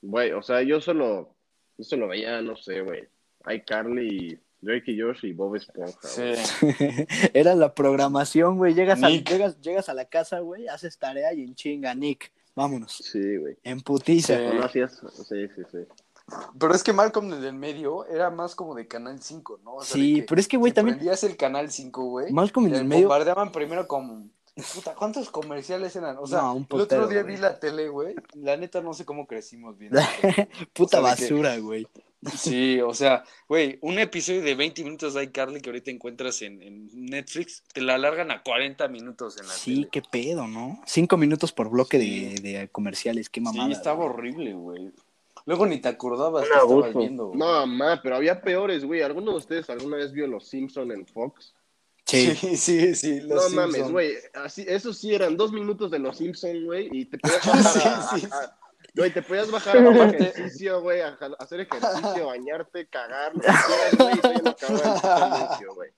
Güey, 0.00 0.32
o 0.32 0.42
sea, 0.42 0.62
yo 0.62 0.80
solo, 0.80 1.36
yo 1.78 1.84
solo 1.84 2.08
veía, 2.08 2.40
no 2.42 2.56
sé, 2.56 2.80
güey. 2.80 3.04
iCarly, 3.48 4.38
Drake 4.62 4.92
y 4.92 5.00
Josh 5.00 5.24
y 5.24 5.32
Bob 5.32 5.56
Esponja. 5.56 5.98
Sí. 6.02 6.32
Era 7.34 7.54
la 7.54 7.74
programación, 7.74 8.56
güey. 8.56 8.74
Llegas, 8.74 9.02
a, 9.02 9.08
llegas, 9.10 9.60
llegas 9.60 9.88
a 9.88 9.94
la 9.94 10.04
casa, 10.06 10.38
güey, 10.40 10.68
haces 10.68 10.96
tarea 10.98 11.32
y 11.34 11.42
en 11.42 11.54
chinga, 11.54 11.94
Nick. 11.94 12.32
Vámonos. 12.54 12.92
Sí, 12.92 13.36
güey. 13.38 13.56
En 13.64 13.80
putiza. 13.80 14.36
Sí. 14.36 14.42
¿O 14.44 14.54
no 14.54 14.64
hacías? 14.64 15.00
Sí, 15.28 15.48
sí, 15.54 15.62
sí. 15.70 15.78
Pero 16.58 16.74
es 16.74 16.82
que 16.84 16.92
Malcolm 16.92 17.28
del 17.30 17.40
del 17.42 17.54
medio 17.54 18.06
era 18.06 18.30
más 18.30 18.54
como 18.54 18.74
de 18.74 18.86
Canal 18.86 19.20
5, 19.20 19.60
¿no? 19.64 19.74
O 19.76 19.82
sea, 19.84 19.94
Sí, 19.94 20.22
pero 20.28 20.40
es 20.40 20.46
que, 20.48 20.56
güey, 20.56 20.72
también. 20.72 20.96
prendías 20.98 21.24
el 21.24 21.36
Canal 21.36 21.70
5, 21.70 22.04
güey. 22.04 22.32
Malcolm 22.32 22.66
en 22.68 22.74
el 22.76 22.84
medio. 22.84 23.08
bombardeaban 23.08 23.50
primero 23.52 23.86
con... 23.88 24.30
Puta, 24.74 24.94
¿cuántos 24.94 25.30
comerciales 25.30 25.96
eran? 25.96 26.18
O 26.18 26.26
sea, 26.26 26.42
No, 26.42 26.54
un 26.54 26.66
el 26.70 26.80
otro 26.82 27.08
día 27.08 27.22
güey. 27.22 27.34
vi 27.36 27.40
la 27.40 27.58
tele, 27.58 27.88
güey. 27.88 28.14
La 28.34 28.56
neta 28.56 28.82
no 28.82 28.92
sé 28.92 29.04
cómo 29.06 29.26
crecimos 29.26 29.76
viendo. 29.78 29.98
Puta 30.74 31.00
O 31.00 31.02
sea, 31.06 31.14
de 31.14 31.16
que- 31.16 31.22
basura, 31.32 31.56
güey. 31.58 31.86
Sí, 32.36 32.80
o 32.80 32.94
sea, 32.94 33.24
güey, 33.48 33.78
un 33.82 33.98
episodio 33.98 34.42
de 34.42 34.54
20 34.54 34.84
minutos 34.84 35.14
de 35.14 35.24
iCarly 35.24 35.60
que 35.60 35.70
ahorita 35.70 35.90
encuentras 35.90 36.40
en, 36.42 36.62
en 36.62 36.88
Netflix, 36.92 37.64
te 37.72 37.80
la 37.80 37.94
alargan 37.96 38.30
a 38.30 38.42
40 38.42 38.86
minutos 38.88 39.38
en 39.40 39.46
la 39.48 39.52
Sí, 39.52 39.74
tele. 39.74 39.88
qué 39.90 40.02
pedo, 40.08 40.46
¿no? 40.46 40.80
Cinco 40.86 41.16
minutos 41.16 41.52
por 41.52 41.68
bloque 41.68 41.98
Sí. 41.98 42.34
de, 42.36 42.58
de 42.58 42.68
comerciales, 42.68 43.28
qué 43.28 43.40
Sí, 43.40 43.44
mamada. 43.44 43.72
estaba 43.72 44.04
güey. 44.04 44.08
horrible, 44.08 44.52
güey. 44.54 44.92
Luego 45.46 45.66
ni 45.66 45.80
te 45.80 45.88
acordabas 45.88 46.44
Un 46.44 46.48
que 46.48 46.54
estabas 46.54 46.70
abuso. 46.70 46.98
viendo. 47.00 47.26
güey. 47.26 47.38
No, 47.40 47.66
ma, 47.66 48.00
pero 48.00 48.14
había 48.14 48.40
peores, 48.40 48.84
güey. 48.84 49.02
¿Alguno 49.02 49.32
de 49.32 49.38
ustedes 49.38 49.68
alguna 49.70 49.96
vez 49.96 50.12
vio 50.12 50.28
Los 50.28 50.46
Simpson 50.46 50.92
en 50.92 51.04
Fox? 51.06 51.52
Sí. 52.06 52.26
sí, 52.36 52.56
sí, 52.56 52.94
sí. 52.94 53.20
No 53.26 53.48
mames, 53.50 53.90
güey. 53.90 54.12
Así, 54.34 54.64
esos 54.68 54.96
sí 54.98 55.12
eran 55.12 55.36
dos 55.36 55.50
minutos 55.52 55.90
de 55.90 55.98
Los 55.98 56.18
Simpson, 56.18 56.64
güey. 56.66 56.88
Y 56.92 57.06
te 57.06 57.18
podías 57.18 57.44
bajar 57.44 57.92
a, 57.94 58.02
Sí, 58.14 58.20
sí, 58.20 58.28
a- 58.30 58.36
a- 58.36 58.58
Güey, 58.94 59.10
te 59.10 59.22
podías 59.22 59.50
bajar 59.50 59.78
a 59.78 59.90
hacer 59.90 60.14
ejercicio, 60.22 60.82
güey, 60.82 61.00
a 61.00 61.16
hacer 61.38 61.60
ejercicio, 61.60 62.26
bañarte, 62.26 62.86
cagar, 62.88 63.34
lo 63.34 63.40
que 63.40 63.48
quieras, 63.48 63.96
güey. 65.74 65.90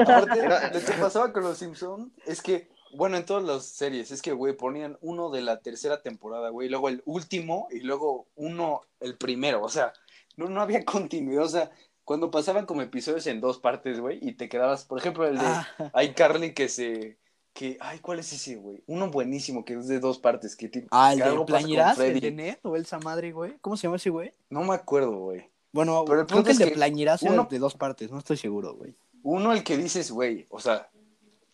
Aparte, 0.00 0.48
lo 0.74 0.80
que 0.80 0.92
pasaba 1.00 1.32
con 1.32 1.42
los 1.42 1.58
Simpson 1.58 2.12
es 2.24 2.40
que, 2.42 2.68
bueno, 2.94 3.16
en 3.16 3.24
todas 3.24 3.42
las 3.42 3.66
series, 3.66 4.12
es 4.12 4.22
que, 4.22 4.30
güey, 4.32 4.56
ponían 4.56 4.96
uno 5.00 5.30
de 5.30 5.42
la 5.42 5.58
tercera 5.60 6.02
temporada, 6.02 6.50
güey, 6.50 6.68
luego 6.68 6.88
el 6.88 7.02
último 7.04 7.66
y 7.72 7.80
luego 7.80 8.28
uno, 8.36 8.82
el 9.00 9.16
primero, 9.16 9.60
o 9.62 9.68
sea, 9.68 9.92
no, 10.36 10.48
no 10.48 10.60
había 10.60 10.84
continuidad, 10.84 11.44
o 11.44 11.48
sea, 11.48 11.70
cuando 12.04 12.30
pasaban 12.30 12.66
como 12.66 12.82
episodios 12.82 13.26
en 13.26 13.40
dos 13.40 13.58
partes, 13.58 13.98
güey, 13.98 14.20
y 14.22 14.34
te 14.34 14.48
quedabas, 14.48 14.84
por 14.84 15.00
ejemplo, 15.00 15.26
el 15.26 15.38
de 15.38 15.44
Ah, 15.44 16.02
iCarly 16.04 16.54
que 16.54 16.68
se, 16.68 17.18
que, 17.56 17.78
ay, 17.80 17.98
¿cuál 18.00 18.18
es 18.18 18.30
ese, 18.32 18.56
güey? 18.56 18.82
Uno 18.86 19.10
buenísimo 19.10 19.64
que 19.64 19.72
es 19.74 19.88
de 19.88 19.98
dos 19.98 20.18
partes, 20.18 20.54
que, 20.54 20.68
ti- 20.68 20.84
ah, 20.90 21.14
el 21.14 21.18
de 21.20 21.44
Plañirás, 21.46 21.98
el 21.98 22.20
de 22.20 22.30
Ned 22.30 22.58
o 22.62 22.76
Elsa 22.76 22.98
Madre, 22.98 23.32
güey. 23.32 23.54
¿Cómo 23.62 23.76
se 23.78 23.84
llama 23.84 23.96
ese 23.96 24.10
güey? 24.10 24.32
No 24.50 24.62
me 24.62 24.74
acuerdo, 24.74 25.12
güey. 25.16 25.48
Bueno, 25.72 26.04
Pero 26.06 26.20
el 26.20 26.26
creo 26.26 26.36
punto 26.42 26.46
que 26.58 26.64
el 26.64 26.70
de 26.70 27.16
uno- 27.22 27.48
de 27.50 27.58
dos 27.58 27.74
partes, 27.74 28.10
no 28.10 28.18
estoy 28.18 28.36
seguro, 28.36 28.74
güey. 28.74 28.94
Uno 29.22 29.52
el 29.54 29.64
que 29.64 29.76
dices, 29.78 30.10
güey, 30.10 30.46
o 30.50 30.60
sea, 30.60 30.88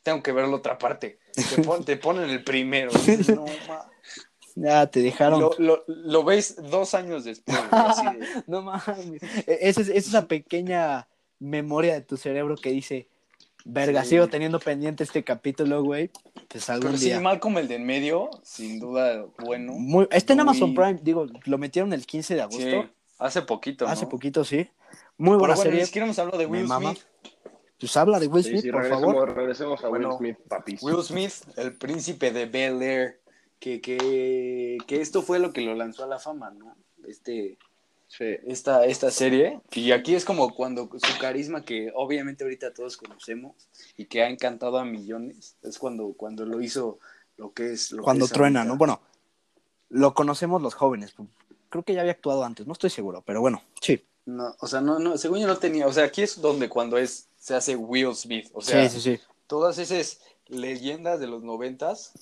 tengo 0.03 0.23
que 0.23 0.33
ver 0.33 0.49
la 0.49 0.57
otra 0.57 0.77
parte. 0.77 1.21
Te, 1.33 1.63
pon- 1.63 1.85
te 1.85 1.97
ponen 1.97 2.29
el 2.29 2.43
primero. 2.45 2.91
No, 3.37 3.47
ma- 3.69 3.89
Ya 4.57 4.87
te 4.89 5.01
dejaron. 5.01 5.41
Lo, 5.41 5.55
lo, 5.59 5.85
lo 5.87 6.25
ves 6.25 6.57
dos 6.71 6.95
años 6.95 7.25
después. 7.25 7.57
güey, 7.71 7.83
así 7.83 8.05
de- 8.07 8.27
No 8.49 8.61
mames. 8.63 9.23
E- 9.47 9.59
Es, 9.63 9.79
es 9.79 9.89
esa 9.89 10.27
pequeña 10.27 11.09
memoria 11.39 11.95
de 11.95 12.03
tu 12.03 12.17
cerebro 12.17 12.57
que 12.57 12.71
dice, 12.71 13.09
verga, 13.65 14.03
Sí. 14.03 14.11
sigo 14.11 14.29
teniendo 14.29 14.59
pendiente 14.61 15.05
este 15.05 15.23
capítulo, 15.25 15.83
güey. 15.83 16.11
Pues 16.49 16.69
algún 16.71 16.89
Pero 16.89 16.99
sí, 16.99 17.05
día. 17.07 17.21
Malcolm 17.21 17.59
el 17.59 17.69
de 17.69 17.77
en 17.77 17.87
medio, 17.87 18.31
sin 18.43 18.79
duda, 18.81 19.25
bueno. 19.45 19.73
Muy- 19.75 20.09
está 20.11 20.33
en 20.33 20.41
Amazon 20.41 20.75
Prime, 20.75 20.99
digo, 21.03 21.27
lo 21.45 21.59
metieron 21.59 21.93
el 21.93 22.07
15 22.07 22.35
de 22.35 22.43
agosto. 22.43 22.63
Sí, 22.63 22.91
hace 23.19 23.43
poquito, 23.43 23.85
¿no? 23.87 23.91
Hace 23.91 24.07
poquito, 24.07 24.45
sí. 24.45 24.69
Muy 25.17 25.31
Pero 25.31 25.39
buena 25.39 25.55
bueno, 25.55 25.71
ni 25.71 25.77
serie. 25.77 25.87
siquiera 25.87 26.07
hablado 26.11 26.39
de 26.39 26.47
Will. 26.47 26.67
Smith. 26.67 26.99
Pues 27.79 27.97
habla 27.97 28.21
de 28.21 28.29
Will 28.29 28.45
Sí, 28.45 28.51
Smith, 28.51 28.63
sí, 28.63 28.71
por 28.71 28.83
regresemos, 28.83 29.13
favor. 29.15 29.37
regresemos 29.37 29.85
a 29.85 29.89
Bueno, 29.89 30.09
Will 30.11 30.19
Smith, 30.19 30.49
papis. 30.49 30.83
Will 30.83 31.03
Smith, 31.03 31.33
el 31.57 31.77
príncipe 31.77 32.31
de 32.31 32.47
Bel 32.47 32.81
Air, 32.83 33.21
que, 33.59 33.81
que, 33.81 34.79
que 34.87 35.01
esto 35.01 35.23
fue 35.23 35.39
lo 35.41 35.53
que 35.53 35.63
lo 35.63 35.75
lanzó 35.75 36.05
a 36.05 36.07
la 36.07 36.19
fama, 36.21 36.51
¿no? 36.51 36.77
Este, 37.09 37.59
Sí. 38.17 38.37
esta, 38.47 38.85
esta 38.85 39.11
serie. 39.11 39.61
Y 39.73 39.93
aquí 39.93 40.15
es 40.15 40.27
como 40.27 40.55
cuando 40.55 40.91
su 40.93 41.19
carisma, 41.19 41.65
que 41.65 41.91
obviamente 41.95 42.45
ahorita 42.45 42.75
todos 42.75 42.99
conocemos 42.99 43.55
y 43.97 44.05
que 44.05 44.23
ha 44.23 44.29
encantado 44.29 44.77
a 44.79 44.85
millones, 44.85 45.57
es 45.63 45.79
cuando, 45.79 46.13
cuando 46.13 46.45
lo 46.45 46.61
hizo 46.61 46.99
lo 47.39 47.55
que 47.55 47.73
es. 47.73 47.91
Lo 47.91 48.03
que 48.03 48.05
Cuando 48.05 48.27
es 48.27 48.33
truena, 48.33 48.61
ahorita. 48.61 48.73
¿no? 48.75 48.77
Bueno, 48.77 49.01
lo 49.89 50.13
conocemos 50.13 50.61
los 50.61 50.75
jóvenes. 50.75 51.15
Creo 51.71 51.85
que 51.85 51.95
ya 51.95 52.03
había 52.03 52.13
actuado 52.13 52.45
antes, 52.45 52.67
no 52.67 52.75
estoy 52.75 52.91
seguro, 52.91 53.23
pero 53.25 53.41
bueno, 53.41 53.63
sí. 53.81 54.05
No, 54.27 54.55
o 54.61 54.67
sea, 54.67 54.83
no, 54.83 54.99
no, 54.99 55.17
según 55.17 55.41
yo 55.41 55.47
no 55.47 55.57
tenía, 55.57 55.87
o 55.87 55.93
sea, 55.93 56.05
aquí 56.05 56.23
es 56.23 56.41
donde 56.41 56.69
cuando 56.69 56.99
es, 56.99 57.29
se 57.39 57.55
hace 57.55 57.75
Will 57.77 58.15
Smith, 58.15 58.51
o 58.53 58.61
sea, 58.61 58.89
sí, 58.89 59.01
sí, 59.01 59.17
sí. 59.17 59.23
todas 59.47 59.79
esas 59.79 60.21
leyendas 60.47 61.19
de 61.19 61.27
los 61.27 61.43
noventas 61.43 62.13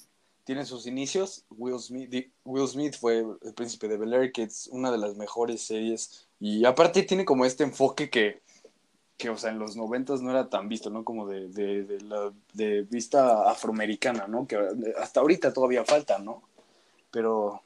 tienen 0.44 0.66
sus 0.66 0.86
inicios. 0.86 1.44
Will 1.50 1.78
Smith, 1.78 2.32
Will 2.44 2.68
Smith 2.68 2.96
fue 2.98 3.24
el 3.42 3.54
príncipe 3.54 3.88
de 3.88 3.96
Bel 3.96 4.12
Air, 4.12 4.32
que 4.32 4.44
es 4.44 4.68
una 4.72 4.90
de 4.90 4.98
las 4.98 5.16
mejores 5.16 5.62
series. 5.62 6.26
Y 6.38 6.64
aparte 6.64 7.02
tiene 7.02 7.24
como 7.24 7.44
este 7.44 7.64
enfoque 7.64 8.10
que, 8.10 8.42
que 9.16 9.30
o 9.30 9.36
sea, 9.36 9.50
en 9.50 9.58
los 9.58 9.76
noventas 9.76 10.22
no 10.22 10.30
era 10.30 10.48
tan 10.48 10.68
visto, 10.68 10.90
¿no? 10.90 11.04
Como 11.04 11.26
de, 11.26 11.48
de, 11.48 11.84
de 11.84 12.00
la 12.02 12.32
de 12.54 12.82
vista 12.82 13.50
afroamericana, 13.50 14.26
¿no? 14.26 14.46
Que 14.46 14.58
hasta 14.98 15.20
ahorita 15.20 15.52
todavía 15.52 15.84
falta, 15.84 16.18
¿no? 16.18 16.42
Pero, 17.10 17.62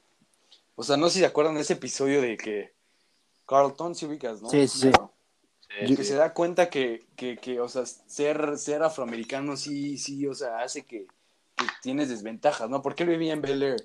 o 0.75 0.83
sea, 0.83 0.97
no 0.97 1.09
sé 1.09 1.15
si 1.15 1.21
se 1.21 1.27
acuerdan 1.27 1.55
de 1.55 1.61
ese 1.61 1.75
episodio 1.75 2.21
de 2.21 2.37
que 2.37 2.73
Carlton, 3.47 3.95
si 3.95 4.07
ubicas, 4.07 4.43
¿no? 4.43 4.49
Sí, 4.49 4.67
sí. 4.67 4.91
Sí, 5.87 5.97
que 5.97 6.05
se 6.05 6.15
da 6.15 6.33
cuenta 6.33 6.71
que, 6.71 7.05
que, 7.17 7.37
que, 7.37 7.61
o 7.61 7.69
sea, 7.69 7.85
ser, 7.85 8.59
ser 8.59 8.83
afroamericano 8.83 9.57
sí, 9.57 9.99
sí, 9.99 10.25
o 10.27 10.35
sea, 10.35 10.61
hace 10.61 10.83
que, 10.83 11.07
que 11.57 11.65
tienes 11.83 12.09
desventajas, 12.09 12.69
¿no? 12.71 12.83
Porque 12.83 13.03
él 13.05 13.11
vivía 13.11 13.33
en 13.33 13.43
Bel 13.43 13.63
Air. 13.63 13.77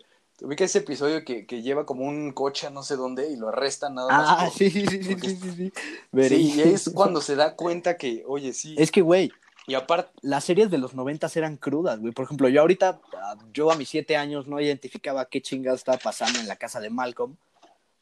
que 0.55 0.63
ese 0.63 0.79
episodio 0.79 1.23
que, 1.25 1.45
que 1.45 1.61
lleva 1.61 1.85
como 1.85 2.05
un 2.05 2.31
coche 2.31 2.67
a 2.67 2.69
no 2.69 2.81
sé 2.83 2.95
dónde 2.95 3.29
y 3.29 3.35
lo 3.35 3.49
arrestan 3.49 3.95
nada 3.95 4.07
más? 4.09 4.27
Ah, 4.29 4.45
por- 4.45 4.53
sí, 4.57 4.69
sí, 4.71 4.85
sí, 4.87 5.03
sí, 5.03 5.09
porque- 5.15 5.29
sí, 5.29 5.37
sí, 5.41 5.51
sí. 5.51 5.71
Sí, 5.75 5.81
Verí. 6.11 6.35
y 6.55 6.61
es 6.61 6.89
cuando 6.93 7.21
se 7.21 7.35
da 7.35 7.55
cuenta 7.55 7.97
que, 7.97 8.23
oye, 8.27 8.53
sí. 8.53 8.75
Es 8.77 8.91
que, 8.91 9.01
güey, 9.01 9.31
Y 9.67 9.75
aparte, 9.75 10.09
las 10.21 10.45
series 10.45 10.71
de 10.71 10.79
los 10.79 10.95
noventas 10.95 11.37
eran 11.37 11.55
crudas, 11.57 11.99
güey. 11.99 12.11
Por 12.11 12.25
ejemplo, 12.25 12.49
yo 12.49 12.61
ahorita, 12.61 12.99
ah, 13.21 13.35
yo 13.53 13.69
a 13.71 13.75
mis 13.75 13.87
siete 13.89 14.17
años 14.17 14.47
no 14.47 14.59
identificaba 14.59 15.25
qué 15.25 15.41
chingados 15.43 15.81
estaba 15.81 15.99
pasando 15.99 16.39
en 16.39 16.47
la 16.47 16.55
casa 16.55 16.79
de 16.79 16.89
Malcolm. 16.89 17.35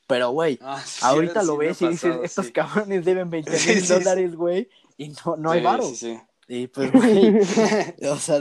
Pero, 0.08 0.30
güey, 0.30 0.58
ah, 0.62 0.82
sí, 0.86 1.00
ahorita 1.04 1.42
sí 1.42 1.48
lo 1.48 1.58
ves 1.58 1.82
y 1.82 1.88
dices, 1.90 2.16
estos 2.24 2.52
cabrones 2.52 3.04
deben 3.04 3.30
20 3.30 3.52
mil 3.68 3.86
dólares, 3.86 4.36
güey, 4.36 4.70
y 4.98 5.10
no, 5.10 5.36
no 5.36 5.52
hay 5.52 5.62
varo. 5.62 5.84
sí, 5.84 5.96
sí. 5.98 6.20
Y 6.48 6.68
pues, 6.68 6.90
güey, 6.94 7.38
o 8.10 8.16
sea, 8.16 8.40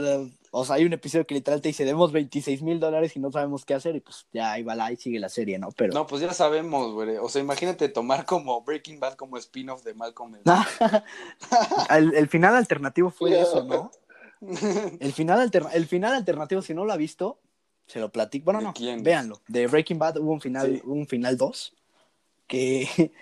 o 0.59 0.65
sea, 0.65 0.75
hay 0.77 0.85
un 0.85 0.93
episodio 0.93 1.25
que 1.27 1.35
literal 1.35 1.61
te 1.61 1.69
dice, 1.69 1.85
demos 1.85 2.11
26 2.11 2.61
mil 2.61 2.79
dólares 2.79 3.15
y 3.15 3.19
no 3.19 3.31
sabemos 3.31 3.63
qué 3.65 3.73
hacer, 3.73 3.95
y 3.95 3.99
pues 3.99 4.25
ya 4.33 4.53
ahí 4.53 4.63
va 4.63 4.75
la, 4.75 4.85
ahí 4.85 4.97
sigue 4.97 5.19
la 5.19 5.29
serie, 5.29 5.59
¿no? 5.59 5.69
Pero, 5.71 5.93
No, 5.93 6.07
pues 6.07 6.21
ya 6.21 6.33
sabemos, 6.33 6.93
güey. 6.93 7.17
O 7.17 7.29
sea, 7.29 7.41
imagínate 7.41 7.89
tomar 7.89 8.25
como 8.25 8.61
Breaking 8.63 8.99
Bad 8.99 9.13
como 9.15 9.37
spin-off 9.37 9.83
de 9.83 9.93
Malcolm. 9.93 10.35
el- 10.35 10.41
el, 11.89 12.13
el 12.15 12.27
final 12.27 12.55
alternativo 12.55 13.09
fue 13.09 13.39
eso, 13.39 13.63
¿no? 13.63 13.91
El 14.99 15.13
final, 15.13 15.39
alterna- 15.39 15.71
el 15.73 15.87
final 15.87 16.13
alternativo, 16.13 16.61
si 16.61 16.73
no 16.75 16.85
lo 16.85 16.93
ha 16.93 16.97
visto, 16.97 17.39
se 17.87 17.99
lo 17.99 18.09
platico. 18.11 18.45
Bueno, 18.45 18.59
¿De 18.59 18.65
no, 18.65 18.73
quién? 18.73 19.01
véanlo. 19.01 19.41
De 19.47 19.65
Breaking 19.65 19.97
Bad 19.97 20.17
hubo 20.17 20.31
un 20.31 20.41
final, 20.41 20.75
Sí. 20.75 20.81
un 20.85 21.07
final 21.07 21.37
2 21.37 21.73
que... 22.47 23.11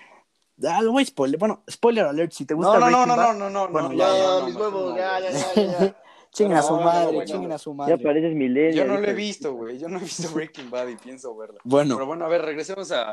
Ah, 0.65 0.81
lo 0.81 0.93
voy 0.93 1.03
a 1.03 1.05
spoiler. 1.05 1.37
Bueno, 1.37 1.63
spoiler 1.69 2.05
alert, 2.05 2.31
si 2.31 2.45
te 2.45 2.53
gusta 2.53 2.79
No, 2.79 2.79
no, 2.79 3.05
no, 3.05 3.05
Breaking 3.05 3.07
no, 3.09 3.15
Bad, 3.17 3.33
no, 3.33 3.49
no, 3.49 3.49
no, 3.49 3.71
Bueno, 3.73 3.89
no, 3.89 3.95
ya, 3.95 4.07
no, 4.07 4.17
No, 4.17 4.39
no, 4.39 4.45
mis 4.47 4.55
huevos, 4.55 4.89
no, 4.91 4.97
ya, 4.97 5.19
ya, 5.19 5.31
ya, 5.31 5.53
ya. 5.79 5.95
Chinguen 6.35 6.57
a 6.57 6.61
su 6.61 6.75
madre, 6.75 7.25
chinguen 7.25 7.51
a 7.51 7.57
su 7.57 7.71
Ya 7.71 7.75
madre. 7.75 7.97
pareces 7.97 8.35
millennial. 8.35 8.73
Yo 8.73 8.85
no 8.85 8.99
lo 8.99 9.07
he 9.07 9.13
visto, 9.13 9.53
güey. 9.53 9.79
Yo 9.79 9.87
no 9.87 9.97
he 9.97 10.01
visto 10.01 10.29
Breaking 10.33 10.69
Bad 10.69 10.89
y 10.89 10.95
pienso 10.97 11.35
verla. 11.35 11.59
Bueno, 11.63 11.95
Pero 11.95 12.05
bueno, 12.05 12.25
a 12.25 12.27
ver, 12.27 12.41
regresemos 12.43 12.91
a 12.91 13.11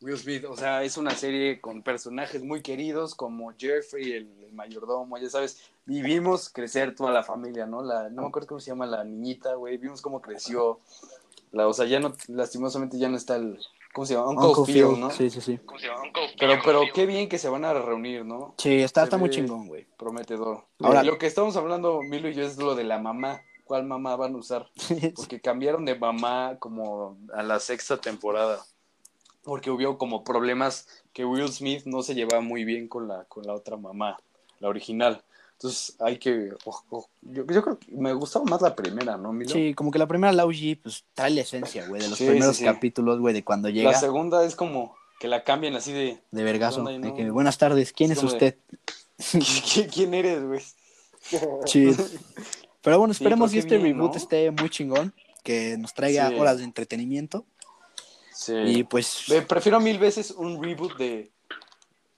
Will 0.00 0.16
Smith. 0.18 0.44
O 0.48 0.56
sea, 0.56 0.82
es 0.82 0.96
una 0.96 1.12
serie 1.12 1.60
con 1.60 1.82
personajes 1.82 2.42
muy 2.42 2.62
queridos 2.62 3.14
como 3.14 3.52
Jeffrey, 3.56 4.12
el, 4.12 4.28
el 4.44 4.52
mayordomo, 4.52 5.18
ya 5.18 5.28
sabes. 5.28 5.70
Y 5.86 6.00
vimos 6.02 6.48
crecer 6.48 6.94
toda 6.94 7.12
la 7.12 7.22
familia, 7.22 7.66
¿no? 7.66 7.82
La, 7.82 8.08
no 8.08 8.22
me 8.22 8.28
acuerdo 8.28 8.48
cómo 8.48 8.60
se 8.60 8.70
llama 8.70 8.86
la 8.86 9.04
niñita, 9.04 9.54
güey. 9.54 9.76
Vimos 9.76 10.00
cómo 10.00 10.20
creció. 10.20 10.80
La, 11.52 11.68
o 11.68 11.72
sea, 11.74 11.84
ya 11.86 12.00
no, 12.00 12.14
lastimosamente 12.28 12.98
ya 12.98 13.08
no 13.08 13.16
está 13.16 13.36
el. 13.36 13.58
¿Cómo 13.92 14.06
se 14.06 14.14
llama? 14.14 14.30
Uncle, 14.30 14.48
Uncle 14.48 14.64
Phil, 14.72 14.86
Phil, 14.86 15.00
¿no? 15.00 15.10
sí, 15.10 15.28
sí, 15.28 15.40
sí. 15.40 15.60
Pero, 16.38 16.54
pero 16.64 16.82
qué 16.94 17.04
bien 17.06 17.28
que 17.28 17.38
se 17.38 17.48
van 17.48 17.64
a 17.64 17.74
reunir, 17.74 18.24
¿no? 18.24 18.54
Sí, 18.56 18.80
está, 18.80 19.04
está 19.04 19.18
muy 19.18 19.28
chingón, 19.28 19.66
güey. 19.68 19.86
Prometedor. 19.98 20.64
Ahora- 20.80 21.02
lo 21.02 21.18
que 21.18 21.26
estamos 21.26 21.56
hablando, 21.56 22.00
Milo 22.02 22.28
y 22.28 22.34
yo, 22.34 22.42
es 22.42 22.56
lo 22.56 22.74
de 22.74 22.84
la 22.84 22.98
mamá. 22.98 23.42
¿Cuál 23.64 23.84
mamá 23.84 24.16
van 24.16 24.34
a 24.34 24.38
usar? 24.38 24.68
Porque 25.16 25.40
cambiaron 25.40 25.84
de 25.84 25.94
mamá 25.94 26.56
como 26.58 27.18
a 27.34 27.42
la 27.42 27.60
sexta 27.60 27.98
temporada. 27.98 28.64
Porque 29.44 29.70
hubo 29.70 29.98
como 29.98 30.24
problemas 30.24 30.86
que 31.12 31.24
Will 31.24 31.52
Smith 31.52 31.82
no 31.84 32.02
se 32.02 32.14
llevaba 32.14 32.40
muy 32.40 32.64
bien 32.64 32.88
con 32.88 33.08
la, 33.08 33.24
con 33.24 33.44
la 33.44 33.54
otra 33.54 33.76
mamá, 33.76 34.18
la 34.60 34.68
original. 34.68 35.22
Entonces 35.62 35.94
hay 36.00 36.18
que... 36.18 36.50
oh, 36.64 36.82
oh, 36.90 37.06
yo, 37.20 37.46
yo 37.46 37.62
creo 37.62 37.78
que 37.78 37.92
me 37.92 38.12
gustaba 38.14 38.44
más 38.46 38.60
la 38.62 38.74
primera, 38.74 39.16
¿no, 39.16 39.32
Milo? 39.32 39.50
Sí, 39.52 39.74
como 39.74 39.92
que 39.92 39.98
la 40.00 40.08
primera 40.08 40.32
Lau 40.32 40.50
G, 40.50 40.76
pues 40.82 41.04
trae 41.14 41.30
la 41.30 41.42
esencia, 41.42 41.86
güey, 41.86 42.02
de 42.02 42.08
los 42.08 42.18
Sí, 42.18 42.26
primeros 42.26 42.56
sí, 42.56 42.60
sí. 42.60 42.64
capítulos, 42.64 43.20
güey, 43.20 43.32
de 43.32 43.44
cuando 43.44 43.68
llega 43.68 43.92
La 43.92 43.98
segunda 44.00 44.44
es 44.44 44.56
como 44.56 44.96
que 45.20 45.28
la 45.28 45.44
cambian 45.44 45.76
así 45.76 45.92
de... 45.92 46.18
de 46.32 46.42
vergazo. 46.42 46.82
No- 46.82 47.14
que, 47.14 47.30
Buenas 47.30 47.58
tardes, 47.58 47.92
¿quién 47.92 48.10
Es 48.10 48.24
usted? 48.24 48.56
¿Qui- 49.18 49.88
¿Quién 49.92 50.14
eres, 50.14 50.44
güey? 50.44 50.60
Sí. 51.66 51.94
Pero 52.82 52.98
bueno, 52.98 53.12
esperemos 53.12 53.52
que 53.52 53.60
este 53.60 53.78
bien, 53.78 53.94
reboot 53.96 54.10
¿no? 54.14 54.16
esté 54.16 54.50
muy 54.50 54.68
chingón, 54.68 55.14
que 55.44 55.76
nos 55.78 55.94
traiga 55.94 56.28
horas 56.36 56.58
de 56.58 56.64
entretenimiento. 56.64 57.46
Sí. 58.34 58.54
Y 58.66 58.82
pues, 58.82 59.26
prefiero 59.46 59.78
mil 59.78 60.00
veces 60.00 60.32
un 60.32 60.60
reboot 60.60 60.96
de, 60.96 61.30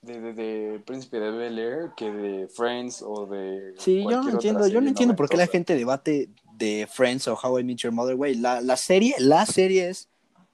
de, 0.05 0.21
de, 0.21 0.33
de 0.35 0.79
Príncipe 0.81 1.19
de 1.21 1.31
Bel 1.31 1.59
Air 1.59 1.91
que 1.97 2.11
de 2.11 2.49
Friends 2.49 3.03
o 3.07 3.27
de. 3.27 3.75
sí, 3.79 4.03
yo 4.09 4.23
no 4.23 4.31
entiendo, 4.31 4.67
yo 4.69 4.81
no 4.81 4.89
entiendo 4.89 5.17
por 5.17 5.29
qué 5.29 5.37
la 5.37 5.47
gente 5.47 5.75
debate 5.75 6.29
de 6.57 6.89
Friends 6.93 7.27
o 7.29 7.35
How 7.41 7.59
I 7.61 7.65
Met 7.65 7.79
Your 7.79 7.93
Mother, 7.93 8.17
güey. 8.17 8.35
La, 8.37 8.61
la 8.61 8.77
serie, 8.77 9.15
la 9.19 9.45
serie 9.47 9.89
es 9.89 10.09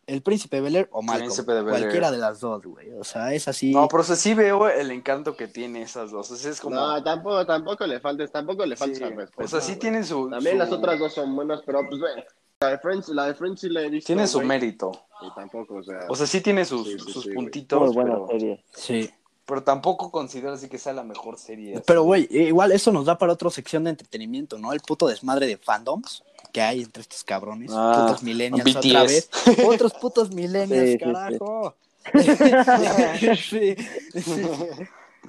El 0.07 0.23
Príncipe 0.23 0.57
de 0.57 0.63
Bel 0.63 0.77
Air 0.77 0.89
o 0.93 1.03
Malcolm. 1.03 1.27
Príncipe 1.27 1.53
de 1.53 1.63
Bel-Air. 1.63 1.81
Cualquiera 1.83 2.11
de 2.11 2.19
las 2.19 2.41
dos, 2.41 2.65
güey. 2.65 2.91
O 2.93 3.05
sea, 3.05 3.33
es 3.35 3.47
así. 3.49 3.71
No, 3.73 3.87
pero 3.89 4.01
o 4.01 4.05
sea, 4.05 4.17
sí 4.17 4.35
veo 4.35 4.69
el 4.69 4.91
encanto 4.91 5.37
que 5.37 5.47
tiene 5.47 5.83
esas 5.83 6.11
dos. 6.11 6.31
O 6.31 6.37
sea, 6.37 6.51
es 6.51 6.61
como. 6.61 6.75
No, 6.77 7.03
tampoco, 7.05 7.45
tampoco 7.47 7.87
le 7.87 8.01
faltes, 8.01 8.33
tampoco 8.33 8.65
le 8.67 8.77
faltes 8.77 8.99
Sí, 8.99 9.05
al 9.05 9.15
respeto. 9.17 9.45
O 9.45 9.49
sea, 9.49 9.61
sí 9.61 9.73
güey. 9.73 9.79
tienen 9.79 10.05
su. 10.05 10.29
También 10.31 10.55
su- 10.55 10.59
las 10.59 10.73
otras 10.73 10.99
dos 10.99 11.13
son 11.13 11.37
buenas, 11.37 11.61
pero 11.67 11.81
pues 11.87 12.01
bueno, 12.01 12.23
la 12.61 12.69
de 12.71 12.79
Friends, 12.79 13.09
la 13.11 13.27
de 13.27 13.35
Friends 13.35 13.61
sí 13.61 13.69
la 13.69 13.83
he 13.83 13.91
visto. 13.91 14.07
Tiene 14.07 14.27
su 14.27 14.39
güey, 14.39 14.49
mérito. 14.49 14.91
Y 15.23 15.35
tampoco, 15.35 15.75
o 15.77 15.83
sea. 15.83 16.01
O 16.09 16.17
sea, 16.17 16.27
sí 16.27 16.41
tiene 16.41 16.65
sus, 16.65 16.87
Sí, 16.87 16.93
sí, 16.99 17.13
sus 17.13 17.23
sí, 17.25 17.29
güey. 17.29 17.35
puntitos. 17.35 17.79
Muy 17.81 17.95
buena 17.95 18.15
pero, 18.15 18.27
serie. 18.29 18.65
Sí. 18.75 19.11
Pero 19.51 19.65
tampoco 19.65 20.11
considero 20.13 20.53
así 20.53 20.69
que 20.69 20.79
sea 20.79 20.93
la 20.93 21.03
mejor 21.03 21.37
serie. 21.37 21.83
Pero, 21.85 22.05
güey, 22.05 22.29
igual 22.31 22.71
eso 22.71 22.93
nos 22.93 23.05
da 23.05 23.19
para 23.19 23.33
otra 23.33 23.51
sección 23.51 23.83
de 23.83 23.91
entretenimiento, 23.91 24.59
¿no? 24.59 24.73
El 24.73 24.81
puto 24.81 25.09
desmadre 25.09 25.49
de 25.49 25.57
fandoms 25.59 26.23
que 26.53 26.63
hay 26.63 26.83
entre 26.83 27.03
estos 27.03 27.25
cabrones. 27.25 27.73
Ah, 27.75 28.05
putos 28.07 28.23
millennials 28.23 28.65
BTS. 28.65 28.87
otra 28.87 29.03
vez. 29.03 29.31
Otros 29.67 29.93
putos 29.95 30.31
millennials, 30.33 30.85
Sí, 30.85 30.93
sí, 30.93 30.93
sí. 30.93 30.99
carajo. 30.99 31.75
Sí, 33.51 33.77
sí. 34.23 34.37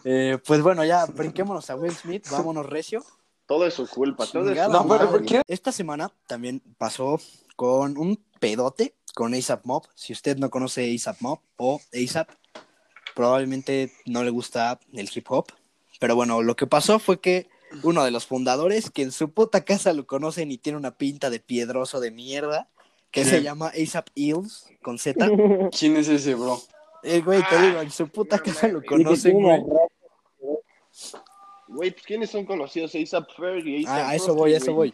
Eh, 0.05 0.38
pues 0.45 0.61
bueno, 0.61 0.86
ya 0.86 1.05
brinquémonos 1.05 1.69
a 1.69 1.76
Will 1.76 1.95
Smith, 1.95 2.28
vámonos 2.32 2.65
recio. 2.65 3.03
Todo 3.45 3.65
es 3.65 3.74
su 3.74 3.88
culpa, 3.88 4.26
todo 4.28 4.49
es 4.51 4.69
No, 4.69 4.88
pero. 4.88 5.09
¿por 5.09 5.26
qué? 5.26 5.41
Esta 5.47 5.72
semana 5.72 6.11
también 6.28 6.61
pasó 6.78 7.19
con 7.55 7.97
un 7.97 8.24
pedote 8.39 8.95
con 9.13 9.34
ASAP 9.34 9.65
Mob. 9.65 9.84
Si 9.95 10.13
usted 10.13 10.38
no 10.38 10.49
conoce 10.49 10.93
ASAP 10.95 11.22
Mob 11.22 11.39
o 11.57 11.82
ASAP, 11.93 12.30
probablemente 13.16 13.91
no 14.05 14.24
le 14.24 14.30
gusta 14.32 14.80
el 14.93 15.09
hip 15.14 15.26
hop. 15.30 15.47
Pero 15.99 16.16
bueno, 16.16 16.41
lo 16.41 16.55
que 16.55 16.68
pasó 16.68 16.99
fue 16.99 17.20
que 17.20 17.47
uno 17.84 18.03
de 18.03 18.12
los 18.12 18.26
fundadores, 18.26 18.89
que 18.89 19.01
en 19.03 19.12
su 19.12 19.30
puta 19.32 19.64
casa 19.64 19.93
lo 19.93 20.05
conocen 20.05 20.51
y 20.51 20.57
tiene 20.57 20.78
una 20.78 20.91
pinta 20.97 21.30
de 21.30 21.39
piedroso 21.39 21.99
de 21.99 22.12
mierda, 22.12 22.68
que 23.12 23.24
se 23.26 23.41
llama 23.43 23.68
ASAP 23.82 24.07
Eels 24.16 24.68
con 24.82 24.97
Z. 24.97 25.30
¿Quién 25.78 25.97
es 25.97 26.07
ese, 26.07 26.36
bro? 26.36 26.59
El 27.03 27.24
güey, 27.24 27.41
te 27.49 27.62
digo, 27.62 27.82
en 27.82 27.91
su 27.91 28.07
puta 28.07 28.39
casa 28.39 28.68
lo 28.68 28.84
conocen, 28.84 29.34
güey. 29.41 29.64
pues 31.76 31.95
¿quiénes 32.05 32.30
son 32.30 32.45
conocidos? 32.45 32.93
A$AP 32.95 33.28
Ferg 33.36 33.68
y 33.68 33.86
A$AP 33.86 33.99
Ah, 34.05 34.09
a 34.09 34.16
eso 34.16 34.36
voy, 34.36 34.53
a 34.53 34.57
eso 34.57 34.74
voy. 34.74 34.93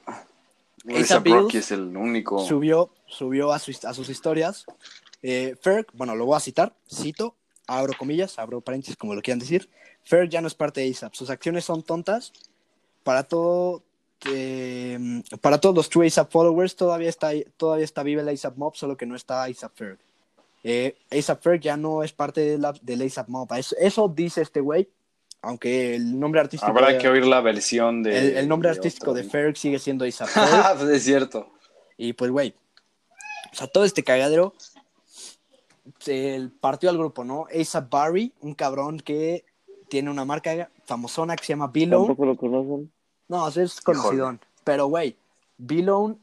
Bills 0.84 1.10
Rocky 1.24 1.58
es 1.58 1.72
el 1.72 1.96
único. 1.98 2.40
subió, 2.46 2.92
subió 3.08 3.52
a, 3.52 3.60
sus- 3.60 3.84
a 3.86 3.94
sus 3.94 4.10
historias. 4.10 4.66
Eh, 5.22 5.56
Ferg, 5.60 5.88
bueno, 5.94 6.16
lo 6.16 6.26
voy 6.26 6.38
a 6.38 6.40
citar, 6.40 6.74
cito, 6.90 7.36
abro 7.68 7.94
comillas, 7.98 8.40
abro 8.40 8.62
paréntesis, 8.62 8.96
como 8.96 9.14
lo 9.14 9.22
quieran 9.22 9.40
decir. 9.40 9.70
Ferg 10.04 10.30
ya 10.30 10.42
no 10.42 10.48
es 10.48 10.56
parte 10.56 10.82
de 10.82 10.90
ASAP. 10.90 11.14
Sus 11.14 11.30
acciones 11.30 11.66
son 11.66 11.84
tontas. 11.84 12.32
Para 13.04 13.24
todo, 13.24 13.84
eh, 14.32 15.22
para 15.42 15.60
todos 15.60 15.76
los 15.76 15.90
True 15.90 16.08
ASAP 16.08 16.32
followers, 16.32 16.76
todavía 16.76 17.10
está, 17.10 17.32
todavía 17.58 17.86
está 17.86 18.04
viva 18.04 18.22
el 18.22 18.30
ASAP 18.30 18.58
Mob, 18.58 18.76
solo 18.76 18.98
que 18.98 19.06
no 19.06 19.16
está 19.16 19.44
ASAP 19.44 19.76
Ferg. 19.76 20.00
Eh, 20.64 20.98
ASAP 21.12 21.42
Ferg 21.42 21.62
ya 21.62 21.78
no 21.78 22.04
es 22.04 22.14
parte 22.14 22.42
de 22.42 22.58
la, 22.58 22.74
del 22.82 23.02
ASAP 23.02 23.28
Mob. 23.28 23.54
Eso, 23.54 23.76
eso 23.80 24.12
dice 24.14 24.42
este 24.42 24.62
güey, 24.62 24.90
aunque 25.42 25.96
el 25.96 26.20
nombre 26.20 26.42
artístico, 26.42 26.72
Habrá 26.72 26.94
de, 26.94 26.98
que 26.98 27.08
oír 27.08 27.26
la 27.26 27.42
versión 27.42 28.04
de. 28.04 28.18
el, 28.18 28.38
el 28.38 28.48
nombre 28.48 28.70
de 28.70 28.78
artístico 28.78 29.12
otro, 29.12 29.24
de. 29.24 29.30
Ferg 29.30 29.56
sigue 29.58 29.80
siendo 29.80 30.06
ASAP 30.06 30.28
Ferg. 30.30 30.90
Es 30.92 31.04
cierto. 31.04 31.52
Y 31.98 32.14
pues, 32.14 32.32
güey, 32.32 32.54
o 33.52 33.56
sea, 33.56 33.68
todo 33.68 33.86
este 33.86 34.04
cagadero 34.04 34.54
se 36.00 36.50
partió 36.60 36.90
al 36.90 36.98
grupo, 36.98 37.24
¿no? 37.24 37.48
ASAP 37.54 37.90
Barry, 37.90 38.34
un 38.42 38.54
cabrón 38.54 39.00
que 39.00 39.46
tiene 39.90 40.10
una 40.10 40.26
marca 40.26 40.70
famosona 40.86 41.36
que 41.36 41.46
se 41.46 41.54
llama 41.54 41.68
Below. 41.68 42.08
Tampoco 42.08 42.26
lo 42.26 42.38
conocen. 42.38 42.92
No, 43.28 43.48
es 43.48 43.82
conocido. 43.82 44.38
Pero, 44.64 44.88
güey, 44.88 45.16
Below, 45.58 46.18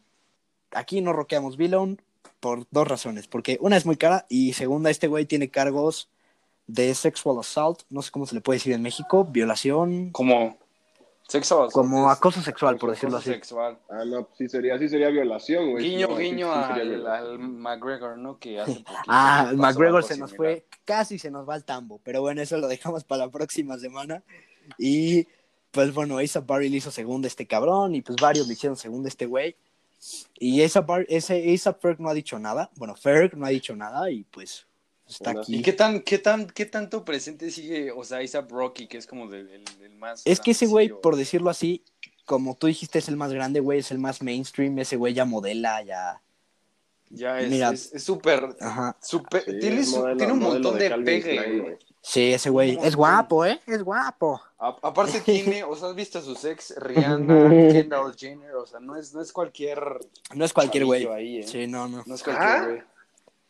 aquí 0.73 1.01
no 1.01 1.12
roqueamos 1.12 1.57
Below 1.57 1.97
por 2.41 2.67
dos 2.71 2.89
razones. 2.89 3.27
Porque 3.27 3.59
una 3.61 3.77
es 3.77 3.87
muy 3.87 3.97
cara 3.97 4.27
y 4.29 4.53
segunda, 4.53 4.91
este 4.91 5.07
güey 5.09 5.27
tiene 5.27 5.49
cargos 5.49 6.09
de 6.67 6.95
sexual 6.95 7.39
assault, 7.39 7.83
no 7.91 8.03
sé 8.03 8.11
cómo 8.11 8.27
se 8.27 8.35
le 8.35 8.41
puede 8.41 8.59
decir 8.59 8.73
en 8.73 8.83
México, 8.83 9.25
violación, 9.25 10.11
Como. 10.11 10.57
Sexo. 11.29 11.68
como 11.72 12.11
es- 12.11 12.16
acoso 12.18 12.43
sexual, 12.43 12.77
por 12.77 12.91
decirlo 12.91 13.16
acoso 13.16 13.31
así. 13.31 13.35
sexual. 13.39 13.79
Ah, 13.89 14.05
no, 14.05 14.29
sí 14.37 14.49
sería, 14.49 14.79
sí 14.79 14.89
sería 14.89 15.09
violación, 15.09 15.70
güey. 15.72 15.85
Guiño, 15.91 16.09
No, 16.09 16.16
sí- 16.16 16.22
guiño 16.22 16.53
sí 16.55 16.61
sería 16.75 16.83
al, 16.83 17.07
al 17.07 17.39
McGregor, 17.39 18.18
¿no? 18.18 18.39
Que 18.39 18.61
hace 18.61 18.72
poquito 18.85 19.03
Ah, 19.09 19.45
pasó 19.47 19.57
McGregor 19.57 20.03
se 20.05 20.16
nos 20.18 20.31
similar. 20.31 20.37
fue, 20.59 20.66
casi 20.85 21.18
se 21.18 21.31
nos 21.31 21.49
va 21.49 21.55
al 21.55 21.64
tambo, 21.64 22.01
pero 22.05 22.20
bueno, 22.20 22.43
eso 22.43 22.57
lo 22.59 22.68
dejamos 22.68 23.05
para 23.05 23.27
la 23.27 23.31
próxima 23.33 23.79
semana. 23.79 24.22
Y 24.79 25.27
pues 25.70 25.93
bueno, 25.93 26.18
ASAP 26.18 26.47
Barry 26.47 26.68
le 26.68 26.77
hizo 26.77 26.91
segundo 26.91 27.27
a 27.27 27.29
este 27.29 27.47
cabrón 27.47 27.95
y 27.95 28.03
pues 28.03 28.16
varios 28.20 28.47
le 28.47 28.53
hicieron 28.53 28.77
segundo 28.77 29.07
a 29.07 29.09
este 29.09 29.27
güey. 29.27 29.57
Y 30.39 30.61
Bar- 30.87 31.07
ese 31.09 31.53
ASAP 31.55 31.81
Ferg 31.81 32.01
no 32.01 32.11
ha 32.11 32.14
dicho 32.14 32.39
nada, 32.39 32.70
bueno, 32.77 32.95
Ferg 32.95 33.37
no 33.37 33.47
ha 33.47 33.49
dicho 33.49 33.75
nada 33.75 34.11
y 34.11 34.25
pues 34.25 34.66
está 35.09 35.24
Bueno, 35.32 35.40
aquí. 35.42 35.57
¿Y 35.57 35.62
qué 35.62 35.72
tan, 35.72 36.00
qué 36.00 36.18
tan, 36.18 36.46
qué 36.48 36.66
tanto 36.66 37.05
presente 37.05 37.50
sigue, 37.50 37.90
o 37.92 38.05
sea, 38.05 38.18
ASAP 38.18 38.50
Rocky, 38.50 38.86
que 38.86 38.98
es 38.98 39.07
como 39.07 39.28
del, 39.28 39.48
el, 39.50 39.64
el 39.82 39.94
más... 39.96 40.22
Es 40.24 40.40
que 40.40 40.52
ese 40.52 40.66
güey, 40.66 40.88
por 40.88 41.16
decirlo 41.16 41.50
así, 41.50 41.82
como 42.24 42.57
tú 42.57 42.66
dijiste, 42.66 42.98
es 42.98 43.09
el 43.09 43.16
más 43.16 43.32
grande, 43.32 43.61
güey, 43.61 43.80
es 43.80 43.90
el 43.90 43.98
más 43.98 44.22
mainstream, 44.22 44.78
ese 44.78 44.96
güey 44.96 45.14
ya 45.14 45.24
modela, 45.24 45.82
ya... 45.82 46.20
Ya 47.11 47.38
es 47.38 47.50
Mira. 47.50 47.70
es 47.70 47.92
súper... 48.02 48.57
Ajá. 48.61 48.96
súper- 49.00 49.44
Sí, 49.44 49.59
tiene, 49.61 50.32
un 50.32 50.38
montón 50.40 50.78
de, 50.78 50.90
pegue, 51.05 51.36
Klein, 51.36 51.62
güey. 51.62 51.76
Sí, 52.00 52.32
ese 52.32 52.50
güey. 52.50 52.76
Es 52.82 52.96
guapo, 52.96 53.44
¿eh? 53.44 53.61
Es 53.66 53.82
guapo. 53.84 54.40
A- 54.59 54.76
aparte 54.82 55.20
tiene, 55.24 55.62
o 55.62 55.76
sea, 55.76 55.90
has 55.90 55.94
visto 55.94 56.18
a 56.18 56.22
sus 56.22 56.44
ex, 56.44 56.74
Rihanna, 56.76 57.50
Kendall 57.50 58.16
Jenner, 58.16 58.55
o 58.57 58.66
sea, 58.66 58.80
no 58.80 58.96
es, 58.96 59.14
no 59.14 59.20
es 59.20 59.32
cualquier... 59.32 59.80
No 60.34 60.44
es 60.44 60.52
cualquier 60.52 60.86
güey. 60.86 61.07
ahí, 61.07 61.38
¿eh? 61.40 61.46
Sí, 61.46 61.66
no, 61.68 61.86
no. 61.86 62.02
No 62.05 62.14
es 62.14 62.22
cualquier 62.22 62.48
Ah. 62.48 62.86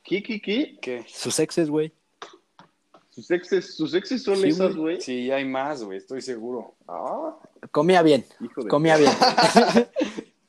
¿Qué, 0.04 0.22
qué, 0.22 0.40
qué? 0.40 0.78
¿Qué? 0.80 1.04
Sus 1.08 1.38
exes, 1.38 1.70
güey. 1.70 1.92
Sus 3.10 3.30
exes, 3.30 3.74
sus 3.74 3.94
exes 3.94 4.22
son 4.22 4.36
Sí, 4.36 4.48
esas, 4.48 4.76
güey. 4.76 5.00
Sí, 5.00 5.30
hay 5.30 5.44
más, 5.44 5.82
güey, 5.82 5.98
estoy 5.98 6.20
seguro. 6.20 6.74
Ah, 6.86 7.36
Comía 7.70 8.02
bien. 8.02 8.24
hijo 8.40 8.62
de... 8.62 8.68
Comía 8.68 8.96
bien. 8.96 9.12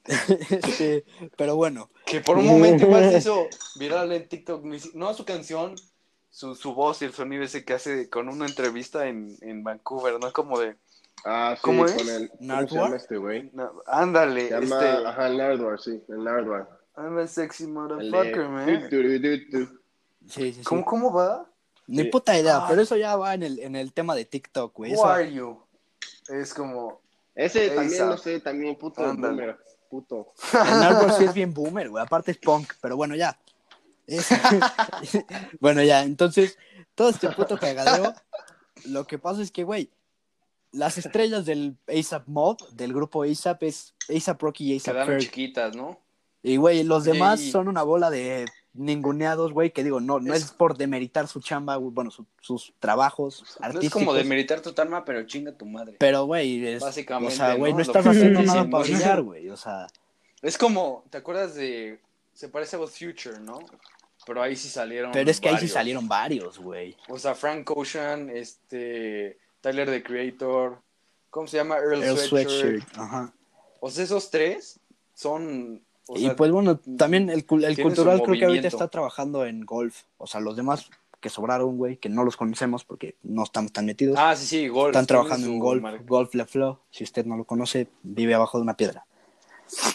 Este, 0.07 1.03
pero 1.35 1.55
bueno. 1.55 1.89
Que 2.05 2.21
por 2.21 2.37
un 2.37 2.45
momento 2.47 2.85
igual 2.85 3.09
se 3.09 3.17
hizo 3.17 3.47
viral 3.79 4.11
en 4.11 4.27
TikTok. 4.29 4.63
No 4.93 5.11
su 5.15 5.25
canción, 5.25 5.73
su, 6.29 6.53
su 6.53 6.75
voz 6.75 7.01
y 7.01 7.05
el 7.05 7.13
sonido 7.13 7.43
ese 7.43 7.65
que 7.65 7.73
hace 7.73 8.07
con 8.07 8.29
una 8.29 8.45
entrevista 8.45 9.07
en, 9.07 9.35
en 9.41 9.63
Vancouver, 9.63 10.19
¿no? 10.19 10.31
Como 10.31 10.59
de. 10.59 10.75
Ah, 11.25 11.53
sí, 11.55 11.61
¿Cómo 11.63 11.85
con 11.85 11.89
es? 11.95 12.07
el... 12.07 12.29
¿Cómo 12.37 12.67
se 12.67 12.75
llama 12.75 12.95
este 12.97 13.17
güey? 13.17 13.49
no, 13.53 13.81
ándale, 13.87 14.49
Se 14.49 14.61
llama... 14.61 14.75
este. 14.85 15.07
Ajá, 15.07 15.27
el 15.27 15.37
Nardwar, 15.37 15.79
sí, 15.79 15.99
el 16.07 16.23
Nardwar. 16.23 16.74
I'm 16.97 17.17
a 17.17 17.27
sexy 17.27 17.67
motherfucker, 17.67 18.47
man. 18.49 18.89
Sí, 18.89 19.67
sí, 20.27 20.53
sí. 20.53 20.61
¿Cómo, 20.63 20.85
¿Cómo 20.85 21.13
va? 21.13 21.49
Ni 21.87 22.03
Sí. 22.03 22.09
puta 22.09 22.37
idea, 22.39 22.57
Ah. 22.57 22.65
pero 22.67 22.81
eso 22.81 22.95
ya 22.97 23.15
va 23.15 23.33
en 23.33 23.43
el, 23.43 23.59
en 23.59 23.75
el 23.75 23.93
tema 23.93 24.15
de 24.15 24.25
TikTok, 24.25 24.73
güey. 24.75 24.91
Who 24.91 24.97
Eso- 24.97 25.05
are 25.07 25.31
you? 25.33 25.61
Es 26.29 26.53
como. 26.53 27.01
Ese 27.35 27.69
también, 27.69 28.07
no 28.07 28.17
sé, 28.17 28.39
también 28.39 28.75
puto 28.77 29.01
boomer. 29.03 29.57
Puto. 29.89 30.33
El 30.53 31.11
sí 31.11 31.25
es 31.25 31.33
bien 31.33 31.53
boomer, 31.53 31.89
güey. 31.89 32.03
Aparte 32.03 32.31
es 32.31 32.37
punk, 32.37 32.73
pero 32.81 32.95
bueno, 32.95 33.15
ya. 33.15 33.37
Es- 34.07 34.29
bueno, 35.59 35.83
ya, 35.83 36.03
entonces, 36.03 36.57
todo 36.95 37.09
este 37.09 37.29
puto 37.31 37.57
cagadero, 37.57 38.13
lo 38.85 39.05
que 39.05 39.17
pasa 39.19 39.41
es 39.41 39.51
que, 39.51 39.63
güey, 39.63 39.91
las 40.71 40.97
estrellas 40.97 41.45
del 41.45 41.77
ASAP 41.87 42.27
Mob, 42.27 42.57
del 42.71 42.93
grupo 42.93 43.23
ASAP, 43.23 43.63
es 43.63 43.93
ASAP 44.09 44.41
Rocky 44.41 44.73
y 44.73 44.77
ASAP 44.77 44.93
Quedaron 44.93 45.07
Ferg. 45.13 45.21
chiquitas, 45.21 45.75
¿no? 45.75 45.99
Y, 46.45 46.57
güey, 46.57 46.83
los 46.83 47.03
demás 47.03 47.41
son 47.41 47.67
una 47.67 47.83
bola 47.83 48.09
de 48.09 48.45
ninguneados, 48.73 49.53
güey, 49.53 49.71
que 49.71 49.83
digo, 49.83 49.99
no, 50.01 50.19
no 50.19 50.33
es, 50.33 50.43
Es- 50.43 50.51
por 50.51 50.77
demeritar 50.77 51.27
su 51.27 51.39
chamba, 51.39 51.77
güey, 51.77 51.91
bueno, 51.93 52.11
su- 52.11 52.25
sus 52.41 52.73
trabajos 52.79 53.57
No 53.73 53.79
es 53.79 53.89
como 53.89 54.13
de 54.13 54.23
meditar 54.25 54.61
tu 54.61 54.73
alma, 54.81 55.05
pero 55.05 55.25
chinga 55.25 55.53
tu 55.53 55.65
madre. 55.65 55.95
Pero, 55.97 56.25
güey, 56.25 56.65
es, 56.67 56.81
Básicamente, 56.81 57.33
o 57.33 57.37
sea, 57.37 57.55
güey, 57.55 57.71
no, 57.71 57.77
¿no? 57.79 57.83
Estás 57.83 58.05
haciendo 58.05 58.41
nada 58.43 58.69
para 58.69 58.83
brillar, 58.83 59.21
güey, 59.21 59.49
o 59.49 59.57
sea, 59.57 59.87
Es 60.41 60.57
como, 60.57 61.03
¿te 61.09 61.17
acuerdas 61.17 61.55
de. 61.55 61.99
Se 62.33 62.49
parece 62.49 62.75
a 62.75 62.79
With 62.79 62.89
Future, 62.89 63.39
¿no? 63.39 63.59
Pero 64.25 64.41
ahí 64.41 64.55
sí 64.55 64.67
salieron. 64.67 65.11
pero 65.11 65.31
es 65.31 65.39
que 65.39 65.49
ahí 65.49 65.57
sí 65.57 65.67
salieron 65.67 66.07
varios, 66.07 66.59
güey. 66.59 66.95
O 67.07 67.17
sea, 67.17 67.33
Frank 67.33 67.69
Ocean, 67.71 68.29
este. 68.29 69.37
Tyler 69.61 69.89
the 69.89 70.03
Creator. 70.03 70.79
¿Cómo 71.29 71.47
se 71.47 71.57
llama? 71.57 71.77
Earl, 71.77 72.03
Sweatshirt. 72.03 72.27
sweatshirt, 72.29 72.97
ajá. 72.97 73.33
O 73.79 73.89
sea, 73.89 74.03
esos 74.03 74.29
tres 74.29 74.79
son. 75.13 75.81
O 76.07 76.17
y 76.17 76.21
sea, 76.21 76.35
pues 76.35 76.51
bueno, 76.51 76.79
también 76.97 77.29
el, 77.29 77.45
cultural 77.45 78.21
creo 78.21 78.39
que 78.39 78.45
ahorita 78.45 78.67
está 78.67 78.87
trabajando 78.87 79.45
en 79.45 79.65
golf. 79.65 80.03
O 80.17 80.27
sea, 80.27 80.39
los 80.39 80.55
demás 80.55 80.89
que 81.19 81.29
sobraron, 81.29 81.77
güey, 81.77 81.97
que 81.97 82.09
no 82.09 82.23
los 82.23 82.37
conocemos 82.37 82.83
porque 82.83 83.15
no 83.23 83.43
estamos 83.43 83.71
tan 83.71 83.85
metidos, 83.87 84.15
Ah, 84.19 84.35
sí, 84.35 84.45
sí, 84.45 84.67
golf. 84.67 84.89
están 84.91 85.07
trabajando 85.07 85.47
en 85.47 85.57
golf. 85.59 85.83
Golf 86.05 86.35
Le 86.35 86.45
Fleur, 86.45 86.77
si 86.91 87.03
usted 87.03 87.25
no 87.25 87.35
lo 87.35 87.45
conoce, 87.45 87.87
vive 88.03 88.35
abajo 88.35 88.59
de 88.59 88.63
una 88.63 88.77
piedra. 88.77 89.05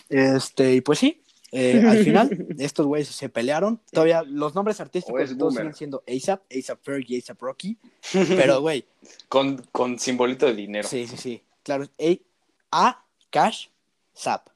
Este, 0.08 0.74
y 0.74 0.80
pues 0.80 0.98
sí, 0.98 1.22
eh, 1.52 1.84
al 1.86 1.98
final, 2.04 2.46
estos 2.58 2.86
güeyes 2.86 3.08
se 3.08 3.28
pelearon. 3.28 3.80
Todavía 3.92 4.22
los 4.22 4.54
nombres 4.54 4.80
artísticos 4.80 5.36
todos 5.38 5.54
siguen 5.54 5.74
siendo 5.74 6.02
ASAP, 6.08 6.42
ASAP 6.50 6.82
Ferg 6.82 7.04
y 7.08 7.18
ASAP 7.18 7.40
Rocky. 7.40 7.78
Pero, 8.12 8.61
güey, 8.61 8.84
Con, 9.28 9.62
con 9.70 9.98
simbolito 9.98 10.46
de 10.46 10.54
dinero. 10.54 10.88
sí, 10.88 11.06
sí, 11.06 11.16
sí. 11.16 11.42
Claro, 11.62 11.84
A, 12.00 12.88
A 12.88 13.04
Cash, 13.30 13.68
Zap. 14.16 14.48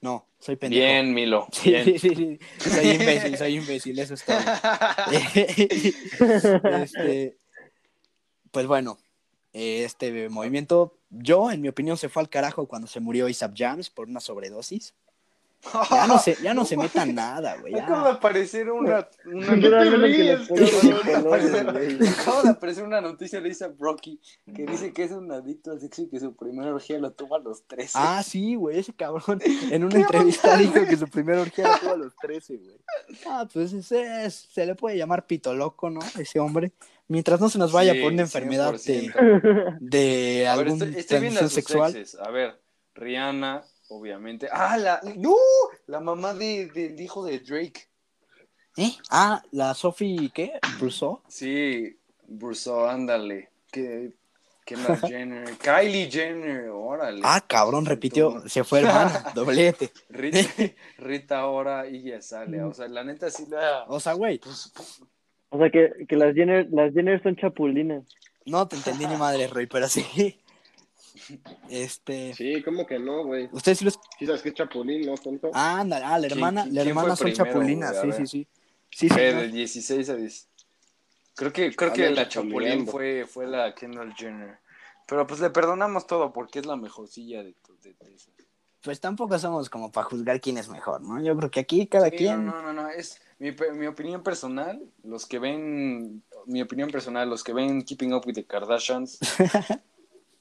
No, 0.00 0.26
soy 0.38 0.56
pendejo. 0.56 0.82
Bien, 0.82 1.12
Milo. 1.12 1.46
Sí, 1.52 1.70
Bien. 1.70 1.84
sí, 1.84 1.98
sí, 1.98 2.14
sí. 2.14 2.38
Soy 2.58 2.90
imbécil, 2.90 3.36
soy 3.36 3.56
imbécil, 3.56 3.98
eso 3.98 4.14
es 4.14 4.24
todo. 4.24 4.38
Este, 6.82 7.36
pues 8.50 8.66
bueno, 8.66 8.98
este 9.52 10.28
movimiento, 10.28 10.98
yo, 11.10 11.50
en 11.50 11.60
mi 11.60 11.68
opinión, 11.68 11.96
se 11.96 12.08
fue 12.08 12.22
al 12.22 12.28
carajo 12.28 12.66
cuando 12.66 12.88
se 12.88 13.00
murió 13.00 13.28
Isaac 13.28 13.52
Jams 13.56 13.90
por 13.90 14.08
una 14.08 14.20
sobredosis. 14.20 14.94
Ya 15.90 16.06
no 16.06 16.18
se, 16.18 16.36
ya 16.42 16.54
no 16.54 16.64
se 16.64 16.76
metan 16.76 17.14
nada, 17.14 17.56
güey. 17.60 17.74
ya. 17.74 17.84
Acaba 17.84 18.08
de 18.08 18.14
aparecer 18.14 18.70
una. 18.70 19.08
una 19.26 19.54
¿Qué 19.54 19.68
te 19.70 19.84
ríes, 19.96 20.48
cabrón? 20.48 22.08
Acaba 22.18 22.42
de 22.42 22.48
aparecer 22.50 22.84
una 22.84 23.00
noticia 23.00 23.40
de 23.40 23.48
Isaac 23.50 23.72
Rocky 23.78 24.20
que 24.54 24.64
dice 24.66 24.92
que 24.92 25.04
es 25.04 25.12
un 25.12 25.30
adicto 25.30 25.70
al 25.72 25.80
sexo 25.80 26.02
y 26.02 26.08
que 26.08 26.18
su 26.20 26.34
primera 26.34 26.74
orgía 26.74 26.98
lo 26.98 27.12
tuvo 27.12 27.36
a 27.36 27.38
los 27.40 27.64
13. 27.66 27.92
Ah, 27.94 28.22
sí, 28.22 28.54
güey, 28.54 28.78
ese 28.78 28.92
cabrón 28.94 29.40
en 29.70 29.84
una 29.84 29.96
entrevista 30.00 30.56
dijo 30.56 30.74
que 30.88 30.96
su 30.96 31.08
primera 31.08 31.40
orgía 31.42 31.68
la 31.68 31.78
tuvo 31.78 31.92
a 31.92 31.96
los 31.96 32.16
13, 32.16 32.56
güey. 32.56 32.76
Ah, 33.26 33.46
pues 33.52 33.72
ese 33.72 34.24
es- 34.24 34.48
se 34.52 34.64
le 34.66 34.74
puede 34.74 34.96
llamar 34.96 35.26
pito 35.26 35.54
loco, 35.54 35.90
¿no? 35.90 36.00
Ese 36.18 36.38
hombre. 36.40 36.72
Mientras 37.08 37.40
no 37.40 37.48
se 37.48 37.58
nos 37.58 37.72
vaya 37.72 37.92
Sí, 37.92 38.00
por 38.02 38.12
una 38.12 38.22
enfermedad 38.22 38.72
de, 38.72 38.78
100%. 39.12 39.78
de 39.80 40.46
A 40.48 40.54
ver, 40.56 40.68
algún 40.68 40.82
estoy, 40.82 41.00
estoy 41.00 41.36
a 41.44 41.48
sexual. 41.48 41.90
exes. 41.96 42.20
A 42.20 42.30
ver, 42.30 42.60
Rihanna, 42.94 43.64
obviamente. 43.90 44.48
Ah, 44.50 44.76
la. 44.78 45.00
¡No! 45.16 45.36
La 45.86 46.00
mamá 46.00 46.32
de- 46.34 46.66
del 46.66 47.00
hijo 47.00 47.24
de 47.24 47.38
Drake. 47.40 47.82
¿Eh? 48.76 48.92
Ah, 49.10 49.42
la 49.52 49.74
Sophie, 49.74 50.30
¿qué? 50.34 50.58
¿Brusso? 50.78 51.22
Sí, 51.28 51.98
Bruce, 52.26 52.70
ándale. 52.88 53.50
Que. 53.70 54.12
Kendall 54.64 55.00
Jenner. 55.08 55.56
Kylie 55.58 56.08
Jenner, 56.10 56.68
órale. 56.70 57.20
Ah, 57.24 57.40
cabrón, 57.46 57.84
repitió. 57.86 58.48
Se 58.48 58.62
fue 58.62 58.80
hermano, 58.80 59.10
doblete. 59.34 59.90
Rita, 60.08 60.38
Rita 60.98 61.40
ahora 61.40 61.88
y 61.88 62.02
ya 62.02 62.22
sale. 62.22 62.62
O 62.62 62.72
sea, 62.72 62.86
la 62.88 63.02
neta 63.02 63.30
sí 63.30 63.46
la. 63.48 63.84
O 63.88 63.98
sea, 63.98 64.12
güey, 64.12 64.38
Pues, 64.38 64.70
pues, 64.74 65.02
O 65.48 65.58
sea 65.58 65.70
que, 65.70 66.06
que 66.08 66.14
las 66.16 66.34
Jenner, 66.34 66.68
las 66.70 66.92
Jenner 66.94 67.20
son 67.22 67.34
chapulinas. 67.36 68.04
no 68.46 68.68
te 68.68 68.76
entendí 68.76 69.06
ni 69.06 69.16
madre, 69.16 69.48
Roy, 69.48 69.66
pero 69.66 69.88
sí. 69.88 70.39
Este. 71.68 72.34
Sí, 72.34 72.62
¿cómo 72.62 72.86
que 72.86 72.98
no, 72.98 73.24
güey? 73.24 73.48
Ustedes 73.52 73.78
sí 73.78 73.84
los. 73.84 73.98
¿Sí 74.18 74.26
sabes 74.26 74.42
qué 74.42 74.48
es 74.50 74.54
Chapulín, 74.54 75.06
no, 75.06 75.14
tonto? 75.16 75.50
Ah, 75.54 75.80
anda, 75.80 75.96
ah, 76.04 76.18
la 76.18 76.26
¿Quién- 76.28 76.38
hermana, 76.38 76.66
la 76.66 76.82
hermana 76.82 77.16
son 77.16 77.26
primero, 77.26 77.44
chapulinas? 77.46 77.96
A 77.96 78.02
sí, 78.02 78.12
sí, 78.12 78.26
sí. 78.26 78.46
Sí, 78.90 79.08
Fue 79.08 79.18
señor. 79.18 79.42
del 79.42 79.52
16 79.52 80.08
a 80.10 80.16
10. 80.16 80.48
Creo 81.36 81.52
que, 81.52 81.74
creo 81.74 81.92
que 81.92 82.10
la 82.10 82.28
Chapulín 82.28 82.86
fue, 82.86 83.24
fue 83.26 83.46
la 83.46 83.74
Kendall 83.74 84.14
Jenner. 84.14 84.58
Pero 85.06 85.26
pues 85.26 85.40
le 85.40 85.50
perdonamos 85.50 86.06
todo 86.06 86.32
porque 86.32 86.58
es 86.58 86.66
la 86.66 86.76
mejorcilla 86.76 87.42
de, 87.42 87.52
to- 87.54 87.74
de, 87.82 87.94
de 87.94 88.14
esas. 88.14 88.30
Pues 88.82 88.98
tampoco 89.00 89.38
somos 89.38 89.68
como 89.70 89.92
para 89.92 90.06
juzgar 90.08 90.40
quién 90.40 90.56
es 90.58 90.68
mejor, 90.68 91.02
¿no? 91.02 91.22
Yo 91.22 91.36
creo 91.36 91.50
que 91.50 91.60
aquí 91.60 91.86
cada 91.86 92.08
Sí, 92.10 92.16
quien. 92.16 92.46
No, 92.46 92.62
no, 92.62 92.72
no, 92.72 92.88
es 92.88 93.20
mi, 93.38 93.52
pe- 93.52 93.72
mi 93.72 93.86
opinión 93.86 94.22
personal. 94.22 94.82
Los 95.04 95.26
que 95.26 95.38
ven, 95.38 96.22
mi 96.46 96.62
opinión 96.62 96.90
personal, 96.90 97.28
los 97.28 97.44
que 97.44 97.52
ven 97.52 97.82
Keeping 97.82 98.12
Up 98.14 98.22
with 98.26 98.34
the 98.34 98.44
Kardashians. 98.44 99.18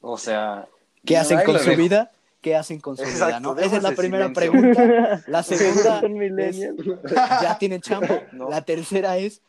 o 0.02 0.18
sea. 0.18 0.68
¿Qué 1.10 1.18
hacen 1.18 1.40
con 1.44 1.58
su 1.60 1.70
dejo. 1.72 1.82
vida? 1.82 2.12
¿Qué 2.42 2.56
hacen 2.56 2.80
con 2.80 2.96
su 2.96 3.04
vida, 3.04 3.40
no? 3.40 3.58
Esa 3.58 3.78
es 3.78 3.84
la 3.84 3.92
primera 3.92 4.28
silencio. 4.30 4.52
pregunta. 4.52 5.24
La 5.28 5.44
segunda 5.44 6.00
Son 6.00 6.40
es. 6.40 6.58
¿ya 7.42 7.58
tienen 7.60 7.82
chamba? 7.82 8.24
No. 8.32 8.50
La 8.50 8.62
tercera 8.64 9.18
es, 9.18 9.42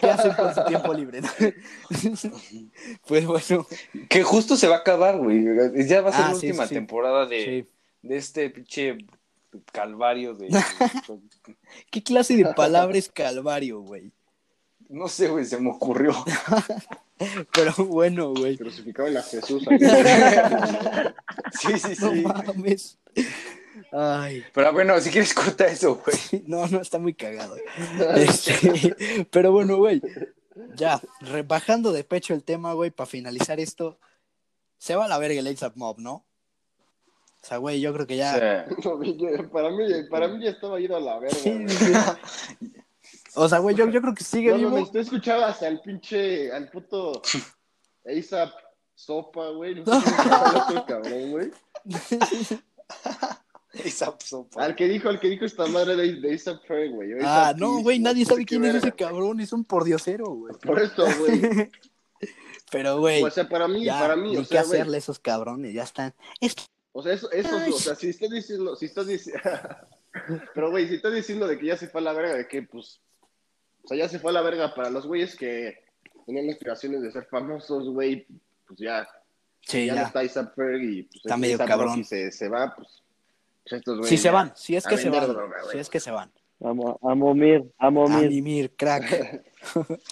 ¿qué 0.00 0.08
hacen 0.08 0.32
con 0.32 0.54
su 0.54 0.64
tiempo 0.64 0.94
libre? 0.94 1.20
pues 3.06 3.26
bueno, 3.26 3.66
Que 4.08 4.22
justo 4.22 4.56
se 4.56 4.68
va 4.68 4.76
a 4.76 4.78
acabar, 4.78 5.18
güey. 5.18 5.44
Ya 5.86 6.00
va 6.00 6.10
a 6.10 6.12
ser 6.12 6.24
Ah, 6.24 6.28
la 6.28 6.34
sí, 6.36 6.46
última 6.46 6.66
sí. 6.66 6.74
temporada 6.74 7.26
de, 7.26 7.44
sí. 7.44 7.68
de 8.08 8.16
este 8.16 8.50
pinche 8.50 8.96
calvario 9.72 10.34
de. 10.34 10.48
¿Qué 11.90 12.02
clase 12.02 12.36
de 12.36 12.54
palabra 12.54 12.96
es 12.96 13.08
calvario, 13.10 13.80
güey? 13.80 14.12
No 14.94 15.08
sé, 15.08 15.28
güey, 15.28 15.44
se 15.44 15.58
me 15.60 15.70
ocurrió. 15.70 16.14
Pero 17.52 17.72
bueno, 17.86 18.32
güey. 18.32 18.56
Crucificaban 18.56 19.16
a 19.16 19.22
Jesús. 19.22 19.64
ahí. 19.68 19.78
Sí, 21.60 21.78
sí, 21.78 21.94
No 22.00 22.12
sí. 22.12 22.22
mames. 22.22 22.98
Ay, 23.92 24.44
Pero 24.52 24.72
bueno, 24.72 24.98
si 25.00 25.10
quieres 25.10 25.32
corta 25.34 25.66
eso, 25.66 26.02
güey. 26.04 26.42
no, 26.46 26.66
no, 26.66 26.80
está 26.80 26.98
muy 26.98 27.14
cagado. 27.14 27.56
Este, 28.16 29.26
pero 29.30 29.52
bueno, 29.52 29.76
güey. 29.76 30.02
Ya, 30.74 31.00
rebajando 31.20 31.92
de 31.92 32.04
pecho 32.04 32.34
el 32.34 32.42
tema, 32.44 32.72
güey, 32.72 32.90
para 32.90 33.06
finalizar 33.06 33.60
esto, 33.60 33.98
se 34.78 34.94
va 34.96 35.04
a 35.04 35.08
la 35.08 35.18
verga 35.18 35.40
el 35.40 35.46
ASAP 35.46 35.76
Mob, 35.76 35.98
¿no? 35.98 36.24
O 37.42 37.46
sea, 37.46 37.58
güey, 37.58 37.80
yo 37.80 37.92
creo 37.92 38.06
que 38.06 38.16
ya... 38.16 38.66
No, 38.84 38.98
para, 39.52 39.70
mí, 39.70 39.86
para 40.10 40.28
mí 40.28 40.42
ya 40.44 40.50
estaba 40.50 40.80
ido 40.80 40.96
a 40.96 41.00
la 41.00 41.18
verga. 41.18 41.36
Sí, 41.36 41.52
güey. 41.52 41.68
sí, 41.68 41.92
sí. 42.60 42.72
O 43.36 43.48
sea, 43.48 43.58
güey, 43.58 43.74
yo, 43.74 43.88
yo 43.90 44.00
creo 44.00 44.14
que 44.14 44.24
sigue 44.24 44.50
No, 44.50 44.56
vivo. 44.58 44.70
mames, 44.70 44.92
tú 44.92 44.98
escuchabas 44.98 45.62
al 45.62 45.80
pinche, 45.80 46.52
al 46.52 46.68
puto 46.70 47.20
ASAP 48.04 48.52
Sopa, 48.94 49.48
güey. 49.50 49.74
No 49.76 49.82
otro 49.92 50.86
cabrón, 50.86 51.30
güey. 51.32 51.50
Esa 53.72 54.14
sopa. 54.24 54.64
Al 54.64 54.76
que 54.76 54.86
dijo, 54.86 55.08
al 55.08 55.18
que 55.18 55.28
dijo 55.28 55.44
esta 55.44 55.66
madre 55.66 55.96
de, 55.96 56.12
de 56.20 56.34
ASAP 56.34 56.64
Ferg, 56.64 56.92
güey. 56.92 57.10
Ah, 57.22 57.52
no, 57.56 57.80
güey, 57.82 57.98
nadie 57.98 58.24
sabe 58.24 58.44
quién 58.46 58.64
es 58.64 58.76
ese 58.76 58.92
cabrón, 58.92 59.40
es 59.40 59.52
un 59.52 59.64
pordiosero, 59.64 60.26
güey. 60.26 60.54
Por 60.62 60.80
esto, 60.80 61.04
güey. 61.18 61.70
Pero, 62.70 62.98
güey, 62.98 63.22
O 63.22 63.30
sea, 63.30 63.48
para 63.48 63.66
mí, 63.68 63.84
ya, 63.84 63.98
para 63.98 64.14
mí, 64.16 64.30
ni 64.30 64.36
o 64.38 64.44
sea, 64.44 64.62
güey. 64.62 64.78
hacerle 64.80 64.96
a 64.96 64.98
esos 64.98 65.18
cabrones, 65.18 65.74
ya 65.74 65.82
están. 65.82 66.14
Es 66.40 66.54
O 66.92 67.02
sea, 67.02 67.12
eso, 67.14 67.30
eso, 67.32 67.56
Ay. 67.56 67.72
o 67.72 67.78
sea, 67.78 67.94
si 67.96 68.08
estás 68.08 68.30
diciendo, 68.30 68.76
si 68.76 68.86
estás 68.86 69.06
diciendo, 69.08 69.40
pero 70.54 70.70
güey, 70.70 70.88
si 70.88 70.94
estás 70.94 71.12
diciendo 71.12 71.46
de 71.48 71.58
que 71.58 71.66
ya 71.66 71.76
se 71.76 71.88
fue 71.88 72.00
a 72.00 72.04
la 72.04 72.12
verga, 72.12 72.34
de 72.34 72.46
que, 72.48 72.62
pues, 72.62 73.00
o 73.84 73.88
sea, 73.88 73.96
ya 73.96 74.08
se 74.08 74.18
fue 74.18 74.30
a 74.30 74.34
la 74.34 74.42
verga 74.42 74.74
para 74.74 74.90
los 74.90 75.06
güeyes 75.06 75.36
que 75.36 75.82
tenían 76.26 76.48
aspiraciones 76.50 77.02
de 77.02 77.12
ser 77.12 77.26
famosos, 77.26 77.88
güey, 77.90 78.26
pues 78.66 78.78
ya, 78.78 79.08
Sí, 79.60 79.86
ya, 79.86 79.94
no 79.94 80.02
está 80.02 80.22
Isaac 80.22 80.52
Ferg 80.54 80.82
y 80.82 81.02
pues 81.04 81.16
Está 81.24 81.36
medio 81.38 81.56
cabrón. 81.58 81.88
Rocky 81.90 82.04
se, 82.04 82.30
se 82.32 82.48
va, 82.48 82.74
pues, 82.76 82.88
pues 83.62 83.72
estos 83.80 83.96
güeyes 83.98 84.10
Si 84.10 84.16
se 84.18 84.24
ya- 84.24 84.32
van, 84.32 84.52
si 84.56 84.76
es 84.76 84.86
que 84.86 84.98
se 84.98 85.08
van. 85.08 85.26
droga. 85.28 85.56
Si 85.72 85.78
es 85.78 85.88
que 85.88 86.00
se 86.00 86.10
van. 86.10 86.30
Amo, 86.62 86.98
a 87.02 87.14
Momir, 87.14 87.64
a 87.78 87.86
A 87.86 87.90
Momir. 87.90 88.28
mimir, 88.30 88.70
crack. 88.76 89.42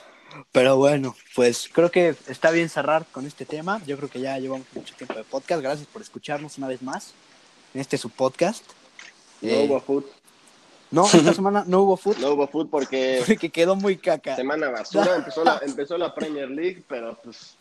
Pero 0.52 0.76
bueno, 0.78 1.14
pues 1.36 1.68
creo 1.72 1.90
que 1.90 2.14
está 2.28 2.50
bien 2.50 2.68
cerrar 2.70 3.04
con 3.12 3.26
este 3.26 3.44
tema. 3.44 3.82
Yo 3.86 3.96
creo 3.98 4.08
que 4.08 4.20
ya 4.20 4.38
llevamos 4.38 4.66
mucho 4.74 4.94
tiempo 4.96 5.14
de 5.14 5.24
podcast. 5.24 5.62
Gracias 5.62 5.86
por 5.88 6.00
escucharnos 6.00 6.56
una 6.56 6.68
vez 6.68 6.80
más 6.82 7.12
en 7.74 7.80
este 7.82 7.98
su 7.98 8.08
podcast. 8.08 8.64
No 9.42 9.48
Eh, 9.50 9.82
no, 10.92 11.06
esta 11.06 11.34
semana 11.34 11.64
no 11.66 11.82
hubo 11.82 11.96
fútbol 11.96 12.20
no 12.20 12.30
hubo 12.32 12.46
food 12.46 12.68
porque 12.68 13.22
porque 13.26 13.50
quedó 13.50 13.74
muy 13.76 13.96
caca. 13.96 14.36
semana 14.36 14.70
basura, 14.70 15.16
empezó 15.16 15.42
la, 15.44 15.60
empezó 15.64 15.98
la 15.98 16.14
Premier 16.14 16.50
League, 16.50 16.82
pero 16.88 17.18
pues, 17.22 17.56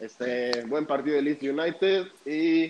este, 0.00 0.64
buen 0.64 0.86
partido 0.86 1.16
de 1.16 1.22
Leeds 1.22 1.42
United 1.42 2.06
y, 2.24 2.64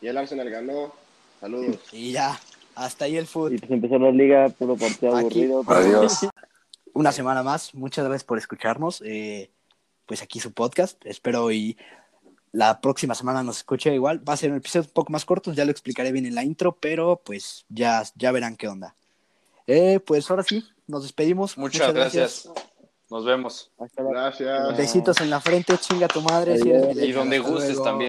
y 0.00 0.06
el 0.06 0.16
Arsenal 0.16 0.48
ganó. 0.48 0.92
Saludos. 1.40 1.78
Y 1.92 2.12
ya, 2.12 2.40
hasta 2.74 3.04
ahí 3.04 3.16
el 3.16 3.26
fútbol. 3.26 3.54
Y 3.54 3.58
pues 3.58 3.70
empezó 3.70 3.98
la 3.98 4.10
liga, 4.10 4.48
puro 4.48 4.76
partido 4.76 5.16
Aquí. 5.16 5.44
aburrido. 5.44 5.64
Adiós. 5.66 6.26
Una 6.94 7.12
semana 7.12 7.42
más. 7.42 7.74
Muchas 7.74 8.04
gracias 8.04 8.24
por 8.24 8.38
escucharnos. 8.38 9.02
Eh, 9.04 9.50
pues 10.06 10.22
aquí 10.22 10.40
su 10.40 10.52
podcast. 10.52 11.04
Espero 11.04 11.52
y 11.52 11.76
la 12.52 12.80
próxima 12.80 13.14
semana 13.14 13.42
nos 13.42 13.58
escuche 13.58 13.94
igual. 13.94 14.26
Va 14.26 14.32
a 14.32 14.36
ser 14.36 14.50
un 14.50 14.56
episodio 14.56 14.86
un 14.86 14.92
poco 14.94 15.12
más 15.12 15.24
corto, 15.24 15.52
ya 15.52 15.64
lo 15.64 15.70
explicaré 15.70 16.10
bien 16.10 16.26
en 16.26 16.34
la 16.34 16.42
intro, 16.42 16.76
pero 16.80 17.20
pues 17.22 17.66
ya, 17.68 18.02
ya 18.14 18.32
verán 18.32 18.56
qué 18.56 18.68
onda. 18.68 18.94
Eh, 19.66 20.00
pues 20.00 20.30
ahora 20.30 20.42
sí, 20.42 20.64
nos 20.86 21.02
despedimos. 21.02 21.56
Muchas 21.58 21.92
gracias. 21.92 22.48
Nos 23.08 23.24
vemos. 23.24 23.70
Hasta 23.78 24.02
Gracias. 24.02 24.76
Besitos 24.76 25.20
en 25.20 25.30
la 25.30 25.40
frente, 25.40 25.78
chinga 25.78 26.08
tu 26.08 26.20
madre. 26.22 26.54
Adiós. 26.54 26.96
Y 26.96 27.12
donde 27.12 27.38
gustes 27.38 27.80
también. 27.82 28.04